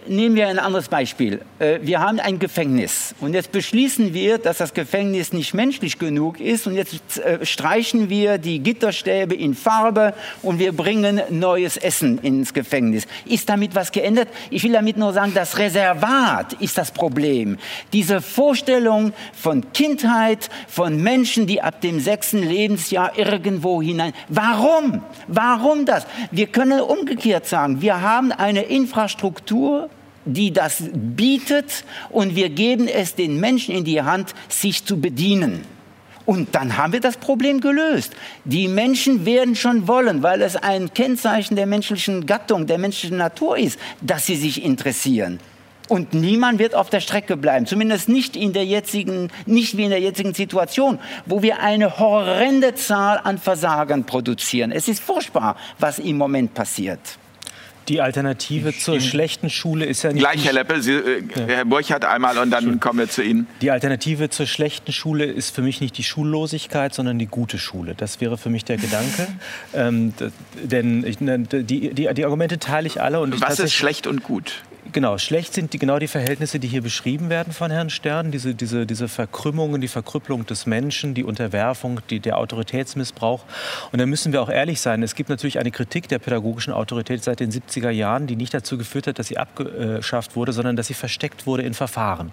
nehmen 0.07 0.35
wir 0.35 0.47
ein 0.47 0.59
anderes 0.59 0.89
Beispiel. 0.89 1.41
Äh, 1.59 1.79
wir 1.81 1.99
haben 1.99 2.19
ein 2.19 2.39
Gefängnis 2.39 3.15
und 3.21 3.33
jetzt 3.33 3.51
beschließen 3.51 4.13
wir, 4.13 4.37
dass 4.37 4.57
das 4.57 4.73
Gefängnis 4.73 5.33
nicht 5.33 5.53
menschlich 5.53 5.97
genug 5.99 6.39
ist 6.39 6.67
und 6.67 6.75
jetzt 6.75 7.17
äh, 7.17 7.45
streichen 7.45 8.09
wir 8.09 8.37
die 8.37 8.59
Gitterstäbe 8.59 9.35
in 9.35 9.55
Farbe 9.55 10.13
und 10.41 10.59
wir 10.59 10.73
bringen 10.73 11.21
neues 11.29 11.77
Essen 11.77 12.19
ins 12.19 12.53
Gefängnis. 12.53 13.07
Ist 13.25 13.49
damit 13.49 13.75
was 13.75 13.91
geändert? 13.91 14.29
Ich 14.49 14.63
will 14.63 14.73
damit 14.73 14.97
nur 14.97 15.13
sagen, 15.13 15.31
das 15.33 15.57
Reservat 15.57 16.53
ist 16.53 16.77
das 16.77 16.91
Problem. 16.91 17.57
Diese 17.93 18.21
Vorstellung 18.21 19.13
von 19.33 19.71
Kindheit, 19.73 20.49
von 20.67 21.01
Menschen, 21.01 21.47
die 21.47 21.61
ab 21.61 21.81
dem 21.81 21.99
sechsten 21.99 22.43
Lebensjahr 22.43 23.17
irgendwo 23.17 23.81
hinein. 23.81 24.13
Warum? 24.29 25.01
Warum 25.27 25.85
das? 25.85 26.05
Wir 26.31 26.47
können 26.47 26.81
umgekehrt 26.81 27.47
sagen, 27.47 27.81
wir 27.81 28.01
haben 28.01 28.31
eine 28.31 28.63
Infrastruktur, 28.63 29.14
die 30.25 30.51
das 30.51 30.83
bietet 30.93 31.85
und 32.09 32.35
wir 32.35 32.49
geben 32.49 32.87
es 32.87 33.15
den 33.15 33.39
Menschen 33.39 33.75
in 33.75 33.85
die 33.85 34.01
Hand, 34.01 34.33
sich 34.49 34.83
zu 34.85 34.99
bedienen. 34.99 35.63
Und 36.25 36.55
dann 36.55 36.77
haben 36.77 36.93
wir 36.93 36.99
das 36.99 37.17
Problem 37.17 37.61
gelöst. 37.61 38.13
Die 38.45 38.67
Menschen 38.67 39.25
werden 39.25 39.55
schon 39.55 39.87
wollen, 39.87 40.23
weil 40.23 40.41
es 40.41 40.55
ein 40.55 40.91
Kennzeichen 40.93 41.55
der 41.55 41.67
menschlichen 41.67 42.25
Gattung, 42.25 42.65
der 42.65 42.79
menschlichen 42.79 43.17
Natur 43.17 43.57
ist, 43.57 43.79
dass 44.01 44.25
sie 44.25 44.35
sich 44.35 44.63
interessieren. 44.63 45.39
Und 45.87 46.15
niemand 46.15 46.57
wird 46.57 46.73
auf 46.73 46.89
der 46.89 46.99
Strecke 46.99 47.37
bleiben, 47.37 47.67
zumindest 47.67 48.09
nicht 48.09 48.35
in 48.35 48.53
der 48.53 48.65
jetzigen, 48.65 49.29
nicht 49.45 49.77
wie 49.77 49.83
in 49.83 49.91
der 49.91 49.99
jetzigen 49.99 50.33
Situation, 50.33 50.97
wo 51.27 51.43
wir 51.43 51.59
eine 51.59 51.99
horrende 51.99 52.73
Zahl 52.73 53.21
an 53.23 53.37
Versagen 53.37 54.03
produzieren. 54.03 54.71
Es 54.71 54.87
ist 54.87 54.99
furchtbar, 55.03 55.55
was 55.77 55.99
im 55.99 56.17
Moment 56.17 56.55
passiert. 56.55 56.99
Die 57.87 58.01
Alternative 58.01 58.69
ich 58.69 58.81
zur 58.81 58.99
schlechten 58.99 59.49
Schule 59.49 59.85
ist 59.85 60.03
ja 60.03 60.11
nicht. 60.11 60.21
Gleich, 60.21 60.43
Herr 60.45 60.53
Leppel, 60.53 60.81
Sie, 60.81 60.93
äh, 60.93 61.23
ja. 61.35 61.45
Herr 61.47 61.65
Burchardt 61.65 62.05
einmal 62.05 62.37
und 62.37 62.51
dann 62.51 62.79
kommen 62.79 62.99
wir 62.99 63.09
zu 63.09 63.21
Ihnen. 63.21 63.47
Die 63.61 63.71
Alternative 63.71 64.29
zur 64.29 64.47
schlechten 64.47 64.91
Schule 64.91 65.25
ist 65.25 65.53
für 65.53 65.61
mich 65.61 65.81
nicht 65.81 65.97
die 65.97 66.03
Schullosigkeit, 66.03 66.93
sondern 66.93 67.19
die 67.19 67.27
gute 67.27 67.57
Schule. 67.57 67.93
Das 67.95 68.21
wäre 68.21 68.37
für 68.37 68.49
mich 68.49 68.65
der 68.65 68.77
Gedanke. 68.77 69.27
ähm, 69.73 70.13
denn 70.63 71.05
ich, 71.05 71.19
ne, 71.21 71.39
die, 71.39 71.93
die, 71.93 72.13
die, 72.13 72.25
Argumente 72.25 72.57
teile 72.57 72.87
ich 72.87 73.01
alle. 73.01 73.19
Und 73.19 73.39
Was 73.41 73.59
ist 73.59 73.73
schlecht 73.73 74.07
und 74.07 74.23
gut? 74.23 74.63
Genau, 74.91 75.17
schlecht 75.17 75.53
sind 75.53 75.73
die, 75.73 75.79
genau 75.79 75.97
die 75.97 76.07
Verhältnisse, 76.07 76.59
die 76.59 76.67
hier 76.67 76.83
beschrieben 76.83 77.29
werden 77.29 77.51
von 77.51 77.71
Herrn 77.71 77.89
Stern. 77.89 78.29
Diese, 78.31 78.53
diese, 78.53 78.85
diese 78.85 79.07
Verkrümmungen, 79.07 79.81
die 79.81 79.87
Verkrüppelung 79.87 80.45
des 80.45 80.67
Menschen, 80.67 81.15
die 81.15 81.23
Unterwerfung, 81.23 82.01
die, 82.09 82.19
der 82.19 82.37
Autoritätsmissbrauch. 82.37 83.43
Und 83.91 83.99
da 83.99 84.05
müssen 84.05 84.31
wir 84.31 84.43
auch 84.43 84.49
ehrlich 84.49 84.79
sein. 84.79 85.01
Es 85.01 85.15
gibt 85.15 85.29
natürlich 85.29 85.57
eine 85.57 85.71
Kritik 85.71 86.07
der 86.07 86.19
pädagogischen 86.19 86.71
Autorität 86.71 87.23
seit 87.23 87.39
den 87.39 87.51
70er 87.51 87.89
Jahren, 87.89 88.27
die 88.27 88.35
nicht 88.35 88.53
dazu 88.53 88.77
geführt 88.77 89.07
hat, 89.07 89.17
dass 89.17 89.27
sie 89.27 89.37
abgeschafft 89.37 90.35
wurde, 90.35 90.53
sondern 90.53 90.75
dass 90.75 90.87
sie 90.87 90.93
versteckt 90.93 91.47
wurde 91.47 91.63
in 91.63 91.73
Verfahren. 91.73 92.31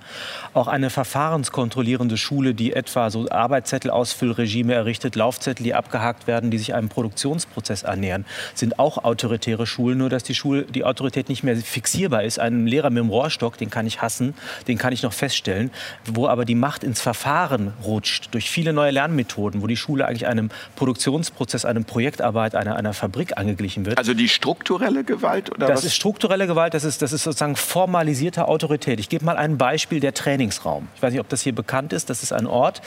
Auch 0.52 0.68
eine 0.68 0.90
verfahrenskontrollierende 0.90 2.18
Schule, 2.18 2.52
die 2.54 2.74
etwa 2.74 3.08
so 3.08 3.28
Arbeitszettel-Ausfüllregime 3.30 4.74
errichtet, 4.74 5.16
Laufzettel, 5.16 5.64
die 5.64 5.74
abgehakt 5.74 6.26
werden, 6.26 6.50
die 6.50 6.58
sich 6.58 6.74
einem 6.74 6.90
Produktionsprozess 6.90 7.84
annähern, 7.84 8.26
sind 8.54 8.78
auch 8.78 9.02
autoritäre 9.04 9.66
Schulen, 9.66 9.98
nur 9.98 10.10
dass 10.10 10.22
die, 10.22 10.34
Schule, 10.34 10.64
die 10.64 10.84
Autorität 10.84 11.30
nicht 11.30 11.42
mehr 11.42 11.56
fixierbar 11.56 12.22
ist 12.22 12.41
einen 12.42 12.66
Lehrer 12.66 12.90
mit 12.90 12.98
dem 13.02 13.08
Rohrstock, 13.08 13.56
den 13.56 13.70
kann 13.70 13.86
ich 13.86 14.02
hassen, 14.02 14.34
den 14.68 14.76
kann 14.76 14.92
ich 14.92 15.02
noch 15.02 15.12
feststellen, 15.12 15.70
wo 16.04 16.26
aber 16.28 16.44
die 16.44 16.54
Macht 16.54 16.84
ins 16.84 17.00
Verfahren 17.00 17.72
rutscht 17.84 18.28
durch 18.32 18.50
viele 18.50 18.72
neue 18.72 18.90
Lernmethoden, 18.90 19.62
wo 19.62 19.66
die 19.66 19.76
Schule 19.76 20.06
eigentlich 20.06 20.26
einem 20.26 20.50
Produktionsprozess, 20.76 21.64
einem 21.64 21.84
Projektarbeit, 21.84 22.54
einer, 22.54 22.76
einer 22.76 22.92
Fabrik 22.92 23.38
angeglichen 23.38 23.86
wird. 23.86 23.96
Also 23.98 24.14
die 24.14 24.28
strukturelle 24.28 25.04
Gewalt 25.04 25.50
oder 25.50 25.66
Das 25.68 25.78
was? 25.78 25.84
ist 25.86 25.94
strukturelle 25.94 26.46
Gewalt, 26.46 26.74
das 26.74 26.84
ist, 26.84 27.00
das 27.02 27.12
ist 27.12 27.22
sozusagen 27.22 27.56
formalisierte 27.56 28.48
Autorität. 28.48 29.00
Ich 29.00 29.08
gebe 29.08 29.24
mal 29.24 29.36
ein 29.36 29.56
Beispiel, 29.58 30.00
der 30.00 30.12
Trainingsraum. 30.14 30.88
Ich 30.96 31.02
weiß 31.02 31.12
nicht, 31.12 31.20
ob 31.20 31.28
das 31.28 31.40
hier 31.42 31.54
bekannt 31.54 31.92
ist, 31.92 32.10
das 32.10 32.22
ist 32.22 32.32
ein 32.32 32.46
Ort, 32.46 32.82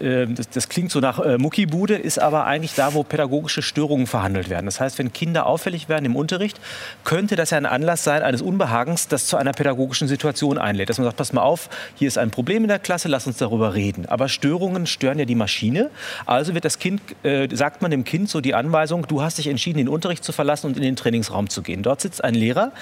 äh, 0.00 0.26
das, 0.26 0.48
das 0.48 0.68
klingt 0.68 0.90
so 0.90 1.00
nach 1.00 1.18
äh, 1.18 1.38
Muckibude, 1.38 1.96
ist 1.96 2.18
aber 2.18 2.46
eigentlich 2.46 2.74
da, 2.74 2.94
wo 2.94 3.02
pädagogische 3.02 3.62
Störungen 3.62 4.06
verhandelt 4.06 4.48
werden. 4.48 4.66
Das 4.66 4.80
heißt, 4.80 4.98
wenn 4.98 5.12
Kinder 5.12 5.46
auffällig 5.46 5.88
werden 5.88 6.04
im 6.04 6.16
Unterricht, 6.16 6.60
könnte 7.04 7.36
das 7.36 7.50
ja 7.50 7.58
ein 7.58 7.66
Anlass 7.66 8.04
sein 8.04 8.22
eines 8.22 8.42
Unbehagens, 8.42 8.99
Angst, 9.00 9.12
das 9.12 9.26
zu 9.26 9.36
einer 9.36 9.52
pädagogischen 9.52 10.08
Situation 10.08 10.58
einlädt. 10.58 10.88
Dass 10.90 10.98
man 10.98 11.06
sagt, 11.06 11.16
pass 11.16 11.32
mal 11.32 11.42
auf, 11.42 11.68
hier 11.94 12.08
ist 12.08 12.18
ein 12.18 12.30
Problem 12.30 12.62
in 12.62 12.68
der 12.68 12.78
Klasse, 12.78 13.08
lass 13.08 13.26
uns 13.26 13.38
darüber 13.38 13.74
reden. 13.74 14.06
Aber 14.06 14.28
Störungen 14.28 14.86
stören 14.86 15.18
ja 15.18 15.24
die 15.24 15.34
Maschine. 15.34 15.90
Also 16.26 16.54
wird 16.54 16.64
das 16.64 16.78
Kind, 16.78 17.00
äh, 17.22 17.48
sagt 17.54 17.82
man 17.82 17.90
dem 17.90 18.04
Kind 18.04 18.28
so 18.28 18.40
die 18.40 18.54
Anweisung, 18.54 19.06
du 19.06 19.22
hast 19.22 19.38
dich 19.38 19.46
entschieden, 19.46 19.78
den 19.78 19.88
Unterricht 19.88 20.24
zu 20.24 20.32
verlassen 20.32 20.66
und 20.66 20.76
in 20.76 20.82
den 20.82 20.96
Trainingsraum 20.96 21.48
zu 21.48 21.62
gehen. 21.62 21.82
Dort 21.82 22.00
sitzt 22.00 22.22
ein 22.22 22.34
Lehrer, 22.34 22.72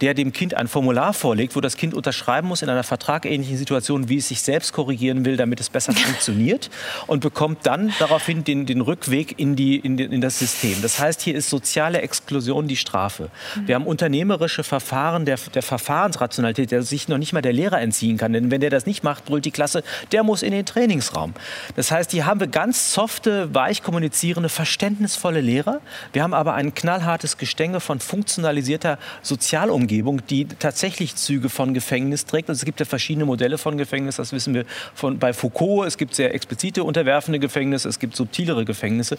der 0.00 0.14
dem 0.14 0.32
Kind 0.32 0.54
ein 0.54 0.68
Formular 0.68 1.12
vorlegt, 1.12 1.54
wo 1.54 1.60
das 1.60 1.76
Kind 1.76 1.94
unterschreiben 1.94 2.48
muss 2.48 2.62
in 2.62 2.68
einer 2.68 2.82
vertragähnlichen 2.82 3.56
Situation, 3.56 4.08
wie 4.08 4.18
es 4.18 4.28
sich 4.28 4.42
selbst 4.42 4.72
korrigieren 4.72 5.24
will, 5.24 5.36
damit 5.36 5.60
es 5.60 5.70
besser 5.70 5.92
funktioniert 5.94 6.70
und 7.06 7.20
bekommt 7.20 7.66
dann 7.66 7.92
daraufhin 7.98 8.44
den, 8.44 8.66
den 8.66 8.80
Rückweg 8.80 9.38
in, 9.38 9.54
die, 9.54 9.76
in, 9.76 9.98
in 9.98 10.20
das 10.20 10.38
System. 10.38 10.82
Das 10.82 10.98
heißt, 10.98 11.20
hier 11.20 11.34
ist 11.34 11.50
soziale 11.50 12.02
Exklusion 12.02 12.66
die 12.66 12.76
Strafe. 12.76 13.30
Wir 13.64 13.74
haben 13.74 13.86
unternehmerische 13.86 14.64
Verfahren 14.64 15.24
der, 15.28 15.38
der 15.54 15.62
Verfahrensrationalität, 15.68 16.70
der 16.70 16.82
sich 16.82 17.08
noch 17.08 17.18
nicht 17.18 17.32
mal 17.32 17.42
der 17.42 17.52
Lehrer 17.52 17.80
entziehen 17.80 18.16
kann. 18.16 18.32
Denn 18.32 18.50
wenn 18.50 18.60
der 18.60 18.70
das 18.70 18.86
nicht 18.86 19.04
macht, 19.04 19.26
brüllt 19.26 19.44
die 19.44 19.50
Klasse, 19.50 19.84
der 20.12 20.22
muss 20.22 20.42
in 20.42 20.52
den 20.52 20.66
Trainingsraum. 20.66 21.34
Das 21.76 21.90
heißt, 21.90 22.10
hier 22.10 22.26
haben 22.26 22.40
wir 22.40 22.48
ganz 22.48 22.92
softe, 22.92 23.54
weich 23.54 23.82
kommunizierende, 23.82 24.48
verständnisvolle 24.48 25.40
Lehrer. 25.40 25.80
Wir 26.12 26.22
haben 26.22 26.34
aber 26.34 26.54
ein 26.54 26.74
knallhartes 26.74 27.36
Gestänge 27.36 27.80
von 27.80 28.00
funktionalisierter 28.00 28.98
Sozialumgebung, 29.22 30.26
die 30.26 30.46
tatsächlich 30.46 31.16
Züge 31.16 31.48
von 31.48 31.74
Gefängnis 31.74 32.24
trägt. 32.24 32.48
Also 32.48 32.60
es 32.60 32.64
gibt 32.64 32.80
ja 32.80 32.86
verschiedene 32.86 33.26
Modelle 33.26 33.58
von 33.58 33.76
Gefängnis, 33.78 34.16
das 34.16 34.32
wissen 34.32 34.54
wir 34.54 34.64
von, 34.94 35.18
bei 35.18 35.32
Foucault. 35.32 35.86
Es 35.86 35.98
gibt 35.98 36.14
sehr 36.14 36.34
explizite 36.34 36.82
unterwerfende 36.82 37.38
Gefängnisse, 37.38 37.88
es 37.88 37.98
gibt 37.98 38.16
subtilere 38.16 38.64
Gefängnisse. 38.64 39.18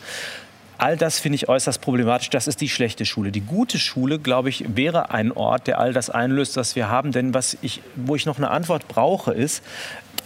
All 0.79 0.95
das 0.95 1.19
finde 1.19 1.35
ich 1.35 1.49
äußerst 1.49 1.81
problematisch. 1.81 2.29
Das 2.29 2.47
ist 2.47 2.61
die 2.61 2.69
schlechte 2.69 3.05
Schule. 3.05 3.31
Die 3.31 3.41
gute 3.41 3.77
Schule, 3.77 4.17
glaube 4.17 4.47
ich, 4.47 4.63
wäre 4.77 5.11
ein 5.11 5.33
Ort, 5.33 5.67
der 5.67 5.77
all 5.77 5.91
das 5.91 6.09
einlöst, 6.09 6.55
was 6.55 6.77
wir 6.77 6.89
haben. 6.89 7.11
Denn 7.11 7.33
was 7.33 7.57
ich, 7.61 7.81
wo 7.97 8.15
ich 8.15 8.25
noch 8.25 8.37
eine 8.37 8.49
Antwort 8.49 8.87
brauche, 8.87 9.33
ist, 9.33 9.61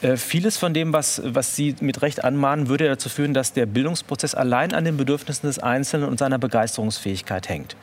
äh, 0.04 0.16
vieles 0.16 0.58
von 0.58 0.76
dem, 0.76 0.94
was, 0.94 1.22
was 1.26 1.56
Sie 1.56 1.76
mit 1.80 2.04
Recht 2.04 2.24
anmahnen, 2.24 2.68
würde 2.68 2.88
dazu 2.88 3.10
führen, 3.10 3.34
dass 3.34 3.54
der 3.54 3.66
Bildungsprozess 3.66 4.36
allein 4.36 4.74
an 4.74 4.86
den 4.86 4.96
Bedürfnissen 4.96 5.48
des 5.48 5.58
Einzelnen 5.58 6.08
und 6.08 6.20
seiner 6.20 6.38
Begeisterungsfähigkeit 6.38 7.50
hängt. 7.50 7.76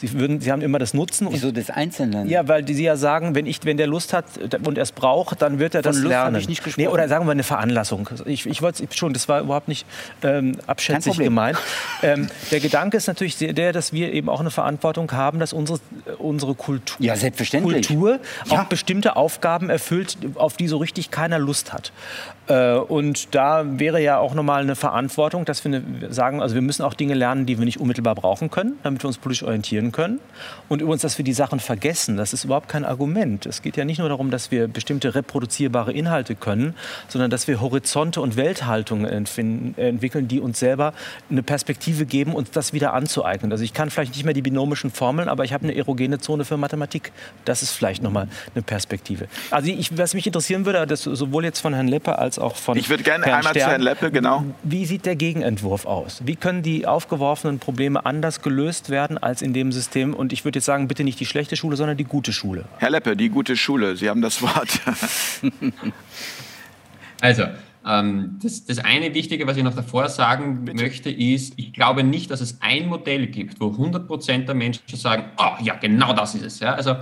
Sie, 0.00 0.12
würden, 0.18 0.40
Sie 0.40 0.50
haben 0.50 0.62
immer 0.62 0.78
das 0.78 0.94
Nutzen. 0.94 1.28
Wieso 1.30 1.52
des 1.52 1.68
Einzelnen? 1.70 2.28
Ja, 2.28 2.48
weil 2.48 2.66
Sie 2.66 2.82
ja 2.82 2.96
sagen, 2.96 3.34
wenn, 3.34 3.46
ich, 3.46 3.60
wenn 3.64 3.76
der 3.76 3.86
Lust 3.86 4.12
hat 4.12 4.24
und 4.64 4.78
er 4.78 4.82
es 4.82 4.92
braucht, 4.92 5.42
dann 5.42 5.58
wird 5.58 5.74
er 5.74 5.82
Von 5.82 5.92
das 5.92 6.00
Lust 6.00 6.08
lernen. 6.08 6.36
ich 6.36 6.48
nicht 6.48 6.64
gesprochen. 6.64 6.82
nee, 6.86 6.88
oder 6.92 7.06
sagen 7.08 7.26
wir 7.26 7.32
eine 7.32 7.42
Veranlassung. 7.42 8.08
Ich, 8.24 8.46
ich 8.46 8.62
wollte 8.62 8.86
schon, 8.94 9.12
das 9.12 9.28
war 9.28 9.40
überhaupt 9.40 9.68
nicht 9.68 9.84
ähm, 10.22 10.56
abschätzig 10.66 11.18
gemeint. 11.18 11.58
Ähm, 12.02 12.28
der 12.50 12.60
Gedanke 12.60 12.96
ist 12.96 13.06
natürlich 13.08 13.36
der, 13.36 13.72
dass 13.72 13.92
wir 13.92 14.12
eben 14.12 14.28
auch 14.28 14.40
eine 14.40 14.50
Verantwortung 14.50 15.12
haben, 15.12 15.38
dass 15.38 15.52
unsere, 15.52 15.80
unsere 16.18 16.54
Kultur, 16.54 16.96
Ja. 17.04 17.14
Kultur 17.60 18.20
Ja. 18.46 18.62
auch 18.62 18.64
bestimmte 18.64 19.16
Aufgaben 19.16 19.70
erfüllt, 19.70 20.16
auf 20.36 20.56
die 20.56 20.68
so 20.68 20.78
richtig 20.78 21.10
keiner 21.10 21.38
Lust 21.38 21.72
hat. 21.72 21.92
Äh, 22.50 22.74
Und 22.74 23.34
da 23.34 23.64
wäre 23.78 24.02
ja 24.02 24.18
auch 24.18 24.34
nochmal 24.34 24.62
eine 24.62 24.74
Verantwortung, 24.74 25.44
dass 25.44 25.64
wir 25.64 25.82
sagen, 26.10 26.42
also 26.42 26.56
wir 26.56 26.62
müssen 26.62 26.82
auch 26.82 26.94
Dinge 26.94 27.14
lernen, 27.14 27.46
die 27.46 27.58
wir 27.58 27.64
nicht 27.64 27.78
unmittelbar 27.78 28.16
brauchen 28.16 28.50
können, 28.50 28.78
damit 28.82 29.04
wir 29.04 29.08
uns 29.08 29.18
politisch 29.18 29.44
orientieren 29.44 29.92
können. 29.92 30.18
Und 30.68 30.82
übrigens, 30.82 31.02
dass 31.02 31.16
wir 31.16 31.24
die 31.24 31.32
Sachen 31.32 31.60
vergessen, 31.60 32.16
das 32.16 32.32
ist 32.32 32.44
überhaupt 32.44 32.68
kein 32.68 32.84
Argument. 32.84 33.46
Es 33.46 33.62
geht 33.62 33.76
ja 33.76 33.84
nicht 33.84 33.98
nur 33.98 34.08
darum, 34.08 34.32
dass 34.32 34.50
wir 34.50 34.66
bestimmte 34.66 35.14
reproduzierbare 35.14 35.92
Inhalte 35.92 36.34
können, 36.34 36.74
sondern 37.06 37.30
dass 37.30 37.46
wir 37.46 37.60
Horizonte 37.60 38.20
und 38.20 38.36
Welthaltungen 38.36 39.04
entwickeln, 39.06 40.26
die 40.26 40.40
uns 40.40 40.58
selber 40.58 40.92
eine 41.30 41.44
Perspektive 41.44 42.04
geben, 42.04 42.34
uns 42.34 42.50
das 42.50 42.72
wieder 42.72 42.94
anzueignen. 42.94 43.52
Also 43.52 43.62
ich 43.62 43.74
kann 43.74 43.90
vielleicht 43.90 44.14
nicht 44.14 44.24
mehr 44.24 44.34
die 44.34 44.42
binomischen 44.42 44.90
Formeln, 44.90 45.28
aber 45.28 45.44
ich 45.44 45.52
habe 45.52 45.64
eine 45.64 45.76
erogene 45.76 46.18
Zone 46.18 46.44
für 46.44 46.56
Mathematik. 46.56 47.12
Das 47.44 47.62
ist 47.62 47.70
vielleicht 47.70 48.02
nochmal 48.02 48.26
eine 48.54 48.62
Perspektive. 48.62 49.28
Also 49.52 49.70
ich, 49.70 49.96
was 49.96 50.14
mich 50.14 50.26
interessieren 50.26 50.66
würde, 50.66 50.84
das 50.86 51.02
sowohl 51.02 51.44
jetzt 51.44 51.60
von 51.60 51.74
Herrn 51.74 51.86
Leppe 51.86 52.18
als 52.18 52.39
auch 52.40 52.56
von 52.56 52.76
Ich 52.76 52.88
würde 52.88 53.02
gerne 53.02 53.24
Herrn 53.24 53.38
einmal 53.38 53.52
zu 53.52 53.60
Stern, 53.60 53.70
Herrn 53.70 53.82
Leppe, 53.82 54.10
genau. 54.10 54.44
Wie 54.62 54.86
sieht 54.86 55.06
der 55.06 55.16
Gegenentwurf 55.16 55.86
aus? 55.86 56.22
Wie 56.24 56.36
können 56.36 56.62
die 56.62 56.86
aufgeworfenen 56.86 57.58
Probleme 57.58 58.04
anders 58.04 58.42
gelöst 58.42 58.90
werden 58.90 59.18
als 59.18 59.42
in 59.42 59.52
dem 59.52 59.72
System? 59.72 60.14
Und 60.14 60.32
ich 60.32 60.44
würde 60.44 60.58
jetzt 60.58 60.66
sagen, 60.66 60.88
bitte 60.88 61.04
nicht 61.04 61.20
die 61.20 61.26
schlechte 61.26 61.56
Schule, 61.56 61.76
sondern 61.76 61.96
die 61.96 62.04
gute 62.04 62.32
Schule. 62.32 62.64
Herr 62.78 62.90
Leppe, 62.90 63.16
die 63.16 63.28
gute 63.28 63.56
Schule, 63.56 63.96
Sie 63.96 64.08
haben 64.08 64.22
das 64.22 64.42
Wort. 64.42 64.80
Also, 67.22 67.44
ähm, 67.86 68.38
das, 68.42 68.64
das 68.64 68.78
eine 68.78 69.14
Wichtige, 69.14 69.46
was 69.46 69.56
ich 69.56 69.62
noch 69.62 69.74
davor 69.74 70.08
sagen 70.08 70.64
möchte, 70.64 71.10
ist, 71.10 71.54
ich 71.56 71.72
glaube 71.72 72.02
nicht, 72.02 72.30
dass 72.30 72.40
es 72.40 72.60
ein 72.60 72.86
Modell 72.86 73.26
gibt, 73.26 73.60
wo 73.60 73.70
100 73.70 74.06
Prozent 74.06 74.48
der 74.48 74.54
Menschen 74.54 74.82
sagen, 74.94 75.24
oh 75.38 75.62
ja, 75.62 75.74
genau 75.74 76.12
das 76.12 76.34
ist 76.34 76.44
es. 76.44 76.60
Ja? 76.60 76.74
Also, 76.74 76.96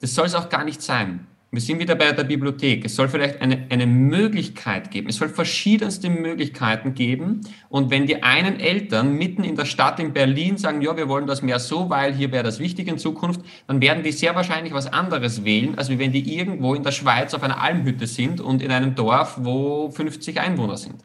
das 0.00 0.14
soll 0.14 0.26
es 0.26 0.34
auch 0.34 0.48
gar 0.48 0.64
nicht 0.64 0.82
sein. 0.82 1.26
Wir 1.52 1.60
sind 1.60 1.78
wieder 1.78 1.94
bei 1.94 2.10
der 2.10 2.24
Bibliothek. 2.24 2.84
Es 2.84 2.96
soll 2.96 3.08
vielleicht 3.08 3.40
eine, 3.40 3.66
eine 3.70 3.86
Möglichkeit 3.86 4.90
geben. 4.90 5.08
Es 5.08 5.16
soll 5.16 5.28
verschiedenste 5.28 6.10
Möglichkeiten 6.10 6.94
geben. 6.94 7.42
Und 7.68 7.90
wenn 7.90 8.06
die 8.06 8.22
einen 8.22 8.58
Eltern 8.58 9.12
mitten 9.14 9.44
in 9.44 9.54
der 9.54 9.64
Stadt 9.64 10.00
in 10.00 10.12
Berlin 10.12 10.58
sagen, 10.58 10.82
ja, 10.82 10.96
wir 10.96 11.08
wollen 11.08 11.26
das 11.26 11.42
mehr 11.42 11.60
so, 11.60 11.88
weil 11.88 12.14
hier 12.14 12.32
wäre 12.32 12.42
das 12.42 12.58
wichtig 12.58 12.88
in 12.88 12.98
Zukunft, 12.98 13.40
dann 13.68 13.80
werden 13.80 14.02
die 14.02 14.12
sehr 14.12 14.34
wahrscheinlich 14.34 14.74
was 14.74 14.92
anderes 14.92 15.44
wählen, 15.44 15.78
als 15.78 15.88
wenn 15.88 16.12
die 16.12 16.36
irgendwo 16.36 16.74
in 16.74 16.82
der 16.82 16.92
Schweiz 16.92 17.32
auf 17.32 17.44
einer 17.44 17.62
Almhütte 17.62 18.08
sind 18.08 18.40
und 18.40 18.60
in 18.60 18.72
einem 18.72 18.96
Dorf, 18.96 19.38
wo 19.40 19.90
50 19.90 20.40
Einwohner 20.40 20.76
sind. 20.76 20.96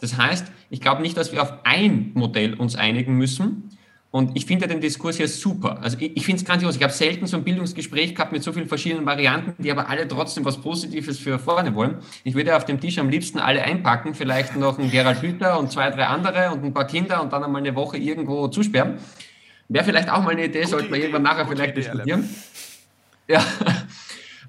Das 0.00 0.16
heißt, 0.16 0.52
ich 0.70 0.80
glaube 0.80 1.02
nicht, 1.02 1.16
dass 1.16 1.32
wir 1.32 1.42
auf 1.42 1.52
ein 1.64 2.12
Modell 2.14 2.54
uns 2.54 2.76
einigen 2.76 3.16
müssen, 3.16 3.73
und 4.14 4.36
ich 4.36 4.46
finde 4.46 4.68
den 4.68 4.80
Diskurs 4.80 5.16
hier 5.16 5.26
super. 5.26 5.82
Also 5.82 5.96
ich, 5.98 6.16
ich 6.16 6.24
finde 6.24 6.40
es 6.40 6.46
grandios. 6.46 6.76
Ich 6.76 6.82
habe 6.84 6.92
selten 6.92 7.26
so 7.26 7.36
ein 7.36 7.42
Bildungsgespräch 7.42 8.14
gehabt 8.14 8.30
mit 8.30 8.44
so 8.44 8.52
vielen 8.52 8.68
verschiedenen 8.68 9.04
Varianten, 9.04 9.60
die 9.60 9.72
aber 9.72 9.88
alle 9.88 10.06
trotzdem 10.06 10.44
was 10.44 10.58
Positives 10.58 11.18
für 11.18 11.40
vorne 11.40 11.74
wollen. 11.74 11.96
Ich 12.22 12.36
würde 12.36 12.56
auf 12.56 12.64
dem 12.64 12.80
Tisch 12.80 12.96
am 12.98 13.08
liebsten 13.08 13.40
alle 13.40 13.60
einpacken, 13.64 14.14
vielleicht 14.14 14.54
noch 14.54 14.78
einen 14.78 14.92
Gerald 14.92 15.20
Hüther 15.20 15.58
und 15.58 15.72
zwei, 15.72 15.90
drei 15.90 16.06
andere 16.06 16.52
und 16.52 16.62
ein 16.62 16.72
paar 16.72 16.86
Kinder 16.86 17.20
und 17.22 17.32
dann 17.32 17.42
einmal 17.42 17.60
eine 17.60 17.74
Woche 17.74 17.96
irgendwo 17.96 18.46
zusperren. 18.46 18.98
Wäre 19.66 19.84
vielleicht 19.84 20.08
auch 20.08 20.22
mal 20.22 20.30
eine 20.30 20.44
Idee, 20.44 20.62
sollte 20.62 20.90
man 20.90 21.00
irgendwann 21.00 21.22
nachher 21.22 21.48
vielleicht 21.48 21.76
Idee, 21.76 21.80
diskutieren. 21.80 22.28
Ja, 23.26 23.44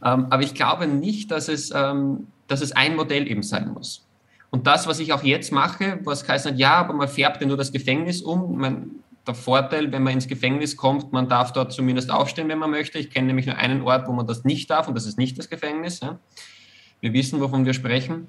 ähm, 0.03 0.27
aber 0.29 0.43
ich 0.43 0.53
glaube 0.53 0.85
nicht, 0.85 1.31
dass 1.31 1.47
es, 1.47 1.71
ähm, 1.73 2.27
dass 2.47 2.61
es 2.61 2.73
ein 2.73 2.95
Modell 2.95 3.27
eben 3.27 3.41
sein 3.41 3.69
muss. 3.73 4.05
Und 4.51 4.67
das, 4.67 4.85
was 4.85 4.99
ich 4.99 5.11
auch 5.11 5.23
jetzt 5.23 5.51
mache, 5.51 5.99
was 6.03 6.27
heißt, 6.27 6.51
ja, 6.55 6.75
aber 6.75 6.93
man 6.93 7.07
färbt 7.07 7.41
ja 7.41 7.47
nur 7.47 7.57
das 7.57 7.71
Gefängnis 7.71 8.21
um. 8.21 8.57
Man, 8.57 8.91
der 9.27 9.35
Vorteil, 9.35 9.91
wenn 9.91 10.03
man 10.03 10.13
ins 10.13 10.27
Gefängnis 10.27 10.77
kommt, 10.77 11.11
man 11.11 11.27
darf 11.27 11.53
dort 11.53 11.73
zumindest 11.73 12.11
aufstehen, 12.11 12.47
wenn 12.47 12.59
man 12.59 12.71
möchte. 12.71 12.99
Ich 12.99 13.09
kenne 13.09 13.27
nämlich 13.27 13.45
nur 13.45 13.57
einen 13.57 13.81
Ort, 13.81 14.07
wo 14.07 14.13
man 14.13 14.27
das 14.27 14.43
nicht 14.43 14.69
darf 14.69 14.87
und 14.87 14.95
das 14.95 15.05
ist 15.05 15.17
nicht 15.17 15.37
das 15.37 15.49
Gefängnis. 15.49 15.99
Ja. 16.01 16.19
Wir 17.01 17.13
wissen, 17.13 17.41
wovon 17.41 17.65
wir 17.65 17.73
sprechen, 17.73 18.27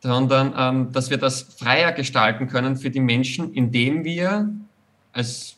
sondern 0.00 0.54
ähm, 0.56 0.92
dass 0.92 1.10
wir 1.10 1.18
das 1.18 1.42
freier 1.42 1.92
gestalten 1.92 2.46
können 2.46 2.76
für 2.76 2.90
die 2.90 3.00
Menschen, 3.00 3.52
indem 3.52 4.04
wir 4.04 4.48
als 5.12 5.56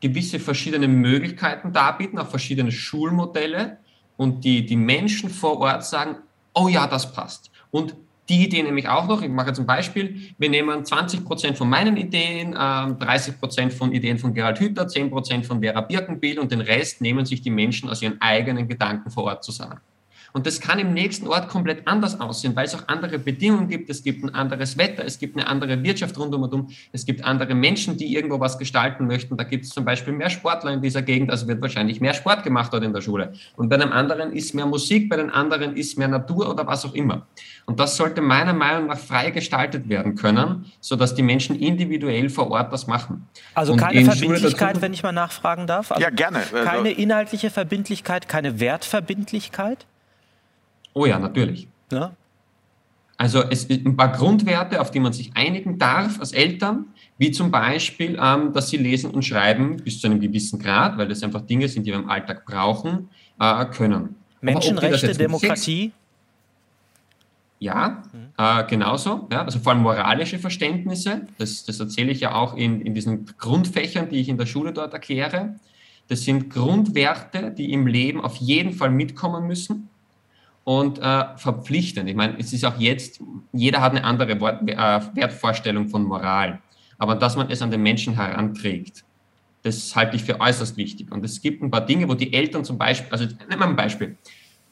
gewisse 0.00 0.38
verschiedene 0.38 0.86
Möglichkeiten 0.86 1.72
darbieten, 1.72 2.18
auch 2.18 2.28
verschiedene 2.28 2.70
Schulmodelle 2.70 3.78
und 4.16 4.44
die, 4.44 4.64
die 4.64 4.76
Menschen 4.76 5.30
vor 5.30 5.58
Ort 5.58 5.84
sagen, 5.84 6.16
oh 6.54 6.68
ja, 6.68 6.86
das 6.86 7.12
passt. 7.12 7.50
Und 7.70 7.96
die 8.28 8.44
Idee 8.44 8.62
nämlich 8.62 8.88
auch 8.88 9.08
noch, 9.08 9.22
ich 9.22 9.28
mache 9.28 9.52
ein 9.52 9.66
Beispiel, 9.66 10.32
wir 10.36 10.50
nehmen 10.50 10.84
20 10.84 11.24
Prozent 11.24 11.56
von 11.56 11.68
meinen 11.68 11.96
Ideen, 11.96 12.52
30 12.52 13.34
ähm, 13.34 13.40
Prozent 13.40 13.72
von 13.72 13.92
Ideen 13.92 14.18
von 14.18 14.34
Gerald 14.34 14.60
Hüther, 14.60 14.86
10 14.86 15.10
Prozent 15.10 15.46
von 15.46 15.60
Vera 15.60 15.80
Birkenbiel 15.80 16.38
und 16.38 16.52
den 16.52 16.60
Rest 16.60 17.00
nehmen 17.00 17.24
sich 17.24 17.40
die 17.40 17.50
Menschen 17.50 17.88
aus 17.88 18.02
ihren 18.02 18.20
eigenen 18.20 18.68
Gedanken 18.68 19.10
vor 19.10 19.24
Ort 19.24 19.44
zusammen. 19.44 19.80
Und 20.32 20.46
das 20.46 20.60
kann 20.60 20.78
im 20.78 20.92
nächsten 20.92 21.26
Ort 21.26 21.48
komplett 21.48 21.86
anders 21.86 22.20
aussehen, 22.20 22.54
weil 22.54 22.66
es 22.66 22.74
auch 22.74 22.86
andere 22.88 23.18
Bedingungen 23.18 23.68
gibt. 23.68 23.88
Es 23.90 24.02
gibt 24.02 24.22
ein 24.24 24.34
anderes 24.34 24.76
Wetter, 24.76 25.04
es 25.04 25.18
gibt 25.18 25.36
eine 25.36 25.46
andere 25.46 25.82
Wirtschaft 25.82 26.18
rund 26.18 26.34
um 26.34 26.42
und 26.42 26.54
um. 26.54 26.68
Es 26.92 27.06
gibt 27.06 27.24
andere 27.24 27.54
Menschen, 27.54 27.96
die 27.96 28.14
irgendwo 28.14 28.40
was 28.40 28.58
gestalten 28.58 29.06
möchten. 29.06 29.36
Da 29.36 29.44
gibt 29.44 29.64
es 29.64 29.70
zum 29.70 29.84
Beispiel 29.84 30.12
mehr 30.12 30.30
Sportler 30.30 30.72
in 30.72 30.82
dieser 30.82 31.02
Gegend, 31.02 31.30
also 31.30 31.48
wird 31.48 31.62
wahrscheinlich 31.62 32.00
mehr 32.00 32.14
Sport 32.14 32.42
gemacht 32.44 32.72
dort 32.72 32.84
in 32.84 32.92
der 32.92 33.00
Schule. 33.00 33.32
Und 33.56 33.68
bei 33.68 33.76
einem 33.76 33.92
anderen 33.92 34.32
ist 34.32 34.54
mehr 34.54 34.66
Musik, 34.66 35.08
bei 35.08 35.16
den 35.16 35.30
anderen 35.30 35.76
ist 35.76 35.98
mehr 35.98 36.08
Natur 36.08 36.50
oder 36.50 36.66
was 36.66 36.84
auch 36.84 36.94
immer. 36.94 37.26
Und 37.66 37.80
das 37.80 37.96
sollte 37.96 38.20
meiner 38.22 38.54
Meinung 38.54 38.86
nach 38.86 38.98
frei 38.98 39.30
gestaltet 39.30 39.88
werden 39.88 40.14
können, 40.14 40.66
sodass 40.80 41.14
die 41.14 41.22
Menschen 41.22 41.58
individuell 41.58 42.30
vor 42.30 42.50
Ort 42.50 42.72
das 42.72 42.86
machen. 42.86 43.28
Also 43.54 43.72
und 43.72 43.78
keine 43.78 44.04
Verbindlichkeit, 44.04 44.80
wenn 44.80 44.92
ich 44.92 45.02
mal 45.02 45.12
nachfragen 45.12 45.66
darf? 45.66 45.92
Also 45.92 46.02
ja, 46.02 46.10
gerne. 46.10 46.40
Keine 46.50 46.88
also 46.88 47.00
inhaltliche 47.00 47.50
Verbindlichkeit, 47.50 48.28
keine 48.28 48.60
Wertverbindlichkeit? 48.60 49.86
Oh 50.98 51.06
ja, 51.06 51.16
natürlich. 51.20 51.68
Ja. 51.92 52.16
Also 53.16 53.44
es 53.50 53.62
sind 53.62 53.86
ein 53.86 53.96
paar 53.96 54.10
Grundwerte, 54.10 54.80
auf 54.80 54.90
die 54.90 54.98
man 54.98 55.12
sich 55.12 55.30
einigen 55.34 55.78
darf 55.78 56.18
als 56.18 56.32
Eltern, 56.32 56.86
wie 57.18 57.30
zum 57.30 57.52
Beispiel, 57.52 58.18
ähm, 58.20 58.52
dass 58.52 58.70
sie 58.70 58.78
lesen 58.78 59.12
und 59.12 59.24
schreiben 59.24 59.76
bis 59.76 60.00
zu 60.00 60.08
einem 60.08 60.18
gewissen 60.18 60.58
Grad, 60.58 60.98
weil 60.98 61.06
das 61.06 61.22
einfach 61.22 61.42
Dinge 61.42 61.68
sind, 61.68 61.86
die 61.86 61.92
wir 61.92 61.98
im 62.00 62.10
Alltag 62.10 62.44
brauchen, 62.46 63.10
äh, 63.38 63.64
können. 63.66 64.16
Menschenrechte, 64.40 65.12
Demokratie? 65.12 65.92
Ja, 67.60 68.02
mhm. 68.12 68.30
äh, 68.36 68.64
genauso. 68.64 69.28
Ja, 69.30 69.44
also 69.44 69.60
vor 69.60 69.72
allem 69.72 69.82
moralische 69.82 70.40
Verständnisse. 70.40 71.28
Das, 71.38 71.64
das 71.64 71.78
erzähle 71.78 72.10
ich 72.10 72.20
ja 72.20 72.34
auch 72.34 72.56
in, 72.56 72.80
in 72.80 72.94
diesen 72.94 73.26
Grundfächern, 73.38 74.08
die 74.08 74.18
ich 74.18 74.28
in 74.28 74.36
der 74.36 74.46
Schule 74.46 74.72
dort 74.72 74.94
erkläre. 74.94 75.54
Das 76.08 76.22
sind 76.22 76.50
Grundwerte, 76.50 77.52
die 77.52 77.72
im 77.72 77.86
Leben 77.86 78.20
auf 78.20 78.36
jeden 78.36 78.72
Fall 78.72 78.90
mitkommen 78.90 79.46
müssen 79.46 79.90
und 80.68 80.98
äh, 80.98 81.24
verpflichtend. 81.36 82.10
Ich 82.10 82.14
meine, 82.14 82.38
es 82.38 82.52
ist 82.52 82.62
auch 82.62 82.78
jetzt, 82.78 83.22
jeder 83.54 83.80
hat 83.80 83.92
eine 83.92 84.04
andere 84.04 84.38
Wort, 84.38 84.68
äh, 84.68 84.76
Wertvorstellung 84.76 85.88
von 85.88 86.04
Moral, 86.04 86.58
aber 86.98 87.14
dass 87.14 87.36
man 87.36 87.50
es 87.50 87.62
an 87.62 87.70
den 87.70 87.82
Menschen 87.82 88.16
heranträgt, 88.16 89.02
das 89.62 89.96
halte 89.96 90.16
ich 90.16 90.24
für 90.24 90.38
äußerst 90.38 90.76
wichtig. 90.76 91.10
Und 91.10 91.24
es 91.24 91.40
gibt 91.40 91.62
ein 91.62 91.70
paar 91.70 91.86
Dinge, 91.86 92.06
wo 92.06 92.12
die 92.12 92.34
Eltern 92.34 92.66
zum 92.66 92.76
Beispiel, 92.76 93.10
also 93.10 93.24
nehmen 93.48 93.60
wir 93.60 93.66
ein 93.66 93.76
Beispiel, 93.76 94.18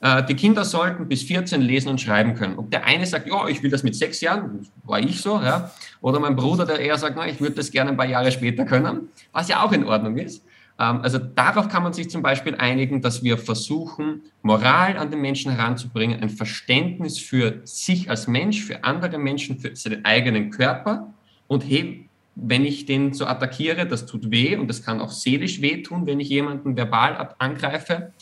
äh, 0.01 0.23
die 0.23 0.35
Kinder 0.35 0.67
sollten 0.67 1.09
bis 1.09 1.23
14 1.23 1.63
lesen 1.63 1.89
und 1.89 1.99
schreiben 1.99 2.35
können. 2.35 2.59
Ob 2.59 2.71
der 2.71 2.85
eine 2.85 3.07
sagt, 3.07 3.27
ja, 3.27 3.49
ich 3.49 3.63
will 3.63 3.71
das 3.71 3.83
mit 3.83 3.97
sechs 3.97 4.21
Jahren, 4.21 4.69
war 4.85 5.01
ich 5.01 5.23
so, 5.23 5.41
ja, 5.41 5.73
oder 6.03 6.21
mein 6.21 6.37
Bruder, 6.37 6.67
der 6.67 6.79
eher 6.79 6.99
sagt, 6.99 7.17
na, 7.17 7.27
ich 7.27 7.41
würde 7.41 7.55
das 7.55 7.71
gerne 7.71 7.93
ein 7.93 7.97
paar 7.97 8.05
Jahre 8.05 8.31
später 8.31 8.67
können, 8.67 9.09
was 9.33 9.49
ja 9.49 9.65
auch 9.65 9.73
in 9.73 9.85
Ordnung 9.85 10.19
ist. 10.19 10.45
Ähm, 10.79 11.01
also 11.01 11.19
darauf 11.19 11.69
kann 11.69 11.83
man 11.83 11.93
sich 11.93 12.11
zum 12.11 12.23
Beispiel 12.23 12.55
einigen, 12.55 13.01
dass 13.01 13.23
wir 13.23 13.39
versuchen, 13.39 14.23
Moral 14.43 14.97
an 14.97 15.11
den 15.11 15.21
Menschen 15.21 15.53
heranzubringen, 15.53 16.21
ein 16.21 16.31
Verständnis 16.31 17.19
für 17.19 17.61
sich 17.65 18.11
als 18.11 18.27
Mensch, 18.27 18.63
für 18.63 18.85
andere 18.85 19.19
Menschen, 19.19 19.59
für 19.59 19.75
seinen 19.75 20.05
eigenen 20.05 20.51
Körper. 20.51 21.13
Und 21.47 21.63
hey, 21.69 22.09
wenn 22.35 22.65
ich 22.67 22.85
den 22.85 23.15
so 23.15 23.27
attackiere, 23.27 23.87
das 23.87 24.05
tut 24.05 24.31
weh 24.31 24.57
und 24.57 24.69
das 24.69 24.83
kann 24.83 25.01
auch 25.01 25.11
seelisch 25.11 25.63
wehtun, 25.63 26.07
wenn 26.07 26.21
ich 26.21 26.29
jemanden 26.29 26.77
verbal 26.77 27.35
angreife. 27.39 28.13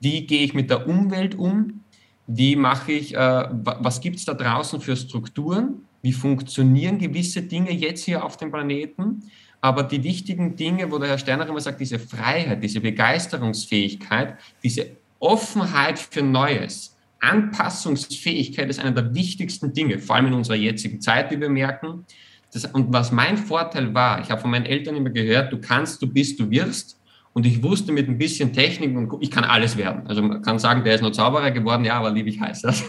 Wie 0.00 0.26
gehe 0.26 0.42
ich 0.42 0.54
mit 0.54 0.70
der 0.70 0.88
Umwelt 0.88 1.34
um? 1.34 1.84
Wie 2.26 2.56
mache 2.56 2.92
ich, 2.92 3.14
äh, 3.14 3.18
was 3.18 4.00
gibt 4.00 4.16
es 4.16 4.24
da 4.24 4.32
draußen 4.32 4.80
für 4.80 4.96
Strukturen? 4.96 5.84
Wie 6.00 6.12
funktionieren 6.12 6.98
gewisse 6.98 7.42
Dinge 7.42 7.72
jetzt 7.72 8.04
hier 8.04 8.24
auf 8.24 8.36
dem 8.36 8.50
Planeten? 8.50 9.30
Aber 9.64 9.84
die 9.84 10.02
wichtigen 10.02 10.56
Dinge, 10.56 10.90
wo 10.90 10.98
der 10.98 11.08
Herr 11.08 11.18
Steiner 11.18 11.48
immer 11.48 11.60
sagt, 11.60 11.80
diese 11.80 12.00
Freiheit, 12.00 12.62
diese 12.62 12.80
Begeisterungsfähigkeit, 12.80 14.36
diese 14.62 14.96
Offenheit 15.20 16.00
für 16.00 16.20
Neues, 16.20 16.96
Anpassungsfähigkeit 17.20 18.68
ist 18.68 18.80
einer 18.80 18.90
der 18.90 19.14
wichtigsten 19.14 19.72
Dinge, 19.72 20.00
vor 20.00 20.16
allem 20.16 20.26
in 20.26 20.32
unserer 20.32 20.56
jetzigen 20.56 21.00
Zeit, 21.00 21.30
wie 21.30 21.40
wir 21.40 21.48
merken. 21.48 22.04
Das, 22.52 22.64
und 22.64 22.92
was 22.92 23.12
mein 23.12 23.38
Vorteil 23.38 23.94
war, 23.94 24.20
ich 24.20 24.32
habe 24.32 24.40
von 24.40 24.50
meinen 24.50 24.66
Eltern 24.66 24.96
immer 24.96 25.10
gehört, 25.10 25.52
du 25.52 25.60
kannst, 25.60 26.02
du 26.02 26.08
bist, 26.08 26.40
du 26.40 26.50
wirst. 26.50 26.98
Und 27.32 27.46
ich 27.46 27.62
wusste 27.62 27.92
mit 27.92 28.08
ein 28.08 28.18
bisschen 28.18 28.52
Technik 28.52 28.94
und 28.94 29.22
ich 29.22 29.30
kann 29.30 29.44
alles 29.44 29.76
werden. 29.76 30.06
Also 30.06 30.20
man 30.22 30.42
kann 30.42 30.58
sagen, 30.58 30.84
der 30.84 30.96
ist 30.96 31.00
nur 31.00 31.12
Zauberer 31.12 31.52
geworden, 31.52 31.84
ja, 31.84 31.94
aber 31.94 32.10
liebe 32.10 32.28
ich 32.28 32.40
heiß. 32.40 32.62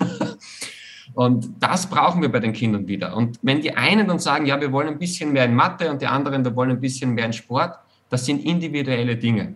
Und 1.14 1.52
das 1.60 1.88
brauchen 1.88 2.22
wir 2.22 2.30
bei 2.30 2.40
den 2.40 2.54
Kindern 2.54 2.88
wieder. 2.88 3.16
Und 3.16 3.38
wenn 3.42 3.62
die 3.62 3.76
einen 3.76 4.08
dann 4.08 4.20
sagen, 4.20 4.46
ja, 4.46 4.60
wir 4.60 4.72
wollen 4.72 4.88
ein 4.88 5.00
bisschen 5.00 5.32
mehr 5.32 5.46
in 5.46 5.56
Mathe 5.56 5.92
und 5.92 6.02
die 6.02 6.08
anderen, 6.08 6.44
wir 6.44 6.56
wollen 6.56 6.72
ein 6.72 6.80
bisschen 6.80 7.14
mehr 7.14 7.26
in 7.26 7.34
Sport, 7.34 7.78
das 8.10 8.26
sind 8.26 8.44
individuelle 8.44 9.16
Dinge. 9.16 9.54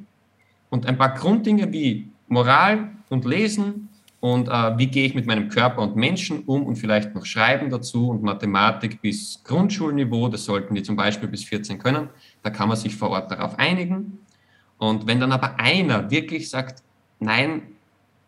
Und 0.70 0.86
ein 0.86 0.97
paar 0.97 1.14
Grunddinge 1.14 1.72
wie 1.72 2.10
Moral 2.28 2.89
und 3.10 3.26
Lesen 3.26 3.89
und 4.20 4.47
äh, 4.47 4.78
wie 4.78 4.88
gehe 4.88 5.05
ich 5.05 5.16
mit 5.16 5.26
meinem 5.26 5.47
Körper 5.49 5.82
und 5.82 5.95
Menschen 5.95 6.43
um 6.45 6.66
und 6.66 6.76
vielleicht 6.76 7.14
noch 7.16 7.26
Schreiben 7.26 7.70
dazu 7.70 8.10
und 8.10 8.24
Mathematik 8.24 9.01
bis 9.01 9.41
Grundschulniveau, 9.43 10.28
das 10.28 10.45
sollten 10.45 10.76
die 10.76 10.84
zum 10.84 10.95
Beispiel 10.95 11.30
bis 11.30 11.43
14 11.43 11.80
können, 11.80 12.10
da 12.43 12.49
kann 12.49 12.68
man 12.68 12.78
sich 12.78 12.95
vor 12.95 13.10
Ort 13.12 13.32
darauf 13.32 13.58
einigen. 13.58 14.20
Und 14.78 15.08
wenn 15.08 15.20
dann 15.20 15.32
aber 15.32 15.60
einer 15.60 16.10
wirklich 16.12 16.49
sagt, 16.49 16.84
nein, 17.20 17.62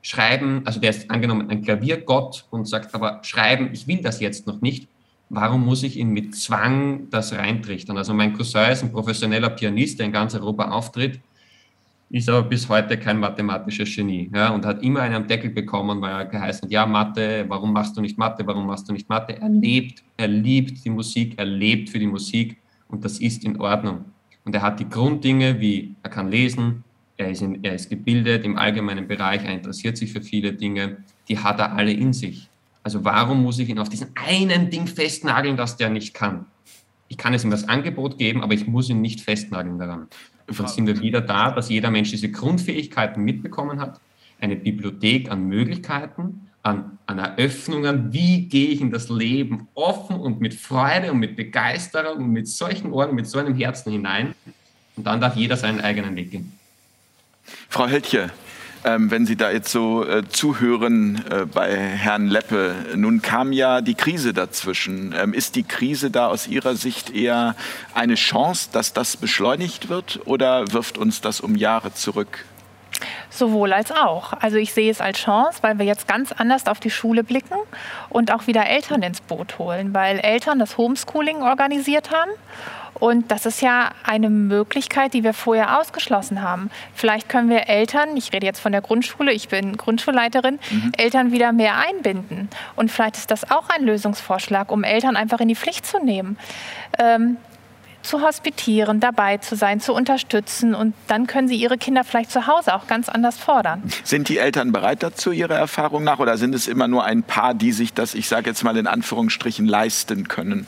schreiben, 0.01 0.61
also 0.65 0.79
der 0.79 0.91
ist 0.91 1.09
angenommen 1.11 1.49
ein 1.49 1.61
Klaviergott 1.61 2.45
und 2.49 2.67
sagt 2.67 2.95
aber, 2.95 3.19
schreiben, 3.23 3.69
ich 3.73 3.87
will 3.87 4.01
das 4.01 4.19
jetzt 4.19 4.47
noch 4.47 4.61
nicht, 4.61 4.87
warum 5.29 5.65
muss 5.65 5.83
ich 5.83 5.97
ihn 5.97 6.09
mit 6.09 6.35
Zwang 6.35 7.09
das 7.09 7.33
reintrichtern? 7.33 7.97
Also 7.97 8.13
mein 8.13 8.33
Cousin 8.33 8.71
ist 8.71 8.83
ein 8.83 8.91
professioneller 8.91 9.49
Pianist, 9.49 9.99
der 9.99 10.07
in 10.07 10.11
ganz 10.11 10.33
Europa 10.35 10.71
auftritt, 10.71 11.19
ist 12.09 12.27
aber 12.27 12.43
bis 12.43 12.67
heute 12.67 12.97
kein 12.97 13.19
mathematisches 13.19 13.95
Genie 13.95 14.31
ja, 14.33 14.49
und 14.49 14.65
hat 14.65 14.81
immer 14.81 15.01
einen 15.01 15.15
am 15.15 15.27
Deckel 15.27 15.51
bekommen, 15.51 16.01
weil 16.01 16.11
er 16.11 16.25
geheißen 16.25 16.63
hat, 16.63 16.71
ja, 16.71 16.85
Mathe, 16.85 17.45
warum 17.47 17.71
machst 17.71 17.95
du 17.95 18.01
nicht 18.01 18.17
Mathe, 18.17 18.45
warum 18.47 18.65
machst 18.65 18.89
du 18.89 18.93
nicht 18.93 19.07
Mathe? 19.07 19.39
Er 19.39 19.49
lebt, 19.49 20.03
er 20.17 20.27
liebt 20.27 20.83
die 20.83 20.89
Musik, 20.89 21.35
er 21.37 21.45
lebt 21.45 21.89
für 21.89 21.99
die 21.99 22.07
Musik 22.07 22.57
und 22.87 23.05
das 23.05 23.19
ist 23.19 23.43
in 23.43 23.59
Ordnung. 23.61 24.05
Und 24.43 24.55
er 24.55 24.63
hat 24.63 24.79
die 24.79 24.89
Grunddinge 24.89 25.59
wie, 25.59 25.93
er 26.01 26.09
kann 26.09 26.31
lesen, 26.31 26.83
er 27.19 27.29
ist, 27.29 27.41
in, 27.41 27.63
er 27.63 27.75
ist 27.75 27.89
gebildet 27.89 28.45
im 28.45 28.57
allgemeinen 28.57 29.07
Bereich, 29.07 29.43
er 29.43 29.53
interessiert 29.53 29.97
sich 29.97 30.13
für 30.13 30.21
viele 30.21 30.53
Dinge, 30.53 31.03
die 31.27 31.37
hat 31.37 31.59
er 31.59 31.73
alle 31.73 31.91
in 31.91 32.13
sich. 32.13 32.47
Also 32.81 33.03
warum 33.03 33.43
muss 33.43 33.59
ich 33.59 33.67
ihn 33.67 33.77
auf 33.77 33.89
diesen 33.89 34.11
einen 34.15 34.69
Ding 34.69 34.87
festnageln, 34.87 35.57
das 35.57 35.75
der 35.75 35.89
nicht 35.89 36.13
kann? 36.13 36.45
Ich 37.09 37.17
kann 37.17 37.33
es 37.33 37.43
ihm 37.43 37.51
das 37.51 37.67
Angebot 37.67 38.17
geben, 38.17 38.41
aber 38.41 38.53
ich 38.53 38.67
muss 38.67 38.89
ihn 38.89 39.01
nicht 39.01 39.19
festnageln 39.19 39.77
daran. 39.77 40.07
Und 40.47 40.59
dann 40.59 40.67
sind 40.67 40.87
wir 40.87 41.01
wieder 41.01 41.19
da, 41.19 41.51
dass 41.51 41.69
jeder 41.69 41.91
Mensch 41.91 42.09
diese 42.09 42.31
Grundfähigkeiten 42.31 43.21
mitbekommen 43.21 43.81
hat, 43.81 43.99
eine 44.39 44.55
Bibliothek 44.55 45.29
an 45.29 45.45
Möglichkeiten, 45.45 46.47
an, 46.63 46.99
an 47.05 47.19
Eröffnungen, 47.19 48.13
wie 48.13 48.47
gehe 48.47 48.69
ich 48.69 48.79
in 48.79 48.91
das 48.91 49.09
Leben 49.09 49.67
offen 49.73 50.15
und 50.15 50.39
mit 50.39 50.53
Freude 50.53 51.11
und 51.11 51.19
mit 51.19 51.35
Begeisterung 51.35 52.23
und 52.23 52.31
mit 52.31 52.47
solchen 52.47 52.93
Ohren, 52.93 53.13
mit 53.13 53.27
so 53.27 53.39
einem 53.39 53.55
Herzen 53.55 53.91
hinein. 53.91 54.33
Und 54.95 55.05
dann 55.05 55.19
darf 55.19 55.35
jeder 55.35 55.57
seinen 55.57 55.81
eigenen 55.81 56.15
Weg 56.15 56.31
gehen. 56.31 56.58
Frau 57.69 57.87
Heltje, 57.87 58.29
ähm, 58.85 59.11
wenn 59.11 59.25
Sie 59.25 59.35
da 59.35 59.51
jetzt 59.51 59.71
so 59.71 60.07
äh, 60.07 60.27
zuhören 60.27 61.23
äh, 61.29 61.45
bei 61.45 61.75
Herrn 61.75 62.27
Leppe. 62.27 62.73
Nun 62.95 63.21
kam 63.21 63.51
ja 63.51 63.81
die 63.81 63.95
Krise 63.95 64.33
dazwischen. 64.33 65.13
Ähm, 65.17 65.33
ist 65.33 65.55
die 65.55 65.63
Krise 65.63 66.11
da 66.11 66.27
aus 66.27 66.47
Ihrer 66.47 66.75
Sicht 66.75 67.13
eher 67.13 67.55
eine 67.93 68.15
Chance, 68.15 68.69
dass 68.71 68.93
das 68.93 69.17
beschleunigt 69.17 69.89
wird 69.89 70.21
oder 70.25 70.71
wirft 70.71 70.97
uns 70.97 71.21
das 71.21 71.41
um 71.41 71.55
Jahre 71.55 71.93
zurück? 71.93 72.45
Sowohl 73.29 73.73
als 73.73 73.91
auch. 73.91 74.33
Also 74.33 74.57
ich 74.57 74.73
sehe 74.73 74.91
es 74.91 75.01
als 75.01 75.19
Chance, 75.19 75.59
weil 75.61 75.77
wir 75.77 75.85
jetzt 75.85 76.07
ganz 76.07 76.31
anders 76.31 76.65
auf 76.67 76.79
die 76.79 76.89
Schule 76.89 77.23
blicken 77.23 77.55
und 78.09 78.33
auch 78.33 78.47
wieder 78.47 78.65
Eltern 78.65 79.01
ins 79.03 79.21
Boot 79.21 79.59
holen, 79.59 79.93
weil 79.93 80.19
Eltern 80.19 80.59
das 80.59 80.77
Homeschooling 80.77 81.41
organisiert 81.43 82.11
haben 82.11 82.31
und 82.99 83.31
das 83.31 83.45
ist 83.45 83.61
ja 83.61 83.91
eine 84.03 84.29
Möglichkeit, 84.29 85.13
die 85.13 85.23
wir 85.23 85.33
vorher 85.33 85.79
ausgeschlossen 85.79 86.41
haben. 86.41 86.69
Vielleicht 86.93 87.29
können 87.29 87.49
wir 87.49 87.67
Eltern, 87.67 88.17
ich 88.17 88.33
rede 88.33 88.45
jetzt 88.45 88.59
von 88.59 88.71
der 88.71 88.81
Grundschule, 88.81 89.31
ich 89.31 89.47
bin 89.47 89.77
Grundschulleiterin, 89.77 90.59
mhm. 90.69 90.91
Eltern 90.97 91.31
wieder 91.31 91.51
mehr 91.51 91.77
einbinden. 91.77 92.49
Und 92.75 92.91
vielleicht 92.91 93.17
ist 93.17 93.31
das 93.31 93.49
auch 93.49 93.69
ein 93.69 93.85
Lösungsvorschlag, 93.85 94.71
um 94.71 94.83
Eltern 94.83 95.15
einfach 95.15 95.39
in 95.39 95.47
die 95.47 95.55
Pflicht 95.55 95.85
zu 95.85 96.03
nehmen. 96.03 96.37
Ähm, 96.97 97.37
zu 98.01 98.21
hospitieren, 98.21 98.99
dabei 98.99 99.37
zu 99.37 99.55
sein, 99.55 99.81
zu 99.81 99.93
unterstützen 99.93 100.73
und 100.73 100.93
dann 101.07 101.27
können 101.27 101.47
sie 101.47 101.55
ihre 101.55 101.77
Kinder 101.77 102.03
vielleicht 102.03 102.31
zu 102.31 102.47
Hause 102.47 102.73
auch 102.73 102.87
ganz 102.87 103.09
anders 103.09 103.37
fordern. 103.37 103.83
Sind 104.03 104.29
die 104.29 104.37
Eltern 104.37 104.71
bereit 104.71 105.03
dazu, 105.03 105.31
ihrer 105.31 105.55
Erfahrung 105.55 106.03
nach, 106.05 106.19
oder 106.19 106.37
sind 106.37 106.55
es 106.55 106.67
immer 106.67 106.87
nur 106.87 107.03
ein 107.03 107.23
paar, 107.23 107.53
die 107.53 107.73
sich 107.73 107.93
das, 107.93 108.13
ich 108.13 108.29
sage 108.29 108.49
jetzt 108.49 108.63
mal 108.63 108.77
in 108.77 108.87
Anführungsstrichen, 108.87 109.65
leisten 109.65 110.27
können? 110.29 110.65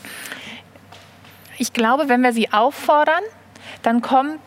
Ich 1.61 1.73
glaube, 1.73 2.09
wenn 2.09 2.23
wir 2.23 2.33
sie 2.33 2.51
auffordern, 2.51 3.21
dann 3.83 4.01
kommt 4.01 4.39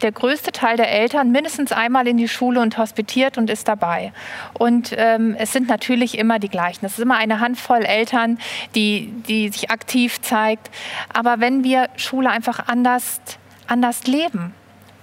der 0.00 0.12
größte 0.12 0.50
Teil 0.50 0.78
der 0.78 0.90
Eltern 0.90 1.30
mindestens 1.30 1.72
einmal 1.72 2.08
in 2.08 2.16
die 2.16 2.26
Schule 2.26 2.60
und 2.60 2.78
hospitiert 2.78 3.36
und 3.36 3.50
ist 3.50 3.68
dabei. 3.68 4.14
Und 4.54 4.94
ähm, 4.96 5.36
es 5.38 5.52
sind 5.52 5.68
natürlich 5.68 6.16
immer 6.16 6.38
die 6.38 6.48
gleichen. 6.48 6.86
Es 6.86 6.94
ist 6.94 7.00
immer 7.00 7.16
eine 7.16 7.40
Handvoll 7.40 7.84
Eltern, 7.84 8.38
die, 8.74 9.12
die 9.28 9.50
sich 9.50 9.70
aktiv 9.70 10.22
zeigt. 10.22 10.70
Aber 11.12 11.38
wenn 11.38 11.64
wir 11.64 11.90
Schule 11.96 12.30
einfach 12.30 12.66
anders, 12.66 13.20
anders 13.66 14.06
leben, 14.06 14.54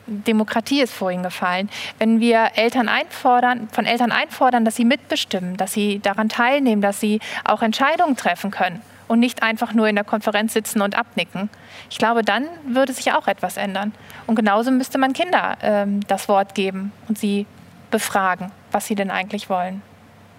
Demokratie 0.08 0.82
ist 0.82 0.94
vorhin 0.94 1.22
gefallen. 1.22 1.70
Wenn 2.00 2.20
wir 2.20 2.54
Eltern 2.56 2.90
einfordern, 2.90 3.70
von 3.72 3.86
Eltern 3.86 4.12
einfordern, 4.12 4.66
dass 4.66 4.76
sie 4.76 4.86
mitbestimmen, 4.86 5.58
dass 5.58 5.74
sie 5.74 6.00
daran 6.00 6.28
teilnehmen, 6.28 6.82
dass 6.82 7.00
sie 7.00 7.20
auch 7.46 7.62
Entscheidungen 7.62 8.18
treffen 8.18 8.50
können, 8.50 8.82
und 9.12 9.20
nicht 9.20 9.44
einfach 9.44 9.74
nur 9.74 9.90
in 9.90 9.96
der 9.96 10.06
Konferenz 10.06 10.54
sitzen 10.54 10.82
und 10.82 10.98
abnicken. 10.98 11.50
Ich 11.90 11.98
glaube, 11.98 12.22
dann 12.24 12.48
würde 12.66 12.94
sich 12.94 13.12
auch 13.12 13.28
etwas 13.28 13.58
ändern. 13.58 13.92
Und 14.26 14.36
genauso 14.36 14.72
müsste 14.72 14.98
man 14.98 15.12
Kinder 15.12 15.58
ähm, 15.62 16.00
das 16.08 16.30
Wort 16.30 16.56
geben 16.56 16.94
und 17.10 17.20
sie 17.20 17.46
befragen, 17.92 18.54
was 18.72 18.88
sie 18.88 18.96
denn 18.96 19.12
eigentlich 19.12 19.50
wollen. 19.50 19.82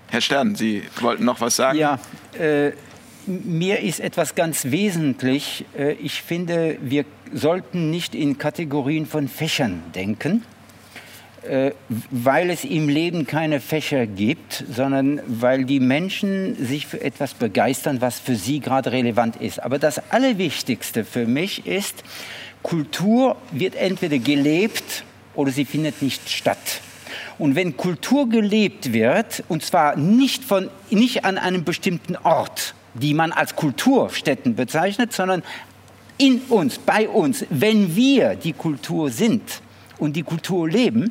Herr 0.09 0.23
Stern, 0.23 0.55
Sie 0.55 0.85
wollten 1.03 1.27
noch 1.27 1.43
was 1.43 1.57
sagen? 1.57 1.79
Ja, 1.79 1.99
äh, 2.39 2.73
mir 3.27 3.81
ist 3.81 4.01
etwas 4.01 4.35
ganz 4.35 4.65
wesentlich. 4.65 5.67
Äh, 5.77 5.93
ich 5.93 6.23
finde, 6.23 6.79
wir 6.81 7.05
sollten 7.31 7.91
nicht 7.91 8.15
in 8.15 8.39
Kategorien 8.39 9.05
von 9.05 9.29
Fächern 9.29 9.83
denken 9.95 10.45
weil 12.11 12.51
es 12.51 12.65
im 12.65 12.89
Leben 12.89 13.27
keine 13.27 13.61
Fächer 13.61 14.07
gibt, 14.07 14.65
sondern 14.71 15.21
weil 15.27 15.65
die 15.65 15.81
Menschen 15.81 16.55
sich 16.65 16.87
für 16.87 17.01
etwas 17.01 17.35
begeistern, 17.35 18.01
was 18.01 18.21
für 18.21 18.37
sie 18.37 18.61
gerade 18.61 18.93
relevant 18.93 19.37
ist. 19.37 19.63
Aber 19.63 19.79
das 19.79 20.11
Allerwichtigste 20.11 21.05
für 21.05 21.27
mich 21.27 21.67
ist, 21.67 22.05
Kultur 22.63 23.37
wird 23.51 23.75
entweder 23.75 24.19
gelebt 24.19 25.05
oder 25.35 25.51
sie 25.51 25.65
findet 25.65 26.01
nicht 26.01 26.29
statt. 26.31 26.81
Und 27.39 27.57
wenn 27.57 27.77
Kultur 27.77 28.29
gelebt 28.29 28.93
wird, 28.93 29.43
und 29.49 29.65
zwar 29.65 29.97
nicht, 29.97 30.45
von, 30.45 30.71
nicht 30.91 31.25
an 31.25 31.39
einem 31.39 31.65
bestimmten 31.65 32.17
Ort, 32.17 32.75
die 32.95 33.15
man 33.15 33.33
als 33.33 33.57
Kulturstätten 33.57 34.55
bezeichnet, 34.55 35.13
sondern 35.13 35.43
in 36.19 36.41
uns, 36.49 36.79
bei 36.79 37.09
uns, 37.09 37.45
wenn 37.51 37.97
wir 37.97 38.37
die 38.37 38.53
Kultur 38.53 39.11
sind 39.11 39.43
und 39.99 40.15
die 40.15 40.23
Kultur 40.23 40.69
leben, 40.69 41.11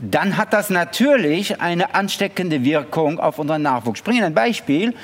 dann 0.00 0.36
hat 0.36 0.52
das 0.52 0.70
natürlich 0.70 1.60
eine 1.60 1.94
ansteckende 1.94 2.64
Wirkung 2.64 3.18
auf 3.18 3.38
unseren 3.38 3.62
Nachwuchs. 3.62 4.00
Ich 4.00 4.04
bringe 4.04 4.24
ein 4.24 4.34
Beispiel. 4.34 4.94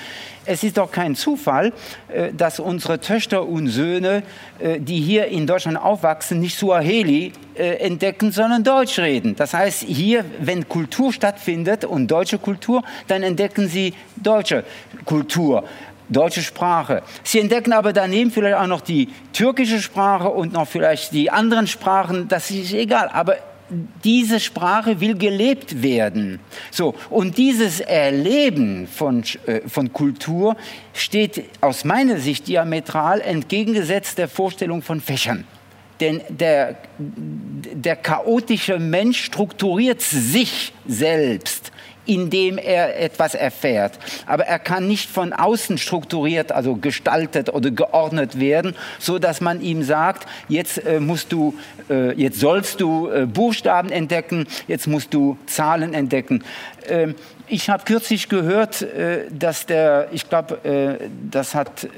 Es 0.47 0.65
ist 0.65 0.79
doch 0.79 0.91
kein 0.91 1.15
Zufall, 1.15 1.73
äh, 2.09 2.33
dass 2.33 2.61
unsere 2.61 2.99
Töchter 2.99 3.47
und 3.47 3.69
Söhne, 3.69 4.23
äh, 4.59 4.81
die 4.81 5.01
hier 5.01 5.27
in 5.27 5.47
Deutschland 5.47 5.79
aufwachsen, 5.79 6.41
nicht 6.41 6.59
Suaheli 6.59 7.33
äh, 7.55 7.75
entdecken, 7.75 8.33
sondern 8.33 8.65
Deutsch 8.65 8.99
reden. 8.99 9.37
Das 9.37 9.53
heißt, 9.53 9.83
hier, 9.83 10.25
wenn 10.41 10.67
Kultur 10.67 11.13
stattfindet 11.13 11.85
und 11.85 12.11
deutsche 12.11 12.39
Kultur, 12.39 12.83
dann 13.07 13.23
entdecken 13.23 13.69
sie 13.69 13.95
deutsche 14.17 14.65
Kultur 15.05 15.65
deutsche 16.11 16.43
Sprache. 16.43 17.03
Sie 17.23 17.39
entdecken 17.39 17.73
aber 17.73 17.93
daneben 17.93 18.31
vielleicht 18.31 18.57
auch 18.57 18.67
noch 18.67 18.81
die 18.81 19.09
türkische 19.33 19.81
Sprache 19.81 20.29
und 20.29 20.53
noch 20.53 20.67
vielleicht 20.67 21.13
die 21.13 21.31
anderen 21.31 21.67
Sprachen, 21.67 22.29
das 22.29 22.51
ist 22.51 22.73
egal. 22.73 23.09
Aber 23.13 23.37
diese 24.05 24.41
Sprache 24.41 25.01
will 25.01 25.17
gelebt 25.17 25.83
werden. 25.83 26.41
So, 26.71 26.95
und 27.09 27.39
dieses 27.39 27.81
Erleben 27.81 28.87
von, 28.87 29.23
äh, 29.47 29.61
von 29.69 29.93
Kultur 29.93 30.57
steht 30.93 31.45
aus 31.61 31.85
meiner 31.85 32.19
Sicht 32.19 32.49
diametral 32.49 33.21
entgegengesetzt 33.21 34.19
der 34.19 34.29
Vorstellung 34.29 34.83
von 34.83 35.01
Fächern. 35.01 35.45
Denn 36.01 36.23
der, 36.31 36.77
der 36.99 37.97
chaotische 37.97 38.79
Mensch 38.79 39.23
strukturiert 39.25 40.01
sich 40.01 40.73
selbst 40.87 41.73
indem 42.11 42.59
er 42.59 43.01
etwas 43.01 43.37
erfährt. 43.37 43.93
Aber 44.27 44.45
er 44.45 44.59
kann 44.59 44.89
nicht 44.89 45.09
von 45.09 45.33
außen 45.33 45.79
strukturiert, 45.79 46.51
also 46.51 46.75
gestaltet 46.75 47.51
oder 47.51 47.71
geordnet 47.71 48.41
werden, 48.41 48.75
so 48.99 49.21
dass 49.21 49.41
man 49.41 49.61
ihm 49.61 49.85
sagt, 49.85 50.27
jetzt 50.49 50.85
äh, 50.85 50.99
musst 50.99 51.31
du, 51.31 51.55
äh, 51.89 52.13
jetzt 52.15 52.41
sollst 52.41 52.81
du 52.81 53.09
äh, 53.09 53.27
Buchstaben 53.27 53.91
entdecken, 53.91 54.49
jetzt 54.67 54.89
musst 54.89 55.15
du 55.15 55.39
Zahlen 55.47 55.95
entdecken. 55.95 56.43
Ähm, 56.89 57.15
ich 57.47 57.71
habe 57.71 57.85
kürzlich 57.85 58.29
gehört, 58.29 58.87
dass 59.33 59.67
der, 59.67 60.07
ich 60.13 60.29
glaube, 60.29 61.01
das 61.33 61.57
hat 61.57 61.89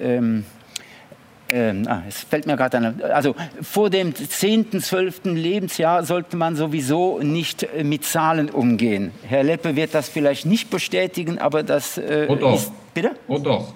ähm, 1.52 1.84
ah, 1.86 2.02
es 2.08 2.20
fällt 2.20 2.46
mir 2.46 2.56
gerade 2.56 2.78
an, 2.78 3.02
also 3.02 3.34
vor 3.60 3.90
dem 3.90 4.14
10., 4.14 4.80
12. 4.80 5.24
Lebensjahr 5.24 6.04
sollte 6.04 6.36
man 6.36 6.56
sowieso 6.56 7.18
nicht 7.18 7.62
äh, 7.62 7.84
mit 7.84 8.04
Zahlen 8.04 8.48
umgehen. 8.48 9.12
Herr 9.22 9.42
Leppe 9.42 9.76
wird 9.76 9.94
das 9.94 10.08
vielleicht 10.08 10.46
nicht 10.46 10.70
bestätigen, 10.70 11.38
aber 11.38 11.62
das 11.62 11.98
äh, 11.98 12.26
oh 12.28 12.36
doch. 12.36 12.54
ist... 12.54 12.72
Bitte? 12.94 13.12
Oh 13.28 13.38
doch. 13.38 13.74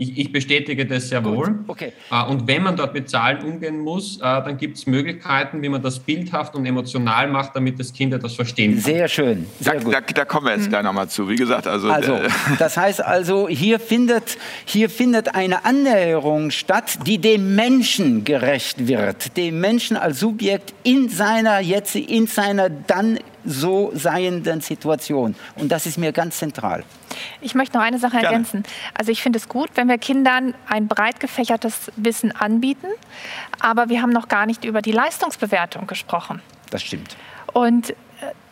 Ich, 0.00 0.16
ich, 0.16 0.32
bestätige 0.32 0.86
das 0.86 1.10
sehr 1.10 1.22
wohl. 1.22 1.58
Okay. 1.66 1.92
Äh, 2.10 2.24
und 2.24 2.48
wenn 2.48 2.62
man 2.62 2.74
dort 2.74 2.94
mit 2.94 3.10
Zahlen 3.10 3.42
umgehen 3.42 3.80
muss, 3.80 4.16
äh, 4.16 4.20
dann 4.20 4.56
gibt 4.56 4.78
es 4.78 4.86
Möglichkeiten, 4.86 5.60
wie 5.60 5.68
man 5.68 5.82
das 5.82 5.98
bildhaft 5.98 6.54
und 6.54 6.64
emotional 6.64 7.28
macht, 7.28 7.54
damit 7.54 7.78
das 7.78 7.92
Kind 7.92 8.14
etwas 8.14 8.34
verstehen 8.34 8.72
kann. 8.72 8.80
Sehr 8.80 9.08
schön. 9.08 9.44
Sehr 9.60 9.74
da, 9.78 9.90
da, 9.90 10.00
da, 10.00 10.24
kommen 10.24 10.46
wir 10.46 10.54
jetzt 10.54 10.66
mhm. 10.66 10.70
gleich 10.70 10.84
nochmal 10.84 11.10
zu. 11.10 11.28
Wie 11.28 11.36
gesagt, 11.36 11.66
also. 11.66 11.90
also 11.90 12.18
das 12.58 12.78
heißt 12.78 13.04
also, 13.04 13.46
hier 13.46 13.78
findet, 13.78 14.38
hier 14.64 14.88
findet 14.88 15.34
eine 15.34 15.66
Annäherung 15.66 16.50
statt, 16.50 17.00
die 17.06 17.18
dem 17.18 17.54
Menschen 17.54 18.24
gerecht 18.24 18.88
wird. 18.88 19.36
Dem 19.36 19.60
Menschen 19.60 19.98
als 19.98 20.20
Subjekt 20.20 20.72
in 20.82 21.10
seiner 21.10 21.60
jetzt, 21.60 21.94
in 21.94 22.26
seiner 22.26 22.70
dann 22.70 23.18
so 23.44 23.90
seienden 23.94 24.62
Situation. 24.62 25.34
Und 25.56 25.70
das 25.70 25.84
ist 25.84 25.98
mir 25.98 26.12
ganz 26.12 26.38
zentral. 26.38 26.84
Ich 27.40 27.54
möchte 27.54 27.76
noch 27.76 27.84
eine 27.84 27.98
Sache 27.98 28.12
Gerne. 28.12 28.26
ergänzen. 28.26 28.62
Also 28.94 29.12
ich 29.12 29.22
finde 29.22 29.38
es 29.38 29.48
gut, 29.48 29.70
wenn 29.74 29.88
wir 29.88 29.98
Kindern 29.98 30.54
ein 30.68 30.88
breit 30.88 31.20
gefächertes 31.20 31.90
Wissen 31.96 32.34
anbieten, 32.34 32.88
aber 33.58 33.88
wir 33.88 34.02
haben 34.02 34.10
noch 34.10 34.28
gar 34.28 34.46
nicht 34.46 34.64
über 34.64 34.82
die 34.82 34.92
Leistungsbewertung 34.92 35.86
gesprochen. 35.86 36.42
Das 36.70 36.82
stimmt. 36.82 37.16
Und 37.52 37.90
äh, 37.90 37.94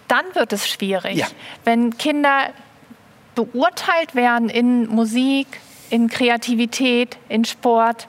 dann 0.09 0.25
wird 0.35 0.53
es 0.53 0.69
schwierig, 0.69 1.17
ja. 1.17 1.27
wenn 1.65 1.97
Kinder 1.99 2.51
beurteilt 3.35 4.15
werden 4.15 4.49
in 4.49 4.89
Musik, 4.89 5.47
in 5.91 6.09
Kreativität, 6.09 7.17
in 7.29 7.45
Sport. 7.45 8.09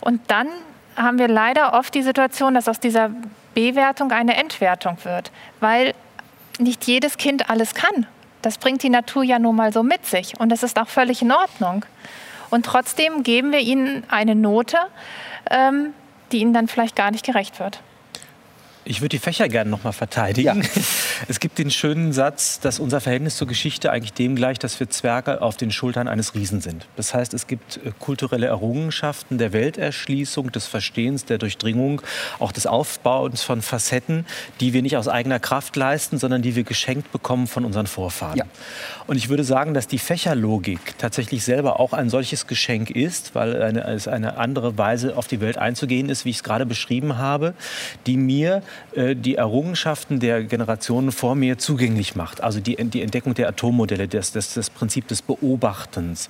Und 0.00 0.20
dann 0.30 0.48
haben 0.96 1.18
wir 1.18 1.28
leider 1.28 1.72
oft 1.74 1.94
die 1.94 2.02
Situation, 2.02 2.54
dass 2.54 2.68
aus 2.68 2.80
dieser 2.80 3.10
Bewertung 3.54 4.12
eine 4.12 4.36
Entwertung 4.36 4.98
wird, 5.04 5.32
weil 5.60 5.94
nicht 6.58 6.86
jedes 6.86 7.16
Kind 7.16 7.50
alles 7.50 7.74
kann. 7.74 8.06
Das 8.42 8.58
bringt 8.58 8.82
die 8.82 8.90
Natur 8.90 9.22
ja 9.22 9.38
nun 9.38 9.56
mal 9.56 9.72
so 9.72 9.82
mit 9.82 10.06
sich 10.06 10.38
und 10.38 10.50
das 10.50 10.62
ist 10.62 10.78
auch 10.78 10.88
völlig 10.88 11.22
in 11.22 11.32
Ordnung. 11.32 11.84
Und 12.50 12.64
trotzdem 12.64 13.22
geben 13.22 13.52
wir 13.52 13.60
ihnen 13.60 14.04
eine 14.08 14.34
Note, 14.34 14.78
ähm, 15.50 15.92
die 16.32 16.38
ihnen 16.38 16.54
dann 16.54 16.68
vielleicht 16.68 16.96
gar 16.96 17.10
nicht 17.10 17.24
gerecht 17.24 17.60
wird. 17.60 17.80
Ich 18.88 19.02
würde 19.02 19.10
die 19.10 19.18
Fächer 19.18 19.48
gerne 19.48 19.68
noch 19.68 19.84
mal 19.84 19.92
verteidigen. 19.92 20.62
Ja. 20.62 20.68
Es 21.26 21.40
gibt 21.40 21.58
den 21.58 21.70
schönen 21.70 22.12
Satz, 22.12 22.60
dass 22.60 22.78
unser 22.78 23.00
Verhältnis 23.00 23.36
zur 23.36 23.48
Geschichte 23.48 23.90
eigentlich 23.90 24.12
dem 24.12 24.36
gleicht, 24.36 24.62
dass 24.62 24.78
wir 24.80 24.88
Zwerge 24.88 25.42
auf 25.42 25.56
den 25.56 25.72
Schultern 25.72 26.06
eines 26.06 26.34
Riesen 26.34 26.60
sind. 26.60 26.86
Das 26.96 27.12
heißt, 27.12 27.34
es 27.34 27.48
gibt 27.48 27.78
äh, 27.84 27.90
kulturelle 27.98 28.46
Errungenschaften 28.46 29.36
der 29.36 29.52
Welterschließung, 29.52 30.52
des 30.52 30.66
Verstehens, 30.66 31.24
der 31.24 31.38
Durchdringung, 31.38 32.00
auch 32.38 32.52
des 32.52 32.66
Aufbauens 32.66 33.42
von 33.42 33.60
Facetten, 33.62 34.24
die 34.60 34.72
wir 34.72 34.80
nicht 34.80 34.96
aus 34.96 35.08
eigener 35.08 35.40
Kraft 35.40 35.76
leisten, 35.76 36.18
sondern 36.18 36.40
die 36.40 36.54
wir 36.54 36.62
geschenkt 36.62 37.12
bekommen 37.12 37.46
von 37.48 37.64
unseren 37.64 37.88
Vorfahren. 37.88 38.38
Ja. 38.38 38.44
Und 39.06 39.16
ich 39.16 39.28
würde 39.28 39.44
sagen, 39.44 39.74
dass 39.74 39.88
die 39.88 39.98
Fächerlogik 39.98 40.96
tatsächlich 40.98 41.44
selber 41.44 41.80
auch 41.80 41.92
ein 41.92 42.08
solches 42.08 42.46
Geschenk 42.46 42.90
ist, 42.90 43.34
weil 43.34 43.60
eine, 43.60 43.84
es 43.84 44.06
eine 44.06 44.38
andere 44.38 44.78
Weise 44.78 45.16
auf 45.16 45.26
die 45.26 45.40
Welt 45.40 45.58
einzugehen 45.58 46.08
ist, 46.08 46.24
wie 46.24 46.30
ich 46.30 46.36
es 46.36 46.44
gerade 46.44 46.64
beschrieben 46.64 47.18
habe, 47.18 47.54
die 48.06 48.16
mir 48.16 48.62
die 48.96 49.36
Errungenschaften 49.36 50.20
der 50.20 50.44
Generationen 50.44 51.12
vor 51.12 51.34
mir 51.34 51.58
zugänglich 51.58 52.16
macht. 52.16 52.40
Also 52.40 52.60
die, 52.60 52.76
die 52.76 53.02
Entdeckung 53.02 53.34
der 53.34 53.48
Atommodelle, 53.48 54.08
das, 54.08 54.32
das, 54.32 54.54
das 54.54 54.70
Prinzip 54.70 55.08
des 55.08 55.22
Beobachtens, 55.22 56.28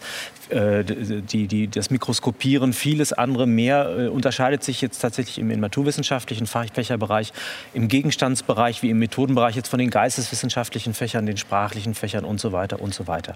äh, 0.51 0.83
die, 0.85 1.47
die, 1.47 1.69
das 1.69 1.91
Mikroskopieren, 1.91 2.73
vieles 2.73 3.13
andere 3.13 3.47
mehr 3.47 3.97
äh, 3.99 4.09
unterscheidet 4.09 4.65
sich 4.65 4.81
jetzt 4.81 4.99
tatsächlich 5.01 5.39
im, 5.39 5.51
im 5.51 5.61
naturwissenschaftlichen 5.61 6.47
Fächerbereich, 6.47 7.33
im 7.75 7.89
Gegenstandsbereich 7.89 8.83
wie 8.83 8.91
im 8.91 8.99
Methodenbereich 8.99 9.57
jetzt 9.57 9.69
von 9.69 9.79
den 9.79 9.91
geisteswissenschaftlichen 9.91 10.95
Fächern, 10.95 11.27
den 11.27 11.37
sprachlichen 11.37 11.95
Fächern 11.95 12.25
und 12.25 12.41
so 12.41 12.53
weiter 12.53 12.81
und 12.81 12.95
so 12.95 13.07
weiter. 13.07 13.35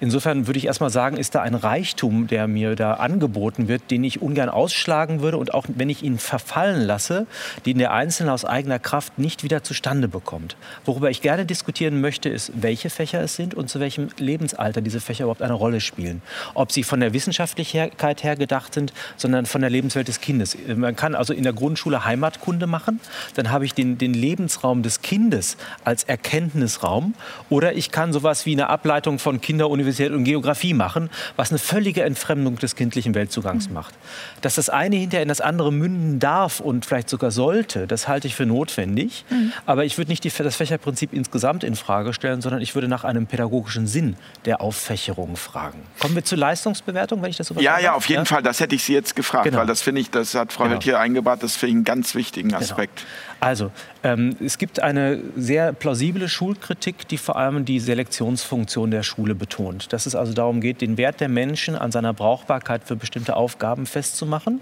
Insofern 0.00 0.46
würde 0.46 0.58
ich 0.58 0.66
erst 0.66 0.80
mal 0.80 0.90
sagen, 0.90 1.16
ist 1.16 1.34
da 1.34 1.42
ein 1.42 1.54
Reichtum, 1.54 2.28
der 2.28 2.46
mir 2.46 2.76
da 2.76 2.94
angeboten 2.94 3.66
wird, 3.66 3.90
den 3.90 4.04
ich 4.04 4.22
ungern 4.22 4.48
ausschlagen 4.48 5.22
würde 5.22 5.38
und 5.38 5.54
auch 5.54 5.64
wenn 5.74 5.90
ich 5.90 6.02
ihn 6.02 6.18
verfallen 6.18 6.82
lasse, 6.82 7.26
den 7.66 7.78
der 7.78 7.92
Einzelne 7.92 8.32
aus 8.34 8.44
eigener 8.44 8.78
Kraft 8.78 9.18
nicht 9.18 9.42
wieder 9.42 9.62
zustande 9.62 10.08
bekommt. 10.08 10.56
Worüber 10.84 11.10
ich 11.10 11.22
gerne 11.22 11.46
diskutieren 11.46 12.00
möchte, 12.00 12.28
ist, 12.28 12.52
welche 12.54 12.90
Fächer 12.90 13.22
es 13.22 13.36
sind 13.36 13.54
und 13.54 13.70
zu 13.70 13.80
welchem 13.80 14.08
Lebensalter 14.18 14.80
diese 14.80 15.00
Fächer 15.00 15.24
überhaupt 15.24 15.42
eine 15.42 15.54
Rolle 15.54 15.80
spielen 15.80 16.22
ob 16.54 16.72
sie 16.72 16.82
von 16.82 17.00
der 17.00 17.12
Wissenschaftlichkeit 17.12 18.22
her 18.22 18.36
gedacht 18.36 18.74
sind, 18.74 18.92
sondern 19.16 19.46
von 19.46 19.60
der 19.60 19.70
Lebenswelt 19.70 20.08
des 20.08 20.20
Kindes. 20.20 20.56
Man 20.74 20.96
kann 20.96 21.14
also 21.14 21.32
in 21.32 21.42
der 21.42 21.52
Grundschule 21.52 22.04
Heimatkunde 22.04 22.66
machen, 22.66 23.00
dann 23.34 23.50
habe 23.50 23.64
ich 23.64 23.74
den, 23.74 23.98
den 23.98 24.14
Lebensraum 24.14 24.82
des 24.82 25.02
Kindes 25.02 25.56
als 25.84 26.04
Erkenntnisraum 26.04 27.14
oder 27.50 27.74
ich 27.74 27.90
kann 27.90 28.12
sowas 28.12 28.46
wie 28.46 28.52
eine 28.52 28.68
Ableitung 28.68 29.18
von 29.18 29.40
Kinderuniversität 29.40 30.12
und 30.12 30.24
Geografie 30.24 30.74
machen, 30.74 31.10
was 31.36 31.50
eine 31.50 31.58
völlige 31.58 32.02
Entfremdung 32.02 32.56
des 32.56 32.76
kindlichen 32.76 33.14
Weltzugangs 33.14 33.68
mhm. 33.68 33.74
macht. 33.74 33.94
Dass 34.40 34.56
das 34.56 34.68
eine 34.68 34.96
hinterher 34.96 35.22
in 35.22 35.28
das 35.28 35.40
andere 35.40 35.72
münden 35.72 36.18
darf 36.18 36.60
und 36.60 36.86
vielleicht 36.86 37.08
sogar 37.08 37.30
sollte, 37.30 37.86
das 37.86 38.08
halte 38.08 38.23
ich 38.24 38.34
für 38.34 38.46
notwendig. 38.46 39.24
Mhm. 39.30 39.52
Aber 39.66 39.84
ich 39.84 39.98
würde 39.98 40.10
nicht 40.10 40.24
die, 40.24 40.30
das 40.30 40.56
Fächerprinzip 40.56 41.12
insgesamt 41.12 41.64
in 41.64 41.76
Frage 41.76 42.12
stellen, 42.12 42.40
sondern 42.40 42.60
ich 42.60 42.74
würde 42.74 42.88
nach 42.88 43.04
einem 43.04 43.26
pädagogischen 43.26 43.86
Sinn 43.86 44.16
der 44.44 44.60
Auffächerung 44.60 45.36
fragen. 45.36 45.80
Kommen 45.98 46.14
wir 46.14 46.24
zu 46.24 46.36
Leistungsbewertung, 46.36 47.22
wenn 47.22 47.30
ich 47.30 47.36
das 47.36 47.48
so 47.48 47.54
Ja, 47.60 47.78
ja, 47.78 47.94
auf 47.94 48.06
jeden 48.08 48.22
ja? 48.22 48.24
Fall. 48.24 48.42
Das 48.42 48.60
hätte 48.60 48.74
ich 48.74 48.84
Sie 48.84 48.94
jetzt 48.94 49.16
gefragt, 49.16 49.44
genau. 49.44 49.58
weil 49.58 49.66
das 49.66 49.82
finde 49.82 50.00
ich, 50.00 50.10
das 50.10 50.34
hat 50.34 50.52
Frau 50.52 50.64
genau. 50.64 50.80
hier 50.80 50.98
eingebracht, 50.98 51.42
das 51.42 51.56
finde 51.56 51.70
ich 51.70 51.76
einen 51.76 51.84
ganz 51.84 52.14
wichtigen 52.14 52.48
genau. 52.48 52.60
Aspekt. 52.60 53.00
Genau. 53.00 53.08
Also, 53.44 53.70
ähm, 54.02 54.36
es 54.40 54.56
gibt 54.56 54.80
eine 54.80 55.20
sehr 55.36 55.74
plausible 55.74 56.30
Schulkritik, 56.30 57.06
die 57.08 57.18
vor 57.18 57.36
allem 57.36 57.66
die 57.66 57.78
Selektionsfunktion 57.78 58.90
der 58.90 59.02
Schule 59.02 59.34
betont. 59.34 59.92
Dass 59.92 60.06
es 60.06 60.14
also 60.14 60.32
darum 60.32 60.62
geht, 60.62 60.80
den 60.80 60.96
Wert 60.96 61.20
der 61.20 61.28
Menschen 61.28 61.76
an 61.76 61.92
seiner 61.92 62.14
Brauchbarkeit 62.14 62.84
für 62.84 62.96
bestimmte 62.96 63.36
Aufgaben 63.36 63.84
festzumachen. 63.84 64.60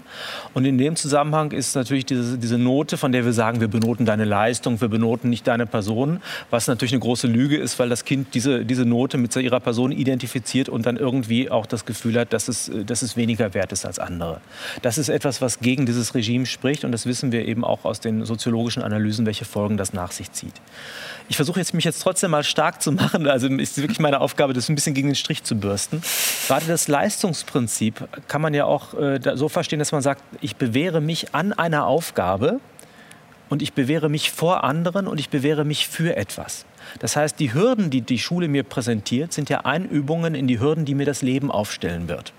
Und 0.53 0.65
in 0.65 0.77
dem 0.77 0.97
Zusammenhang 0.97 1.51
ist 1.51 1.75
natürlich 1.75 2.05
diese, 2.05 2.37
diese 2.37 2.57
Note, 2.57 2.97
von 2.97 3.13
der 3.13 3.23
wir 3.23 3.31
sagen, 3.31 3.52
wir 3.59 3.67
benoten 3.67 4.05
deine 4.05 4.25
Leistung, 4.25 4.79
wir 4.81 4.87
benoten 4.87 5.29
nicht 5.29 5.47
deine 5.47 5.65
Person, 5.65 6.21
was 6.49 6.67
natürlich 6.67 6.93
eine 6.93 6.99
große 6.99 7.27
Lüge 7.27 7.57
ist, 7.57 7.79
weil 7.79 7.89
das 7.89 8.05
Kind 8.05 8.33
diese, 8.33 8.65
diese 8.65 8.85
Note 8.85 9.17
mit 9.17 9.35
ihrer 9.35 9.59
Person 9.59 9.91
identifiziert 9.91 10.69
und 10.69 10.85
dann 10.85 10.97
irgendwie 10.97 11.49
auch 11.49 11.65
das 11.65 11.85
Gefühl 11.85 12.19
hat, 12.19 12.33
dass 12.33 12.47
es, 12.47 12.71
dass 12.85 13.01
es 13.01 13.17
weniger 13.17 13.53
wert 13.53 13.71
ist 13.71 13.85
als 13.85 13.99
andere. 13.99 14.41
Das 14.81 14.97
ist 14.97 15.09
etwas, 15.09 15.41
was 15.41 15.59
gegen 15.59 15.85
dieses 15.85 16.13
Regime 16.15 16.45
spricht 16.45 16.85
und 16.85 16.91
das 16.91 17.05
wissen 17.05 17.31
wir 17.31 17.45
eben 17.45 17.63
auch 17.63 17.85
aus 17.85 17.99
den 17.99 18.25
soziologischen 18.25 18.83
Analysen, 18.83 19.25
welche 19.25 19.45
Folgen 19.45 19.77
das 19.77 19.93
nach 19.93 20.11
sich 20.11 20.31
zieht. 20.31 20.53
Ich 21.29 21.35
versuche 21.35 21.59
jetzt, 21.59 21.73
mich 21.73 21.85
jetzt 21.85 22.01
trotzdem 22.01 22.31
mal 22.31 22.43
stark 22.43 22.81
zu 22.81 22.91
machen. 22.91 23.27
Also 23.27 23.47
ist 23.47 23.77
wirklich 23.77 23.99
meine 23.99 24.21
Aufgabe, 24.21 24.53
das 24.53 24.69
ein 24.69 24.75
bisschen 24.75 24.93
gegen 24.93 25.07
den 25.09 25.15
Strich 25.15 25.43
zu 25.43 25.55
bürsten. 25.55 26.01
Gerade 26.47 26.65
das 26.67 26.87
Leistungsprinzip 26.87 28.07
kann 28.27 28.41
man 28.41 28.53
ja 28.53 28.65
auch 28.65 28.93
äh, 28.93 29.19
so 29.35 29.49
verstehen, 29.49 29.79
dass 29.79 29.91
man 29.91 30.01
sagt, 30.01 30.21
ich 30.41 30.55
bewähre 30.55 31.01
mich 31.01 31.33
an 31.33 31.53
einer 31.53 31.85
Aufgabe 31.85 32.59
und 33.53 33.61
ich 33.61 33.73
bewähre 33.73 34.09
mich 34.09 34.31
vor 34.31 34.63
anderen 34.63 35.05
und 35.05 35.19
ich 35.19 35.29
bewähre 35.29 35.63
mich 35.63 35.87
für 35.87 36.17
etwas. 36.17 36.65
Das 36.97 37.15
heißt, 37.15 37.39
die 37.39 37.53
Hürden, 37.53 37.91
die 37.91 38.01
die 38.01 38.17
Schule 38.17 38.47
mir 38.47 38.63
präsentiert, 38.63 39.31
sind 39.31 39.47
ja 39.47 39.59
Einübungen 39.59 40.33
in 40.33 40.47
die 40.47 40.59
Hürden, 40.59 40.85
die 40.85 40.95
mir 40.95 41.05
das 41.05 41.21
Leben 41.21 41.51
aufstellen 41.51 42.09
wird. 42.09 42.33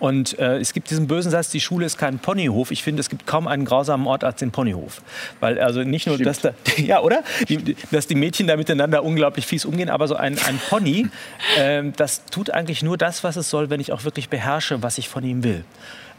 Und 0.00 0.36
äh, 0.40 0.58
es 0.58 0.72
gibt 0.72 0.90
diesen 0.90 1.06
bösen 1.06 1.30
Satz, 1.30 1.50
die 1.50 1.60
Schule 1.60 1.86
ist 1.86 1.98
kein 1.98 2.18
Ponyhof. 2.18 2.72
Ich 2.72 2.82
finde, 2.82 2.98
es 2.98 3.08
gibt 3.08 3.28
kaum 3.28 3.46
einen 3.46 3.64
grausamen 3.64 4.08
Ort 4.08 4.24
als 4.24 4.40
den 4.40 4.50
Ponyhof. 4.50 5.02
Weil 5.38 5.60
also 5.60 5.84
nicht 5.84 6.08
nur, 6.08 6.18
dass 6.18 6.40
da, 6.40 6.50
ja, 6.78 7.00
oder? 7.00 7.22
Die, 7.48 7.76
dass 7.92 8.08
die 8.08 8.16
Mädchen 8.16 8.48
da 8.48 8.56
miteinander 8.56 9.04
unglaublich 9.04 9.46
fies 9.46 9.64
umgehen, 9.64 9.88
aber 9.88 10.08
so 10.08 10.16
ein, 10.16 10.36
ein 10.48 10.60
Pony, 10.68 11.06
äh, 11.58 11.84
das 11.96 12.24
tut 12.24 12.50
eigentlich 12.50 12.82
nur 12.82 12.98
das, 12.98 13.22
was 13.22 13.36
es 13.36 13.48
soll, 13.48 13.70
wenn 13.70 13.78
ich 13.78 13.92
auch 13.92 14.02
wirklich 14.02 14.28
beherrsche, 14.28 14.82
was 14.82 14.98
ich 14.98 15.08
von 15.08 15.22
ihm 15.22 15.44
will. 15.44 15.64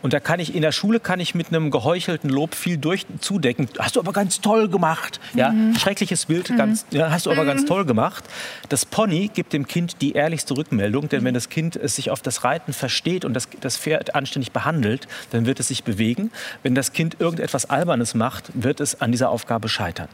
Und 0.02 0.14
da 0.14 0.20
kann 0.20 0.40
ich 0.40 0.56
in 0.56 0.62
der 0.62 0.72
Schule 0.72 1.00
kann 1.00 1.20
ich 1.20 1.36
mit 1.36 1.48
einem 1.48 1.72
geheuchelten 1.72 2.30
Lob 2.30 2.56
viel 2.56 2.78
durch 2.78 3.06
zudecken. 3.20 3.68
Hast 3.80 3.96
du 3.96 4.00
aber 4.00 4.14
ganz 4.14 4.42
toll 4.42 4.68
gemacht. 4.68 5.20
Ja, 5.34 5.52
mhm. 5.52 5.76
schreckliches 5.76 6.26
Bild, 6.26 6.50
mhm. 6.50 6.58
ganz, 6.58 6.86
ja, 6.92 7.12
hast 7.12 7.26
du 7.26 7.32
aber 7.32 7.44
mhm. 7.44 7.48
ganz 7.48 7.66
toll 7.66 7.86
gemacht. 7.86 8.24
Das 8.70 8.86
Pony 8.86 9.30
gibt 9.34 9.54
dem 9.54 9.68
Kind 9.68 10.02
die 10.02 10.14
ehrlichste 10.14 10.56
Rückmeldung, 10.58 11.10
denn 11.10 11.24
wenn 11.24 11.34
das 11.34 11.50
Kind 11.50 11.76
es 11.76 11.96
sich 11.96 12.10
auf 12.10 12.22
das 12.22 12.44
Reiten 12.44 12.74
versteht 12.74 13.26
und 13.26 13.34
das, 13.34 13.48
das 13.60 13.78
Pferd 13.78 14.16
anständig 14.16 14.52
behandelt, 14.52 15.08
dann 15.32 15.46
wird 15.46 15.60
es 15.60 15.68
sich 15.68 15.84
bewegen. 15.84 16.32
Wenn 16.64 16.76
das 16.76 16.94
Kind 16.94 17.18
irgendetwas 17.20 17.70
Albernes 17.70 18.14
macht, 18.14 18.52
wird 18.54 18.80
es 18.80 19.02
an 19.02 19.12
dieser 19.12 19.30
Aufgabe 19.30 19.70
scheitern. 19.70 20.08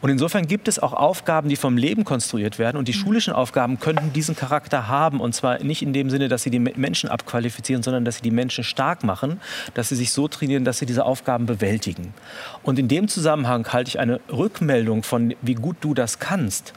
Und 0.00 0.10
insofern 0.10 0.46
gibt 0.46 0.68
es 0.68 0.78
auch 0.78 0.92
Aufgaben, 0.92 1.48
die 1.48 1.56
vom 1.56 1.76
Leben 1.76 2.04
konstruiert 2.04 2.58
werden. 2.58 2.76
Und 2.76 2.88
die 2.88 2.92
mhm. 2.92 2.98
schulischen 2.98 3.32
Aufgaben 3.34 3.78
könnten 3.80 4.12
diesen 4.12 4.34
Charakter 4.34 4.88
haben. 4.88 5.20
Und 5.20 5.34
zwar 5.34 5.62
nicht 5.62 5.82
in 5.82 5.92
dem 5.92 6.10
Sinne, 6.10 6.28
dass 6.28 6.42
sie 6.42 6.50
die 6.50 6.58
Menschen 6.58 7.10
abqualifizieren, 7.10 7.82
sondern 7.82 8.04
dass 8.04 8.16
sie 8.16 8.22
die 8.22 8.30
Menschen 8.30 8.64
stark 8.64 9.04
machen, 9.04 9.40
dass 9.74 9.88
sie 9.88 9.96
sich 9.96 10.12
so 10.12 10.28
trainieren, 10.28 10.64
dass 10.64 10.78
sie 10.78 10.86
diese 10.86 11.04
Aufgaben 11.04 11.46
bewältigen. 11.46 12.14
Und 12.62 12.78
in 12.78 12.88
dem 12.88 13.08
Zusammenhang 13.08 13.66
halte 13.72 13.88
ich 13.88 13.98
eine 13.98 14.20
Rückmeldung 14.30 15.02
von, 15.02 15.34
wie 15.42 15.54
gut 15.54 15.76
du 15.80 15.94
das 15.94 16.18
kannst, 16.18 16.72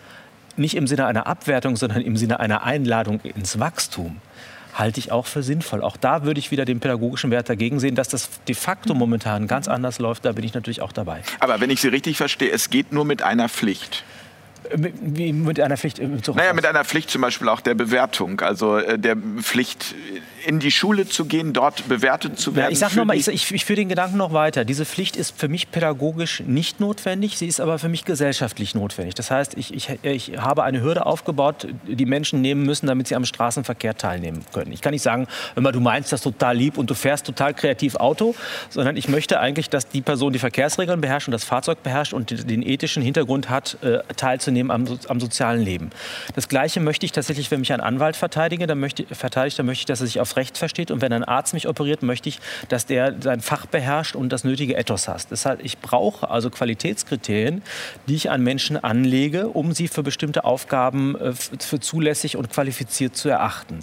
nicht 0.55 0.75
im 0.75 0.85
Sinne 0.85 1.07
einer 1.07 1.25
Abwertung, 1.25 1.75
sondern 1.75 2.01
im 2.01 2.17
Sinne 2.17 2.39
einer 2.39 2.63
Einladung 2.63 3.19
ins 3.21 3.59
Wachstum 3.59 4.17
halte 4.73 4.99
ich 4.99 5.11
auch 5.11 5.25
für 5.25 5.43
sinnvoll. 5.43 5.81
Auch 5.81 5.97
da 5.97 6.23
würde 6.23 6.39
ich 6.39 6.51
wieder 6.51 6.65
den 6.65 6.79
pädagogischen 6.79 7.31
Wert 7.31 7.49
dagegen 7.49 7.79
sehen, 7.79 7.95
dass 7.95 8.09
das 8.09 8.29
de 8.47 8.55
facto 8.55 8.93
momentan 8.93 9.47
ganz 9.47 9.67
anders 9.67 9.99
läuft. 9.99 10.25
Da 10.25 10.31
bin 10.31 10.43
ich 10.43 10.53
natürlich 10.53 10.81
auch 10.81 10.91
dabei. 10.91 11.21
Aber 11.39 11.59
wenn 11.59 11.69
ich 11.69 11.81
Sie 11.81 11.87
richtig 11.87 12.17
verstehe, 12.17 12.51
es 12.51 12.69
geht 12.69 12.91
nur 12.91 13.05
mit 13.05 13.21
einer 13.21 13.49
Pflicht. 13.49 14.03
Wie 14.75 15.33
mit 15.33 15.59
einer 15.59 15.77
Pflicht? 15.77 15.99
Äh, 15.99 16.07
naja, 16.35 16.53
mit 16.53 16.65
einer 16.65 16.85
Pflicht 16.85 17.09
zum 17.09 17.21
Beispiel 17.21 17.49
auch 17.49 17.61
der 17.61 17.75
Bewertung, 17.75 18.39
also 18.41 18.77
äh, 18.77 18.97
der 18.97 19.17
Pflicht 19.41 19.93
in 20.45 20.59
die 20.59 20.71
Schule 20.71 21.07
zu 21.07 21.25
gehen, 21.25 21.53
dort 21.53 21.87
bewertet 21.87 22.39
zu 22.39 22.55
werden. 22.55 22.65
Ja, 22.65 22.71
ich 22.71 22.79
sage 22.79 22.95
nochmal, 22.95 23.17
ich, 23.17 23.27
ich, 23.27 23.51
ich 23.51 23.65
führe 23.65 23.77
den 23.77 23.89
Gedanken 23.89 24.17
noch 24.17 24.33
weiter. 24.33 24.65
Diese 24.65 24.85
Pflicht 24.85 25.15
ist 25.15 25.39
für 25.39 25.47
mich 25.47 25.71
pädagogisch 25.71 26.41
nicht 26.45 26.79
notwendig, 26.79 27.37
sie 27.37 27.47
ist 27.47 27.59
aber 27.59 27.79
für 27.79 27.89
mich 27.89 28.05
gesellschaftlich 28.05 28.75
notwendig. 28.75 29.15
Das 29.15 29.31
heißt, 29.31 29.57
ich, 29.57 29.73
ich, 29.73 29.89
ich 30.03 30.37
habe 30.37 30.63
eine 30.63 30.81
Hürde 30.81 31.05
aufgebaut, 31.05 31.67
die 31.87 32.05
Menschen 32.05 32.41
nehmen 32.41 32.63
müssen, 32.63 32.87
damit 32.87 33.07
sie 33.07 33.15
am 33.15 33.25
Straßenverkehr 33.25 33.95
teilnehmen 33.97 34.45
können. 34.53 34.71
Ich 34.71 34.81
kann 34.81 34.91
nicht 34.91 35.01
sagen, 35.01 35.27
immer 35.55 35.71
du 35.71 35.79
meinst 35.79 36.11
das 36.11 36.21
total 36.21 36.57
lieb 36.57 36.77
und 36.77 36.89
du 36.89 36.93
fährst 36.93 37.25
total 37.25 37.53
kreativ 37.53 37.95
Auto, 37.95 38.35
sondern 38.69 38.97
ich 38.97 39.07
möchte 39.07 39.39
eigentlich, 39.39 39.69
dass 39.69 39.87
die 39.89 40.01
Person 40.01 40.33
die 40.33 40.39
Verkehrsregeln 40.39 41.01
beherrscht 41.01 41.27
und 41.27 41.33
das 41.33 41.43
Fahrzeug 41.43 41.83
beherrscht 41.83 42.13
und 42.13 42.49
den 42.49 42.61
ethischen 42.63 43.03
Hintergrund 43.03 43.49
hat, 43.49 43.77
äh, 43.81 43.99
teilzunehmen 44.15 44.71
am, 44.71 44.99
am 45.07 45.19
sozialen 45.19 45.61
Leben. 45.61 45.91
Das 46.35 46.47
Gleiche 46.47 46.79
möchte 46.79 47.05
ich 47.05 47.11
tatsächlich, 47.11 47.49
wenn 47.51 47.59
mich 47.59 47.73
ein 47.73 47.81
Anwalt 47.81 48.15
verteidige, 48.15 48.67
dann 48.67 48.79
möchte, 48.79 49.05
verteidigt, 49.05 49.59
dann 49.59 49.65
möchte 49.65 49.81
ich, 49.81 49.85
dass 49.85 50.01
er 50.01 50.07
sich 50.07 50.19
Recht 50.35 50.57
versteht. 50.57 50.91
Und 50.91 51.01
wenn 51.01 51.13
ein 51.13 51.23
Arzt 51.23 51.53
mich 51.53 51.67
operiert, 51.67 52.03
möchte 52.03 52.29
ich, 52.29 52.39
dass 52.69 52.85
der 52.85 53.15
sein 53.21 53.41
Fach 53.41 53.65
beherrscht 53.65 54.15
und 54.15 54.29
das 54.29 54.43
nötige 54.43 54.75
Ethos 54.75 55.07
hat. 55.07 55.27
Deshalb, 55.31 55.63
ich 55.63 55.79
brauche 55.79 56.29
also 56.29 56.49
Qualitätskriterien, 56.49 57.61
die 58.07 58.15
ich 58.15 58.29
an 58.29 58.41
Menschen 58.43 58.77
anlege, 58.77 59.47
um 59.47 59.73
sie 59.73 59.87
für 59.87 60.03
bestimmte 60.03 60.45
Aufgaben 60.45 61.15
äh, 61.15 61.33
für 61.33 61.79
zulässig 61.79 62.37
und 62.37 62.51
qualifiziert 62.51 63.15
zu 63.15 63.29
erachten. 63.29 63.79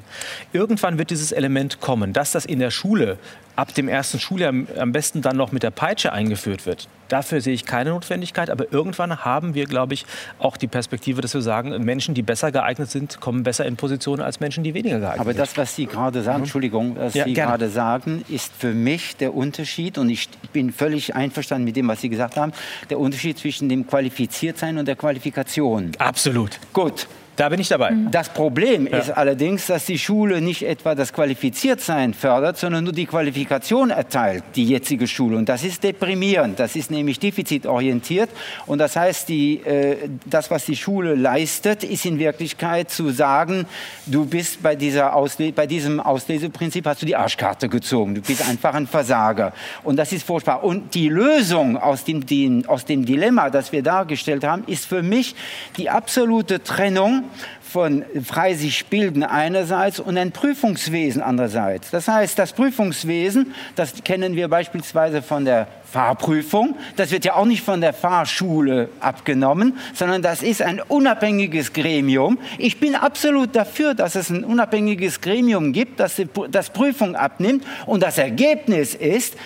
Irgendwann 0.52 0.98
wird 0.98 1.10
dieses 1.10 1.32
Element 1.32 1.81
kommen. 1.81 2.12
Dass 2.12 2.32
das 2.32 2.44
in 2.44 2.59
der 2.59 2.70
Schule 2.70 3.18
ab 3.56 3.74
dem 3.74 3.89
ersten 3.89 4.18
Schuljahr 4.18 4.52
am 4.78 4.93
besten 4.93 5.22
dann 5.22 5.36
noch 5.36 5.52
mit 5.52 5.62
der 5.62 5.70
Peitsche 5.70 6.12
eingeführt 6.12 6.66
wird. 6.66 6.89
Dafür 7.09 7.40
sehe 7.40 7.55
ich 7.55 7.64
keine 7.64 7.90
Notwendigkeit, 7.90 8.51
aber 8.51 8.72
irgendwann 8.72 9.24
haben 9.24 9.55
wir, 9.55 9.66
glaube 9.66 9.94
ich, 9.94 10.06
auch 10.39 10.56
die 10.56 10.68
Perspektive, 10.68 11.20
dass 11.20 11.35
wir 11.35 11.43
sagen, 11.43 11.70
Menschen, 11.85 12.14
die 12.14 12.22
besser 12.22 12.52
geeignet 12.52 12.89
sind, 12.89 13.20
kommen 13.20 13.43
besser 13.43 13.66
in 13.66 13.77
Positionen 13.77 14.22
als 14.22 14.39
Menschen, 14.39 14.62
die 14.62 14.74
weniger 14.74 15.01
geeignet 15.01 15.18
sind. 15.18 15.20
Aber 15.20 15.35
das, 15.35 15.56
was 15.56 15.74
Sie 15.74 15.86
gerade 15.86 16.22
sagen, 16.22 16.40
Entschuldigung, 16.40 16.97
was 16.97 17.14
ja, 17.14 17.24
Sie 17.24 17.35
gerne. 17.35 17.51
gerade 17.51 17.68
sagen, 17.68 18.24
ist 18.28 18.52
für 18.56 18.72
mich 18.72 19.16
der 19.16 19.35
Unterschied, 19.35 19.98
und 19.98 20.09
ich 20.09 20.28
bin 20.52 20.72
völlig 20.72 21.16
einverstanden 21.16 21.64
mit 21.64 21.74
dem, 21.74 21.89
was 21.89 22.01
Sie 22.01 22.09
gesagt 22.09 22.36
haben, 22.36 22.52
der 22.90 23.01
Unterschied 23.01 23.39
zwischen 23.39 23.68
dem 23.68 23.86
Qualifiziertsein 23.86 24.78
und 24.78 24.86
der 24.86 24.97
Qualifikation. 24.97 25.90
Absolut. 25.98 26.60
Gut. 26.72 27.09
Da 27.41 27.49
bin 27.49 27.59
ich 27.59 27.69
dabei. 27.69 27.93
Mhm. 27.93 28.11
Das 28.11 28.29
Problem 28.29 28.87
ja. 28.87 28.99
ist 28.99 29.12
allerdings, 29.12 29.67
dass 29.67 29.87
die 29.87 29.99
Schule 29.99 30.43
nicht 30.43 30.62
etwa 30.62 30.95
das 30.95 31.11
Qualifiziertsein 31.11 32.12
fördert, 32.12 32.59
sondern 32.59 32.85
nur 32.85 32.93
die 32.93 33.07
Qualifikation 33.07 33.89
erteilt, 33.89 34.45
die 34.57 34.67
jetzige 34.67 35.07
Schule. 35.07 35.39
Und 35.39 35.49
das 35.49 35.65
ist 35.65 35.83
deprimierend. 35.83 36.61
Das 36.61 36.77
ist 36.77 36.91
nämlich 36.91 37.19
defizitorientiert. 37.19 38.29
Und 38.67 38.77
das 38.77 38.95
heißt, 38.95 39.31
die, 39.31 39.55
äh, 39.65 40.11
das, 40.27 40.51
was 40.51 40.67
die 40.67 40.77
Schule 40.77 41.15
leistet, 41.15 41.83
ist 41.83 42.05
in 42.05 42.19
Wirklichkeit 42.19 42.91
zu 42.91 43.09
sagen, 43.09 43.65
du 44.05 44.27
bist 44.27 44.62
bei, 44.62 44.77
dieser 44.77 45.17
Ausle 45.17 45.51
bei 45.53 45.67
diesem 45.67 45.99
Ausleseprinzip, 45.99 46.85
hast 46.85 47.01
du 47.01 47.07
die 47.07 47.17
Arschkarte 47.17 47.71
gezogen. 47.71 48.17
Du 48.17 48.21
bist 48.21 48.47
einfach 48.47 48.75
ein 48.75 48.87
Versager. 48.87 49.55
Und 49.83 49.97
das 49.97 50.12
ist 50.12 50.27
furchtbar. 50.27 50.62
Und 50.62 50.95
die 50.95 51.09
Lösung 51.09 51.79
aus 51.79 52.05
dem, 52.05 52.27
die, 52.27 52.65
aus 52.67 52.85
dem 52.85 53.07
Dilemma, 53.07 53.49
das 53.49 53.73
wir 53.73 53.83
dargestellt 53.83 54.45
haben, 54.45 54.65
ist 54.67 54.85
für 54.85 55.03
mich 55.03 55.35
die 55.79 55.89
absolute 55.89 56.62
Trennung 56.62 57.30
von 57.61 58.05
frei 58.24 58.55
sich 58.55 58.86
bilden 58.86 59.23
einerseits 59.23 60.01
und 60.01 60.19
ein 60.19 60.32
Prüfungswesen 60.32 61.23
andererseits. 61.23 61.90
Das 61.90 62.09
heißt, 62.09 62.39
das 62.39 62.52
Prüfungswesen, 62.52 63.55
das 63.77 64.02
kennen 64.05 64.35
wir 64.35 64.48
beispielsweise 64.48 65.23
von 65.23 65.44
der 65.44 65.69
Fahrprüfung, 65.90 66.77
das 66.97 67.11
wird 67.11 67.24
ja 67.24 67.35
auch 67.35 67.44
nicht 67.44 67.62
von 67.62 67.81
der 67.81 67.93
Fahrschule 67.93 68.89
abgenommen, 69.01 69.77
sondern 69.94 70.23
das 70.23 70.43
ist 70.43 70.62
ein 70.62 70.81
unabhängiges 70.81 71.73
Gremium. 71.73 72.39
Ich 72.59 72.81
bin 72.81 72.94
absolut 72.94 73.55
dafür, 73.57 73.94
dass 73.94 74.15
es 74.15 74.31
ein 74.31 74.44
unabhängiges 74.44 75.20
Gremium 75.20 75.73
gibt, 75.73 76.01
das 76.01 76.20
das 76.51 76.70
Prüfung 76.70 77.16
abnimmt 77.16 77.65
und 77.86 78.02
das 78.02 78.19
Ergebnis 78.19 78.94
ist, 78.94 79.36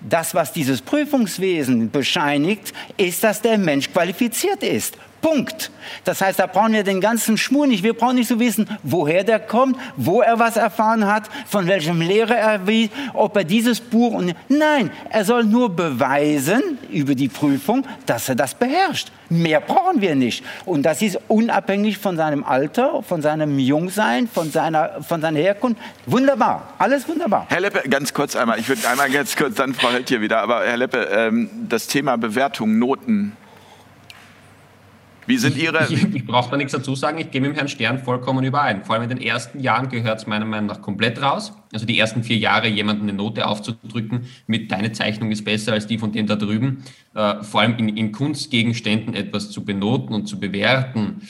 das, 0.00 0.34
was 0.34 0.52
dieses 0.52 0.80
Prüfungswesen 0.82 1.90
bescheinigt, 1.90 2.72
ist, 2.96 3.24
dass 3.24 3.42
der 3.42 3.58
Mensch 3.58 3.92
qualifiziert 3.92 4.62
ist. 4.62 4.96
Punkt. 5.20 5.70
Das 6.04 6.20
heißt, 6.20 6.38
da 6.38 6.46
brauchen 6.46 6.72
wir 6.72 6.84
den 6.84 7.00
ganzen 7.00 7.36
Schmur 7.36 7.66
nicht. 7.66 7.82
Wir 7.82 7.94
brauchen 7.94 8.16
nicht 8.16 8.28
so 8.28 8.38
wissen, 8.38 8.68
woher 8.82 9.24
der 9.24 9.40
kommt, 9.40 9.76
wo 9.96 10.20
er 10.20 10.38
was 10.38 10.56
erfahren 10.56 11.06
hat, 11.06 11.24
von 11.46 11.66
welchem 11.66 12.00
Lehrer 12.00 12.36
er 12.36 12.66
will, 12.66 12.90
ob 13.14 13.36
er 13.36 13.44
dieses 13.44 13.80
Buch 13.80 14.14
und 14.14 14.34
nein, 14.48 14.90
er 15.10 15.24
soll 15.24 15.44
nur 15.44 15.74
beweisen 15.74 16.78
über 16.90 17.14
die 17.14 17.28
Prüfung, 17.28 17.84
dass 18.06 18.28
er 18.28 18.34
das 18.34 18.54
beherrscht. 18.54 19.10
Mehr 19.30 19.60
brauchen 19.60 20.00
wir 20.00 20.14
nicht. 20.14 20.42
Und 20.64 20.84
das 20.84 21.02
ist 21.02 21.18
unabhängig 21.28 21.98
von 21.98 22.16
seinem 22.16 22.44
Alter, 22.44 23.02
von 23.02 23.20
seinem 23.20 23.58
Jungsein, 23.58 24.26
von 24.26 24.50
seiner, 24.50 25.02
von 25.02 25.20
seiner 25.20 25.38
Herkunft. 25.38 25.80
Wunderbar, 26.06 26.74
alles 26.78 27.06
wunderbar. 27.08 27.46
Herr 27.48 27.60
Leppe, 27.60 27.88
ganz 27.88 28.14
kurz 28.14 28.36
einmal, 28.36 28.58
ich 28.58 28.68
würde 28.68 28.88
einmal 28.88 29.10
ganz 29.10 29.36
kurz, 29.36 29.56
dann 29.56 29.74
Frau 29.74 29.90
Held 29.90 30.08
hier 30.08 30.20
wieder, 30.20 30.40
aber 30.40 30.64
Herr 30.64 30.76
Leppe, 30.76 31.08
ähm, 31.12 31.50
das 31.68 31.86
Thema 31.86 32.16
Bewertung, 32.16 32.78
Noten, 32.78 33.36
wie 35.28 35.36
sind 35.36 35.56
Ihre. 35.56 35.78
Ich, 35.90 36.02
ich, 36.02 36.14
ich 36.14 36.26
brauche 36.26 36.50
da 36.50 36.56
nichts 36.56 36.72
dazu 36.72 36.94
sagen, 36.94 37.18
ich 37.18 37.30
gehe 37.30 37.40
mit 37.40 37.50
dem 37.50 37.54
Herrn 37.54 37.68
Stern 37.68 37.98
vollkommen 37.98 38.44
überein. 38.44 38.84
Vor 38.84 38.94
allem 38.94 39.04
in 39.04 39.10
den 39.10 39.20
ersten 39.20 39.60
Jahren 39.60 39.88
gehört 39.88 40.18
es 40.18 40.26
meiner 40.26 40.44
Meinung 40.44 40.66
nach 40.66 40.82
komplett 40.82 41.22
raus. 41.22 41.52
Also 41.72 41.86
die 41.86 41.98
ersten 41.98 42.24
vier 42.24 42.38
Jahre 42.38 42.68
jemandem 42.68 43.08
eine 43.08 43.16
Note 43.16 43.46
aufzudrücken 43.46 44.26
mit 44.46 44.72
deine 44.72 44.92
Zeichnung 44.92 45.30
ist 45.30 45.44
besser 45.44 45.72
als 45.72 45.86
die 45.86 45.98
von 45.98 46.12
dem 46.12 46.26
da 46.26 46.36
drüben. 46.36 46.82
Äh, 47.14 47.42
vor 47.42 47.60
allem 47.60 47.76
in, 47.78 47.96
in 47.96 48.12
Kunstgegenständen 48.12 49.14
etwas 49.14 49.50
zu 49.50 49.64
benoten 49.64 50.14
und 50.14 50.26
zu 50.26 50.40
bewerten. 50.40 51.22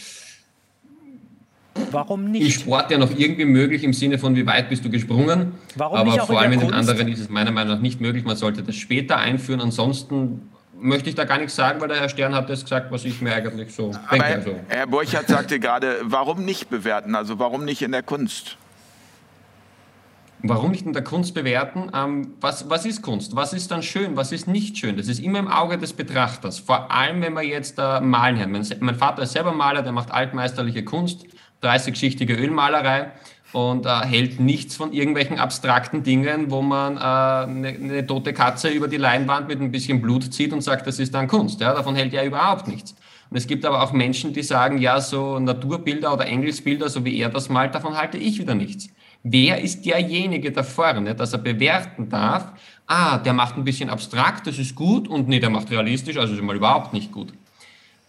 Warum 1.91 2.31
nicht? 2.31 2.45
Im 2.45 2.51
Sport 2.51 2.91
ja 2.91 2.99
noch 2.99 3.17
irgendwie 3.17 3.45
möglich 3.45 3.85
im 3.85 3.93
Sinne 3.93 4.19
von, 4.19 4.35
wie 4.37 4.47
weit 4.47 4.69
bist 4.69 4.85
du 4.85 4.91
gesprungen. 4.91 5.53
Warum 5.77 5.97
Aber 5.97 6.13
nicht 6.13 6.25
vor 6.25 6.41
allem 6.41 6.53
in, 6.53 6.61
in 6.61 6.67
den 6.69 6.75
anderen 6.75 7.09
ist 7.09 7.21
es 7.21 7.29
meiner 7.29 7.51
Meinung 7.51 7.75
nach 7.75 7.83
nicht 7.83 8.01
möglich. 8.01 8.25
Man 8.25 8.37
sollte 8.37 8.63
das 8.63 8.77
später 8.77 9.19
einführen. 9.19 9.61
Ansonsten 9.61 10.43
möchte 10.81 11.09
ich 11.09 11.15
da 11.15 11.25
gar 11.25 11.39
nichts 11.39 11.57
sagen, 11.57 11.81
weil 11.81 11.89
der 11.89 12.01
Herr 12.01 12.09
Stern 12.09 12.35
hat 12.35 12.49
das 12.49 12.63
gesagt, 12.63 12.91
was 12.91 13.05
ich 13.05 13.21
mir 13.21 13.35
eigentlich 13.35 13.75
so 13.75 13.91
Aber 14.07 14.19
denke. 14.19 14.35
Also. 14.35 14.61
Herr 14.69 14.87
Burchardt 14.87 15.29
sagte 15.29 15.61
gerade, 15.61 15.97
warum 16.03 16.45
nicht 16.45 16.71
bewerten? 16.71 17.15
Also 17.15 17.39
warum 17.39 17.65
nicht 17.65 17.83
in 17.83 17.93
der 17.93 18.03
Kunst? 18.03 18.57
Warum 20.41 20.71
nicht 20.71 20.87
in 20.87 20.93
der 20.93 21.03
Kunst 21.03 21.35
bewerten? 21.35 21.91
Ähm, 21.93 22.35
was, 22.41 22.71
was 22.71 22.87
ist 22.87 23.03
Kunst? 23.03 23.35
Was 23.35 23.53
ist 23.53 23.71
dann 23.73 23.83
schön? 23.83 24.17
Was 24.17 24.31
ist 24.31 24.47
nicht 24.47 24.79
schön? 24.79 24.97
Das 24.97 25.09
ist 25.09 25.19
immer 25.19 25.41
im 25.41 25.49
Auge 25.49 25.79
des 25.79 25.93
Betrachters. 25.93 26.61
Vor 26.61 26.93
allem, 26.93 27.21
wenn 27.23 27.35
wir 27.35 27.43
jetzt 27.43 27.79
äh, 27.79 28.01
malen 28.01 28.39
hören. 28.39 28.53
Mein, 28.53 28.65
mein 28.79 28.95
Vater 28.95 29.23
ist 29.23 29.33
selber 29.33 29.53
Maler, 29.53 29.83
der 29.83 29.93
macht 29.93 30.13
altmeisterliche 30.13 30.85
Kunst, 30.85 31.27
30-schichtige 31.63 32.37
Ölmalerei 32.37 33.11
und 33.53 33.87
äh, 33.87 33.89
hält 34.05 34.41
nichts 34.41 34.77
von 34.77 34.93
irgendwelchen 34.93 35.39
abstrakten 35.39 36.03
Dingen, 36.03 36.51
wo 36.51 36.63
man 36.63 36.99
eine 36.99 37.69
äh, 37.69 37.79
ne 37.79 38.07
tote 38.07 38.33
Katze 38.33 38.69
über 38.69 38.89
die 38.89 38.97
Leinwand 38.97 39.49
mit 39.49 39.61
ein 39.61 39.71
bisschen 39.71 40.01
Blut 40.03 40.33
zieht 40.33 40.53
und 40.53 40.61
sagt, 40.61 40.87
das 40.87 40.99
ist 40.99 41.15
dann 41.15 41.29
Kunst. 41.29 41.61
Ja? 41.61 41.75
Davon 41.75 41.97
hält 41.97 42.13
er 42.13 42.25
überhaupt 42.25 42.69
nichts. 42.69 42.95
Und 43.31 43.37
es 43.37 43.47
gibt 43.47 43.65
aber 43.65 43.83
auch 43.83 43.93
Menschen, 43.93 44.33
die 44.33 44.43
sagen, 44.43 44.79
ja, 44.79 45.01
so 45.01 45.39
Naturbilder 45.39 46.15
oder 46.15 46.27
Engelsbilder, 46.27 46.89
so 46.89 47.05
wie 47.05 47.19
er 47.19 47.29
das 47.29 47.49
malt, 47.49 47.75
davon 47.75 47.97
halte 47.97 48.17
ich 48.17 48.39
wieder 48.39 48.55
nichts. 48.55 48.89
Wer 49.23 49.61
ist 49.61 49.85
derjenige 49.85 50.53
da 50.53 50.63
vorne, 50.63 51.15
dass 51.15 51.33
er 51.33 51.41
bewerten 51.41 52.09
darf, 52.09 52.53
ah, 52.87 53.19
der 53.19 53.33
macht 53.33 53.57
ein 53.57 53.65
bisschen 53.65 53.91
abstrakt, 53.91 54.47
das 54.47 54.59
ist 54.59 54.75
gut, 54.75 55.09
und 55.09 55.29
nee, 55.29 55.41
der 55.41 55.51
macht 55.51 55.71
realistisch, 55.71 56.17
also 56.17 56.35
ist 56.35 56.43
mal 56.43 56.57
überhaupt 56.57 56.93
nicht 56.93 57.13
gut. 57.13 57.33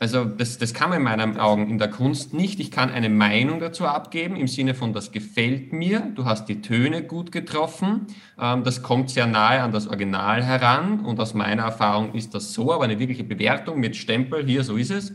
Also 0.02 0.24
das, 0.24 0.58
das 0.58 0.74
kann 0.74 0.90
man 0.90 1.00
in 1.00 1.04
meinen 1.04 1.38
Augen 1.38 1.70
in 1.70 1.78
der 1.78 1.90
Kunst 1.90 2.34
nicht. 2.34 2.62
Ich 2.62 2.72
kann 2.72 2.90
eine 2.90 3.10
Meinung 3.10 3.60
dazu 3.60 3.86
abgeben 3.86 4.38
im 4.38 4.48
Sinne 4.48 4.74
von, 4.74 4.94
das 4.94 5.12
gefällt 5.12 5.74
mir, 5.74 6.00
du 6.16 6.24
hast 6.24 6.46
die 6.46 6.62
Töne 6.62 7.04
gut 7.04 7.34
getroffen, 7.34 8.08
ähm, 8.40 8.64
das 8.64 8.82
kommt 8.82 9.10
sehr 9.10 9.28
nahe 9.28 9.62
an 9.62 9.74
das 9.74 9.88
Original 9.88 10.42
heran 10.42 11.02
und 11.02 11.20
aus 11.20 11.34
meiner 11.34 11.64
Erfahrung 11.64 12.14
ist 12.14 12.34
das 12.34 12.54
so, 12.54 12.72
aber 12.72 12.86
eine 12.86 12.98
wirkliche 12.98 13.26
Bewertung 13.26 13.82
mit 13.82 13.98
Stempel, 13.98 14.46
hier, 14.46 14.64
so 14.64 14.78
ist 14.78 14.92
es, 14.92 15.14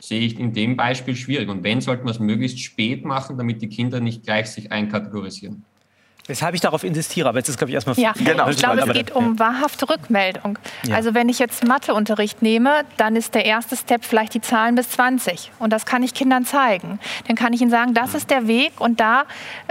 sehe 0.00 0.20
ich 0.20 0.40
in 0.40 0.54
dem 0.54 0.78
Beispiel 0.78 1.14
schwierig. 1.14 1.50
Und 1.50 1.62
wenn, 1.62 1.82
sollten 1.82 2.06
wir 2.06 2.12
es 2.12 2.20
möglichst 2.20 2.60
spät 2.60 3.04
machen, 3.04 3.36
damit 3.36 3.60
die 3.60 3.68
Kinder 3.68 4.00
nicht 4.00 4.22
gleich 4.22 4.46
sich 4.46 4.72
einkategorisieren. 4.72 5.62
Weshalb 6.26 6.54
ich 6.54 6.62
darauf 6.62 6.84
insistiere, 6.84 7.28
aber 7.28 7.38
jetzt 7.38 7.50
ist, 7.50 7.58
glaube 7.58 7.70
ich, 7.70 7.74
erstmal... 7.74 7.98
Ja, 7.98 8.12
genau. 8.12 8.48
ich 8.48 8.56
glaube, 8.56 8.80
es 8.80 8.92
geht 8.92 9.10
um 9.10 9.38
wahrhafte 9.38 9.88
Rückmeldung. 9.90 10.58
Ja. 10.86 10.96
Also 10.96 11.12
wenn 11.12 11.28
ich 11.28 11.38
jetzt 11.38 11.66
Matheunterricht 11.66 12.40
nehme, 12.40 12.84
dann 12.96 13.14
ist 13.14 13.34
der 13.34 13.44
erste 13.44 13.76
Step 13.76 14.04
vielleicht 14.06 14.32
die 14.32 14.40
Zahlen 14.40 14.74
bis 14.74 14.88
20. 14.90 15.52
Und 15.58 15.70
das 15.70 15.84
kann 15.84 16.02
ich 16.02 16.14
Kindern 16.14 16.46
zeigen. 16.46 16.98
Dann 17.26 17.36
kann 17.36 17.52
ich 17.52 17.60
ihnen 17.60 17.70
sagen, 17.70 17.92
das 17.92 18.14
ist 18.14 18.30
der 18.30 18.48
Weg 18.48 18.80
und 18.80 19.00
da 19.00 19.24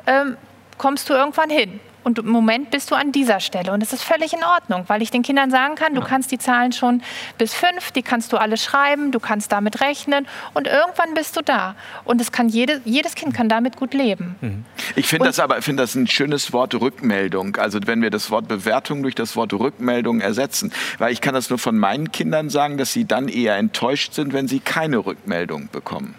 ähm, 0.06 0.38
kommst 0.78 1.10
du 1.10 1.14
irgendwann 1.14 1.50
hin. 1.50 1.80
Und 2.04 2.20
im 2.20 2.28
Moment 2.28 2.72
bist 2.72 2.92
du 2.92 2.96
an 2.96 3.12
dieser 3.12 3.40
Stelle. 3.40 3.72
Und 3.72 3.82
das 3.82 3.94
ist 3.94 4.04
völlig 4.04 4.34
in 4.34 4.44
Ordnung, 4.44 4.86
weil 4.88 5.02
ich 5.02 5.12
den 5.12 5.24
Kindern 5.24 5.52
sagen 5.52 5.76
kann, 5.76 5.96
du 5.96 6.02
kannst 6.02 6.32
die 6.32 6.38
Zahlen 6.38 6.72
schon 6.72 7.02
bis 7.38 7.54
fünf, 7.54 7.92
die 7.92 8.04
kannst 8.04 8.34
du 8.34 8.38
alle 8.38 8.58
schreiben, 8.58 9.12
du 9.12 9.20
kannst 9.20 9.52
damit 9.52 9.82
rechnen 9.82 10.28
und 10.54 10.68
irgendwann 10.68 11.14
bist 11.14 11.38
du 11.38 11.42
da. 11.42 11.76
Und 12.04 12.22
es 12.22 12.32
kann 12.32 12.50
jede, 12.50 12.82
jedes 12.86 13.16
Kind 13.16 13.34
kann 13.34 13.50
damit 13.50 13.78
gut 13.78 13.94
leben. 13.94 14.36
Mhm. 14.42 14.66
Ich 14.96 15.08
finde 15.08 15.28
das 15.28 15.40
aber 15.40 15.62
finde 15.62 15.84
das 15.84 15.96
ein 15.96 16.08
schönes 16.08 16.54
Wort 16.54 16.76
Rückmeldung. 16.76 17.56
Also 17.56 17.80
wenn 17.86 18.02
wir 18.02 18.10
das 18.10 18.30
Wort 18.32 18.48
Bewertung 18.48 19.02
durch 19.04 19.16
das 19.16 19.36
Wort 19.36 19.54
Rückmeldung 19.54 20.22
ersetzen. 20.22 20.72
Weil 20.98 21.14
ich 21.14 21.22
kann 21.22 21.34
das 21.34 21.50
nur 21.50 21.60
von 21.60 21.78
meinen 21.78 22.12
Kindern 22.12 22.50
sagen, 22.50 22.78
dass 22.78 22.94
sie 22.94 23.06
dann 23.06 23.28
eher 23.28 23.56
enttäuscht 23.58 24.14
sind, 24.14 24.34
wenn 24.34 24.48
sie 24.48 24.60
keine 24.60 24.98
Rückmeldung 24.98 25.70
bekommen. 25.72 26.16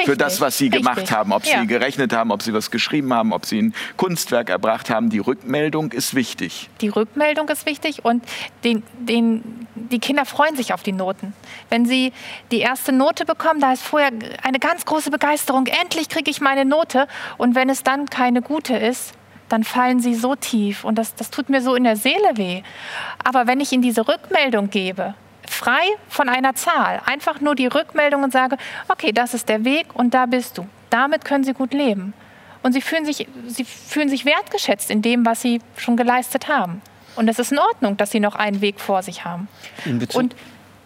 Richtig, 0.00 0.12
für 0.12 0.16
das, 0.16 0.40
was 0.40 0.58
sie 0.58 0.66
richtig. 0.66 0.82
gemacht 0.82 1.12
haben. 1.12 1.32
Ob 1.32 1.44
ja. 1.44 1.60
sie 1.60 1.66
gerechnet 1.66 2.12
haben, 2.12 2.30
ob 2.30 2.42
sie 2.42 2.52
was 2.52 2.70
geschrieben 2.70 3.12
haben, 3.12 3.32
ob 3.32 3.46
sie 3.46 3.60
ein 3.60 3.74
Kunstwerk 3.96 4.50
erbracht 4.50 4.90
haben. 4.90 5.10
Die 5.10 5.18
Rückmeldung 5.18 5.92
ist 5.92 6.14
wichtig. 6.14 6.68
Die 6.80 6.88
Rückmeldung 6.88 7.48
ist 7.48 7.66
wichtig 7.66 8.04
und 8.04 8.24
den, 8.64 8.82
den, 8.98 9.66
die 9.74 9.98
Kinder 9.98 10.24
freuen 10.24 10.56
sich 10.56 10.72
auf 10.72 10.82
die 10.82 10.92
Noten. 10.92 11.32
Wenn 11.68 11.86
sie 11.86 12.12
die 12.50 12.60
erste 12.60 12.92
Note 12.92 13.24
bekommen, 13.24 13.60
da 13.60 13.72
ist 13.72 13.82
vorher 13.82 14.10
eine 14.42 14.58
ganz 14.58 14.84
große 14.84 15.10
Begeisterung. 15.10 15.66
Endlich 15.66 16.08
kriege 16.08 16.30
ich 16.30 16.40
meine 16.40 16.64
Note. 16.64 17.06
Und 17.38 17.54
wenn 17.54 17.68
es 17.68 17.82
dann 17.82 18.06
keine 18.06 18.42
gute 18.42 18.76
ist, 18.76 19.14
dann 19.48 19.64
fallen 19.64 20.00
sie 20.00 20.14
so 20.14 20.36
tief 20.36 20.84
und 20.84 20.96
das, 20.96 21.14
das 21.16 21.30
tut 21.30 21.48
mir 21.48 21.60
so 21.60 21.74
in 21.74 21.84
der 21.84 21.96
Seele 21.96 22.36
weh. 22.36 22.62
Aber 23.22 23.46
wenn 23.46 23.60
ich 23.60 23.72
ihnen 23.72 23.82
diese 23.82 24.06
Rückmeldung 24.06 24.70
gebe, 24.70 25.14
frei 25.50 25.82
von 26.08 26.28
einer 26.28 26.54
Zahl. 26.54 27.00
Einfach 27.04 27.40
nur 27.40 27.54
die 27.54 27.66
Rückmeldung 27.66 28.22
und 28.22 28.32
sage, 28.32 28.56
okay, 28.88 29.12
das 29.12 29.34
ist 29.34 29.48
der 29.48 29.64
Weg 29.64 29.86
und 29.94 30.14
da 30.14 30.26
bist 30.26 30.58
du. 30.58 30.66
Damit 30.90 31.24
können 31.24 31.44
sie 31.44 31.52
gut 31.52 31.72
leben. 31.72 32.14
Und 32.62 32.72
sie 32.72 32.80
fühlen 32.80 33.04
sich, 33.04 33.26
sie 33.46 33.64
fühlen 33.64 34.08
sich 34.08 34.24
wertgeschätzt 34.24 34.90
in 34.90 35.02
dem, 35.02 35.24
was 35.24 35.40
sie 35.40 35.60
schon 35.76 35.96
geleistet 35.96 36.48
haben. 36.48 36.82
Und 37.16 37.28
es 37.28 37.38
ist 37.38 37.52
in 37.52 37.58
Ordnung, 37.58 37.96
dass 37.96 38.10
sie 38.10 38.20
noch 38.20 38.34
einen 38.34 38.60
Weg 38.60 38.80
vor 38.80 39.02
sich 39.02 39.24
haben. 39.24 39.48
In 39.84 39.98
Bezug, 39.98 40.22
und 40.22 40.36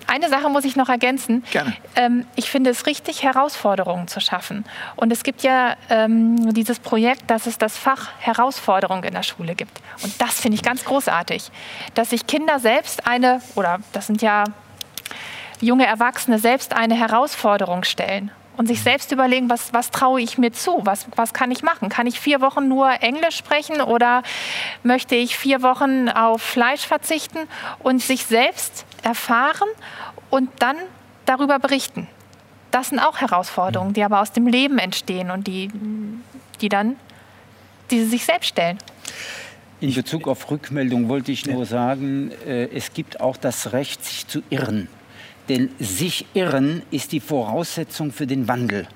Eine 0.07 0.29
Sache 0.29 0.49
muss 0.49 0.65
ich 0.65 0.77
noch 0.77 0.89
ergänzen. 0.89 1.45
Gerne. 1.51 1.75
Ähm, 1.97 2.27
ich 2.37 2.51
finde 2.51 2.71
es 2.71 2.87
richtig, 2.87 3.23
Herausforderungen 3.23 4.09
zu 4.09 4.21
schaffen. 4.21 4.65
Und 4.97 5.13
es 5.13 5.23
gibt 5.23 5.43
ja 5.43 5.77
ähm, 5.91 6.53
dieses 6.55 6.79
Projekt, 6.79 7.31
dass 7.31 7.47
es 7.47 7.59
das 7.59 7.77
Fach 7.77 8.11
Herausforderung 8.19 9.05
in 9.05 9.15
der 9.15 9.23
Schule 9.23 9.55
gibt. 9.55 9.81
Und 10.03 10.21
das 10.21 10.41
finde 10.41 10.57
ich 10.57 10.63
ganz 10.63 10.85
großartig, 10.85 11.51
dass 11.95 12.11
sich 12.11 12.27
Kinder 12.27 12.59
selbst 12.59 13.07
eine, 13.07 13.41
oder 13.55 13.79
das 13.93 14.07
sind 14.07 14.23
ja 14.23 14.45
junge 15.61 15.87
Erwachsene, 15.87 16.39
selbst 16.39 16.75
eine 16.75 16.95
Herausforderung 16.95 17.85
stellen 17.85 18.31
und 18.57 18.67
sich 18.67 18.83
selbst 18.83 19.11
überlegen, 19.13 19.51
was, 19.51 19.73
was 19.73 19.91
traue 19.91 20.21
ich 20.21 20.39
mir 20.39 20.53
zu, 20.53 20.81
was, 20.85 21.07
was 21.17 21.33
kann 21.33 21.51
ich 21.51 21.63
machen. 21.63 21.89
Kann 21.89 22.07
ich 22.07 22.21
vier 22.21 22.41
Wochen 22.41 22.69
nur 22.69 23.03
Englisch 23.03 23.37
sprechen 23.37 23.81
oder 23.81 24.23
möchte 24.83 25.15
ich 25.17 25.37
vier 25.37 25.63
Wochen 25.63 26.09
auf 26.09 26.43
Fleisch 26.43 26.87
verzichten 26.87 27.39
und 27.81 28.01
sich 28.01 28.27
selbst 28.27 28.87
erfahren 29.05 29.69
und 30.31 30.51
dann 30.59 30.77
darüber 31.27 31.59
berichten. 31.59 32.09
Das 32.71 32.89
sind 32.89 32.99
auch 32.99 33.21
Herausforderungen, 33.21 33.93
die 33.93 34.03
aber 34.03 34.21
aus 34.21 34.33
dem 34.33 34.47
Leben 34.47 34.79
entstehen 34.79 35.31
und 35.31 35.47
die, 35.47 35.71
die 36.61 36.69
dann 36.69 36.97
die 37.91 38.01
sie 38.01 38.07
sich 38.07 38.25
selbst 38.25 38.49
stellen. 38.49 38.79
In 39.81 39.93
Bezug 39.93 40.29
auf 40.29 40.51
Rückmeldung 40.51 41.09
wollte 41.09 41.33
ich 41.33 41.47
nur 41.47 41.67
sagen, 41.67 42.31
äh, 42.47 42.69
es 42.75 42.93
gibt 42.93 43.21
auch 43.21 43.37
das 43.37 43.73
Recht, 43.73 44.05
sich 44.05 44.27
zu 44.27 44.43
irren. 44.51 44.89
Denn 45.49 45.71
sich 45.79 46.25
irren 46.33 46.83
ist 46.91 47.13
die 47.13 47.21
Voraussetzung 47.21 48.11
für 48.13 48.27
den 48.27 48.49
Wandel. 48.49 48.89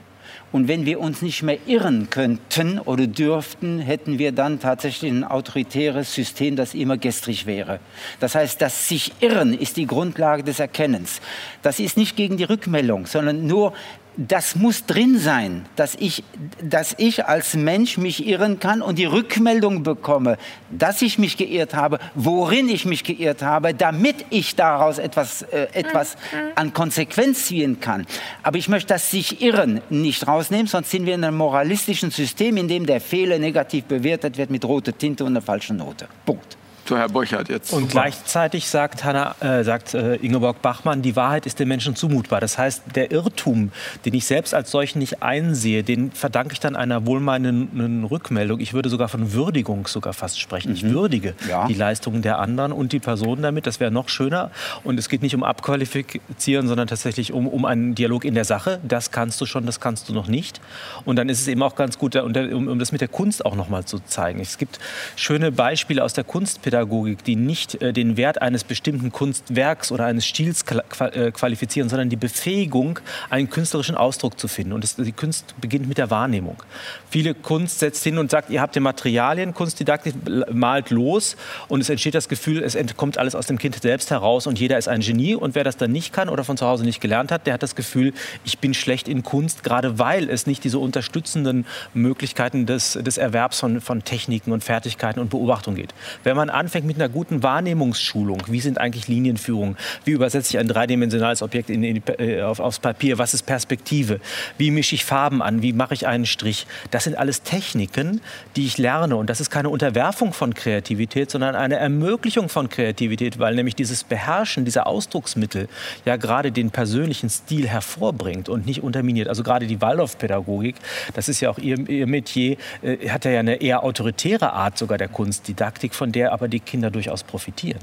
Und 0.51 0.67
wenn 0.67 0.87
wir 0.87 1.01
uns 1.01 1.21
nicht 1.21 1.43
mehr 1.43 1.59
irren 1.67 2.09
könnten 2.09 2.79
oder 2.79 3.07
dürften, 3.07 3.81
hätten 3.81 4.19
wir 4.19 4.33
dann 4.33 4.61
tatsächlich 4.61 5.11
ein 5.11 5.25
autoritäres 5.25 6.15
System, 6.15 6.57
das 6.57 6.73
immer 6.73 6.97
gestrig 6.97 7.45
wäre. 7.45 7.81
Das 8.19 8.35
heißt, 8.35 8.63
das 8.63 8.89
sich 8.89 9.13
irren 9.21 9.53
ist 9.53 9.77
die 9.77 9.87
Grundlage 9.87 10.43
des 10.43 10.59
Erkennens. 10.59 11.21
Das 11.61 11.81
ist 11.81 11.99
nicht 11.99 12.17
gegen 12.17 12.39
die 12.39 12.45
Rückmeldung, 12.45 13.07
sondern 13.07 13.47
nur 13.47 13.75
das 14.21 14.57
muss 14.57 14.85
drin 14.85 15.17
sein, 15.17 15.65
dass 15.77 15.95
ich, 15.95 16.25
dass 16.61 16.93
ich 16.99 17.27
als 17.27 17.55
Mensch 17.55 17.99
mich 17.99 18.27
irren 18.27 18.59
kann 18.59 18.83
und 18.83 18.99
die 18.99 19.05
Rückmeldung 19.05 19.85
bekomme, 19.85 20.39
dass 20.71 21.03
ich 21.03 21.21
mich 21.21 21.37
geirrt 21.37 21.73
habe, 21.73 22.01
worin 22.17 22.69
ich 22.69 22.85
mich 22.85 23.05
geirrt 23.05 23.43
habe, 23.43 23.75
damit 23.75 24.27
ich 24.31 24.57
daraus 24.57 24.99
etwas, 24.99 25.43
äh, 25.43 25.69
etwas 25.73 26.17
an 26.57 26.73
Konsequenz 26.73 27.47
ziehen 27.47 27.79
kann. 27.79 28.07
Aber 28.43 28.59
ich 28.59 28.69
möchte 28.69 28.89
das 28.89 29.09
sich 29.09 29.41
irren 29.41 29.83
nicht 29.89 30.27
rausnehmen, 30.27 30.67
sonst 30.67 30.91
sind 30.91 31.07
wir 31.07 31.15
in 31.15 31.23
einem 31.23 31.37
moralistischen 31.37 32.11
System, 32.11 32.57
in 32.57 32.67
dem 32.67 32.87
der 32.87 33.01
Fehler 33.01 33.39
negativ 33.39 33.85
bewertet 33.85 34.37
wird 34.37 34.51
mit 34.51 34.65
roter 34.65 34.99
Tinte 34.99 35.23
und 35.23 35.31
einer 35.31 35.43
falschen 35.43 35.77
Note. 35.77 36.09
Punkt. 36.27 36.58
So, 36.89 36.97
Herr 36.97 37.11
Burchardt 37.11 37.51
jetzt. 37.51 37.75
Und 37.75 37.91
gleichzeitig 37.91 38.71
sagt, 38.71 39.05
Hanna, 39.05 39.35
äh, 39.41 39.63
sagt 39.63 39.93
äh, 39.93 40.15
Ingeborg 40.17 40.63
Bachmann, 40.63 41.03
die 41.03 41.17
Wahrheit 41.17 41.45
ist 41.45 41.59
den 41.59 41.69
Menschen 41.69 41.95
zumutbar. 41.97 42.41
Das 42.41 42.57
heißt, 42.57 42.83
der 42.95 43.11
Irrtum, 43.11 43.73
den 44.07 44.15
ich 44.15 44.25
selbst 44.25 44.55
als 44.55 44.71
solchen 44.71 44.99
nicht 44.99 45.23
einsehe, 45.23 45.83
den 45.83 46.13
verdanke 46.13 46.55
ich 46.55 46.61
dann 46.61 46.77
einer 46.77 47.05
wohlmeinenden 47.05 48.05
Rückmeldung. 48.05 48.61
Ich 48.61 48.73
würde 48.73 48.89
sogar 48.89 49.09
von 49.09 49.35
Würdigung 49.35 49.87
sogar 49.87 50.15
fast 50.15 50.41
sprechen. 50.41 50.73
Ich 50.73 50.83
würdige 50.83 51.35
Ja. 51.47 51.67
die 51.67 51.75
Leistungen 51.75 52.23
der 52.23 52.39
anderen 52.39 52.73
und 52.73 52.93
die 52.93 53.01
Personen 53.01 53.43
damit. 53.43 53.67
Das 53.67 53.81
wäre 53.81 53.91
noch 53.91 54.09
schöner. 54.09 54.51
Und 54.83 54.99
es 54.99 55.11
geht 55.11 55.21
nicht 55.21 55.35
um 55.35 55.43
Abqualifizieren, 55.45 56.69
sondern 56.69 56.89
tatsächlich 56.89 57.35
um, 57.35 57.49
um 57.49 57.67
einen 57.67 57.97
Dialog 57.97 58.25
in 58.25 58.33
der 58.33 58.47
Sache. 58.47 58.81
Das 58.83 59.11
kannst 59.11 59.39
du 59.43 59.45
schon, 59.45 59.67
das 59.67 59.79
kannst 59.79 60.09
du 60.09 60.15
noch 60.15 60.27
nicht. 60.27 60.63
Und 61.05 61.17
dann 61.17 61.29
ist 61.29 61.43
es 61.43 61.49
eben 61.49 61.63
auch 61.63 61.75
ganz 61.75 61.99
gut, 61.99 62.17
um, 62.17 62.33
um 62.69 62.79
das 62.79 62.93
mit 62.93 63.03
der 63.03 63.09
Kunst 63.09 63.45
auch 63.45 63.57
noch 63.57 63.69
mal 63.69 63.85
zu 63.85 63.99
zeigen. 63.99 64.41
Es 64.41 64.57
gibt 64.57 64.79
schöne 65.17 65.53
Beispiele 65.53 66.03
aus 66.03 66.15
der 66.15 66.25
Kunstpädagogik, 66.25 66.78
die 66.85 67.37
nicht 67.37 67.81
äh, 67.83 67.93
den 67.93 68.17
Wert 68.17 68.43
eines 68.43 68.65
bestimmten 68.65 69.13
Kunstwerks 69.13 69.93
oder 69.93 70.07
eines 70.07 70.27
Stils 70.27 70.65
äh, 71.01 71.31
qualifizieren, 71.31 71.89
sondern 71.89 72.09
die 72.09 72.17
Befähigung, 72.17 73.01
einen 73.31 73.51
künstlerischen 73.51 73.97
Ausdruck 73.97 74.39
zu 74.39 74.49
finden. 74.49 74.73
Und 74.73 74.85
es, 74.85 74.97
die 74.97 75.13
Kunst 75.13 75.55
beginnt 75.61 75.89
mit 75.89 75.99
der 75.99 76.11
Wahrnehmung. 76.11 76.63
Viele 77.11 77.35
Kunst 77.35 77.79
setzt 77.79 78.05
hin 78.05 78.19
und 78.19 78.31
sagt, 78.31 78.51
ihr 78.51 78.61
habt 78.61 78.75
die 78.75 78.81
Materialien, 78.81 79.55
Kunstdidaktik 79.55 80.15
malt 80.53 80.91
los 80.91 81.37
und 81.69 81.81
es 81.81 81.89
entsteht 81.89 82.15
das 82.15 82.29
Gefühl, 82.29 82.63
es 82.63 82.77
kommt 82.97 83.19
alles 83.19 83.35
aus 83.35 83.47
dem 83.47 83.59
Kind 83.59 83.81
selbst 83.81 84.11
heraus 84.11 84.47
und 84.47 84.59
jeder 84.59 84.79
ist 84.79 84.89
ein 84.89 85.01
Genie. 85.01 85.35
Und 85.35 85.55
wer 85.55 85.65
das 85.65 85.77
dann 85.77 85.93
nicht 85.93 86.13
kann 86.13 86.29
oder 86.29 86.45
von 86.45 86.57
zu 86.57 86.67
Hause 86.67 86.85
nicht 86.85 87.01
gelernt 87.01 87.33
hat, 87.33 87.47
der 87.47 87.55
hat 87.55 87.63
das 87.63 87.75
Gefühl, 87.75 88.13
ich 88.45 88.59
bin 88.59 88.75
schlecht 88.75 89.09
in 89.09 89.23
Kunst, 89.23 89.63
gerade 89.63 89.99
weil 89.99 90.29
es 90.29 90.47
nicht 90.47 90.65
diese 90.65 90.79
unterstützenden 90.79 91.67
Möglichkeiten 91.95 92.67
des, 92.67 92.93
des 92.93 93.19
Erwerbs 93.19 93.61
von, 93.61 93.81
von 93.81 94.05
Techniken 94.05 94.53
und 94.53 94.65
Fertigkeiten 94.65 95.21
und 95.21 95.31
Beobachtung 95.31 95.75
geht. 95.75 95.95
Wenn 96.25 96.37
man 96.37 96.51
anfängt 96.51 96.68
mit 96.85 96.97
einer 96.97 97.09
guten 97.09 97.43
Wahrnehmungsschulung, 97.43 98.43
wie 98.49 98.61
sind 98.61 98.79
eigentlich 98.79 99.09
Linienführungen, 99.09 99.77
wie 100.05 100.13
übersetze 100.13 100.51
ich 100.55 100.59
ein 100.59 100.69
dreidimensionales 100.69 101.43
Objekt 101.43 101.71
in, 101.71 101.83
in, 101.83 102.03
äh, 102.19 102.43
auf, 102.43 102.61
aufs 102.61 102.79
Papier, 102.79 103.19
was 103.19 103.35
ist 103.35 103.45
Perspektive, 103.45 104.21
wie 104.59 104.71
mische 104.71 104.95
ich 104.95 105.05
Farben 105.05 105.43
an, 105.43 105.63
wie 105.63 105.73
mache 105.73 105.95
ich 105.95 106.07
einen 106.07 106.27
Strich, 106.27 106.67
das 106.91 107.05
sind 107.05 107.17
alles 107.17 107.43
Techniken, 107.43 108.21
die 108.57 108.67
ich 108.67 108.79
lerne. 108.79 109.17
Und 109.17 109.31
das 109.31 109.41
ist 109.41 109.51
keine 109.51 109.69
Unterwerfung 109.69 110.33
von 110.33 110.55
Kreativität, 110.55 111.31
sondern 111.31 111.55
eine 111.55 111.77
Ermöglichung 111.77 112.49
von 112.49 112.69
Kreativität, 112.69 113.39
weil 113.39 113.55
nämlich 113.55 113.75
dieses 113.75 114.05
Beherrschen 114.05 114.65
dieser 114.65 114.87
Ausdrucksmittel 114.87 115.69
ja 116.05 116.17
gerade 116.17 116.53
den 116.53 116.71
persönlichen 116.71 117.31
Stil 117.31 117.69
hervorbringt 117.69 118.49
und 118.49 118.67
nicht 118.67 118.83
unterminiert. 118.83 119.29
Also 119.29 119.43
gerade 119.43 119.67
die 119.67 119.81
Waldorf-Pädagogik, 119.81 120.77
das 121.15 121.29
ist 121.29 121.41
ja 121.41 121.51
auch 121.51 121.59
ihr, 121.59 121.79
ihr 121.89 122.07
Metier, 122.07 122.57
äh, 122.83 123.09
hat 123.09 123.25
ja 123.25 123.39
eine 123.39 123.57
eher 123.57 123.85
autoritäre 123.85 124.53
Art 124.53 124.79
sogar 124.79 124.99
der 124.99 125.09
Kunstdidaktik, 125.09 125.95
von 125.95 126.13
der 126.13 126.33
aber 126.33 126.49
die 126.49 126.58
Kinder 126.61 126.91
durchaus 126.91 127.25
profitieren. 127.25 127.81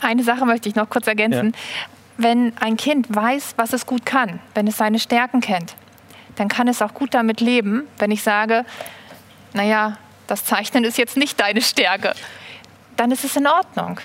Eine 0.00 0.22
Sache 0.22 0.46
möchte 0.46 0.68
ich 0.68 0.74
noch 0.74 0.88
kurz 0.88 1.06
ergänzen. 1.06 1.54
Wenn 2.16 2.56
ein 2.58 2.76
Kind 2.76 3.14
weiß, 3.14 3.54
was 3.56 3.72
es 3.72 3.86
gut 3.86 4.04
kann, 4.04 4.40
wenn 4.54 4.66
es 4.66 4.76
seine 4.76 4.98
Stärken 4.98 5.40
kennt, 5.40 5.74
dann 6.36 6.48
kann 6.48 6.68
es 6.68 6.80
auch 6.82 6.94
gut 6.94 7.14
damit 7.14 7.40
leben, 7.40 7.86
wenn 7.98 8.10
ich 8.10 8.22
sage, 8.22 8.64
naja, 9.52 9.98
das 10.26 10.44
Zeichnen 10.44 10.84
ist 10.84 10.96
jetzt 10.96 11.16
nicht 11.16 11.40
deine 11.40 11.60
Stärke. 11.60 12.14
Dann 12.96 13.10
ist 13.10 13.24
es 13.24 13.36
in 13.36 13.46
Ordnung. 13.46 14.00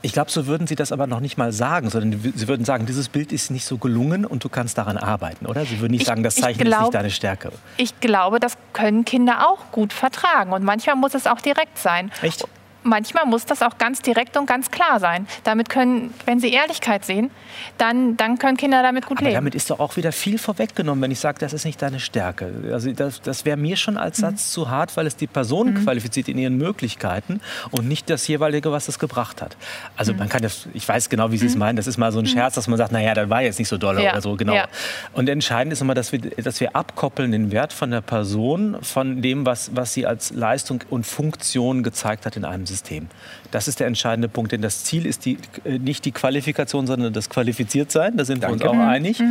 Ich 0.00 0.12
glaube, 0.12 0.30
so 0.30 0.46
würden 0.46 0.66
Sie 0.66 0.76
das 0.76 0.92
aber 0.92 1.06
noch 1.08 1.20
nicht 1.20 1.38
mal 1.38 1.52
sagen, 1.52 1.90
sondern 1.90 2.20
Sie 2.34 2.46
würden 2.48 2.64
sagen, 2.64 2.86
dieses 2.86 3.08
Bild 3.08 3.32
ist 3.32 3.50
nicht 3.50 3.64
so 3.64 3.78
gelungen 3.78 4.24
und 4.24 4.44
du 4.44 4.48
kannst 4.48 4.78
daran 4.78 4.96
arbeiten, 4.96 5.46
oder? 5.46 5.64
Sie 5.64 5.80
würden 5.80 5.90
nicht 5.92 6.02
Ich- 6.02 6.06
sagen, 6.06 6.22
das 6.22 6.36
ich 6.36 6.42
Zeichnen 6.42 6.66
ist 6.68 6.70
glaub- 6.72 6.82
nicht 6.82 6.94
deine 6.94 7.10
Stärke. 7.10 7.50
Ich 7.78 7.98
glaube, 8.00 8.38
das 8.38 8.56
können 8.72 9.04
Kinder 9.04 9.48
auch 9.48 9.72
gut 9.72 9.92
vertragen. 9.92 10.52
Und 10.52 10.62
manchmal 10.64 10.94
muss 10.96 11.14
es 11.14 11.26
auch 11.26 11.40
direkt 11.40 11.78
sein. 11.78 12.12
Echt? 12.22 12.46
Manchmal 12.88 13.26
muss 13.26 13.44
das 13.44 13.62
auch 13.62 13.76
ganz 13.78 14.00
direkt 14.02 14.36
und 14.36 14.46
ganz 14.46 14.70
klar 14.70 14.98
sein. 14.98 15.26
Damit 15.44 15.68
können, 15.68 16.14
wenn 16.24 16.40
sie 16.40 16.50
Ehrlichkeit 16.52 17.04
sehen, 17.04 17.30
dann, 17.76 18.16
dann 18.16 18.38
können 18.38 18.56
Kinder 18.56 18.82
damit 18.82 19.06
gut 19.06 19.18
Aber 19.18 19.26
leben. 19.26 19.34
damit 19.34 19.54
ist 19.54 19.68
doch 19.70 19.78
auch 19.78 19.96
wieder 19.96 20.10
viel 20.12 20.38
vorweggenommen, 20.38 21.02
wenn 21.02 21.10
ich 21.10 21.20
sage, 21.20 21.38
das 21.38 21.52
ist 21.52 21.64
nicht 21.64 21.82
deine 21.82 22.00
Stärke. 22.00 22.52
Also 22.72 22.90
das, 22.92 23.20
das 23.20 23.44
wäre 23.44 23.56
mir 23.56 23.76
schon 23.76 23.96
als 23.98 24.18
Satz 24.18 24.50
zu 24.50 24.70
hart, 24.70 24.96
weil 24.96 25.06
es 25.06 25.16
die 25.16 25.26
Person 25.26 25.74
qualifiziert 25.84 26.28
in 26.28 26.38
ihren 26.38 26.56
Möglichkeiten 26.56 27.40
und 27.70 27.86
nicht 27.86 28.08
das 28.08 28.26
jeweilige, 28.26 28.72
was 28.72 28.88
es 28.88 28.98
gebracht 28.98 29.42
hat. 29.42 29.56
Also 29.96 30.14
man 30.14 30.28
kann 30.28 30.42
das, 30.42 30.66
ich 30.72 30.88
weiß 30.88 31.10
genau, 31.10 31.30
wie 31.30 31.38
Sie 31.38 31.46
es 31.46 31.56
meinen, 31.56 31.76
das 31.76 31.86
ist 31.86 31.98
mal 31.98 32.10
so 32.10 32.18
ein 32.18 32.26
Scherz, 32.26 32.54
dass 32.54 32.68
man 32.68 32.78
sagt, 32.78 32.92
naja, 32.92 33.12
das 33.14 33.28
war 33.28 33.42
jetzt 33.42 33.58
nicht 33.58 33.68
so 33.68 33.76
dolle 33.76 34.02
Ja, 34.02 34.12
oder 34.12 34.22
so, 34.22 34.34
genau. 34.36 34.54
ja. 34.54 34.66
Und 35.12 35.28
entscheidend 35.28 35.72
ist 35.72 35.82
immer, 35.82 35.94
dass 35.94 36.12
wir, 36.12 36.20
dass 36.20 36.60
wir 36.60 36.74
abkoppeln 36.74 37.32
den 37.32 37.52
Wert 37.52 37.72
von 37.72 37.90
der 37.90 38.00
Person 38.00 38.76
von 38.82 39.20
dem, 39.20 39.44
was, 39.44 39.70
was 39.74 39.92
sie 39.92 40.06
als 40.06 40.30
Leistung 40.30 40.82
und 40.88 41.06
Funktion 41.06 41.82
gezeigt 41.82 42.24
hat 42.24 42.36
in 42.36 42.44
einem 42.44 42.64
System. 42.66 42.77
System. 42.78 43.08
Das 43.50 43.68
ist 43.68 43.80
der 43.80 43.86
entscheidende 43.86 44.28
Punkt, 44.28 44.52
denn 44.52 44.62
das 44.62 44.84
Ziel 44.84 45.06
ist 45.06 45.24
die, 45.24 45.38
äh, 45.64 45.78
nicht 45.78 46.04
die 46.04 46.12
Qualifikation, 46.12 46.86
sondern 46.86 47.12
das 47.12 47.30
Qualifiziertsein. 47.30 48.16
Da 48.16 48.24
sind 48.24 48.42
wir 48.42 48.50
uns 48.50 48.62
auch 48.62 48.78
einig. 48.78 49.22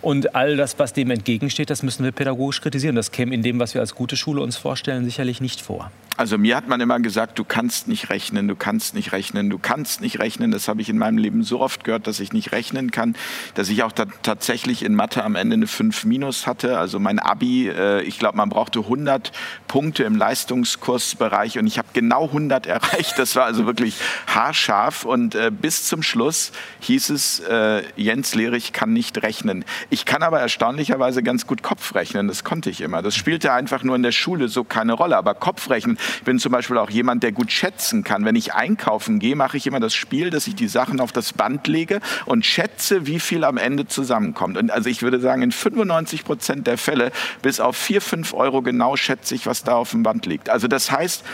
Und 0.00 0.34
all 0.34 0.56
das, 0.56 0.78
was 0.78 0.92
dem 0.92 1.10
entgegensteht, 1.10 1.70
das 1.70 1.82
müssen 1.82 2.04
wir 2.04 2.12
pädagogisch 2.12 2.60
kritisieren. 2.60 2.96
Das 2.96 3.10
käme 3.10 3.34
in 3.34 3.42
dem, 3.42 3.58
was 3.58 3.74
wir 3.74 3.80
als 3.80 3.94
gute 3.94 4.16
Schule 4.16 4.42
uns 4.42 4.56
vorstellen, 4.56 5.04
sicherlich 5.04 5.40
nicht 5.40 5.60
vor. 5.60 5.90
Also 6.16 6.38
mir 6.38 6.56
hat 6.56 6.68
man 6.68 6.80
immer 6.80 7.00
gesagt, 7.00 7.40
du 7.40 7.44
kannst 7.44 7.88
nicht 7.88 8.08
rechnen, 8.08 8.46
du 8.46 8.54
kannst 8.54 8.94
nicht 8.94 9.10
rechnen, 9.10 9.50
du 9.50 9.58
kannst 9.58 10.00
nicht 10.00 10.20
rechnen. 10.20 10.52
Das 10.52 10.68
habe 10.68 10.80
ich 10.80 10.88
in 10.88 10.96
meinem 10.96 11.18
Leben 11.18 11.42
so 11.42 11.60
oft 11.60 11.82
gehört, 11.82 12.06
dass 12.06 12.20
ich 12.20 12.32
nicht 12.32 12.52
rechnen 12.52 12.92
kann, 12.92 13.16
dass 13.54 13.68
ich 13.68 13.82
auch 13.82 13.90
ta 13.90 14.06
tatsächlich 14.22 14.84
in 14.84 14.94
Mathe 14.94 15.24
am 15.24 15.34
Ende 15.34 15.54
eine 15.54 15.66
5 15.66 16.04
minus 16.04 16.46
hatte. 16.46 16.78
Also 16.78 17.00
mein 17.00 17.18
Abi, 17.18 17.68
äh, 17.68 18.02
ich 18.02 18.20
glaube, 18.20 18.36
man 18.36 18.48
brauchte 18.48 18.80
100 18.80 19.32
Punkte 19.66 20.04
im 20.04 20.14
Leistungskursbereich 20.14 21.58
und 21.58 21.66
ich 21.66 21.78
habe 21.78 21.88
genau 21.94 22.26
100 22.26 22.66
erreicht. 22.68 23.18
Das 23.18 23.34
war 23.34 23.46
also 23.46 23.63
wirklich 23.66 23.96
haarscharf 24.26 25.04
und 25.04 25.34
äh, 25.34 25.50
bis 25.50 25.86
zum 25.86 26.02
Schluss 26.02 26.52
hieß 26.80 27.10
es, 27.10 27.40
äh, 27.40 27.82
Jens 27.96 28.34
Lehrich 28.34 28.72
kann 28.72 28.92
nicht 28.92 29.22
rechnen. 29.22 29.64
Ich 29.90 30.04
kann 30.04 30.22
aber 30.22 30.40
erstaunlicherweise 30.40 31.22
ganz 31.22 31.46
gut 31.46 31.62
Kopf 31.62 31.94
rechnen, 31.94 32.28
das 32.28 32.44
konnte 32.44 32.70
ich 32.70 32.80
immer. 32.80 33.02
Das 33.02 33.14
spielte 33.14 33.52
einfach 33.52 33.82
nur 33.82 33.96
in 33.96 34.02
der 34.02 34.12
Schule 34.12 34.48
so 34.48 34.64
keine 34.64 34.94
Rolle, 34.94 35.16
aber 35.16 35.34
Kopfrechnen, 35.34 35.98
Ich 36.16 36.22
bin 36.22 36.38
zum 36.38 36.52
Beispiel 36.52 36.78
auch 36.78 36.90
jemand, 36.90 37.22
der 37.22 37.32
gut 37.32 37.52
schätzen 37.52 38.04
kann. 38.04 38.24
Wenn 38.24 38.36
ich 38.36 38.54
einkaufen 38.54 39.18
gehe, 39.18 39.36
mache 39.36 39.56
ich 39.56 39.66
immer 39.66 39.80
das 39.80 39.94
Spiel, 39.94 40.30
dass 40.30 40.46
ich 40.46 40.54
die 40.54 40.68
Sachen 40.68 41.00
auf 41.00 41.12
das 41.12 41.32
Band 41.32 41.66
lege 41.66 42.00
und 42.26 42.46
schätze, 42.46 43.06
wie 43.06 43.20
viel 43.20 43.44
am 43.44 43.56
Ende 43.56 43.86
zusammenkommt. 43.86 44.56
Und 44.56 44.70
also 44.70 44.88
ich 44.88 45.02
würde 45.02 45.20
sagen, 45.20 45.42
in 45.42 45.52
95 45.52 46.24
Prozent 46.24 46.66
der 46.66 46.78
Fälle, 46.78 47.12
bis 47.42 47.60
auf 47.60 47.76
4, 47.76 48.00
5 48.00 48.34
Euro 48.34 48.62
genau 48.62 48.96
schätze 48.96 49.34
ich, 49.34 49.46
was 49.46 49.64
da 49.64 49.74
auf 49.74 49.90
dem 49.90 50.02
Band 50.02 50.26
liegt. 50.26 50.48
Also 50.48 50.68
das 50.68 50.90
heißt, 50.90 51.24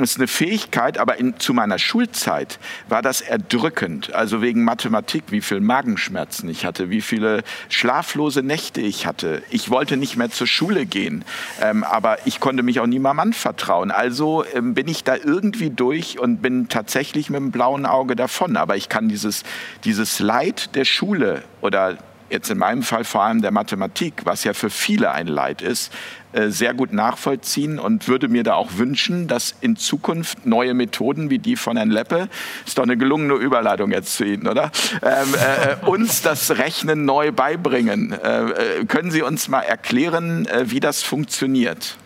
ist 0.00 0.16
eine 0.16 0.26
Fähigkeit, 0.26 0.98
aber 0.98 1.18
in, 1.18 1.38
zu 1.38 1.54
meiner 1.54 1.78
Schulzeit 1.78 2.58
war 2.88 3.02
das 3.02 3.20
erdrückend. 3.20 4.14
Also 4.14 4.42
wegen 4.42 4.64
Mathematik, 4.64 5.24
wie 5.28 5.40
viel 5.40 5.60
Magenschmerzen 5.60 6.48
ich 6.48 6.64
hatte, 6.64 6.90
wie 6.90 7.00
viele 7.00 7.42
schlaflose 7.68 8.42
Nächte 8.42 8.80
ich 8.80 9.06
hatte. 9.06 9.42
Ich 9.50 9.70
wollte 9.70 9.96
nicht 9.96 10.16
mehr 10.16 10.30
zur 10.30 10.46
Schule 10.46 10.86
gehen, 10.86 11.24
ähm, 11.60 11.84
aber 11.84 12.26
ich 12.26 12.40
konnte 12.40 12.62
mich 12.62 12.80
auch 12.80 12.86
nie 12.86 12.98
meinem 12.98 13.16
Mann 13.16 13.32
vertrauen. 13.32 13.90
Also 13.90 14.44
ähm, 14.54 14.74
bin 14.74 14.88
ich 14.88 15.04
da 15.04 15.16
irgendwie 15.16 15.70
durch 15.70 16.18
und 16.18 16.42
bin 16.42 16.68
tatsächlich 16.68 17.30
mit 17.30 17.40
dem 17.40 17.50
blauen 17.50 17.86
Auge 17.86 18.16
davon. 18.16 18.56
Aber 18.56 18.76
ich 18.76 18.88
kann 18.88 19.08
dieses, 19.08 19.44
dieses 19.84 20.18
Leid 20.18 20.74
der 20.74 20.84
Schule 20.84 21.44
oder 21.60 21.98
jetzt 22.30 22.50
in 22.50 22.58
meinem 22.58 22.82
Fall 22.82 23.04
vor 23.04 23.22
allem 23.22 23.42
der 23.42 23.50
Mathematik, 23.50 24.22
was 24.24 24.44
ja 24.44 24.52
für 24.52 24.70
viele 24.70 25.12
ein 25.12 25.26
Leid 25.26 25.62
ist, 25.62 25.92
äh, 26.32 26.48
sehr 26.48 26.74
gut 26.74 26.92
nachvollziehen 26.92 27.78
und 27.78 28.08
würde 28.08 28.28
mir 28.28 28.42
da 28.42 28.54
auch 28.54 28.76
wünschen, 28.76 29.28
dass 29.28 29.54
in 29.60 29.76
Zukunft 29.76 30.46
neue 30.46 30.74
Methoden 30.74 31.30
wie 31.30 31.38
die 31.38 31.54
von 31.56 31.76
Herrn 31.76 31.90
Leppe, 31.90 32.28
ist 32.66 32.78
doch 32.78 32.82
eine 32.82 32.96
gelungene 32.96 33.34
Überleitung 33.34 33.92
jetzt 33.92 34.16
zu 34.16 34.24
Ihnen, 34.24 34.48
oder? 34.48 34.72
Ähm, 35.02 35.34
äh, 35.34 35.86
uns 35.86 36.22
das 36.22 36.58
Rechnen 36.58 37.04
neu 37.04 37.30
beibringen. 37.30 38.12
Äh, 38.12 38.50
äh 38.80 38.84
können 38.86 39.10
Sie 39.10 39.22
uns 39.22 39.48
mal 39.48 39.62
erklären, 39.62 40.46
äh, 40.46 40.70
wie 40.70 40.80
das 40.80 41.02
funktioniert? 41.02 41.96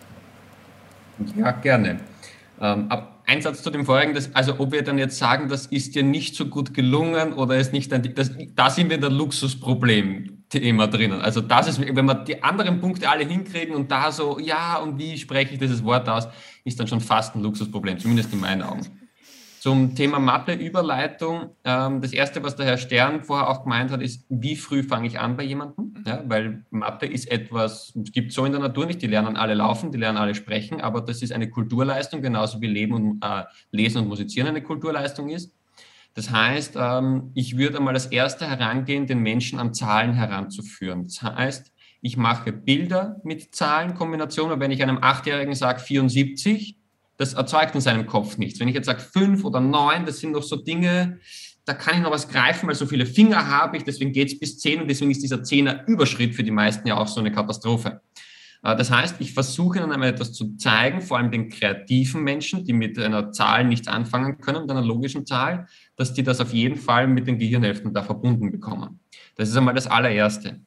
Ja, 1.35 1.51
gerne. 1.51 1.99
Ähm, 2.61 2.85
ab 2.89 3.08
ein 3.29 3.43
Satz 3.43 3.61
zu 3.61 3.69
dem 3.69 3.85
vorigen, 3.85 4.15
das, 4.15 4.33
also 4.33 4.59
ob 4.59 4.71
wir 4.71 4.83
dann 4.83 4.97
jetzt 4.97 5.19
sagen, 5.19 5.49
das 5.49 5.67
ist 5.67 5.93
dir 5.93 6.01
nicht 6.01 6.35
so 6.35 6.47
gut 6.47 6.73
gelungen 6.73 7.33
oder 7.33 7.57
ist 7.57 7.73
nicht 7.73 7.93
ein, 7.93 8.15
das, 8.15 8.31
da 8.55 8.71
sind 8.71 8.89
wir 8.89 8.95
in 8.95 9.01
der 9.01 9.11
Luxusproblem-Thema 9.11 10.87
drinnen. 10.87 11.21
Also 11.21 11.39
das 11.41 11.67
ist, 11.67 11.79
wenn 11.79 12.05
wir 12.05 12.15
die 12.15 12.41
anderen 12.41 12.81
Punkte 12.81 13.07
alle 13.07 13.23
hinkriegen 13.23 13.75
und 13.75 13.91
da 13.91 14.11
so, 14.11 14.39
ja, 14.39 14.77
und 14.77 14.97
wie 14.97 15.15
spreche 15.15 15.53
ich 15.53 15.59
dieses 15.59 15.83
Wort 15.83 16.09
aus, 16.09 16.27
ist 16.63 16.79
dann 16.79 16.87
schon 16.87 17.01
fast 17.01 17.35
ein 17.35 17.43
Luxusproblem, 17.43 17.99
zumindest 17.99 18.33
in 18.33 18.39
meinen 18.39 18.63
Augen. 18.63 18.81
Zum 19.59 19.93
Thema 19.93 20.19
Mathe-Überleitung. 20.19 21.49
Ähm, 21.65 22.01
das 22.01 22.13
Erste, 22.13 22.41
was 22.43 22.55
der 22.55 22.65
Herr 22.65 22.77
Stern 22.77 23.23
vorher 23.23 23.49
auch 23.49 23.63
gemeint 23.63 23.91
hat, 23.91 24.01
ist, 24.01 24.25
wie 24.29 24.55
früh 24.55 24.83
fange 24.83 25.07
ich 25.07 25.19
an 25.19 25.35
bei 25.35 25.43
jemandem? 25.43 25.95
Ja, 26.07 26.23
weil 26.25 26.63
Mathe 26.69 27.05
ist 27.05 27.29
etwas, 27.29 27.93
es 28.01 28.11
gibt 28.13 28.31
so 28.31 28.45
in 28.45 28.53
der 28.53 28.61
Natur 28.61 28.85
nicht, 28.85 29.01
die 29.01 29.07
lernen 29.07 29.35
alle 29.35 29.55
laufen, 29.55 29.91
die 29.91 29.97
lernen 29.97 30.17
alle 30.17 30.33
sprechen, 30.33 30.79
aber 30.79 31.01
das 31.01 31.21
ist 31.21 31.33
eine 31.33 31.49
Kulturleistung, 31.49 32.21
genauso 32.21 32.61
wie 32.61 32.67
Leben 32.67 32.93
und 32.93 33.23
äh, 33.23 33.43
Lesen 33.71 34.03
und 34.03 34.07
Musizieren 34.07 34.47
eine 34.47 34.63
Kulturleistung 34.63 35.29
ist. 35.29 35.53
Das 36.13 36.31
heißt, 36.31 36.75
ähm, 36.77 37.31
ich 37.33 37.57
würde 37.57 37.77
einmal 37.77 37.93
als 37.93 38.07
Erster 38.07 38.49
herangehen, 38.49 39.07
den 39.07 39.19
Menschen 39.19 39.59
an 39.59 39.73
Zahlen 39.73 40.13
heranzuführen. 40.13 41.03
Das 41.03 41.21
heißt, 41.21 41.73
ich 42.01 42.15
mache 42.15 42.53
Bilder 42.53 43.19
mit 43.23 43.53
Zahlenkombinationen. 43.53 44.59
Wenn 44.59 44.71
ich 44.71 44.81
einem 44.81 44.99
Achtjährigen 45.01 45.53
sage 45.53 45.81
74, 45.81 46.78
das 47.19 47.33
erzeugt 47.33 47.75
in 47.75 47.81
seinem 47.81 48.07
Kopf 48.07 48.37
nichts. 48.37 48.59
Wenn 48.59 48.69
ich 48.69 48.75
jetzt 48.75 48.85
sage 48.85 49.01
fünf 49.01 49.43
oder 49.43 49.59
neun, 49.59 50.05
das 50.05 50.19
sind 50.19 50.31
noch 50.31 50.41
so 50.41 50.55
Dinge, 50.55 51.19
da 51.65 51.73
kann 51.73 51.95
ich 51.95 52.01
noch 52.01 52.11
was 52.11 52.29
greifen, 52.29 52.67
weil 52.67 52.75
so 52.75 52.85
viele 52.85 53.05
Finger 53.05 53.47
habe 53.47 53.75
ich, 53.75 53.83
deswegen 53.83 54.13
geht 54.13 54.29
es 54.29 54.39
bis 54.39 54.57
zehn 54.57 54.81
und 54.81 54.87
deswegen 54.87 55.11
ist 55.11 55.21
dieser 55.21 55.43
zehner 55.43 55.85
Überschritt 55.85 56.33
für 56.33 56.43
die 56.43 56.51
meisten 56.51 56.87
ja 56.87 56.97
auch 56.97 57.09
so 57.09 57.19
eine 57.19 57.31
Katastrophe. 57.31 58.01
Äh, 58.63 58.75
das 58.77 58.89
heißt, 58.89 59.17
ich 59.19 59.33
versuche 59.33 59.79
dann 59.79 59.91
einmal 59.91 60.09
etwas 60.09 60.31
zu 60.31 60.55
zeigen, 60.55 61.01
vor 61.01 61.17
allem 61.17 61.29
den 61.29 61.49
kreativen 61.49 62.23
Menschen, 62.23 62.63
die 62.63 62.71
mit 62.71 62.97
einer 62.97 63.33
Zahl 63.33 63.65
nichts 63.65 63.89
anfangen 63.89 64.39
können, 64.39 64.61
mit 64.61 64.71
einer 64.71 64.81
logischen 64.81 65.25
Zahl, 65.25 65.67
dass 65.97 66.13
die 66.13 66.23
das 66.23 66.39
auf 66.39 66.53
jeden 66.53 66.77
Fall 66.77 67.05
mit 67.05 67.27
den 67.27 67.37
Gehirnhälften 67.37 67.93
da 67.93 68.01
verbunden 68.01 68.49
bekommen. 68.49 69.01
Das 69.35 69.49
ist 69.49 69.57
einmal 69.57 69.75
das 69.75 69.87
allererste. 69.87 70.61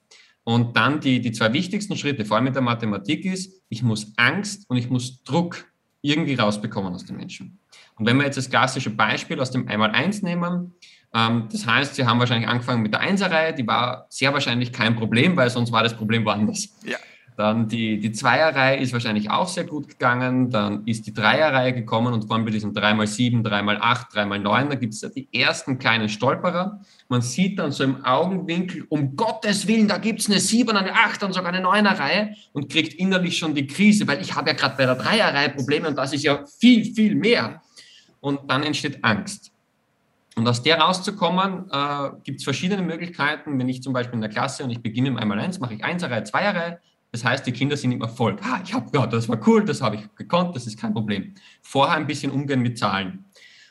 Und 0.45 0.77
dann 0.77 1.01
die, 1.01 1.23
die 1.23 1.33
zwei 1.33 1.53
wichtigsten 1.55 1.97
Schritte, 1.97 2.27
vor 2.27 2.37
allem 2.37 2.45
mit 2.45 2.57
der 2.57 2.63
Mathematik, 2.63 3.25
ist, 3.25 3.63
ich 3.71 3.83
muss 3.83 4.13
Angst 4.17 4.69
und 4.69 4.77
ich 4.77 4.91
muss 4.91 5.23
Druck 5.23 5.72
irgendwie 6.03 6.35
rausbekommen 6.35 6.93
aus 6.93 7.05
den 7.05 7.17
Menschen. 7.17 7.59
Und 7.97 8.07
wenn 8.07 8.17
wir 8.17 8.25
jetzt 8.25 8.37
das 8.37 8.51
klassische 8.51 8.91
Beispiel 8.91 9.41
aus 9.41 9.51
dem 9.51 9.67
Einmal-Eins 9.69 10.23
nehmen, 10.23 10.75
ähm, 11.15 11.49
das 11.51 11.67
heißt, 11.67 11.95
Sie 11.95 12.05
haben 12.05 12.19
wahrscheinlich 12.19 12.49
angefangen 12.49 12.83
mit 12.83 12.93
der 12.93 13.01
Einserreihe, 13.01 13.55
die 13.55 13.67
war 13.67 14.07
sehr 14.09 14.33
wahrscheinlich 14.33 14.73
kein 14.73 14.97
Problem, 14.97 15.37
weil 15.37 15.51
sonst 15.51 15.73
war 15.73 15.83
das 15.83 15.97
Problem 15.97 16.25
woanders. 16.25 16.69
Ja. 16.85 16.99
Dann 17.37 17.67
die, 17.67 17.99
die 17.99 18.13
Zweierreihe 18.13 18.79
ist 18.79 18.93
wahrscheinlich 18.93 19.31
auch 19.31 19.49
sehr 19.49 19.65
gut 19.65 19.89
gegangen. 19.89 20.51
Dann 20.51 20.85
ist 20.87 21.07
die 21.07 21.15
Dreierreihe 21.15 21.73
gekommen 21.73 22.13
und 22.13 22.27
vor 22.27 22.37
allem 22.37 22.45
bei 22.45 22.51
diesem 22.51 22.75
3x7, 22.75 23.43
3x8, 23.43 24.13
3x9, 24.13 24.69
da 24.69 24.75
gibt 24.75 24.93
es 24.93 25.01
ja 25.01 25.09
die 25.09 25.29
ersten 25.33 25.79
kleinen 25.79 26.11
Stolperer. 26.11 26.81
Man 27.09 27.23
sieht 27.23 27.59
dann 27.59 27.73
so 27.73 27.85
im 27.85 28.05
Augenwinkel, 28.05 28.85
um 28.91 29.17
Gottes 29.17 29.67
Willen, 29.67 29.89
da 29.89 29.99
gibt 29.99 30.21
es 30.21 30.29
eine 30.29 30.41
7, 30.41 30.77
eine 30.77 30.95
8 30.95 31.23
und 31.23 31.33
sogar 31.33 31.53
eine 31.53 31.67
9er-Reihe 31.67 32.35
und 32.53 32.71
kriegt 32.71 32.95
innerlich 32.95 33.39
schon 33.39 33.55
die 33.55 33.67
Krise, 33.67 34.07
weil 34.07 34.21
ich 34.21 34.35
habe 34.35 34.51
ja 34.51 34.57
gerade 34.57 34.77
bei 34.77 34.85
der 34.85 34.97
Dreierreihe 34.97 35.51
Probleme 35.51 35.89
und 35.89 35.97
das 35.97 36.13
ist 36.13 36.25
ja 36.25 36.45
viel, 36.61 36.85
viel 36.95 37.15
mehr. 37.15 37.63
Und 38.21 38.51
dann 38.51 38.63
entsteht 38.63 39.03
Angst. 39.03 39.53
Und 40.35 40.49
aus 40.49 40.63
der 40.63 40.79
rauszukommen, 40.79 41.71
äh, 41.71 42.11
gibt 42.25 42.39
es 42.39 42.45
verschiedene 42.45 42.83
Möglichkeiten. 42.83 43.59
Wenn 43.59 43.69
ich 43.69 43.83
zum 43.83 43.93
Beispiel 43.93 44.15
in 44.15 44.23
der 44.23 44.31
Klasse 44.31 44.65
und 44.65 44.71
ich 44.71 44.81
beginne 44.81 45.09
im 45.09 45.19
einmal 45.19 45.39
eins, 45.39 45.61
mache 45.61 45.75
ich 45.75 45.85
Einserreihe, 45.85 46.25
Zweierreihe, 46.25 46.79
das 47.13 47.25
heißt, 47.25 47.47
die 47.47 47.53
Kinder 47.53 47.77
sind 47.77 47.93
im 47.93 48.01
Erfolg. 48.01 48.41
Ah, 48.43 48.61
ich 48.65 48.73
habe 48.73 48.89
ja, 48.95 49.07
das 49.07 49.29
war 49.29 49.39
cool, 49.47 49.65
das 49.65 49.83
habe 49.83 49.97
ich 49.97 50.15
gekonnt, 50.17 50.57
das 50.57 50.67
ist 50.67 50.81
kein 50.81 50.95
Problem. 50.95 51.35
Vorher 51.61 51.97
ein 51.97 52.07
bisschen 52.07 52.33
umgehen 52.33 52.61
mit 52.61 52.79
Zahlen. 52.79 53.27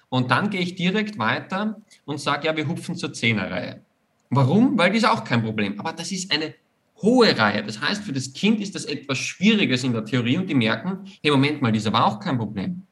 Und 0.09 0.30
dann 0.30 0.51
gehe 0.51 0.61
ich 0.61 0.76
direkt 0.76 1.18
weiter 1.18 1.81
und 2.05 2.19
sage, 2.19 2.45
ja, 2.45 2.55
wir 2.55 2.68
hupfen 2.68 2.95
zur 2.95 3.13
Zehnerreihe. 3.13 3.81
Warum? 4.30 4.77
Weil 4.77 4.91
die 4.91 4.99
ist 4.99 5.09
auch 5.09 5.23
kein 5.23 5.41
Problem. 5.41 5.80
Aber 5.80 5.91
das 5.91 6.11
ist 6.11 6.31
eine 6.31 6.53
hohe 7.01 7.35
Reihe. 7.35 7.63
Das 7.63 7.81
heißt, 7.81 8.03
für 8.03 8.13
das 8.13 8.31
Kind 8.31 8.61
ist 8.61 8.76
das 8.76 8.85
etwas 8.85 9.18
Schwieriges 9.18 9.84
in 9.84 9.93
der 9.93 10.05
Theorie 10.05 10.38
und 10.38 10.47
die 10.47 10.53
merken, 10.53 11.05
hey, 11.23 11.31
Moment 11.31 11.63
mal, 11.63 11.72
dieser 11.72 11.91
war 11.91 12.05
auch 12.05 12.19
kein 12.19 12.38
Problem. 12.38 12.84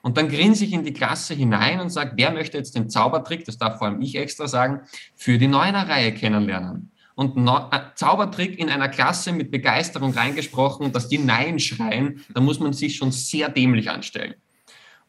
Und 0.00 0.16
dann 0.16 0.28
grinse 0.28 0.64
ich 0.64 0.72
in 0.72 0.82
die 0.82 0.94
Klasse 0.94 1.34
hinein 1.34 1.78
und 1.78 1.90
sage, 1.90 2.12
wer 2.16 2.30
möchte 2.30 2.56
jetzt 2.56 2.74
den 2.74 2.88
Zaubertrick, 2.88 3.44
das 3.44 3.58
darf 3.58 3.76
vor 3.76 3.88
allem 3.88 4.00
ich 4.00 4.16
extra 4.16 4.48
sagen, 4.48 4.80
für 5.14 5.36
die 5.36 5.48
Neuner-Reihe 5.48 6.14
kennenlernen 6.14 6.89
und 7.20 7.36
no 7.36 7.68
äh, 7.70 7.80
Zaubertrick 7.96 8.58
in 8.58 8.70
einer 8.70 8.88
Klasse 8.88 9.32
mit 9.32 9.50
Begeisterung 9.50 10.14
reingesprochen, 10.14 10.90
dass 10.90 11.06
die 11.06 11.18
Nein 11.18 11.58
schreien, 11.58 12.24
da 12.32 12.40
muss 12.40 12.60
man 12.60 12.72
sich 12.72 12.96
schon 12.96 13.12
sehr 13.12 13.50
dämlich 13.50 13.90
anstellen. 13.90 14.36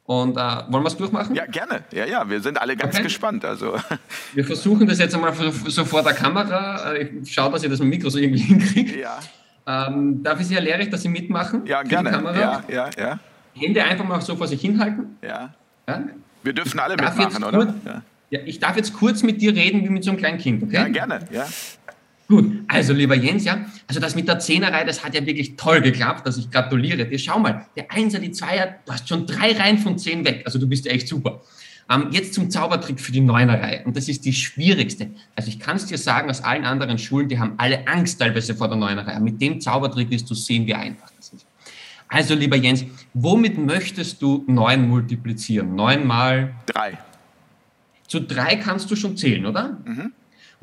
Und 0.04 0.36
äh, 0.36 0.42
wollen 0.42 0.84
wir 0.84 0.88
es 0.88 0.98
durchmachen? 0.98 1.34
Ja, 1.36 1.46
gerne. 1.46 1.86
Ja, 1.94 2.06
ja, 2.06 2.30
wir 2.30 2.42
sind 2.42 2.60
alle 2.60 2.76
ganz 2.76 2.96
okay. 2.96 3.04
gespannt. 3.04 3.46
Also. 3.46 3.78
Wir 4.34 4.44
versuchen 4.44 4.86
das 4.88 5.00
jetzt 5.00 5.16
einmal 5.16 5.34
so 5.68 5.86
vor 5.86 6.04
der 6.04 6.14
Kamera. 6.14 6.92
Äh, 6.92 7.12
ich 7.24 7.34
schaue, 7.34 7.50
dass 7.50 7.64
ich 7.64 7.70
das 7.70 7.80
mit 7.80 7.86
dem 7.86 7.90
Mikro 7.92 8.10
so 8.10 8.18
irgendwie 8.18 8.42
hinkriege. 8.44 9.00
Ja. 9.00 9.20
Ähm, 9.66 10.22
darf 10.22 10.42
ich 10.42 10.48
Sie, 10.48 10.56
Herr 10.56 10.62
Lehrich, 10.62 10.90
dass 10.90 11.04
Sie 11.04 11.08
mitmachen? 11.08 11.66
Ja, 11.66 11.82
gerne. 11.84 12.12
Ja, 12.12 12.64
ja, 12.68 12.90
ja. 12.98 13.20
Hände 13.54 13.86
einfach 13.86 14.04
mal 14.04 14.20
so 14.20 14.36
vor 14.36 14.48
sich 14.48 14.60
hinhalten. 14.60 15.16
Ja. 15.22 15.54
ja? 15.88 16.04
Wir 16.44 16.52
dürfen 16.52 16.78
alle 16.82 16.98
mitmachen, 16.98 17.44
oder? 17.46 17.58
Kurz, 17.58 17.74
ja. 17.86 18.02
ja. 18.32 18.40
ich 18.44 18.60
darf 18.60 18.76
jetzt 18.76 18.94
kurz 18.94 19.24
mit 19.24 19.42
dir 19.42 19.56
reden 19.56 19.86
wie 19.86 19.90
mit 19.90 20.04
so 20.04 20.10
einem 20.10 20.20
kleinen 20.20 20.40
Kind, 20.40 20.64
okay? 20.64 20.76
Ja, 20.76 20.88
gerne. 20.90 21.20
Ja. 21.32 21.48
Gut, 22.32 22.64
also 22.70 22.94
lieber 22.94 23.14
Jens, 23.14 23.44
ja, 23.44 23.66
also 23.88 24.00
das 24.00 24.16
mit 24.16 24.26
der 24.26 24.40
Zehnerreihe, 24.40 24.86
das 24.86 25.04
hat 25.04 25.14
ja 25.14 25.26
wirklich 25.26 25.58
toll 25.58 25.82
geklappt, 25.82 26.26
dass 26.26 26.38
ich 26.38 26.50
gratuliere 26.50 27.06
dir. 27.06 27.20
Schau 27.20 27.40
mal, 27.40 27.66
der 27.76 27.92
Einser, 27.92 28.20
die 28.20 28.32
Zweier, 28.32 28.76
du 28.86 28.94
hast 28.94 29.10
schon 29.10 29.28
drei 29.28 29.52
Reihen 29.52 29.78
von 29.78 29.98
zehn 29.98 30.24
weg, 30.24 30.44
also 30.46 30.58
du 30.58 30.66
bist 30.66 30.86
ja 30.86 30.94
echt 30.94 31.10
super. 31.10 31.42
Ähm, 31.90 32.08
jetzt 32.12 32.34
zum 32.34 32.50
Zaubertrick 32.50 33.02
für 33.02 33.12
die 33.12 33.20
Neunerreihe 33.20 33.84
und 33.84 33.98
das 33.98 34.08
ist 34.08 34.24
die 34.24 34.32
schwierigste. 34.32 35.10
Also 35.36 35.50
ich 35.50 35.60
kann 35.60 35.76
es 35.76 35.88
dir 35.88 35.98
sagen, 35.98 36.30
aus 36.30 36.42
allen 36.42 36.64
anderen 36.64 36.98
Schulen, 36.98 37.28
die 37.28 37.38
haben 37.38 37.56
alle 37.58 37.86
Angst 37.86 38.22
teilweise 38.22 38.56
vor 38.56 38.70
der 38.70 38.78
Neunerreihe. 38.78 39.20
Mit 39.20 39.42
dem 39.42 39.60
Zaubertrick 39.60 40.10
wirst 40.10 40.30
du 40.30 40.34
sehen, 40.34 40.66
wie 40.66 40.74
einfach 40.74 41.12
das 41.18 41.34
ist. 41.34 41.46
Also 42.08 42.34
lieber 42.34 42.56
Jens, 42.56 42.86
womit 43.14 43.58
möchtest 43.58 44.22
du 44.22 44.46
neun 44.48 44.88
multiplizieren? 44.88 45.76
Neun 45.76 46.08
mal? 46.08 46.54
Drei. 46.66 46.98
Zu 48.08 48.22
drei 48.22 48.56
kannst 48.56 48.90
du 48.90 48.96
schon 48.96 49.18
zählen, 49.18 49.46
oder? 49.46 49.80
Mhm. 49.84 50.14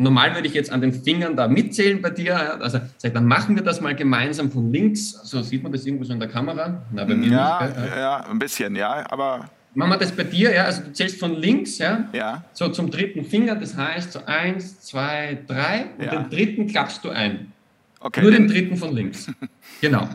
Normal 0.00 0.32
würde 0.36 0.46
ich 0.46 0.54
jetzt 0.54 0.70
an 0.70 0.80
den 0.80 0.92
Fingern 0.92 1.36
da 1.36 1.48
mitzählen 1.48 2.00
bei 2.00 2.10
dir. 2.10 2.62
Also 2.62 2.80
dann 3.02 3.26
machen 3.26 3.56
wir 3.56 3.64
das 3.64 3.80
mal 3.80 3.96
gemeinsam 3.96 4.48
von 4.48 4.72
links. 4.72 5.10
So 5.24 5.42
sieht 5.42 5.62
man 5.64 5.72
das 5.72 5.84
irgendwo 5.84 6.04
so 6.04 6.12
in 6.12 6.20
der 6.20 6.28
Kamera. 6.28 6.82
Na, 6.92 7.04
bei 7.04 7.16
mir 7.16 7.28
ja, 7.28 7.66
nicht, 7.66 7.96
ja, 7.96 8.16
ein 8.30 8.38
bisschen, 8.38 8.76
ja, 8.76 9.04
aber. 9.10 9.50
Machen 9.74 9.90
wir 9.90 9.96
das 9.96 10.12
bei 10.12 10.22
dir, 10.22 10.54
ja? 10.54 10.64
Also 10.64 10.82
du 10.82 10.92
zählst 10.92 11.18
von 11.18 11.34
links, 11.34 11.78
ja? 11.78 12.08
Ja. 12.12 12.44
So 12.52 12.68
zum 12.68 12.92
dritten 12.92 13.24
Finger, 13.24 13.56
das 13.56 13.76
heißt 13.76 14.12
so 14.12 14.20
eins, 14.24 14.80
zwei, 14.80 15.38
drei 15.48 15.86
und 15.98 16.04
ja. 16.04 16.10
den 16.12 16.30
dritten 16.30 16.68
klappst 16.68 17.04
du 17.04 17.10
ein. 17.10 17.52
Okay. 17.98 18.22
Nur 18.22 18.30
den 18.30 18.46
dritten 18.46 18.76
von 18.76 18.94
links. 18.94 19.28
genau. 19.80 20.08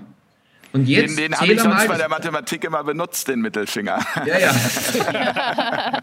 Und 0.73 0.87
jetzt 0.87 1.19
den 1.19 1.31
den 1.31 1.39
habe 1.39 1.53
ich 1.53 1.61
sonst 1.61 1.87
bei 1.87 1.97
der 1.97 2.09
Mathematik 2.09 2.63
immer 2.63 2.83
benutzt, 2.83 3.27
den 3.27 3.41
Mittelfinger. 3.41 3.99
Ja, 4.25 4.39
ja. 4.39 6.01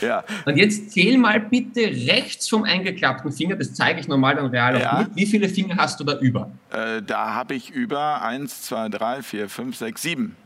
ja. 0.02 0.24
Und 0.44 0.58
jetzt 0.58 0.92
zähl 0.92 1.16
mal 1.16 1.40
bitte 1.40 1.80
rechts 1.80 2.46
vom 2.48 2.64
eingeklappten 2.64 3.32
Finger, 3.32 3.56
das 3.56 3.72
zeige 3.72 3.98
ich 4.00 4.06
normal 4.06 4.36
dann 4.36 4.46
real 4.46 4.78
ja. 4.78 4.98
mit. 4.98 5.16
Wie 5.16 5.24
viele 5.24 5.48
Finger 5.48 5.76
hast 5.78 5.98
du 5.98 6.04
da 6.04 6.18
über? 6.18 6.50
Äh, 6.70 7.00
da 7.00 7.34
habe 7.34 7.54
ich 7.54 7.70
über 7.70 8.22
1, 8.22 8.62
2, 8.64 8.90
3, 8.90 9.22
4, 9.22 9.48
5, 9.48 9.76
6, 9.76 10.02
7. 10.02 10.36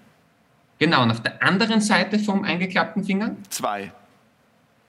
Genau, 0.78 1.02
und 1.02 1.10
auf 1.10 1.20
der 1.20 1.42
anderen 1.42 1.80
Seite 1.80 2.20
vom 2.20 2.44
eingeklappten 2.44 3.02
Finger? 3.02 3.34
Zwei. 3.50 3.92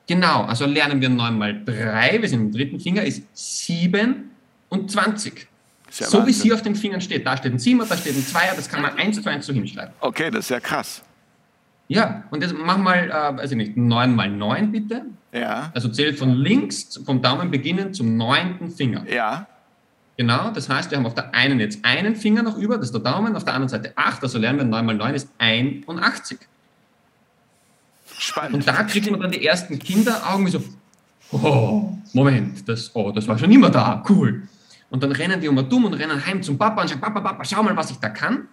Genau, 0.08 0.44
also 0.44 0.68
lernen 0.68 1.02
wir 1.02 1.10
9 1.10 1.36
mal 1.36 1.64
3, 1.66 2.22
wir 2.22 2.30
sind 2.30 2.42
im 2.42 2.52
dritten 2.52 2.80
Finger, 2.80 3.04
ist 3.04 3.24
7 3.34 4.30
und 4.70 4.92
20. 4.92 5.48
Ja 6.00 6.08
so 6.08 6.26
wie 6.26 6.32
es 6.32 6.42
hier 6.42 6.54
auf 6.54 6.62
den 6.62 6.76
Fingern 6.76 7.02
steht. 7.02 7.26
Da 7.26 7.38
steht 7.38 7.54
ein 7.54 7.60
7 7.60 7.80
da 7.88 7.98
steht 7.98 8.16
ein 8.16 8.26
2 8.26 8.54
das 8.56 8.70
kann 8.70 8.82
man 8.82 8.98
eins 8.98 9.22
zu 9.22 9.30
eins 9.30 9.46
so 9.46 9.54
hinschreiben. 9.54 9.94
Okay, 10.00 10.30
das 10.32 10.46
ist 10.46 10.50
ja 10.50 10.60
krass. 10.60 11.02
Ja, 11.88 12.24
und 12.32 12.42
jetzt 12.42 12.56
mach 12.58 12.78
mal, 12.78 13.10
äh, 13.10 13.12
also 13.14 13.56
nicht, 13.56 13.78
9 13.78 14.16
mal 14.16 14.30
9 14.30 14.72
bitte. 14.72 15.06
Ja. 15.32 15.72
Also 15.74 15.90
zählt 15.90 16.18
von 16.18 16.32
links, 16.32 17.00
vom 17.06 17.22
Daumen 17.22 17.52
beginnen 17.52 17.94
zum 17.94 18.18
neunten 18.18 18.72
Finger. 18.72 19.06
Ja. 19.08 19.48
Genau, 20.18 20.50
das 20.52 20.70
heißt, 20.70 20.92
wir 20.92 20.98
haben 20.98 21.06
auf 21.06 21.14
der 21.14 21.34
einen 21.34 21.60
jetzt 21.60 21.84
einen 21.84 22.16
Finger 22.16 22.42
noch 22.42 22.58
über, 22.58 22.78
das 22.78 22.88
ist 22.88 22.94
der 22.94 23.02
Daumen, 23.02 23.36
auf 23.36 23.44
der 23.44 23.54
anderen 23.54 23.70
Seite 23.70 23.92
8, 23.96 24.24
also 24.24 24.38
lernen 24.38 24.60
wir 24.60 24.66
9 24.66 24.86
mal 24.86 24.96
9 24.96 25.14
ist 25.14 25.30
81. 25.38 26.40
Spannend. 28.18 28.54
Und 28.54 28.68
da 28.68 28.84
kriegt 28.84 29.12
man 29.12 29.20
dann 29.20 29.32
die 29.32 29.46
ersten 29.46 29.78
Kinderaugen 29.78 30.46
wie 30.48 30.52
so, 30.52 30.64
oh, 31.32 31.98
Moment, 32.14 32.68
das, 32.68 32.96
oh, 32.96 33.12
das 33.12 33.28
war 33.28 33.38
schon 33.38 33.52
immer 33.52 33.70
da, 33.70 34.04
cool. 34.10 34.48
Und 34.90 35.04
dann 35.04 35.12
rennen 35.12 35.42
die 35.42 35.48
um 35.48 35.70
dumm 35.70 35.86
und 35.86 35.94
rennen 35.94 36.26
heim 36.26 36.44
zum 36.44 36.58
Papa 36.58 36.82
und 36.82 36.88
sagen, 36.88 37.02
Papa, 37.02 37.20
Papa, 37.20 37.44
schau 37.44 37.64
mal, 37.64 37.76
was 37.76 37.92
ich 37.92 37.98
da 37.98 38.10
kann. 38.10 38.48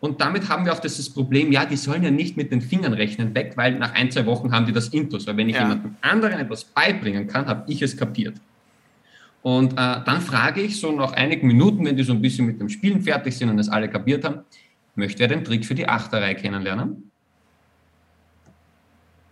Und 0.00 0.20
damit 0.20 0.48
haben 0.48 0.66
wir 0.66 0.72
auch 0.72 0.80
das, 0.80 1.08
Problem, 1.10 1.50
ja, 1.50 1.64
die 1.64 1.76
sollen 1.76 2.02
ja 2.02 2.10
nicht 2.10 2.36
mit 2.36 2.52
den 2.52 2.60
Fingern 2.60 2.92
rechnen 2.92 3.34
weg, 3.34 3.52
weil 3.56 3.78
nach 3.78 3.94
ein, 3.94 4.10
zwei 4.10 4.26
Wochen 4.26 4.52
haben 4.52 4.66
die 4.66 4.72
das 4.72 4.88
Intus. 4.88 5.26
Weil 5.26 5.36
wenn 5.36 5.48
ich 5.48 5.56
ja. 5.56 5.62
jemandem 5.62 5.96
anderen 6.02 6.40
etwas 6.40 6.64
beibringen 6.64 7.26
kann, 7.26 7.46
habe 7.46 7.64
ich 7.72 7.80
es 7.80 7.96
kapiert. 7.96 8.36
Und 9.42 9.72
äh, 9.72 9.76
dann 9.76 10.20
frage 10.20 10.60
ich 10.62 10.78
so 10.78 10.92
nach 10.92 11.12
einigen 11.12 11.46
Minuten, 11.46 11.84
wenn 11.84 11.96
die 11.96 12.02
so 12.02 12.12
ein 12.12 12.22
bisschen 12.22 12.46
mit 12.46 12.60
dem 12.60 12.68
Spielen 12.68 13.02
fertig 13.02 13.36
sind 13.36 13.50
und 13.50 13.58
es 13.58 13.68
alle 13.68 13.88
kapiert 13.88 14.24
haben, 14.24 14.40
möchte 14.94 15.22
er 15.22 15.28
den 15.28 15.44
Trick 15.44 15.64
für 15.64 15.74
die 15.74 15.88
Achterei 15.88 16.34
kennenlernen? 16.34 17.10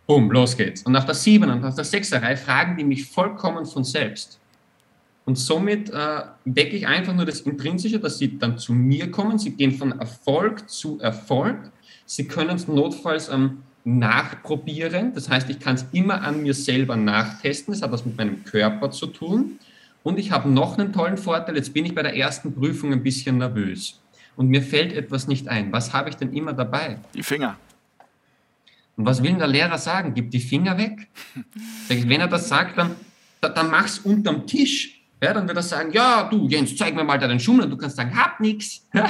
Boom, 0.07 0.31
los 0.31 0.57
geht's. 0.57 0.83
Und 0.83 0.93
nach 0.93 1.05
der 1.05 1.15
Sieben 1.15 1.51
und 1.51 1.63
nach 1.63 1.75
der 1.75 1.85
Sechserei 1.85 2.37
fragen 2.37 2.77
die 2.77 2.85
mich 2.85 3.07
vollkommen 3.07 3.65
von 3.65 3.85
selbst. 3.85 4.39
Und 5.25 5.37
somit 5.37 5.91
äh, 5.91 6.23
wecke 6.45 6.77
ich 6.77 6.87
einfach 6.87 7.15
nur 7.15 7.25
das 7.25 7.41
Intrinsische, 7.43 8.01
dass 8.01 8.19
sie 8.19 8.39
dann 8.39 8.59
zu 8.59 8.73
mir 8.73 9.11
kommen. 9.11 9.39
Sie 9.39 9.53
gehen 9.53 9.73
von 9.73 9.93
Erfolg 9.99 10.69
zu 10.69 10.99
Erfolg. 11.01 11.71
Sie 12.07 12.27
können 12.27 12.57
es 12.57 12.67
notfalls 12.67 13.29
ähm, 13.29 13.63
nachprobieren. 13.85 15.15
Das 15.15 15.29
heißt, 15.29 15.49
ich 15.51 15.61
kann 15.61 15.77
es 15.77 15.87
immer 15.93 16.23
an 16.23 16.43
mir 16.43 16.55
selber 16.55 16.97
nachtesten. 16.97 17.73
Das 17.73 17.83
hat 17.83 17.93
was 17.93 18.05
mit 18.05 18.17
meinem 18.17 18.45
Körper 18.45 18.91
zu 18.91 19.07
tun. 19.07 19.59
Und 20.03 20.19
ich 20.19 20.33
habe 20.33 20.49
noch 20.49 20.77
einen 20.77 20.93
tollen 20.93 21.17
Vorteil. 21.17 21.57
Jetzt 21.57 21.73
bin 21.73 21.87
ich 21.87 21.95
bei 21.95 22.03
der 22.03 22.17
ersten 22.17 22.53
Prüfung 22.53 22.93
ein 22.93 23.05
bisschen 23.05 23.39
nervös. 23.39 24.01
Und 24.35 24.49
mir 24.49 24.63
fällt 24.63 24.93
etwas 24.93 25.29
nicht 25.29 25.47
ein. 25.49 25.73
Was 25.73 25.93
habe 25.93 26.09
ich 26.09 26.17
denn 26.17 26.33
immer 26.33 26.53
dabei? 26.53 26.99
Die 27.15 27.23
Finger. 27.23 27.57
Und 28.97 29.07
was 29.07 29.23
will 29.23 29.31
denn 29.31 29.39
der 29.39 29.49
Lehrer 29.49 29.79
sagen? 29.79 30.15
Gib 30.15 30.31
die 30.31 30.41
Finger 30.41 30.77
weg. 30.77 31.09
Wenn 31.89 32.21
er 32.21 32.29
das 32.29 32.49
sagt, 32.49 32.77
dann, 32.77 32.97
dann 33.41 33.71
mach's 33.71 34.01
unterm 34.01 34.47
Tisch. 34.47 35.02
Ja, 35.23 35.33
dann 35.33 35.47
wird 35.47 35.57
er 35.57 35.63
sagen, 35.63 35.93
ja, 35.93 36.25
du 36.25 36.49
Jens, 36.49 36.77
zeig 36.77 36.97
mir 36.97 37.05
mal 37.05 37.17
deinen 37.17 37.39
Schummel. 37.39 37.67
Und 37.67 37.71
du 37.71 37.77
kannst 37.77 37.97
sagen, 37.97 38.15
hab 38.17 38.41
nix. 38.41 38.87
Ja. 38.95 39.09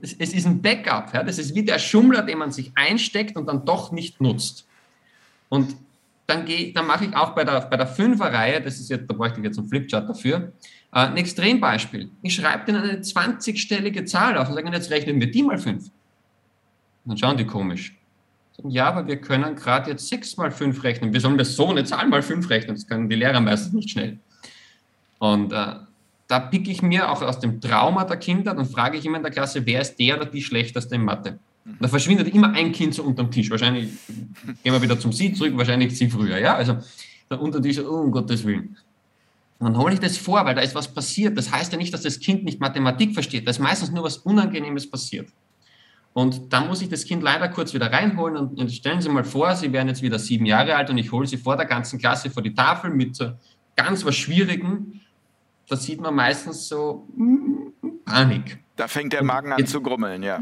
Es, 0.00 0.14
es, 0.14 0.34
ist 0.34 0.46
ein 0.46 0.60
Backup. 0.60 1.12
Ja. 1.14 1.22
Das 1.22 1.38
ist 1.38 1.54
wie 1.54 1.64
der 1.64 1.78
Schummler, 1.78 2.22
den 2.22 2.38
man 2.38 2.50
sich 2.50 2.72
einsteckt 2.74 3.36
und 3.36 3.46
dann 3.46 3.64
doch 3.64 3.92
nicht 3.92 4.20
nutzt. 4.20 4.66
Und 5.48 5.76
dann, 6.26 6.46
dann 6.74 6.86
mache 6.86 7.06
ich 7.06 7.16
auch 7.16 7.34
bei 7.34 7.44
der, 7.44 7.60
bei 7.62 7.76
der 7.76 7.86
Fünferreihe, 7.86 8.60
das 8.60 8.78
ist 8.80 8.90
jetzt, 8.90 9.08
da 9.08 9.14
bräuchte 9.14 9.38
ich 9.38 9.44
jetzt 9.44 9.58
einen 9.58 9.68
Flipchart 9.68 10.08
dafür, 10.08 10.52
äh, 10.92 10.98
ein 10.98 11.16
Extrembeispiel. 11.16 12.10
Ich 12.22 12.34
schreibe 12.34 12.64
denen 12.64 12.82
eine 12.82 12.98
20-stellige 13.00 14.04
Zahl 14.04 14.36
auf 14.36 14.48
und 14.48 14.54
sage, 14.54 14.70
jetzt 14.70 14.90
rechnen 14.90 15.20
wir 15.20 15.30
die 15.30 15.42
mal 15.42 15.58
fünf. 15.58 15.90
Dann 17.04 17.16
schauen 17.16 17.36
die 17.36 17.46
komisch. 17.46 17.94
Ja, 18.64 18.88
aber 18.88 19.06
wir 19.06 19.16
können 19.20 19.54
gerade 19.54 19.90
jetzt 19.90 20.08
6 20.08 20.36
mal 20.38 20.50
5 20.50 20.82
rechnen. 20.82 21.12
Wir 21.12 21.20
sollen 21.20 21.38
das 21.38 21.56
so 21.56 21.68
eine 21.68 21.84
Zahl 21.84 22.08
mal 22.08 22.22
5 22.22 22.48
rechnen. 22.48 22.74
Das 22.74 22.86
können 22.86 23.08
die 23.08 23.16
Lehrer 23.16 23.40
meistens 23.40 23.72
nicht 23.72 23.90
schnell. 23.90 24.18
Und 25.18 25.52
äh, 25.52 25.74
da 26.28 26.40
picke 26.40 26.70
ich 26.70 26.82
mir 26.82 27.10
auch 27.10 27.22
aus 27.22 27.38
dem 27.38 27.60
Trauma 27.60 28.04
der 28.04 28.16
Kinder, 28.16 28.54
dann 28.54 28.66
frage 28.66 28.98
ich 28.98 29.04
immer 29.04 29.18
in 29.18 29.22
der 29.22 29.32
Klasse, 29.32 29.64
wer 29.64 29.80
ist 29.80 29.96
der 29.96 30.16
oder 30.16 30.26
die 30.26 30.42
schlechteste 30.42 30.94
in 30.94 31.04
Mathe? 31.04 31.38
Da 31.80 31.88
verschwindet 31.88 32.32
immer 32.32 32.52
ein 32.52 32.72
Kind 32.72 32.94
so 32.94 33.02
unterm 33.02 33.30
Tisch. 33.30 33.50
Wahrscheinlich 33.50 33.90
gehen 34.62 34.72
wir 34.72 34.82
wieder 34.82 34.98
zum 34.98 35.12
Sie 35.12 35.32
zurück, 35.32 35.56
wahrscheinlich 35.56 35.96
Sie 35.96 36.08
früher. 36.08 36.38
Ja? 36.38 36.54
Also 36.54 36.78
der 37.28 37.40
Untertisch, 37.40 37.78
oh, 37.80 38.02
um 38.02 38.12
Gottes 38.12 38.44
Willen. 38.44 38.76
Und 39.58 39.72
dann 39.72 39.78
hole 39.78 39.94
ich 39.94 40.00
das 40.00 40.16
vor, 40.16 40.44
weil 40.44 40.54
da 40.54 40.60
ist 40.60 40.74
was 40.74 40.92
passiert. 40.92 41.36
Das 41.36 41.50
heißt 41.50 41.72
ja 41.72 41.78
nicht, 41.78 41.92
dass 41.92 42.02
das 42.02 42.20
Kind 42.20 42.44
nicht 42.44 42.60
Mathematik 42.60 43.14
versteht. 43.14 43.46
Da 43.46 43.50
ist 43.50 43.58
meistens 43.58 43.90
nur 43.90 44.04
was 44.04 44.18
Unangenehmes 44.18 44.88
passiert. 44.88 45.28
Und 46.16 46.50
dann 46.50 46.66
muss 46.66 46.80
ich 46.80 46.88
das 46.88 47.04
Kind 47.04 47.22
leider 47.22 47.46
kurz 47.50 47.74
wieder 47.74 47.92
reinholen 47.92 48.38
und 48.38 48.72
stellen 48.72 49.02
Sie 49.02 49.10
mal 49.10 49.22
vor, 49.22 49.54
Sie 49.54 49.70
wären 49.70 49.86
jetzt 49.86 50.00
wieder 50.00 50.18
sieben 50.18 50.46
Jahre 50.46 50.74
alt 50.74 50.88
und 50.88 50.96
ich 50.96 51.12
hole 51.12 51.26
Sie 51.26 51.36
vor 51.36 51.58
der 51.58 51.66
ganzen 51.66 51.98
Klasse 51.98 52.30
vor 52.30 52.42
die 52.42 52.54
Tafel 52.54 52.90
mit 52.90 53.14
so 53.14 53.32
ganz 53.76 54.02
was 54.02 54.16
Schwierigem. 54.16 55.02
Da 55.68 55.76
sieht 55.76 56.00
man 56.00 56.14
meistens 56.14 56.68
so 56.68 57.06
hm, 57.14 57.74
Panik. 58.06 58.60
Da 58.76 58.88
fängt 58.88 59.12
der 59.12 59.22
Magen 59.22 59.52
an 59.52 59.66
zu 59.66 59.82
grummeln, 59.82 60.22
ja. 60.22 60.40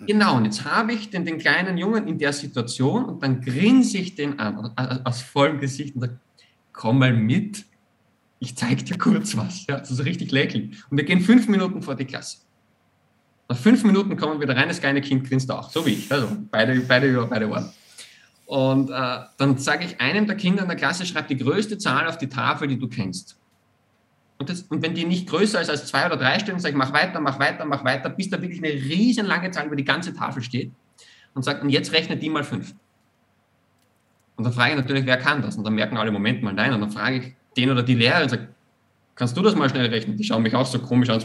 Genau, 0.00 0.38
und 0.38 0.44
jetzt 0.44 0.64
habe 0.64 0.92
ich 0.92 1.08
den, 1.08 1.24
den 1.24 1.38
kleinen 1.38 1.78
Jungen 1.78 2.08
in 2.08 2.18
der 2.18 2.32
Situation 2.32 3.04
und 3.04 3.22
dann 3.22 3.40
grinse 3.40 3.98
ich 3.98 4.16
den 4.16 4.40
an, 4.40 4.72
aus 5.04 5.22
vollem 5.22 5.60
Gesicht 5.60 5.94
und 5.94 6.00
sage, 6.00 6.18
komm 6.72 6.98
mal 6.98 7.12
mit, 7.12 7.64
ich 8.40 8.56
zeige 8.56 8.82
dir 8.82 8.98
kurz 8.98 9.36
was. 9.36 9.68
Ja, 9.68 9.78
das 9.78 9.92
ist 9.92 10.04
richtig 10.04 10.32
lächeln. 10.32 10.74
Und 10.90 10.96
wir 10.96 11.04
gehen 11.04 11.20
fünf 11.20 11.46
Minuten 11.46 11.80
vor 11.80 11.94
die 11.94 12.06
Klasse. 12.06 12.38
Nach 13.48 13.56
fünf 13.56 13.84
Minuten 13.84 14.16
kommen 14.16 14.40
wieder 14.40 14.56
rein, 14.56 14.68
das 14.68 14.80
kleine 14.80 15.00
Kind 15.00 15.28
grinst 15.28 15.50
auch, 15.50 15.70
so 15.70 15.86
wie 15.86 15.90
ich. 15.90 16.12
Also 16.12 16.28
beide, 16.50 16.80
beide, 16.80 17.26
beide 17.26 17.48
Ohren. 17.48 17.70
Und 18.46 18.90
äh, 18.90 19.18
dann 19.36 19.58
sage 19.58 19.84
ich 19.84 20.00
einem 20.00 20.26
der 20.26 20.36
Kinder 20.36 20.62
in 20.62 20.68
der 20.68 20.76
Klasse, 20.76 21.04
schreib 21.06 21.28
die 21.28 21.36
größte 21.36 21.78
Zahl 21.78 22.06
auf 22.08 22.18
die 22.18 22.28
Tafel, 22.28 22.68
die 22.68 22.78
du 22.78 22.88
kennst. 22.88 23.36
Und, 24.38 24.50
das, 24.50 24.62
und 24.62 24.82
wenn 24.82 24.94
die 24.94 25.04
nicht 25.04 25.28
größer 25.28 25.60
ist 25.60 25.70
als 25.70 25.86
zwei 25.86 26.06
oder 26.06 26.16
drei 26.16 26.38
stehen, 26.38 26.58
sage 26.58 26.72
ich, 26.72 26.78
mach 26.78 26.92
weiter, 26.92 27.20
mach 27.20 27.38
weiter, 27.38 27.64
mach 27.64 27.84
weiter, 27.84 28.10
bis 28.10 28.30
da 28.30 28.40
wirklich 28.40 28.62
eine 28.62 28.72
riesen 28.72 29.26
lange 29.26 29.50
Zahl 29.50 29.66
über 29.66 29.76
die 29.76 29.84
ganze 29.84 30.12
Tafel 30.14 30.42
steht 30.42 30.70
und 31.34 31.42
sagt, 31.42 31.62
und 31.62 31.70
jetzt 31.70 31.92
rechne 31.92 32.16
die 32.16 32.28
mal 32.28 32.44
fünf. 32.44 32.74
Und 34.36 34.44
dann 34.44 34.52
frage 34.52 34.72
ich 34.72 34.76
natürlich, 34.76 35.06
wer 35.06 35.16
kann 35.16 35.40
das? 35.40 35.56
Und 35.56 35.64
dann 35.64 35.74
merken 35.74 35.96
alle, 35.96 36.10
Moment 36.10 36.42
mal, 36.42 36.52
nein. 36.52 36.72
Und 36.72 36.80
dann 36.82 36.90
frage 36.90 37.16
ich 37.16 37.34
den 37.56 37.70
oder 37.70 37.82
die 37.82 37.94
Lehrerin 37.94 38.24
und 38.24 38.28
sage, 38.28 38.48
kannst 39.14 39.36
du 39.36 39.42
das 39.42 39.54
mal 39.54 39.70
schnell 39.70 39.86
rechnen? 39.86 40.16
Die 40.16 40.24
schauen 40.24 40.42
mich 40.42 40.54
auch 40.54 40.66
so 40.66 40.78
komisch 40.78 41.08
an. 41.08 41.22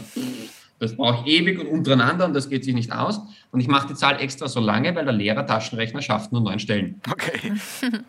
Das 0.78 0.96
brauche 0.96 1.26
ich 1.26 1.40
ewig 1.40 1.60
und 1.60 1.66
untereinander 1.66 2.24
und 2.24 2.34
das 2.34 2.48
geht 2.48 2.64
sich 2.64 2.74
nicht 2.74 2.92
aus. 2.92 3.20
Und 3.52 3.60
ich 3.60 3.68
mache 3.68 3.88
die 3.88 3.94
Zahl 3.94 4.20
extra 4.20 4.48
so 4.48 4.60
lange, 4.60 4.94
weil 4.94 5.04
der 5.04 5.14
Lehrer 5.14 5.46
Taschenrechner 5.46 6.02
schafft 6.02 6.32
nur 6.32 6.40
neun 6.40 6.58
Stellen. 6.58 7.00
Okay. 7.10 7.52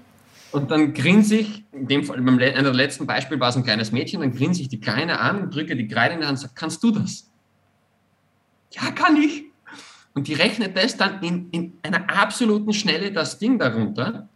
Und 0.53 0.69
dann 0.69 0.93
grinse 0.93 1.37
ich, 1.37 1.63
in 1.71 1.87
dem 1.87 2.03
Fall, 2.03 2.21
beim 2.21 2.37
einer 2.37 2.61
der 2.61 2.73
letzten 2.73 3.07
Beispiel 3.07 3.39
war 3.39 3.49
es 3.49 3.55
ein 3.55 3.63
kleines 3.63 3.91
Mädchen, 3.91 4.21
dann 4.21 4.35
grinse 4.35 4.61
ich 4.61 4.69
die 4.69 4.79
Kleine 4.79 5.19
an, 5.19 5.49
drücke 5.49 5.75
die 5.75 5.87
Kreide 5.87 6.13
in 6.13 6.19
die 6.19 6.27
Hand 6.27 6.37
und 6.37 6.41
sage, 6.41 6.53
kannst 6.55 6.83
du 6.83 6.91
das? 6.91 7.27
Ja, 8.71 8.91
kann 8.91 9.17
ich. 9.17 9.45
Und 10.13 10.27
die 10.27 10.35
rechnet 10.35 10.77
das 10.77 10.95
dann 10.95 11.23
in, 11.23 11.49
in 11.49 11.73
einer 11.81 12.07
absoluten 12.07 12.71
Schnelle 12.71 13.11
das 13.11 13.39
Ding 13.39 13.57
darunter 13.57 14.29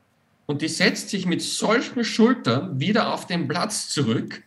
und 0.47 0.63
die 0.63 0.67
setzt 0.67 1.09
sich 1.09 1.27
mit 1.27 1.43
solchen 1.43 2.03
Schultern 2.03 2.79
wieder 2.79 3.13
auf 3.13 3.27
den 3.27 3.47
Platz 3.47 3.89
zurück 3.89 4.43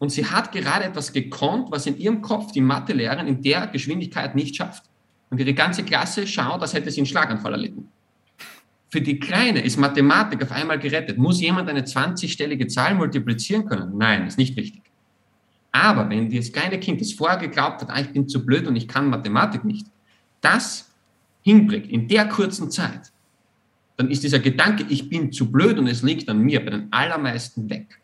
und 0.00 0.10
sie 0.10 0.24
hat 0.24 0.50
gerade 0.50 0.86
etwas 0.86 1.12
gekonnt, 1.12 1.70
was 1.70 1.86
in 1.86 1.98
ihrem 1.98 2.22
Kopf 2.22 2.52
die 2.52 2.62
Mathelehrerin 2.62 3.26
in 3.26 3.42
der 3.42 3.66
Geschwindigkeit 3.66 4.34
nicht 4.34 4.56
schafft. 4.56 4.84
Und 5.28 5.38
ihre 5.38 5.52
ganze 5.52 5.84
Klasse 5.84 6.26
schaut, 6.26 6.62
als 6.62 6.72
hätte 6.72 6.90
sie 6.90 7.00
einen 7.00 7.06
Schlaganfall 7.06 7.52
erlitten. 7.52 7.86
Für 8.88 9.02
die 9.02 9.20
Kleine 9.20 9.60
ist 9.60 9.76
Mathematik 9.76 10.42
auf 10.42 10.52
einmal 10.52 10.78
gerettet. 10.78 11.18
Muss 11.18 11.40
jemand 11.40 11.68
eine 11.68 11.82
20-stellige 11.82 12.66
Zahl 12.66 12.94
multiplizieren 12.94 13.66
können? 13.66 13.98
Nein, 13.98 14.26
ist 14.26 14.38
nicht 14.38 14.56
wichtig. 14.56 14.82
Aber 15.70 16.08
wenn 16.08 16.34
das 16.34 16.50
kleine 16.50 16.80
Kind, 16.80 17.02
das 17.02 17.12
vorher 17.12 17.38
geglaubt 17.38 17.82
hat, 17.82 17.90
ah, 17.90 18.00
ich 18.00 18.10
bin 18.10 18.26
zu 18.26 18.44
blöd 18.44 18.66
und 18.66 18.76
ich 18.76 18.88
kann 18.88 19.10
Mathematik 19.10 19.64
nicht, 19.64 19.86
das 20.40 20.90
hinbringt 21.42 21.88
in 21.88 22.08
der 22.08 22.26
kurzen 22.26 22.70
Zeit, 22.70 23.12
dann 23.98 24.10
ist 24.10 24.22
dieser 24.22 24.38
Gedanke, 24.38 24.86
ich 24.88 25.10
bin 25.10 25.30
zu 25.30 25.52
blöd 25.52 25.78
und 25.78 25.86
es 25.88 26.02
liegt 26.02 26.26
an 26.30 26.38
mir, 26.40 26.64
bei 26.64 26.70
den 26.70 26.90
allermeisten 26.90 27.68
weg. 27.68 27.99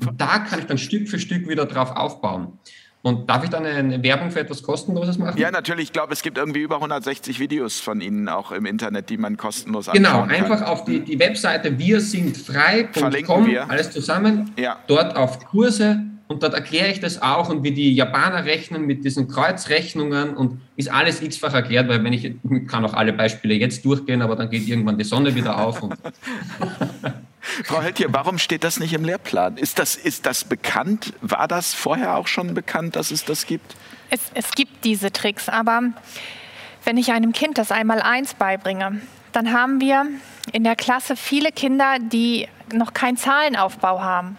Und 0.00 0.20
da 0.20 0.38
kann 0.40 0.58
ich 0.60 0.66
dann 0.66 0.78
Stück 0.78 1.08
für 1.08 1.18
Stück 1.18 1.48
wieder 1.48 1.66
drauf 1.66 1.92
aufbauen. 1.92 2.58
Und 3.02 3.30
darf 3.30 3.44
ich 3.44 3.50
dann 3.50 3.64
eine 3.64 4.02
Werbung 4.02 4.30
für 4.32 4.40
etwas 4.40 4.62
Kostenloses 4.62 5.18
machen? 5.18 5.38
Ja, 5.38 5.50
natürlich. 5.50 5.84
Ich 5.84 5.92
glaube, 5.92 6.12
es 6.12 6.22
gibt 6.22 6.36
irgendwie 6.36 6.60
über 6.60 6.76
160 6.76 7.38
Videos 7.38 7.78
von 7.78 8.00
Ihnen 8.00 8.28
auch 8.28 8.50
im 8.50 8.66
Internet, 8.66 9.08
die 9.08 9.16
man 9.16 9.36
kostenlos 9.36 9.88
anschauen 9.88 10.04
kann. 10.04 10.28
Genau, 10.28 10.52
einfach 10.52 10.66
auf 10.66 10.84
die, 10.84 11.00
die 11.00 11.18
Webseite 11.18 11.78
wir 11.78 12.00
sind 12.00 12.36
frei.com, 12.36 13.48
alles 13.68 13.92
zusammen. 13.92 14.50
Ja. 14.56 14.78
Dort 14.88 15.14
auf 15.16 15.38
Kurse 15.46 16.00
und 16.26 16.42
dort 16.42 16.54
erkläre 16.54 16.90
ich 16.90 17.00
das 17.00 17.22
auch 17.22 17.48
und 17.48 17.62
wie 17.62 17.72
die 17.72 17.94
Japaner 17.94 18.44
rechnen 18.44 18.84
mit 18.84 19.04
diesen 19.04 19.28
Kreuzrechnungen 19.28 20.36
und 20.36 20.60
ist 20.76 20.90
alles 20.90 21.22
x-fach 21.22 21.54
erklärt, 21.54 21.88
weil 21.88 22.04
wenn 22.04 22.12
ich, 22.12 22.24
ich 22.24 22.66
kann 22.66 22.84
auch 22.84 22.94
alle 22.94 23.12
Beispiele 23.12 23.54
jetzt 23.54 23.84
durchgehen, 23.84 24.22
aber 24.22 24.36
dann 24.36 24.50
geht 24.50 24.68
irgendwann 24.68 24.98
die 24.98 25.04
Sonne 25.04 25.34
wieder 25.34 25.58
auf. 25.58 25.80
Frau 27.64 27.80
Heltier, 27.80 28.08
warum 28.10 28.38
steht 28.38 28.64
das 28.64 28.80
nicht 28.80 28.92
im 28.92 29.04
Lehrplan? 29.04 29.56
Ist 29.56 29.78
das, 29.78 29.96
ist 29.96 30.26
das 30.26 30.44
bekannt? 30.44 31.12
War 31.20 31.48
das 31.48 31.74
vorher 31.74 32.16
auch 32.16 32.26
schon 32.26 32.54
bekannt, 32.54 32.96
dass 32.96 33.10
es 33.10 33.24
das 33.24 33.46
gibt? 33.46 33.76
Es, 34.10 34.20
es 34.34 34.50
gibt 34.52 34.84
diese 34.84 35.12
Tricks, 35.12 35.48
aber 35.48 35.82
Wenn 36.84 36.96
ich 36.96 37.12
einem 37.12 37.32
Kind 37.32 37.58
das 37.58 37.70
einmal 37.70 38.00
eins 38.00 38.34
beibringe, 38.34 39.00
dann 39.32 39.52
haben 39.52 39.80
wir 39.80 40.06
in 40.52 40.64
der 40.64 40.74
Klasse 40.74 41.16
viele 41.16 41.52
Kinder, 41.52 41.98
die 42.00 42.48
noch 42.72 42.94
keinen 42.94 43.16
Zahlenaufbau 43.16 44.00
haben 44.00 44.38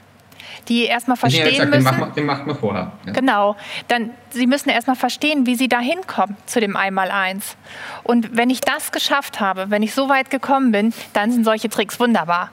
die 0.67 0.85
erstmal 0.85 1.17
verstehen 1.17 1.45
ja, 1.55 1.65
gesagt, 1.65 1.69
müssen. 1.69 1.84
Den 1.84 1.84
macht, 1.84 1.99
man, 1.99 2.13
den 2.13 2.26
macht 2.26 2.47
man 2.47 2.55
vorher. 2.55 2.91
Ja. 3.05 3.13
Genau. 3.13 3.55
Dann, 3.88 4.11
sie 4.30 4.47
müssen 4.47 4.69
erstmal 4.69 4.95
verstehen, 4.95 5.45
wie 5.45 5.55
sie 5.55 5.67
da 5.67 5.80
hinkommen 5.80 6.38
zu 6.45 6.59
dem 6.59 6.76
Einmaleins. 6.76 7.55
Und 8.03 8.35
wenn 8.35 8.49
ich 8.49 8.61
das 8.61 8.91
geschafft 8.91 9.39
habe, 9.39 9.69
wenn 9.69 9.84
ich 9.84 9.93
so 9.93 10.09
weit 10.09 10.30
gekommen 10.30 10.71
bin, 10.71 10.93
dann 11.13 11.31
sind 11.31 11.43
solche 11.43 11.69
Tricks 11.69 11.99
wunderbar. 11.99 12.51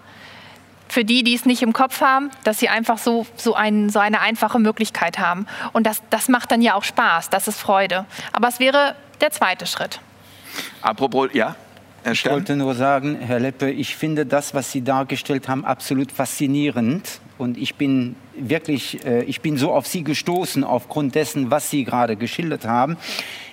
Für 0.96 1.04
die, 1.04 1.22
die 1.22 1.34
es 1.34 1.44
nicht 1.44 1.60
im 1.60 1.74
Kopf 1.74 2.00
haben, 2.00 2.30
dass 2.42 2.58
sie 2.58 2.70
einfach 2.70 2.96
so, 2.96 3.26
so, 3.36 3.54
ein, 3.54 3.90
so 3.90 3.98
eine 3.98 4.22
einfache 4.22 4.58
Möglichkeit 4.58 5.18
haben. 5.18 5.44
Und 5.74 5.86
das, 5.86 6.02
das 6.08 6.30
macht 6.30 6.50
dann 6.50 6.62
ja 6.62 6.72
auch 6.72 6.84
Spaß, 6.84 7.28
das 7.28 7.48
ist 7.48 7.60
Freude. 7.60 8.06
Aber 8.32 8.48
es 8.48 8.60
wäre 8.60 8.94
der 9.20 9.30
zweite 9.30 9.66
Schritt. 9.66 10.00
Apropos, 10.80 11.28
ja? 11.34 11.54
Herr 12.02 12.12
ich 12.12 12.24
wollte 12.24 12.56
nur 12.56 12.74
sagen, 12.74 13.18
Herr 13.20 13.38
Leppe, 13.40 13.70
ich 13.70 13.94
finde 13.94 14.24
das, 14.24 14.54
was 14.54 14.72
Sie 14.72 14.80
dargestellt 14.80 15.48
haben, 15.48 15.66
absolut 15.66 16.10
faszinierend. 16.12 17.20
Und 17.36 17.58
ich 17.58 17.74
bin 17.74 18.16
wirklich, 18.34 19.04
äh, 19.04 19.22
ich 19.24 19.42
bin 19.42 19.58
so 19.58 19.72
auf 19.72 19.86
Sie 19.86 20.02
gestoßen 20.02 20.64
aufgrund 20.64 21.14
dessen, 21.14 21.50
was 21.50 21.68
Sie 21.68 21.84
gerade 21.84 22.16
geschildert 22.16 22.64
haben. 22.64 22.96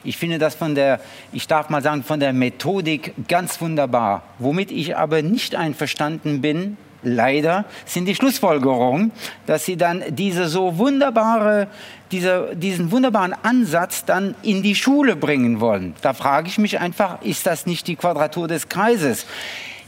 Ich 0.05 0.15
finde 0.15 0.39
das 0.39 0.55
von 0.55 0.75
der, 0.75 1.01
ich 1.33 1.47
darf 1.47 1.69
mal 1.69 1.81
sagen, 1.81 2.03
von 2.03 2.21
der 2.21 2.31
Methodik 2.31 3.13
ganz 3.27 3.59
wunderbar. 3.59 4.23
Womit 4.39 4.71
ich 4.71 4.95
aber 4.95 5.21
nicht 5.21 5.55
einverstanden 5.55 6.39
bin, 6.39 6.77
leider, 7.03 7.65
sind 7.85 8.05
die 8.05 8.15
Schlussfolgerungen, 8.15 9.11
dass 9.45 9.65
Sie 9.65 9.77
dann 9.77 10.03
diese 10.09 10.47
so 10.47 10.77
wunderbare 10.77 11.67
diese, 12.13 12.55
diesen 12.55 12.91
wunderbaren 12.91 13.33
Ansatz 13.41 14.05
dann 14.05 14.35
in 14.43 14.61
die 14.61 14.75
Schule 14.75 15.15
bringen 15.15 15.59
wollen. 15.59 15.95
Da 16.01 16.13
frage 16.13 16.47
ich 16.47 16.59
mich 16.59 16.79
einfach, 16.79 17.21
ist 17.23 17.47
das 17.47 17.65
nicht 17.65 17.87
die 17.87 17.95
Quadratur 17.95 18.47
des 18.47 18.69
Kreises? 18.69 19.25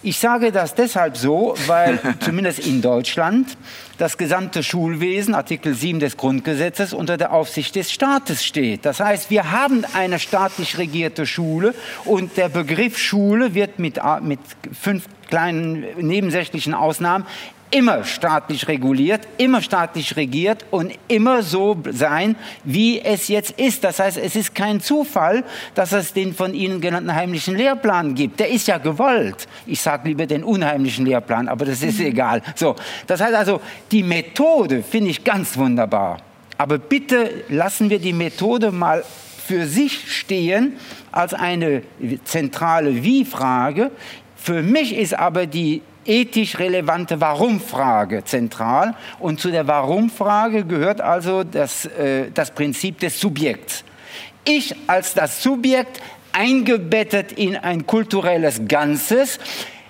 Ich 0.01 0.19
sage 0.19 0.51
das 0.51 0.75
deshalb 0.75 1.17
so, 1.17 1.55
weil 1.67 1.99
zumindest 2.19 2.59
in 2.59 2.81
Deutschland 2.81 3.55
das 3.97 4.17
gesamte 4.17 4.63
Schulwesen, 4.63 5.35
Artikel 5.35 5.73
7 5.73 5.99
des 5.99 6.17
Grundgesetzes, 6.17 6.93
unter 6.93 7.17
der 7.17 7.31
Aufsicht 7.31 7.75
des 7.75 7.91
Staates 7.91 8.45
steht. 8.45 8.85
Das 8.85 8.99
heißt, 8.99 9.29
wir 9.29 9.51
haben 9.51 9.85
eine 9.93 10.19
staatlich 10.19 10.77
regierte 10.77 11.25
Schule 11.25 11.73
und 12.03 12.37
der 12.37 12.49
Begriff 12.49 12.97
Schule 12.97 13.53
wird 13.53 13.79
mit, 13.79 13.99
mit 14.21 14.39
fünf 14.73 15.05
kleinen 15.29 15.85
nebensächlichen 15.97 16.73
Ausnahmen 16.73 17.25
immer 17.75 18.05
staatlich 18.05 18.69
reguliert, 18.69 19.27
immer 19.37 19.61
staatlich 19.61 20.15
regiert 20.15 20.65
und 20.71 20.93
immer 21.09 21.43
so 21.43 21.77
sein, 21.91 22.37
wie 22.63 23.01
es 23.01 23.27
jetzt 23.27 23.51
ist. 23.59 23.83
Das 23.83 23.99
heißt, 23.99 24.17
es 24.17 24.37
ist 24.37 24.55
kein 24.55 24.79
Zufall, 24.79 25.43
dass 25.73 25.91
es 25.91 26.13
den 26.13 26.33
von 26.33 26.53
Ihnen 26.53 26.79
genannten 26.79 27.13
heimlichen 27.13 27.57
Lehrplan 27.57 28.15
gibt. 28.15 28.39
Der 28.39 28.47
ist 28.47 28.69
ja 28.69 28.77
gewollt. 28.77 29.45
Ich 29.65 29.81
sage 29.81 30.07
lieber 30.07 30.25
den 30.25 30.45
unheimlichen 30.45 31.05
Lehrplan, 31.05 31.49
aber 31.49 31.65
das 31.65 31.83
ist 31.83 31.99
mhm. 31.99 32.05
egal. 32.05 32.41
So, 32.55 32.77
das 33.07 33.19
heißt 33.19 33.35
also, 33.35 33.59
die 33.91 34.03
Methode 34.03 34.81
finde 34.81 35.09
ich 35.09 35.25
ganz 35.25 35.57
wunderbar. 35.57 36.19
Aber 36.57 36.77
bitte 36.77 37.43
lassen 37.49 37.89
wir 37.89 37.99
die 37.99 38.13
Methode 38.13 38.71
mal 38.71 39.03
für 39.45 39.65
sich 39.65 40.15
stehen 40.15 40.77
als 41.11 41.33
eine 41.33 41.81
zentrale 42.23 43.03
Wie-Frage. 43.03 43.91
Für 44.37 44.61
mich 44.61 44.95
ist 44.95 45.13
aber 45.13 45.45
die 45.45 45.81
ethisch 46.05 46.59
relevante 46.59 47.19
Warum-Frage 47.19 48.23
zentral. 48.23 48.95
Und 49.19 49.39
zu 49.39 49.51
der 49.51 49.67
Warum-Frage 49.67 50.65
gehört 50.65 51.01
also 51.01 51.43
das, 51.43 51.85
äh, 51.85 52.31
das 52.33 52.51
Prinzip 52.51 52.99
des 52.99 53.19
Subjekts. 53.19 53.83
Ich 54.43 54.75
als 54.87 55.13
das 55.13 55.41
Subjekt 55.41 56.01
eingebettet 56.31 57.31
in 57.31 57.55
ein 57.55 57.87
kulturelles 57.87 58.61
Ganzes 58.67 59.39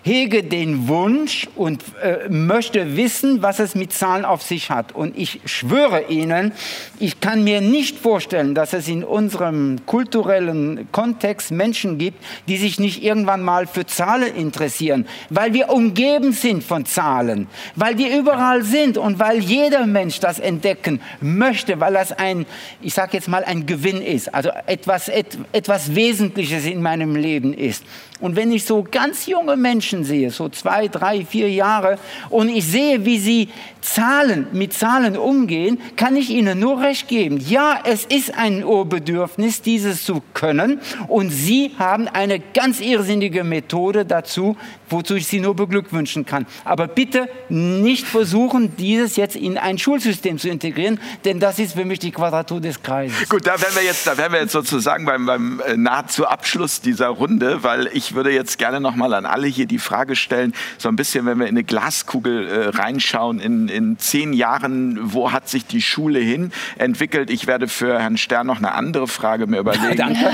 hege 0.06 0.44
den 0.44 0.88
Wunsch 0.88 1.48
und 1.56 1.84
äh, 2.00 2.30
möchte 2.30 2.96
wissen, 2.96 3.42
was 3.42 3.58
es 3.58 3.74
mit 3.74 3.92
Zahlen 3.92 4.24
auf 4.24 4.44
sich 4.44 4.70
hat. 4.70 4.94
Und 4.94 5.18
ich 5.18 5.42
schwöre 5.46 6.04
Ihnen, 6.10 6.52
ich 7.00 7.20
kann 7.22 7.44
mir 7.44 7.60
nicht 7.60 7.98
vorstellen, 7.98 8.54
dass 8.54 8.74
es 8.74 8.88
in 8.88 9.04
unserem 9.04 9.84
kulturellen 9.88 10.88
Kontext 10.92 11.50
Menschen 11.50 11.98
gibt, 11.98 12.24
die 12.48 12.58
sich 12.58 12.80
nicht 12.80 13.04
irgendwann 13.04 13.42
mal 13.42 13.66
für 13.66 13.88
Zahlen 13.88 14.36
interessieren, 14.36 15.08
weil 15.32 15.54
wir 15.54 15.70
umgeben 15.70 16.34
sind 16.34 16.64
von 16.64 16.86
Zahlen, 16.86 17.48
weil 17.76 17.96
die 17.96 18.16
überall 18.16 18.62
sind 18.62 19.00
und 19.00 19.18
weil 19.18 19.40
jeder 19.40 19.88
Mensch 19.88 20.20
das 20.20 20.38
entdecken 20.38 21.02
möchte, 21.20 21.80
weil 21.80 21.94
das 21.94 22.12
ein, 22.12 22.46
ich 22.80 22.94
sage 22.94 23.14
jetzt 23.14 23.28
mal, 23.28 23.44
ein 23.44 23.66
Gewinn 23.66 24.04
ist, 24.04 24.32
also 24.36 24.52
etwas, 24.68 25.10
et, 25.10 25.36
etwas 25.52 25.96
Wesentliches 25.96 26.66
in 26.66 26.84
meinem 26.84 27.16
Leben 27.16 27.56
ist. 27.56 27.84
Und 28.22 28.36
wenn 28.36 28.52
ich 28.52 28.64
so 28.64 28.86
ganz 28.90 29.26
junge 29.26 29.58
Menschen 29.58 29.95
sehe, 30.04 30.32
so 30.32 30.50
zwei, 30.50 30.88
drei, 30.88 31.26
vier 31.26 31.50
Jahre, 31.50 31.98
und 32.30 32.50
ich 32.50 32.66
sehe, 32.66 33.06
wie 33.06 33.20
sie 33.20 33.50
Zahlen, 33.82 34.48
mit 34.52 34.74
Zahlen 34.74 35.16
umgehen, 35.16 35.80
kann 35.96 36.16
ich 36.16 36.30
ihnen 36.30 36.60
nur 36.60 36.82
recht 36.82 37.08
geben. 37.08 37.40
Ja, 37.40 37.80
es 37.84 38.06
ist 38.06 38.36
ein 38.36 38.64
Urbedürfnis, 38.64 39.62
dieses 39.62 40.04
zu 40.04 40.22
können. 40.34 40.80
Und 41.08 41.30
sie 41.30 41.72
haben 41.78 42.08
eine 42.08 42.40
ganz 42.40 42.80
irrsinnige 42.80 43.44
Methode 43.44 44.06
dazu, 44.06 44.58
wozu 44.90 45.16
ich 45.16 45.28
sie 45.28 45.40
nur 45.40 45.56
beglückwünschen 45.56 46.26
kann. 46.26 46.46
Aber 46.64 46.88
bitte 46.88 47.30
nicht 47.50 48.06
versuchen, 48.06 48.76
dieses 48.76 49.16
jetzt 49.16 49.36
in 49.36 49.58
ein 49.58 49.78
Schulsystem 49.78 50.38
zu 50.38 50.50
integrieren, 50.50 51.00
denn 51.24 51.40
das 51.40 51.60
ist 51.60 51.74
für 51.74 51.86
mich 51.86 52.00
die 52.00 52.12
Quadratur 52.12 52.60
des 52.62 52.82
Kreises. 52.82 53.30
Gut, 53.30 53.46
da 53.46 53.60
wären 53.62 53.76
wir 53.76 53.84
jetzt, 53.84 54.08
da 54.08 54.18
wären 54.18 54.34
wir 54.34 54.42
jetzt 54.42 54.52
sozusagen 54.52 55.06
beim, 55.06 55.26
beim 55.26 55.62
äh, 55.66 55.78
nahezu 55.78 56.26
Abschluss 56.26 56.82
dieser 56.82 57.08
Runde, 57.08 57.64
weil 57.64 57.90
ich 57.94 58.16
würde 58.16 58.32
jetzt 58.32 58.58
gerne 58.58 58.80
noch 58.80 58.96
mal 58.96 59.14
an 59.14 59.26
alle 59.26 59.48
hier 59.48 59.66
die 59.66 59.80
Frage 59.86 60.16
stellen, 60.16 60.54
so 60.78 60.90
ein 60.90 60.96
bisschen, 60.96 61.26
wenn 61.26 61.40
wir 61.40 61.46
in 61.46 61.54
eine 61.54 61.64
Glaskugel 61.64 62.48
äh, 62.48 62.68
reinschauen, 62.70 63.40
in, 63.40 63.70
in 63.70 63.98
zehn 63.98 64.34
Jahren, 64.34 65.14
wo 65.14 65.32
hat 65.32 65.48
sich 65.48 65.66
die 65.66 65.82
Schule 65.82 66.20
hin 66.20 66.52
entwickelt? 66.78 67.30
Ich 67.30 67.48
werde 67.48 67.68
für 67.68 68.00
Herrn 68.00 68.18
Stern 68.18 68.48
noch 68.48 68.58
eine 68.58 68.74
andere 68.74 69.08
Frage 69.08 69.48
mir 69.48 69.60
überlegen. 69.60 69.96
Danke. 69.96 70.30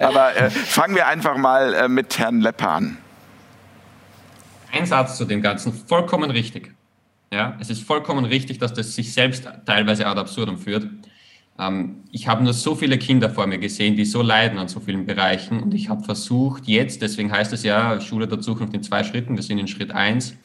Aber 0.00 0.36
äh, 0.36 0.50
fangen 0.50 0.94
wir 0.94 1.08
einfach 1.08 1.36
mal 1.36 1.74
äh, 1.74 1.88
mit 1.88 2.18
Herrn 2.18 2.40
Lepper 2.40 2.70
an. 2.70 2.98
Ein 4.72 4.86
Satz 4.86 5.16
zu 5.16 5.24
dem 5.24 5.42
Ganzen, 5.42 5.72
vollkommen 5.72 6.30
richtig. 6.30 6.72
Ja, 7.32 7.56
es 7.60 7.70
ist 7.70 7.82
vollkommen 7.82 8.24
richtig, 8.24 8.58
dass 8.58 8.72
das 8.72 8.94
sich 8.94 9.12
selbst 9.12 9.48
teilweise 9.64 10.06
ad 10.06 10.20
absurdum 10.20 10.58
führt. 10.58 10.86
Ähm, 11.58 12.02
ich 12.10 12.28
habe 12.28 12.44
nur 12.44 12.52
so 12.52 12.74
viele 12.74 12.98
Kinder 12.98 13.30
vor 13.30 13.46
mir 13.46 13.58
gesehen, 13.58 13.96
die 13.96 14.04
so 14.04 14.22
leiden 14.22 14.58
an 14.58 14.68
so 14.68 14.80
vielen 14.80 15.06
Bereichen 15.06 15.60
und 15.60 15.74
ich 15.74 15.88
habe 15.88 16.04
versucht, 16.04 16.66
jetzt, 16.66 17.02
deswegen 17.02 17.32
heißt 17.32 17.52
es 17.52 17.62
ja 17.62 18.00
Schule 18.00 18.28
der 18.28 18.40
Zukunft 18.40 18.74
in 18.74 18.82
zwei 18.82 19.04
Schritten, 19.04 19.36
wir 19.36 19.42
sind 19.42 19.58
in 19.58 19.68
Schritt 19.68 19.92
eins, 19.92 20.36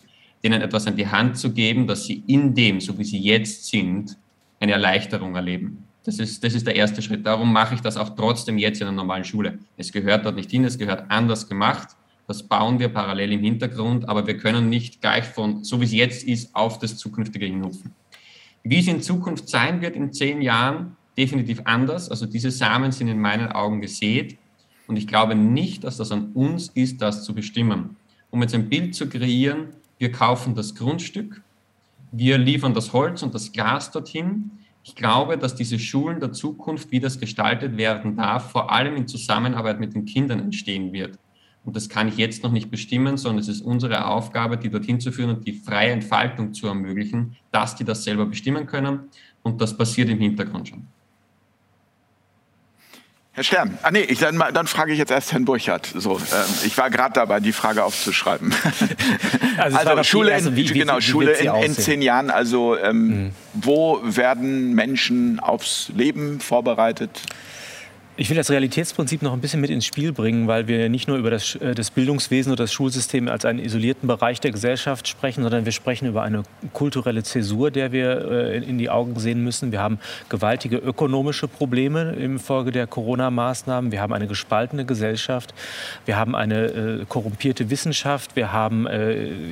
denen 0.43 0.61
etwas 0.61 0.87
an 0.87 0.95
die 0.95 1.07
Hand 1.07 1.37
zu 1.37 1.53
geben, 1.53 1.87
dass 1.87 2.05
sie 2.05 2.23
in 2.27 2.55
dem, 2.55 2.79
so 2.79 2.97
wie 2.97 3.03
sie 3.03 3.19
jetzt 3.19 3.67
sind, 3.67 4.17
eine 4.59 4.73
Erleichterung 4.73 5.35
erleben. 5.35 5.83
Das 6.03 6.17
ist, 6.17 6.43
das 6.43 6.55
ist 6.55 6.65
der 6.65 6.75
erste 6.75 7.01
Schritt. 7.01 7.25
Darum 7.25 7.53
mache 7.53 7.75
ich 7.75 7.81
das 7.81 7.95
auch 7.95 8.15
trotzdem 8.15 8.57
jetzt 8.57 8.81
in 8.81 8.87
einer 8.87 8.95
normalen 8.95 9.23
Schule. 9.23 9.59
Es 9.77 9.91
gehört 9.91 10.25
dort 10.25 10.35
nicht 10.35 10.49
hin, 10.49 10.65
es 10.65 10.79
gehört 10.79 11.05
anders 11.09 11.47
gemacht. 11.47 11.89
Das 12.27 12.41
bauen 12.43 12.79
wir 12.79 12.89
parallel 12.89 13.33
im 13.33 13.41
Hintergrund, 13.41 14.09
aber 14.09 14.25
wir 14.25 14.37
können 14.37 14.69
nicht 14.69 15.01
gleich 15.01 15.25
von, 15.25 15.63
so 15.63 15.79
wie 15.79 15.85
es 15.85 15.91
jetzt 15.91 16.23
ist, 16.23 16.55
auf 16.55 16.79
das 16.79 16.97
Zukünftige 16.97 17.45
hinupfen. 17.45 17.91
Wie 18.63 18.79
es 18.79 18.87
in 18.87 19.01
Zukunft 19.01 19.49
sein 19.49 19.81
wird 19.81 19.95
in 19.95 20.13
zehn 20.13 20.41
Jahren, 20.41 20.95
definitiv 21.17 21.61
anders. 21.65 22.09
Also 22.09 22.25
diese 22.25 22.51
Samen 22.51 22.91
sind 22.91 23.07
in 23.07 23.19
meinen 23.19 23.51
Augen 23.51 23.81
gesät 23.81 24.37
und 24.87 24.97
ich 24.97 25.07
glaube 25.07 25.35
nicht, 25.35 25.83
dass 25.83 25.97
das 25.97 26.11
an 26.11 26.31
uns 26.33 26.69
ist, 26.69 27.01
das 27.01 27.23
zu 27.23 27.33
bestimmen. 27.33 27.95
Um 28.29 28.41
jetzt 28.41 28.55
ein 28.55 28.69
Bild 28.69 28.95
zu 28.95 29.07
kreieren, 29.07 29.67
wir 29.99 30.11
kaufen 30.11 30.55
das 30.55 30.75
Grundstück, 30.75 31.41
wir 32.11 32.37
liefern 32.37 32.73
das 32.73 32.91
Holz 32.91 33.23
und 33.23 33.33
das 33.33 33.51
Glas 33.51 33.91
dorthin. 33.91 34.51
Ich 34.83 34.95
glaube, 34.95 35.37
dass 35.37 35.55
diese 35.55 35.79
Schulen 35.79 36.19
der 36.19 36.33
Zukunft, 36.33 36.91
wie 36.91 36.99
das 36.99 37.19
gestaltet 37.19 37.77
werden 37.77 38.15
darf, 38.17 38.51
vor 38.51 38.71
allem 38.71 38.95
in 38.95 39.07
Zusammenarbeit 39.07 39.79
mit 39.79 39.93
den 39.93 40.05
Kindern 40.05 40.39
entstehen 40.39 40.91
wird. 40.91 41.17
Und 41.63 41.75
das 41.75 41.87
kann 41.87 42.07
ich 42.07 42.17
jetzt 42.17 42.43
noch 42.43 42.51
nicht 42.51 42.71
bestimmen, 42.71 43.17
sondern 43.17 43.39
es 43.39 43.47
ist 43.47 43.61
unsere 43.61 44.07
Aufgabe, 44.07 44.57
die 44.57 44.69
dorthin 44.69 44.99
zu 44.99 45.11
führen 45.11 45.29
und 45.29 45.45
die 45.45 45.53
freie 45.53 45.91
Entfaltung 45.91 46.53
zu 46.53 46.67
ermöglichen, 46.67 47.35
dass 47.51 47.75
die 47.75 47.83
das 47.83 48.03
selber 48.03 48.25
bestimmen 48.25 48.65
können. 48.65 49.01
Und 49.43 49.61
das 49.61 49.77
passiert 49.77 50.09
im 50.09 50.19
Hintergrund 50.19 50.69
schon. 50.69 50.87
Herr 53.33 53.45
Stern, 53.45 53.77
ah 53.81 53.91
nee, 53.91 54.01
ich, 54.01 54.19
dann, 54.19 54.43
dann 54.53 54.67
frage 54.67 54.91
ich 54.91 54.99
jetzt 54.99 55.09
erst 55.09 55.31
Herrn 55.31 55.45
Burchardt. 55.45 55.89
So, 55.95 56.17
ähm, 56.17 56.53
ich 56.65 56.77
war 56.77 56.89
gerade 56.89 57.13
dabei, 57.13 57.39
die 57.39 57.53
Frage 57.53 57.83
aufzuschreiben. 57.83 58.53
Also, 59.57 59.77
also 59.77 60.03
Schule, 60.03 60.33
also 60.33 60.55
wie, 60.55 60.63
genau, 60.65 60.97
wie, 60.97 61.01
Schule 61.01 61.33
in, 61.33 61.53
in, 61.53 61.73
zehn 61.75 62.01
Jahren. 62.01 62.31
Also 62.31 62.77
ähm, 62.77 63.07
mhm. 63.07 63.31
wo 63.53 63.99
werden 64.01 64.73
Menschen 64.73 65.39
aufs 65.39 65.91
Leben 65.93 66.39
vorbereitet? 66.39 67.21
Ich 68.17 68.29
will 68.29 68.35
das 68.35 68.51
Realitätsprinzip 68.51 69.21
noch 69.21 69.31
ein 69.31 69.39
bisschen 69.39 69.61
mit 69.61 69.69
ins 69.69 69.85
Spiel 69.85 70.11
bringen, 70.11 70.45
weil 70.45 70.67
wir 70.67 70.89
nicht 70.89 71.07
nur 71.07 71.15
über 71.15 71.31
das, 71.31 71.55
äh, 71.55 71.73
das, 71.73 71.91
Bildungswesen 71.91 72.51
oder 72.51 72.65
das 72.65 72.73
Schulsystem 72.73 73.29
als 73.29 73.45
einen 73.45 73.59
isolierten 73.59 74.05
Bereich 74.05 74.41
der 74.41 74.51
Gesellschaft 74.51 75.07
sprechen, 75.07 75.43
sondern 75.43 75.63
wir 75.63 75.71
sprechen 75.71 76.09
über 76.09 76.21
eine 76.21 76.43
kulturelle 76.73 77.23
Zäsur, 77.23 77.71
der 77.71 77.93
wir 77.93 78.29
äh, 78.29 78.57
in 78.57 78.77
die 78.77 78.89
Augen 78.89 79.17
sehen 79.17 79.41
müssen. 79.45 79.71
Wir 79.71 79.79
haben 79.79 79.97
gewaltige 80.27 80.75
ökonomische 80.75 81.47
Probleme 81.47 82.11
infolge 82.11 82.71
der 82.71 82.85
Corona-Maßnahmen. 82.85 83.93
Wir 83.93 84.01
haben 84.01 84.11
eine 84.11 84.27
gespaltene 84.27 84.83
Gesellschaft. 84.83 85.53
Wir 86.05 86.17
haben 86.17 86.35
eine 86.35 86.65
äh, 86.65 87.05
korrumpierte 87.07 87.69
Wissenschaft. 87.69 88.35
Wir 88.35 88.51
haben 88.51 88.87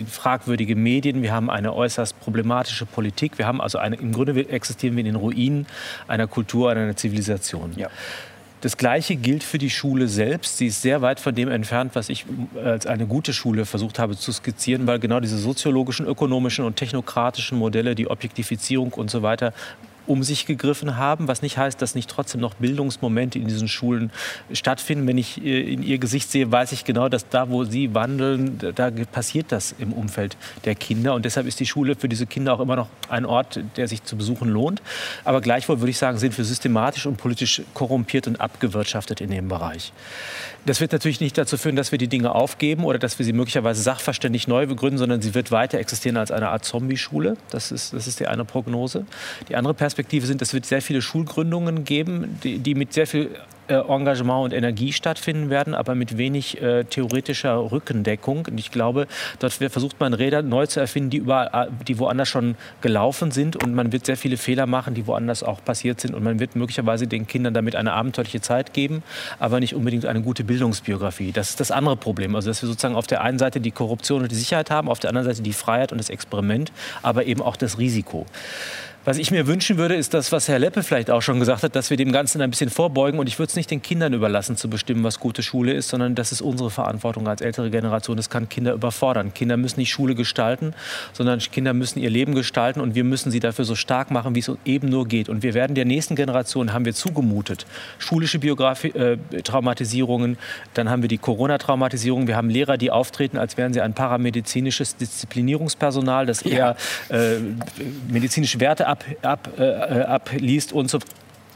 fragwürdige 0.10 0.76
Medien. 0.76 1.22
Wir 1.22 1.32
haben 1.32 1.50
eine 1.50 1.74
äußerst 1.74 2.20
problematische 2.20 2.86
Politik. 2.86 3.38
Wir 3.38 3.48
haben 3.48 3.62
also 3.62 3.78
eine, 3.78 3.96
im 3.96 4.12
Grunde 4.12 4.50
existieren 4.50 4.96
wir 4.96 5.02
in 5.02 5.06
den 5.06 5.16
Ruinen 5.16 5.66
einer 6.08 6.28
Kultur, 6.28 6.72
einer 6.72 6.96
Zivilisation. 6.96 7.72
Ja. 7.76 7.90
Das 8.62 8.76
Gleiche 8.76 9.16
gilt 9.16 9.44
für 9.44 9.58
die 9.58 9.70
Schule 9.70 10.10
selbst. 10.10 10.58
Sie 10.58 10.68
ist 10.68 10.82
sehr 10.82 11.02
weit 11.02 11.22
von 11.22 11.34
dem 11.34 11.50
entfernt, 11.50 11.96
was 11.96 12.10
ich 12.10 12.26
als 12.62 12.86
eine 12.86 13.08
gute 13.08 13.32
Schule 13.32 13.66
versucht 13.66 14.00
habe 14.00 14.18
zu 14.18 14.34
skizzieren, 14.34 14.86
weil 14.86 15.00
genau 15.00 15.22
diese 15.22 15.38
soziologischen, 15.38 16.06
ökonomischen 16.06 16.66
und 16.66 16.76
technokratischen 16.76 17.58
Modelle, 17.58 17.96
die 17.96 18.10
Objektifizierung 18.10 18.92
und 18.94 19.10
so 19.10 19.22
weiter 19.22 19.54
um 20.10 20.24
sich 20.24 20.48
gegriffen 20.48 20.98
haben, 20.98 21.28
was 21.28 21.44
nicht 21.44 21.60
heißt, 21.60 21.80
dass 21.82 21.94
nicht 21.94 22.10
trotzdem 22.10 22.42
noch 22.42 22.56
Bildungsmomente 22.56 23.38
in 23.38 23.48
diesen 23.48 23.68
Schulen 23.68 24.12
stattfinden. 24.52 25.06
Wenn 25.06 25.20
ich 25.20 25.44
äh, 25.46 25.62
in 25.72 25.84
ihr 25.84 26.00
Gesicht 26.00 26.32
sehe, 26.32 26.52
weiß 26.52 26.72
ich 26.72 26.84
genau, 26.84 27.10
dass 27.10 27.30
da, 27.30 27.50
wo 27.50 27.64
sie 27.64 27.94
wandeln, 27.94 28.58
da 28.74 28.90
passiert 29.12 29.52
das 29.52 29.76
im 29.78 29.94
Umfeld 29.94 30.36
der 30.66 30.74
Kinder. 30.74 31.14
Und 31.14 31.26
deshalb 31.26 31.46
ist 31.46 31.60
die 31.60 31.68
Schule 31.68 31.96
für 31.96 32.10
diese 32.10 32.26
Kinder 32.26 32.54
auch 32.54 32.60
immer 32.60 32.76
noch 32.76 32.90
ein 33.08 33.24
Ort, 33.24 33.60
der 33.78 33.88
sich 33.88 34.04
zu 34.04 34.18
besuchen 34.18 34.50
lohnt. 34.50 34.82
Aber 35.26 35.42
gleichwohl 35.42 35.80
würde 35.80 35.92
ich 35.92 36.00
sagen, 36.00 36.18
sind 36.18 36.36
wir 36.36 36.44
systematisch 36.44 37.06
und 37.06 37.18
politisch 37.18 37.62
korrumpiert 37.76 38.26
und 38.26 38.42
abgewirtschaftet 38.42 39.22
in 39.22 39.30
dem 39.30 39.48
Bereich. 39.48 39.94
Das 40.66 40.82
wird 40.82 40.92
natürlich 40.92 41.22
nicht 41.22 41.38
dazu 41.38 41.56
führen, 41.58 41.76
dass 41.76 41.92
wir 41.92 42.00
die 42.00 42.08
Dinge 42.08 42.34
aufgeben 42.34 42.84
oder 42.84 42.98
dass 42.98 43.20
wir 43.20 43.26
sie 43.26 43.34
möglicherweise 43.34 43.82
sachverständig 43.82 44.48
neu 44.48 44.66
begründen, 44.66 44.98
sondern 44.98 45.22
sie 45.22 45.36
wird 45.36 45.52
weiter 45.52 45.78
existieren 45.78 46.18
als 46.18 46.32
eine 46.32 46.50
Art 46.50 46.66
Zombie-Schule. 46.66 47.38
Das 47.52 47.72
ist, 47.72 47.94
das 47.94 48.08
ist 48.08 48.20
die 48.20 48.28
eine 48.28 48.44
Prognose. 48.44 49.06
Die 49.48 49.56
andere 49.56 49.74
Perspektive 49.74 49.99
sind, 50.10 50.42
es 50.42 50.54
wird 50.54 50.66
sehr 50.66 50.82
viele 50.82 51.02
Schulgründungen 51.02 51.84
geben, 51.84 52.40
die, 52.44 52.60
die 52.60 52.76
mit 52.76 52.94
sehr 52.94 53.08
viel 53.08 53.30
äh, 53.70 53.76
Engagement 53.88 54.46
und 54.46 54.54
Energie 54.54 54.92
stattfinden 54.92 55.52
werden, 55.52 55.76
aber 55.76 55.94
mit 55.94 56.18
wenig 56.18 56.60
äh, 56.60 56.86
theoretischer 56.86 57.72
Rückendeckung. 57.72 58.48
Und 58.50 58.58
ich 58.58 58.72
glaube, 58.72 59.08
dort 59.38 59.54
versucht 59.54 60.00
man 60.00 60.16
Räder 60.16 60.42
neu 60.42 60.66
zu 60.66 60.80
erfinden, 60.80 61.12
die, 61.12 61.18
überall, 61.18 61.68
äh, 61.68 61.72
die 61.88 62.00
woanders 62.00 62.30
schon 62.30 62.56
gelaufen 62.82 63.30
sind. 63.30 63.64
Und 63.64 63.76
man 63.76 63.92
wird 63.92 64.08
sehr 64.08 64.18
viele 64.18 64.38
Fehler 64.38 64.66
machen, 64.66 64.96
die 64.96 65.06
woanders 65.06 65.44
auch 65.44 65.64
passiert 65.64 66.02
sind. 66.02 66.16
Und 66.16 66.24
man 66.24 66.40
wird 66.40 66.56
möglicherweise 66.56 67.06
den 67.06 67.28
Kindern 67.28 67.54
damit 67.54 67.76
eine 67.76 67.94
abenteuerliche 67.94 68.42
Zeit 68.42 68.74
geben, 68.74 69.04
aber 69.38 69.60
nicht 69.60 69.76
unbedingt 69.76 70.08
eine 70.08 70.22
gute 70.22 70.44
Bildungsbiografie. 70.44 71.32
Das 71.32 71.52
ist 71.52 71.60
das 71.60 71.70
andere 71.70 71.96
Problem. 71.96 72.36
Also, 72.36 72.50
dass 72.50 72.64
wir 72.64 72.68
sozusagen 72.68 72.96
auf 72.96 73.06
der 73.06 73.22
einen 73.22 73.38
Seite 73.38 73.62
die 73.62 73.72
Korruption 73.72 74.24
und 74.24 74.32
die 74.32 74.36
Sicherheit 74.36 74.72
haben, 74.72 74.90
auf 74.90 74.98
der 74.98 75.12
anderen 75.12 75.28
Seite 75.28 75.44
die 75.44 75.54
Freiheit 75.54 75.92
und 75.92 76.00
das 76.00 76.10
Experiment, 76.10 76.72
aber 77.04 77.26
eben 77.26 77.44
auch 77.44 77.56
das 77.56 77.78
Risiko. 77.78 78.26
Was 79.10 79.18
ich 79.18 79.32
mir 79.32 79.48
wünschen 79.48 79.78
würde, 79.78 79.96
ist 79.96 80.14
das, 80.14 80.32
was 80.32 80.48
Herr 80.48 80.60
Leppe 80.60 80.84
vielleicht 80.84 81.10
auch 81.10 81.24
schon 81.24 81.40
gesagt 81.40 81.64
hat, 81.64 81.76
dass 81.76 81.90
wir 81.90 81.98
dem 81.98 82.12
Ganzen 82.12 82.44
ein 82.44 82.52
bisschen 82.52 82.70
vorbeugen. 82.70 83.18
Und 83.18 83.26
ich 83.26 83.40
würde 83.40 83.50
es 83.50 83.56
nicht 83.56 83.72
den 83.72 83.82
Kindern 83.82 84.14
überlassen, 84.14 84.56
zu 84.56 84.70
bestimmen, 84.70 85.04
was 85.04 85.20
gute 85.20 85.42
Schule 85.42 85.74
ist, 85.74 85.90
sondern 85.90 86.14
das 86.14 86.32
ist 86.32 86.42
unsere 86.42 86.70
Verantwortung 86.70 87.28
als 87.28 87.42
ältere 87.42 87.72
Generation. 87.72 88.18
Das 88.18 88.30
kann 88.30 88.50
Kinder 88.50 88.72
überfordern. 88.72 89.34
Kinder 89.34 89.58
müssen 89.58 89.80
nicht 89.80 89.90
Schule 89.90 90.14
gestalten, 90.14 90.76
sondern 91.12 91.40
Kinder 91.40 91.74
müssen 91.74 91.98
ihr 91.98 92.12
Leben 92.12 92.36
gestalten. 92.36 92.82
Und 92.82 92.94
wir 92.94 93.04
müssen 93.04 93.32
sie 93.32 93.40
dafür 93.40 93.66
so 93.66 93.74
stark 93.74 94.12
machen, 94.12 94.36
wie 94.36 94.42
es 94.42 94.52
eben 94.64 94.90
nur 94.90 95.08
geht. 95.08 95.28
Und 95.28 95.42
wir 95.42 95.56
werden 95.56 95.74
der 95.74 95.86
nächsten 95.86 96.14
Generation, 96.14 96.72
haben 96.72 96.86
wir 96.86 96.94
zugemutet, 96.94 97.66
schulische 97.98 98.38
Biografie, 98.38 98.90
äh, 98.90 99.18
Traumatisierungen, 99.42 100.38
dann 100.76 100.88
haben 100.88 101.02
wir 101.02 101.10
die 101.10 101.18
Corona-Traumatisierung. 101.18 102.28
Wir 102.28 102.36
haben 102.36 102.52
Lehrer, 102.52 102.78
die 102.78 102.92
auftreten, 102.92 103.40
als 103.40 103.58
wären 103.58 103.74
sie 103.74 103.82
ein 103.82 103.96
paramedizinisches 103.96 104.98
Disziplinierungspersonal, 104.98 106.28
das 106.28 106.44
eher 106.44 106.76
äh, 107.10 107.38
medizinische 108.08 108.60
Werte 108.60 108.86
ab, 108.86 108.99
ab, 109.22 109.50
äh, 109.58 109.64
äh, 109.64 110.04
abliest 110.04 110.74
und 110.74 110.90
so 110.90 111.00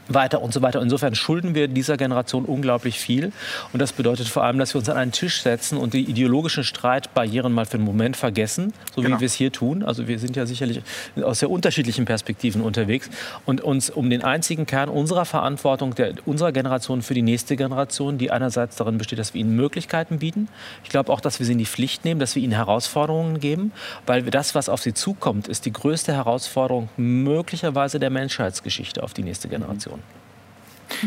weiter 0.08 0.42
und 0.42 0.52
so 0.52 0.62
weiter. 0.62 0.80
Insofern 0.82 1.14
schulden 1.14 1.54
wir 1.54 1.68
dieser 1.68 1.96
Generation 1.96 2.44
unglaublich 2.44 2.98
viel. 2.98 3.32
Und 3.72 3.80
das 3.80 3.92
bedeutet 3.92 4.28
vor 4.28 4.44
allem, 4.44 4.58
dass 4.58 4.74
wir 4.74 4.78
uns 4.78 4.88
an 4.88 4.96
einen 4.96 5.12
Tisch 5.12 5.42
setzen 5.42 5.78
und 5.78 5.94
die 5.94 6.02
ideologischen 6.02 6.64
Streitbarrieren 6.64 7.52
mal 7.52 7.66
für 7.66 7.74
einen 7.74 7.84
Moment 7.84 8.16
vergessen, 8.16 8.72
so 8.94 9.02
genau. 9.02 9.16
wie 9.16 9.20
wir 9.20 9.26
es 9.26 9.34
hier 9.34 9.52
tun. 9.52 9.82
Also 9.82 10.08
wir 10.08 10.18
sind 10.18 10.36
ja 10.36 10.46
sicherlich 10.46 10.82
aus 11.22 11.40
sehr 11.40 11.50
unterschiedlichen 11.50 12.04
Perspektiven 12.04 12.62
unterwegs 12.62 13.10
und 13.46 13.60
uns 13.60 13.90
um 13.90 14.10
den 14.10 14.22
einzigen 14.22 14.66
Kern 14.66 14.88
unserer 14.88 15.24
Verantwortung 15.24 15.94
der, 15.94 16.14
unserer 16.26 16.52
Generation 16.52 17.02
für 17.02 17.14
die 17.14 17.22
nächste 17.22 17.56
Generation, 17.56 18.18
die 18.18 18.30
einerseits 18.30 18.76
darin 18.76 18.98
besteht, 18.98 19.18
dass 19.18 19.34
wir 19.34 19.40
ihnen 19.40 19.56
Möglichkeiten 19.56 20.18
bieten. 20.18 20.48
Ich 20.82 20.90
glaube 20.90 21.12
auch, 21.12 21.20
dass 21.20 21.38
wir 21.38 21.46
sie 21.46 21.52
in 21.52 21.58
die 21.58 21.66
Pflicht 21.66 22.04
nehmen, 22.04 22.20
dass 22.20 22.34
wir 22.34 22.42
ihnen 22.42 22.52
Herausforderungen 22.52 23.40
geben, 23.40 23.72
weil 24.06 24.22
das, 24.22 24.54
was 24.54 24.68
auf 24.68 24.82
sie 24.82 24.94
zukommt, 24.94 25.48
ist 25.48 25.66
die 25.66 25.72
größte 25.72 26.12
Herausforderung 26.12 26.88
möglicherweise 26.96 27.98
der 27.98 28.10
Menschheitsgeschichte 28.10 29.02
auf 29.02 29.14
die 29.14 29.22
nächste 29.22 29.48
Generation. 29.48 30.00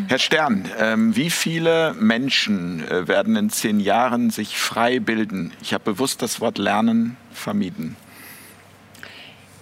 Herr 0.07 0.19
Stern, 0.19 0.69
ähm, 0.79 1.15
wie 1.15 1.29
viele 1.29 1.93
Menschen 1.99 2.87
äh, 2.87 3.07
werden 3.07 3.35
in 3.35 3.49
zehn 3.49 3.79
Jahren 3.79 4.29
sich 4.29 4.57
frei 4.57 4.99
bilden? 4.99 5.53
Ich 5.61 5.73
habe 5.73 5.83
bewusst 5.83 6.21
das 6.21 6.41
Wort 6.41 6.57
Lernen 6.57 7.17
vermieden. 7.31 7.95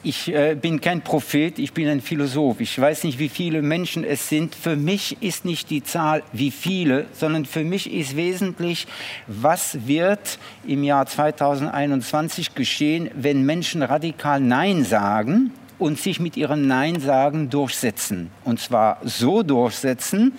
Ich 0.03 0.31
äh, 0.31 0.55
bin 0.55 0.81
kein 0.81 1.01
Prophet, 1.01 1.57
ich 1.57 1.73
bin 1.73 1.87
ein 1.87 1.99
Philosoph. 1.99 2.61
Ich 2.61 2.79
weiß 2.79 3.05
nicht, 3.05 3.17
wie 3.17 3.27
viele 3.29 3.63
Menschen 3.63 4.03
es 4.03 4.29
sind. 4.29 4.53
Für 4.53 4.75
mich 4.75 5.17
ist 5.21 5.45
nicht 5.45 5.71
die 5.71 5.83
Zahl, 5.83 6.21
wie 6.31 6.51
viele, 6.51 7.07
sondern 7.11 7.45
für 7.45 7.63
mich 7.63 7.91
ist 7.91 8.15
wesentlich, 8.15 8.85
was 9.25 9.87
wird 9.87 10.37
im 10.67 10.83
Jahr 10.83 11.07
2021 11.07 12.53
geschehen, 12.53 13.09
wenn 13.15 13.43
Menschen 13.47 13.81
radikal 13.81 14.39
Nein 14.39 14.83
sagen 14.83 15.51
und 15.79 15.99
sich 15.99 16.19
mit 16.19 16.37
ihrem 16.37 16.67
Nein-Sagen 16.67 17.49
durchsetzen. 17.49 18.31
Und 18.43 18.59
zwar 18.59 18.99
so 19.03 19.43
durchsetzen, 19.43 20.33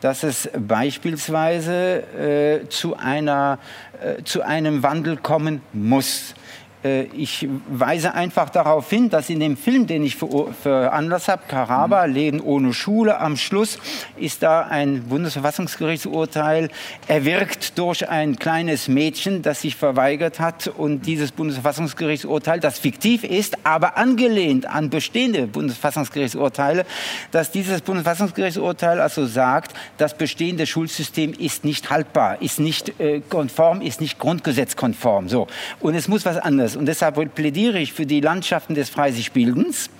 dass 0.00 0.22
es 0.22 0.48
beispielsweise 0.58 2.62
äh, 2.64 2.68
zu, 2.68 2.96
einer, 2.96 3.58
äh, 4.00 4.22
zu 4.22 4.42
einem 4.42 4.82
Wandel 4.82 5.16
kommen 5.16 5.60
muss. 5.72 6.34
Äh, 6.84 7.04
ich 7.04 7.48
weise 7.68 8.14
einfach 8.14 8.50
darauf 8.50 8.88
hin, 8.88 9.10
dass 9.10 9.30
in 9.30 9.40
dem 9.40 9.56
Film, 9.56 9.86
den 9.86 10.04
ich 10.04 10.16
für, 10.16 10.52
für 10.52 10.92
Anlass 10.92 11.28
habe, 11.28 11.42
Karaba, 11.48 12.06
mhm. 12.06 12.14
Leben 12.14 12.40
ohne 12.40 12.72
Schule, 12.72 13.18
am 13.18 13.36
Schluss 13.36 13.78
ist 14.16 14.42
da 14.42 14.62
ein 14.62 15.04
Bundesverfassungsgerichtsurteil 15.04 16.70
erwirkt 17.06 17.78
durch 17.78 18.08
ein 18.08 18.36
kleines 18.38 18.88
Mädchen, 18.88 19.42
das 19.42 19.62
sich 19.62 19.76
verweigert 19.76 20.40
hat. 20.40 20.68
Und 20.68 21.06
dieses 21.06 21.32
Bundesverfassungsgerichtsurteil, 21.32 22.60
das 22.60 22.78
fiktiv 22.78 23.24
ist, 23.24 23.56
aber 23.64 23.96
angelehnt 23.96 24.66
an 24.66 24.90
bestehende 24.90 25.46
Bundesverfassungsgerichtsurteile, 25.46 26.86
dass 27.30 27.50
dieses 27.50 27.80
Bundesverfassungsgerichtsurteil 27.80 29.00
also 29.00 29.26
sagt, 29.26 29.74
das 29.96 30.16
bestehende 30.16 30.66
Schulsystem 30.66 31.32
ist 31.32 31.64
nicht 31.64 31.90
haltbar, 31.90 32.40
ist 32.40 32.60
nicht 32.60 33.00
äh, 33.00 33.20
konform, 33.28 33.80
ist 33.80 34.00
nicht 34.00 34.18
grundgesetzkonform. 34.18 35.28
So. 35.28 35.48
Und 35.80 35.94
es 35.94 36.08
muss 36.08 36.24
was 36.24 36.36
anderes 36.36 36.67
anderes. 36.68 36.76
Und 36.76 36.86
deshalb 36.86 37.34
plädiere 37.34 37.78
ich 37.78 37.92
für 37.92 38.06
die 38.06 38.20
Landschaften 38.20 38.74
des 38.74 38.90
Freisichbildens 38.90 39.90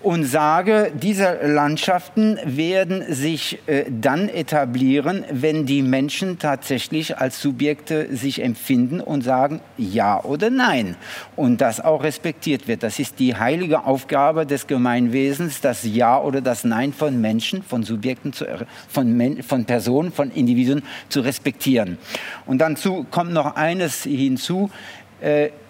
und 0.00 0.24
sage, 0.24 0.92
diese 0.94 1.38
Landschaften 1.42 2.38
werden 2.44 3.02
sich 3.12 3.58
äh, 3.66 3.84
dann 3.88 4.28
etablieren, 4.28 5.24
wenn 5.30 5.66
die 5.66 5.82
Menschen 5.82 6.38
tatsächlich 6.38 7.18
als 7.18 7.42
Subjekte 7.42 8.14
sich 8.14 8.42
empfinden 8.42 9.00
und 9.00 9.22
sagen 9.22 9.60
Ja 9.76 10.22
oder 10.22 10.50
Nein 10.50 10.96
und 11.34 11.60
das 11.60 11.80
auch 11.80 12.04
respektiert 12.04 12.68
wird. 12.68 12.84
Das 12.84 13.00
ist 13.00 13.18
die 13.18 13.34
heilige 13.34 13.84
Aufgabe 13.84 14.46
des 14.46 14.68
Gemeinwesens, 14.68 15.60
das 15.60 15.82
Ja 15.84 16.20
oder 16.20 16.40
das 16.40 16.62
Nein 16.62 16.92
von 16.92 17.20
Menschen, 17.20 17.64
von 17.64 17.82
Subjekten, 17.82 18.32
zu, 18.32 18.46
von, 18.88 19.16
Men 19.16 19.42
von 19.42 19.64
Personen, 19.64 20.12
von 20.12 20.30
Individuen 20.30 20.82
zu 21.08 21.20
respektieren. 21.20 21.98
Und 22.46 22.58
dann 22.58 22.76
kommt 23.10 23.32
noch 23.32 23.56
eines 23.56 24.04
hinzu, 24.04 24.70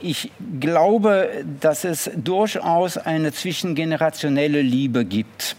ich 0.00 0.30
glaube, 0.60 1.44
dass 1.60 1.84
es 1.84 2.10
durchaus 2.16 2.98
eine 2.98 3.32
zwischengenerationelle 3.32 4.60
Liebe 4.60 5.04
gibt 5.04 5.56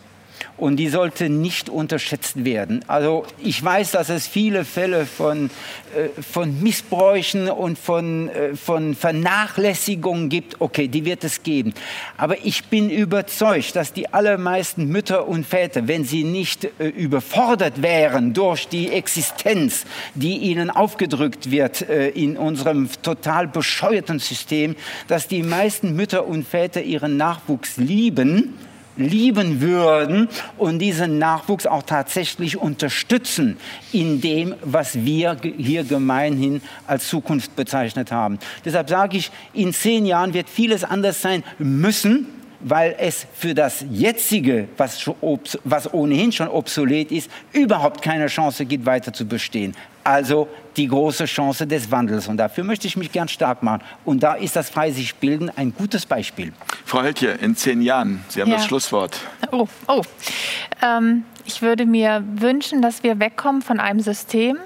und 0.60 0.78
die 0.78 0.90
sollte 0.90 1.30
nicht 1.30 1.70
unterschätzt 1.70 2.44
werden. 2.44 2.84
Also 2.88 3.26
ich 3.42 3.64
weiß, 3.64 3.92
dass 3.92 4.10
es 4.10 4.28
viele 4.28 4.66
Fälle 4.66 5.06
von, 5.06 5.50
äh, 5.96 6.22
von 6.22 6.62
Missbräuchen 6.62 7.50
und 7.50 7.80
von, 7.80 8.30
äh, 8.30 8.56
von 8.56 8.96
Vernachlässigungen 8.96 10.30
gibt. 10.30 10.60
Okay, 10.60 10.88
die 10.88 11.06
wird 11.06 11.24
es 11.24 11.44
geben. 11.44 11.74
Aber 12.18 12.38
ich 12.44 12.66
bin 12.66 12.90
überzeugt, 12.90 13.76
dass 13.76 13.94
die 13.94 14.14
allermeisten 14.14 14.88
Mütter 14.88 15.28
und 15.28 15.46
Väter, 15.46 15.88
wenn 15.88 16.04
sie 16.04 16.24
nicht 16.24 16.66
äh, 16.80 16.88
überfordert 16.88 17.82
wären 17.82 18.34
durch 18.34 18.68
die 18.68 18.92
Existenz, 18.92 19.86
die 20.16 20.38
ihnen 20.38 20.70
aufgedrückt 20.70 21.52
wird 21.52 21.82
in 21.82 22.38
unserem 22.38 22.90
total 23.02 23.48
bescheuerten 23.48 24.20
System, 24.20 24.76
dass 25.08 25.28
die 25.28 25.44
meisten 25.44 25.96
Mütter 25.96 26.28
und 26.28 26.48
Väter 26.48 26.82
ihren 26.82 27.18
Nachwuchs 27.18 27.78
lieben 27.78 28.56
lieben 29.00 29.62
würden 29.62 30.28
und 30.58 30.80
diesen 30.80 31.18
Nachwuchs 31.18 31.66
auch 31.66 31.84
tatsächlich 31.84 32.58
unterstützen 32.58 33.58
in 33.92 34.22
dem, 34.22 34.56
was 34.62 35.04
wir 35.06 35.38
hier 35.58 35.84
gemeinhin 35.84 36.62
als 36.88 37.08
Zukunft 37.08 37.56
bezeichnet 37.56 38.12
haben. 38.12 38.40
Deshalb 38.66 38.90
sage 38.90 39.18
ich, 39.18 39.32
in 39.54 39.74
zehn 39.74 40.06
Jahren 40.06 40.34
wird 40.34 40.50
vieles 40.50 40.84
anders 40.84 41.22
sein 41.22 41.44
müssen, 41.58 42.28
weil 42.62 42.96
es 43.00 43.26
für 43.34 43.54
das 43.54 43.86
jetzige, 43.90 44.68
was, 44.78 45.10
was 45.64 45.94
ohnehin 45.94 46.32
schon 46.32 46.50
obsolet 46.50 47.12
ist, 47.12 47.32
überhaupt 47.54 48.02
keine 48.02 48.28
Chance 48.28 48.66
gibt, 48.66 48.86
weiter 48.86 49.14
zu 49.14 49.26
bestehen. 49.26 49.76
Also 50.10 50.48
die 50.76 50.88
große 50.88 51.26
Chance 51.26 51.68
des 51.68 51.92
Wandels. 51.92 52.28
Und 52.28 52.38
dafür 52.38 52.64
möchte 52.64 52.88
ich 52.88 52.98
mich 52.98 53.12
gern 53.12 53.28
stark 53.28 53.62
machen. 53.62 53.84
Und 54.06 54.24
da 54.24 54.34
ist 54.34 54.56
das 54.56 54.72
Frei 54.72 54.90
sich 54.90 55.14
bilden 55.14 55.52
ein 55.56 55.72
gutes 55.72 56.08
Beispiel. 56.08 56.52
Frau 56.84 57.04
Höltje, 57.04 57.34
in 57.34 57.56
zehn 57.56 57.80
Jahren, 57.84 58.26
Sie 58.28 58.42
haben 58.42 58.50
ja. 58.50 58.56
das 58.56 58.66
Schlusswort. 58.66 59.20
Oh, 59.52 59.68
oh. 59.88 60.02
Ähm, 60.82 61.26
ich 61.46 61.62
würde 61.62 61.86
mir 61.86 62.24
wünschen, 62.26 62.82
dass 62.82 63.04
wir 63.04 63.20
wegkommen 63.20 63.62
von 63.62 63.80
einem 63.80 64.00
System 64.00 64.58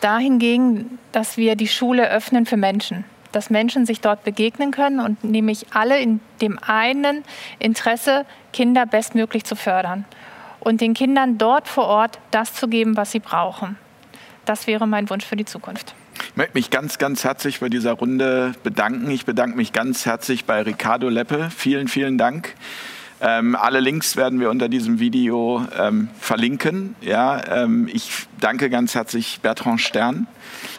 dahingegen, 0.00 0.98
dass 1.10 1.36
wir 1.36 1.56
die 1.56 1.68
Schule 1.68 2.08
öffnen 2.08 2.46
für 2.46 2.56
Menschen 2.56 3.04
dass 3.30 3.50
Menschen 3.50 3.84
sich 3.84 4.00
dort 4.00 4.24
begegnen 4.24 4.70
können 4.70 5.00
und 5.00 5.22
nämlich 5.22 5.66
alle 5.74 6.00
in 6.00 6.20
dem 6.40 6.58
einen 6.66 7.24
Interesse, 7.58 8.24
Kinder 8.54 8.86
bestmöglich 8.86 9.44
zu 9.44 9.54
fördern 9.54 10.06
und 10.60 10.80
den 10.80 10.94
Kindern 10.94 11.36
dort 11.36 11.68
vor 11.68 11.84
Ort 11.84 12.18
das 12.30 12.54
zu 12.54 12.68
geben, 12.68 12.96
was 12.96 13.12
sie 13.12 13.20
brauchen. 13.20 13.76
Das 14.48 14.66
wäre 14.66 14.86
mein 14.86 15.10
Wunsch 15.10 15.26
für 15.26 15.36
die 15.36 15.44
Zukunft. 15.44 15.94
Ich 16.30 16.36
möchte 16.36 16.56
mich 16.56 16.70
ganz, 16.70 16.96
ganz 16.96 17.22
herzlich 17.22 17.60
bei 17.60 17.68
dieser 17.68 17.92
Runde 17.92 18.54
bedanken. 18.62 19.10
Ich 19.10 19.26
bedanke 19.26 19.58
mich 19.58 19.74
ganz 19.74 20.06
herzlich 20.06 20.46
bei 20.46 20.62
Ricardo 20.62 21.10
Leppe. 21.10 21.50
Vielen, 21.54 21.86
vielen 21.86 22.16
Dank. 22.16 22.54
Ähm, 23.20 23.54
alle 23.56 23.80
Links 23.80 24.16
werden 24.16 24.40
wir 24.40 24.48
unter 24.48 24.70
diesem 24.70 25.00
Video 25.00 25.66
ähm, 25.78 26.08
verlinken. 26.18 26.96
Ja, 27.02 27.62
ähm, 27.62 27.90
ich 27.92 28.26
danke 28.40 28.70
ganz 28.70 28.94
herzlich 28.94 29.40
Bertrand 29.42 29.82
Stern. 29.82 30.26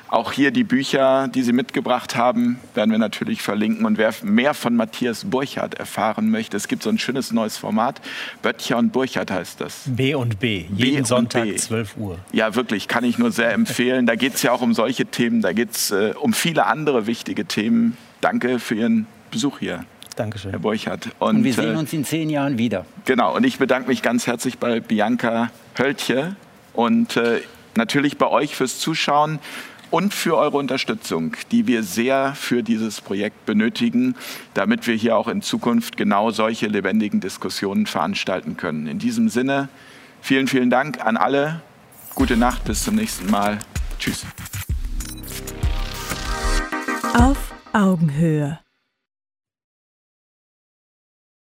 Auch 0.07 0.31
hier 0.31 0.51
die 0.51 0.63
Bücher, 0.63 1.27
die 1.27 1.43
Sie 1.43 1.53
mitgebracht 1.53 2.15
haben, 2.15 2.59
werden 2.73 2.91
wir 2.91 2.97
natürlich 2.97 3.41
verlinken. 3.41 3.85
Und 3.85 3.97
wer 3.97 4.13
mehr 4.23 4.53
von 4.53 4.75
Matthias 4.75 5.25
Burchardt 5.25 5.75
erfahren 5.75 6.29
möchte, 6.31 6.57
es 6.57 6.67
gibt 6.67 6.83
so 6.83 6.89
ein 6.89 6.97
schönes 6.97 7.31
neues 7.31 7.57
Format. 7.57 8.01
Böttcher 8.41 8.77
und 8.77 8.91
Burchardt 8.91 9.31
heißt 9.31 9.61
das. 9.61 9.83
B 9.85 10.15
und 10.15 10.39
B, 10.39 10.65
jeden 10.73 11.03
B 11.03 11.07
Sonntag 11.07 11.43
B. 11.43 11.55
12 11.55 11.97
Uhr. 11.97 12.19
Ja, 12.31 12.55
wirklich, 12.55 12.87
kann 12.87 13.03
ich 13.03 13.17
nur 13.17 13.31
sehr 13.31 13.53
empfehlen. 13.53 14.05
Da 14.05 14.15
geht 14.15 14.35
es 14.35 14.43
ja 14.43 14.51
auch 14.51 14.61
um 14.61 14.73
solche 14.73 15.05
Themen, 15.05 15.41
da 15.41 15.53
geht 15.53 15.71
es 15.71 15.91
äh, 15.91 16.13
um 16.19 16.33
viele 16.33 16.65
andere 16.65 17.07
wichtige 17.07 17.45
Themen. 17.45 17.97
Danke 18.21 18.59
für 18.59 18.75
Ihren 18.75 19.07
Besuch 19.31 19.59
hier. 19.59 19.85
Dankeschön. 20.15 20.51
Herr 20.51 20.59
Burchardt. 20.59 21.09
Und, 21.19 21.37
und 21.37 21.43
wir 21.43 21.53
sehen 21.53 21.75
äh, 21.75 21.77
uns 21.77 21.93
in 21.93 22.03
zehn 22.03 22.29
Jahren 22.29 22.57
wieder. 22.57 22.85
Genau, 23.05 23.35
und 23.35 23.45
ich 23.45 23.57
bedanke 23.57 23.87
mich 23.87 24.01
ganz 24.01 24.27
herzlich 24.27 24.57
bei 24.57 24.81
Bianca 24.81 25.49
Höltje 25.77 26.35
und 26.73 27.15
äh, 27.15 27.41
natürlich 27.75 28.17
bei 28.17 28.27
euch 28.27 28.55
fürs 28.55 28.79
Zuschauen 28.79 29.39
und 29.91 30.13
für 30.13 30.37
eure 30.37 30.57
Unterstützung, 30.57 31.35
die 31.51 31.67
wir 31.67 31.83
sehr 31.83 32.33
für 32.35 32.63
dieses 32.63 33.01
Projekt 33.01 33.45
benötigen, 33.45 34.15
damit 34.53 34.87
wir 34.87 34.95
hier 34.95 35.17
auch 35.17 35.27
in 35.27 35.41
Zukunft 35.41 35.97
genau 35.97 36.31
solche 36.31 36.67
lebendigen 36.67 37.19
Diskussionen 37.19 37.85
veranstalten 37.85 38.57
können. 38.57 38.87
In 38.87 38.99
diesem 38.99 39.29
Sinne, 39.29 39.69
vielen, 40.21 40.47
vielen 40.47 40.69
Dank 40.69 41.03
an 41.05 41.17
alle. 41.17 41.61
Gute 42.15 42.37
Nacht, 42.37 42.65
bis 42.65 42.83
zum 42.83 42.95
nächsten 42.95 43.29
Mal. 43.29 43.59
Tschüss. 43.97 44.25
Auf 47.13 47.37
Augenhöhe. 47.73 48.59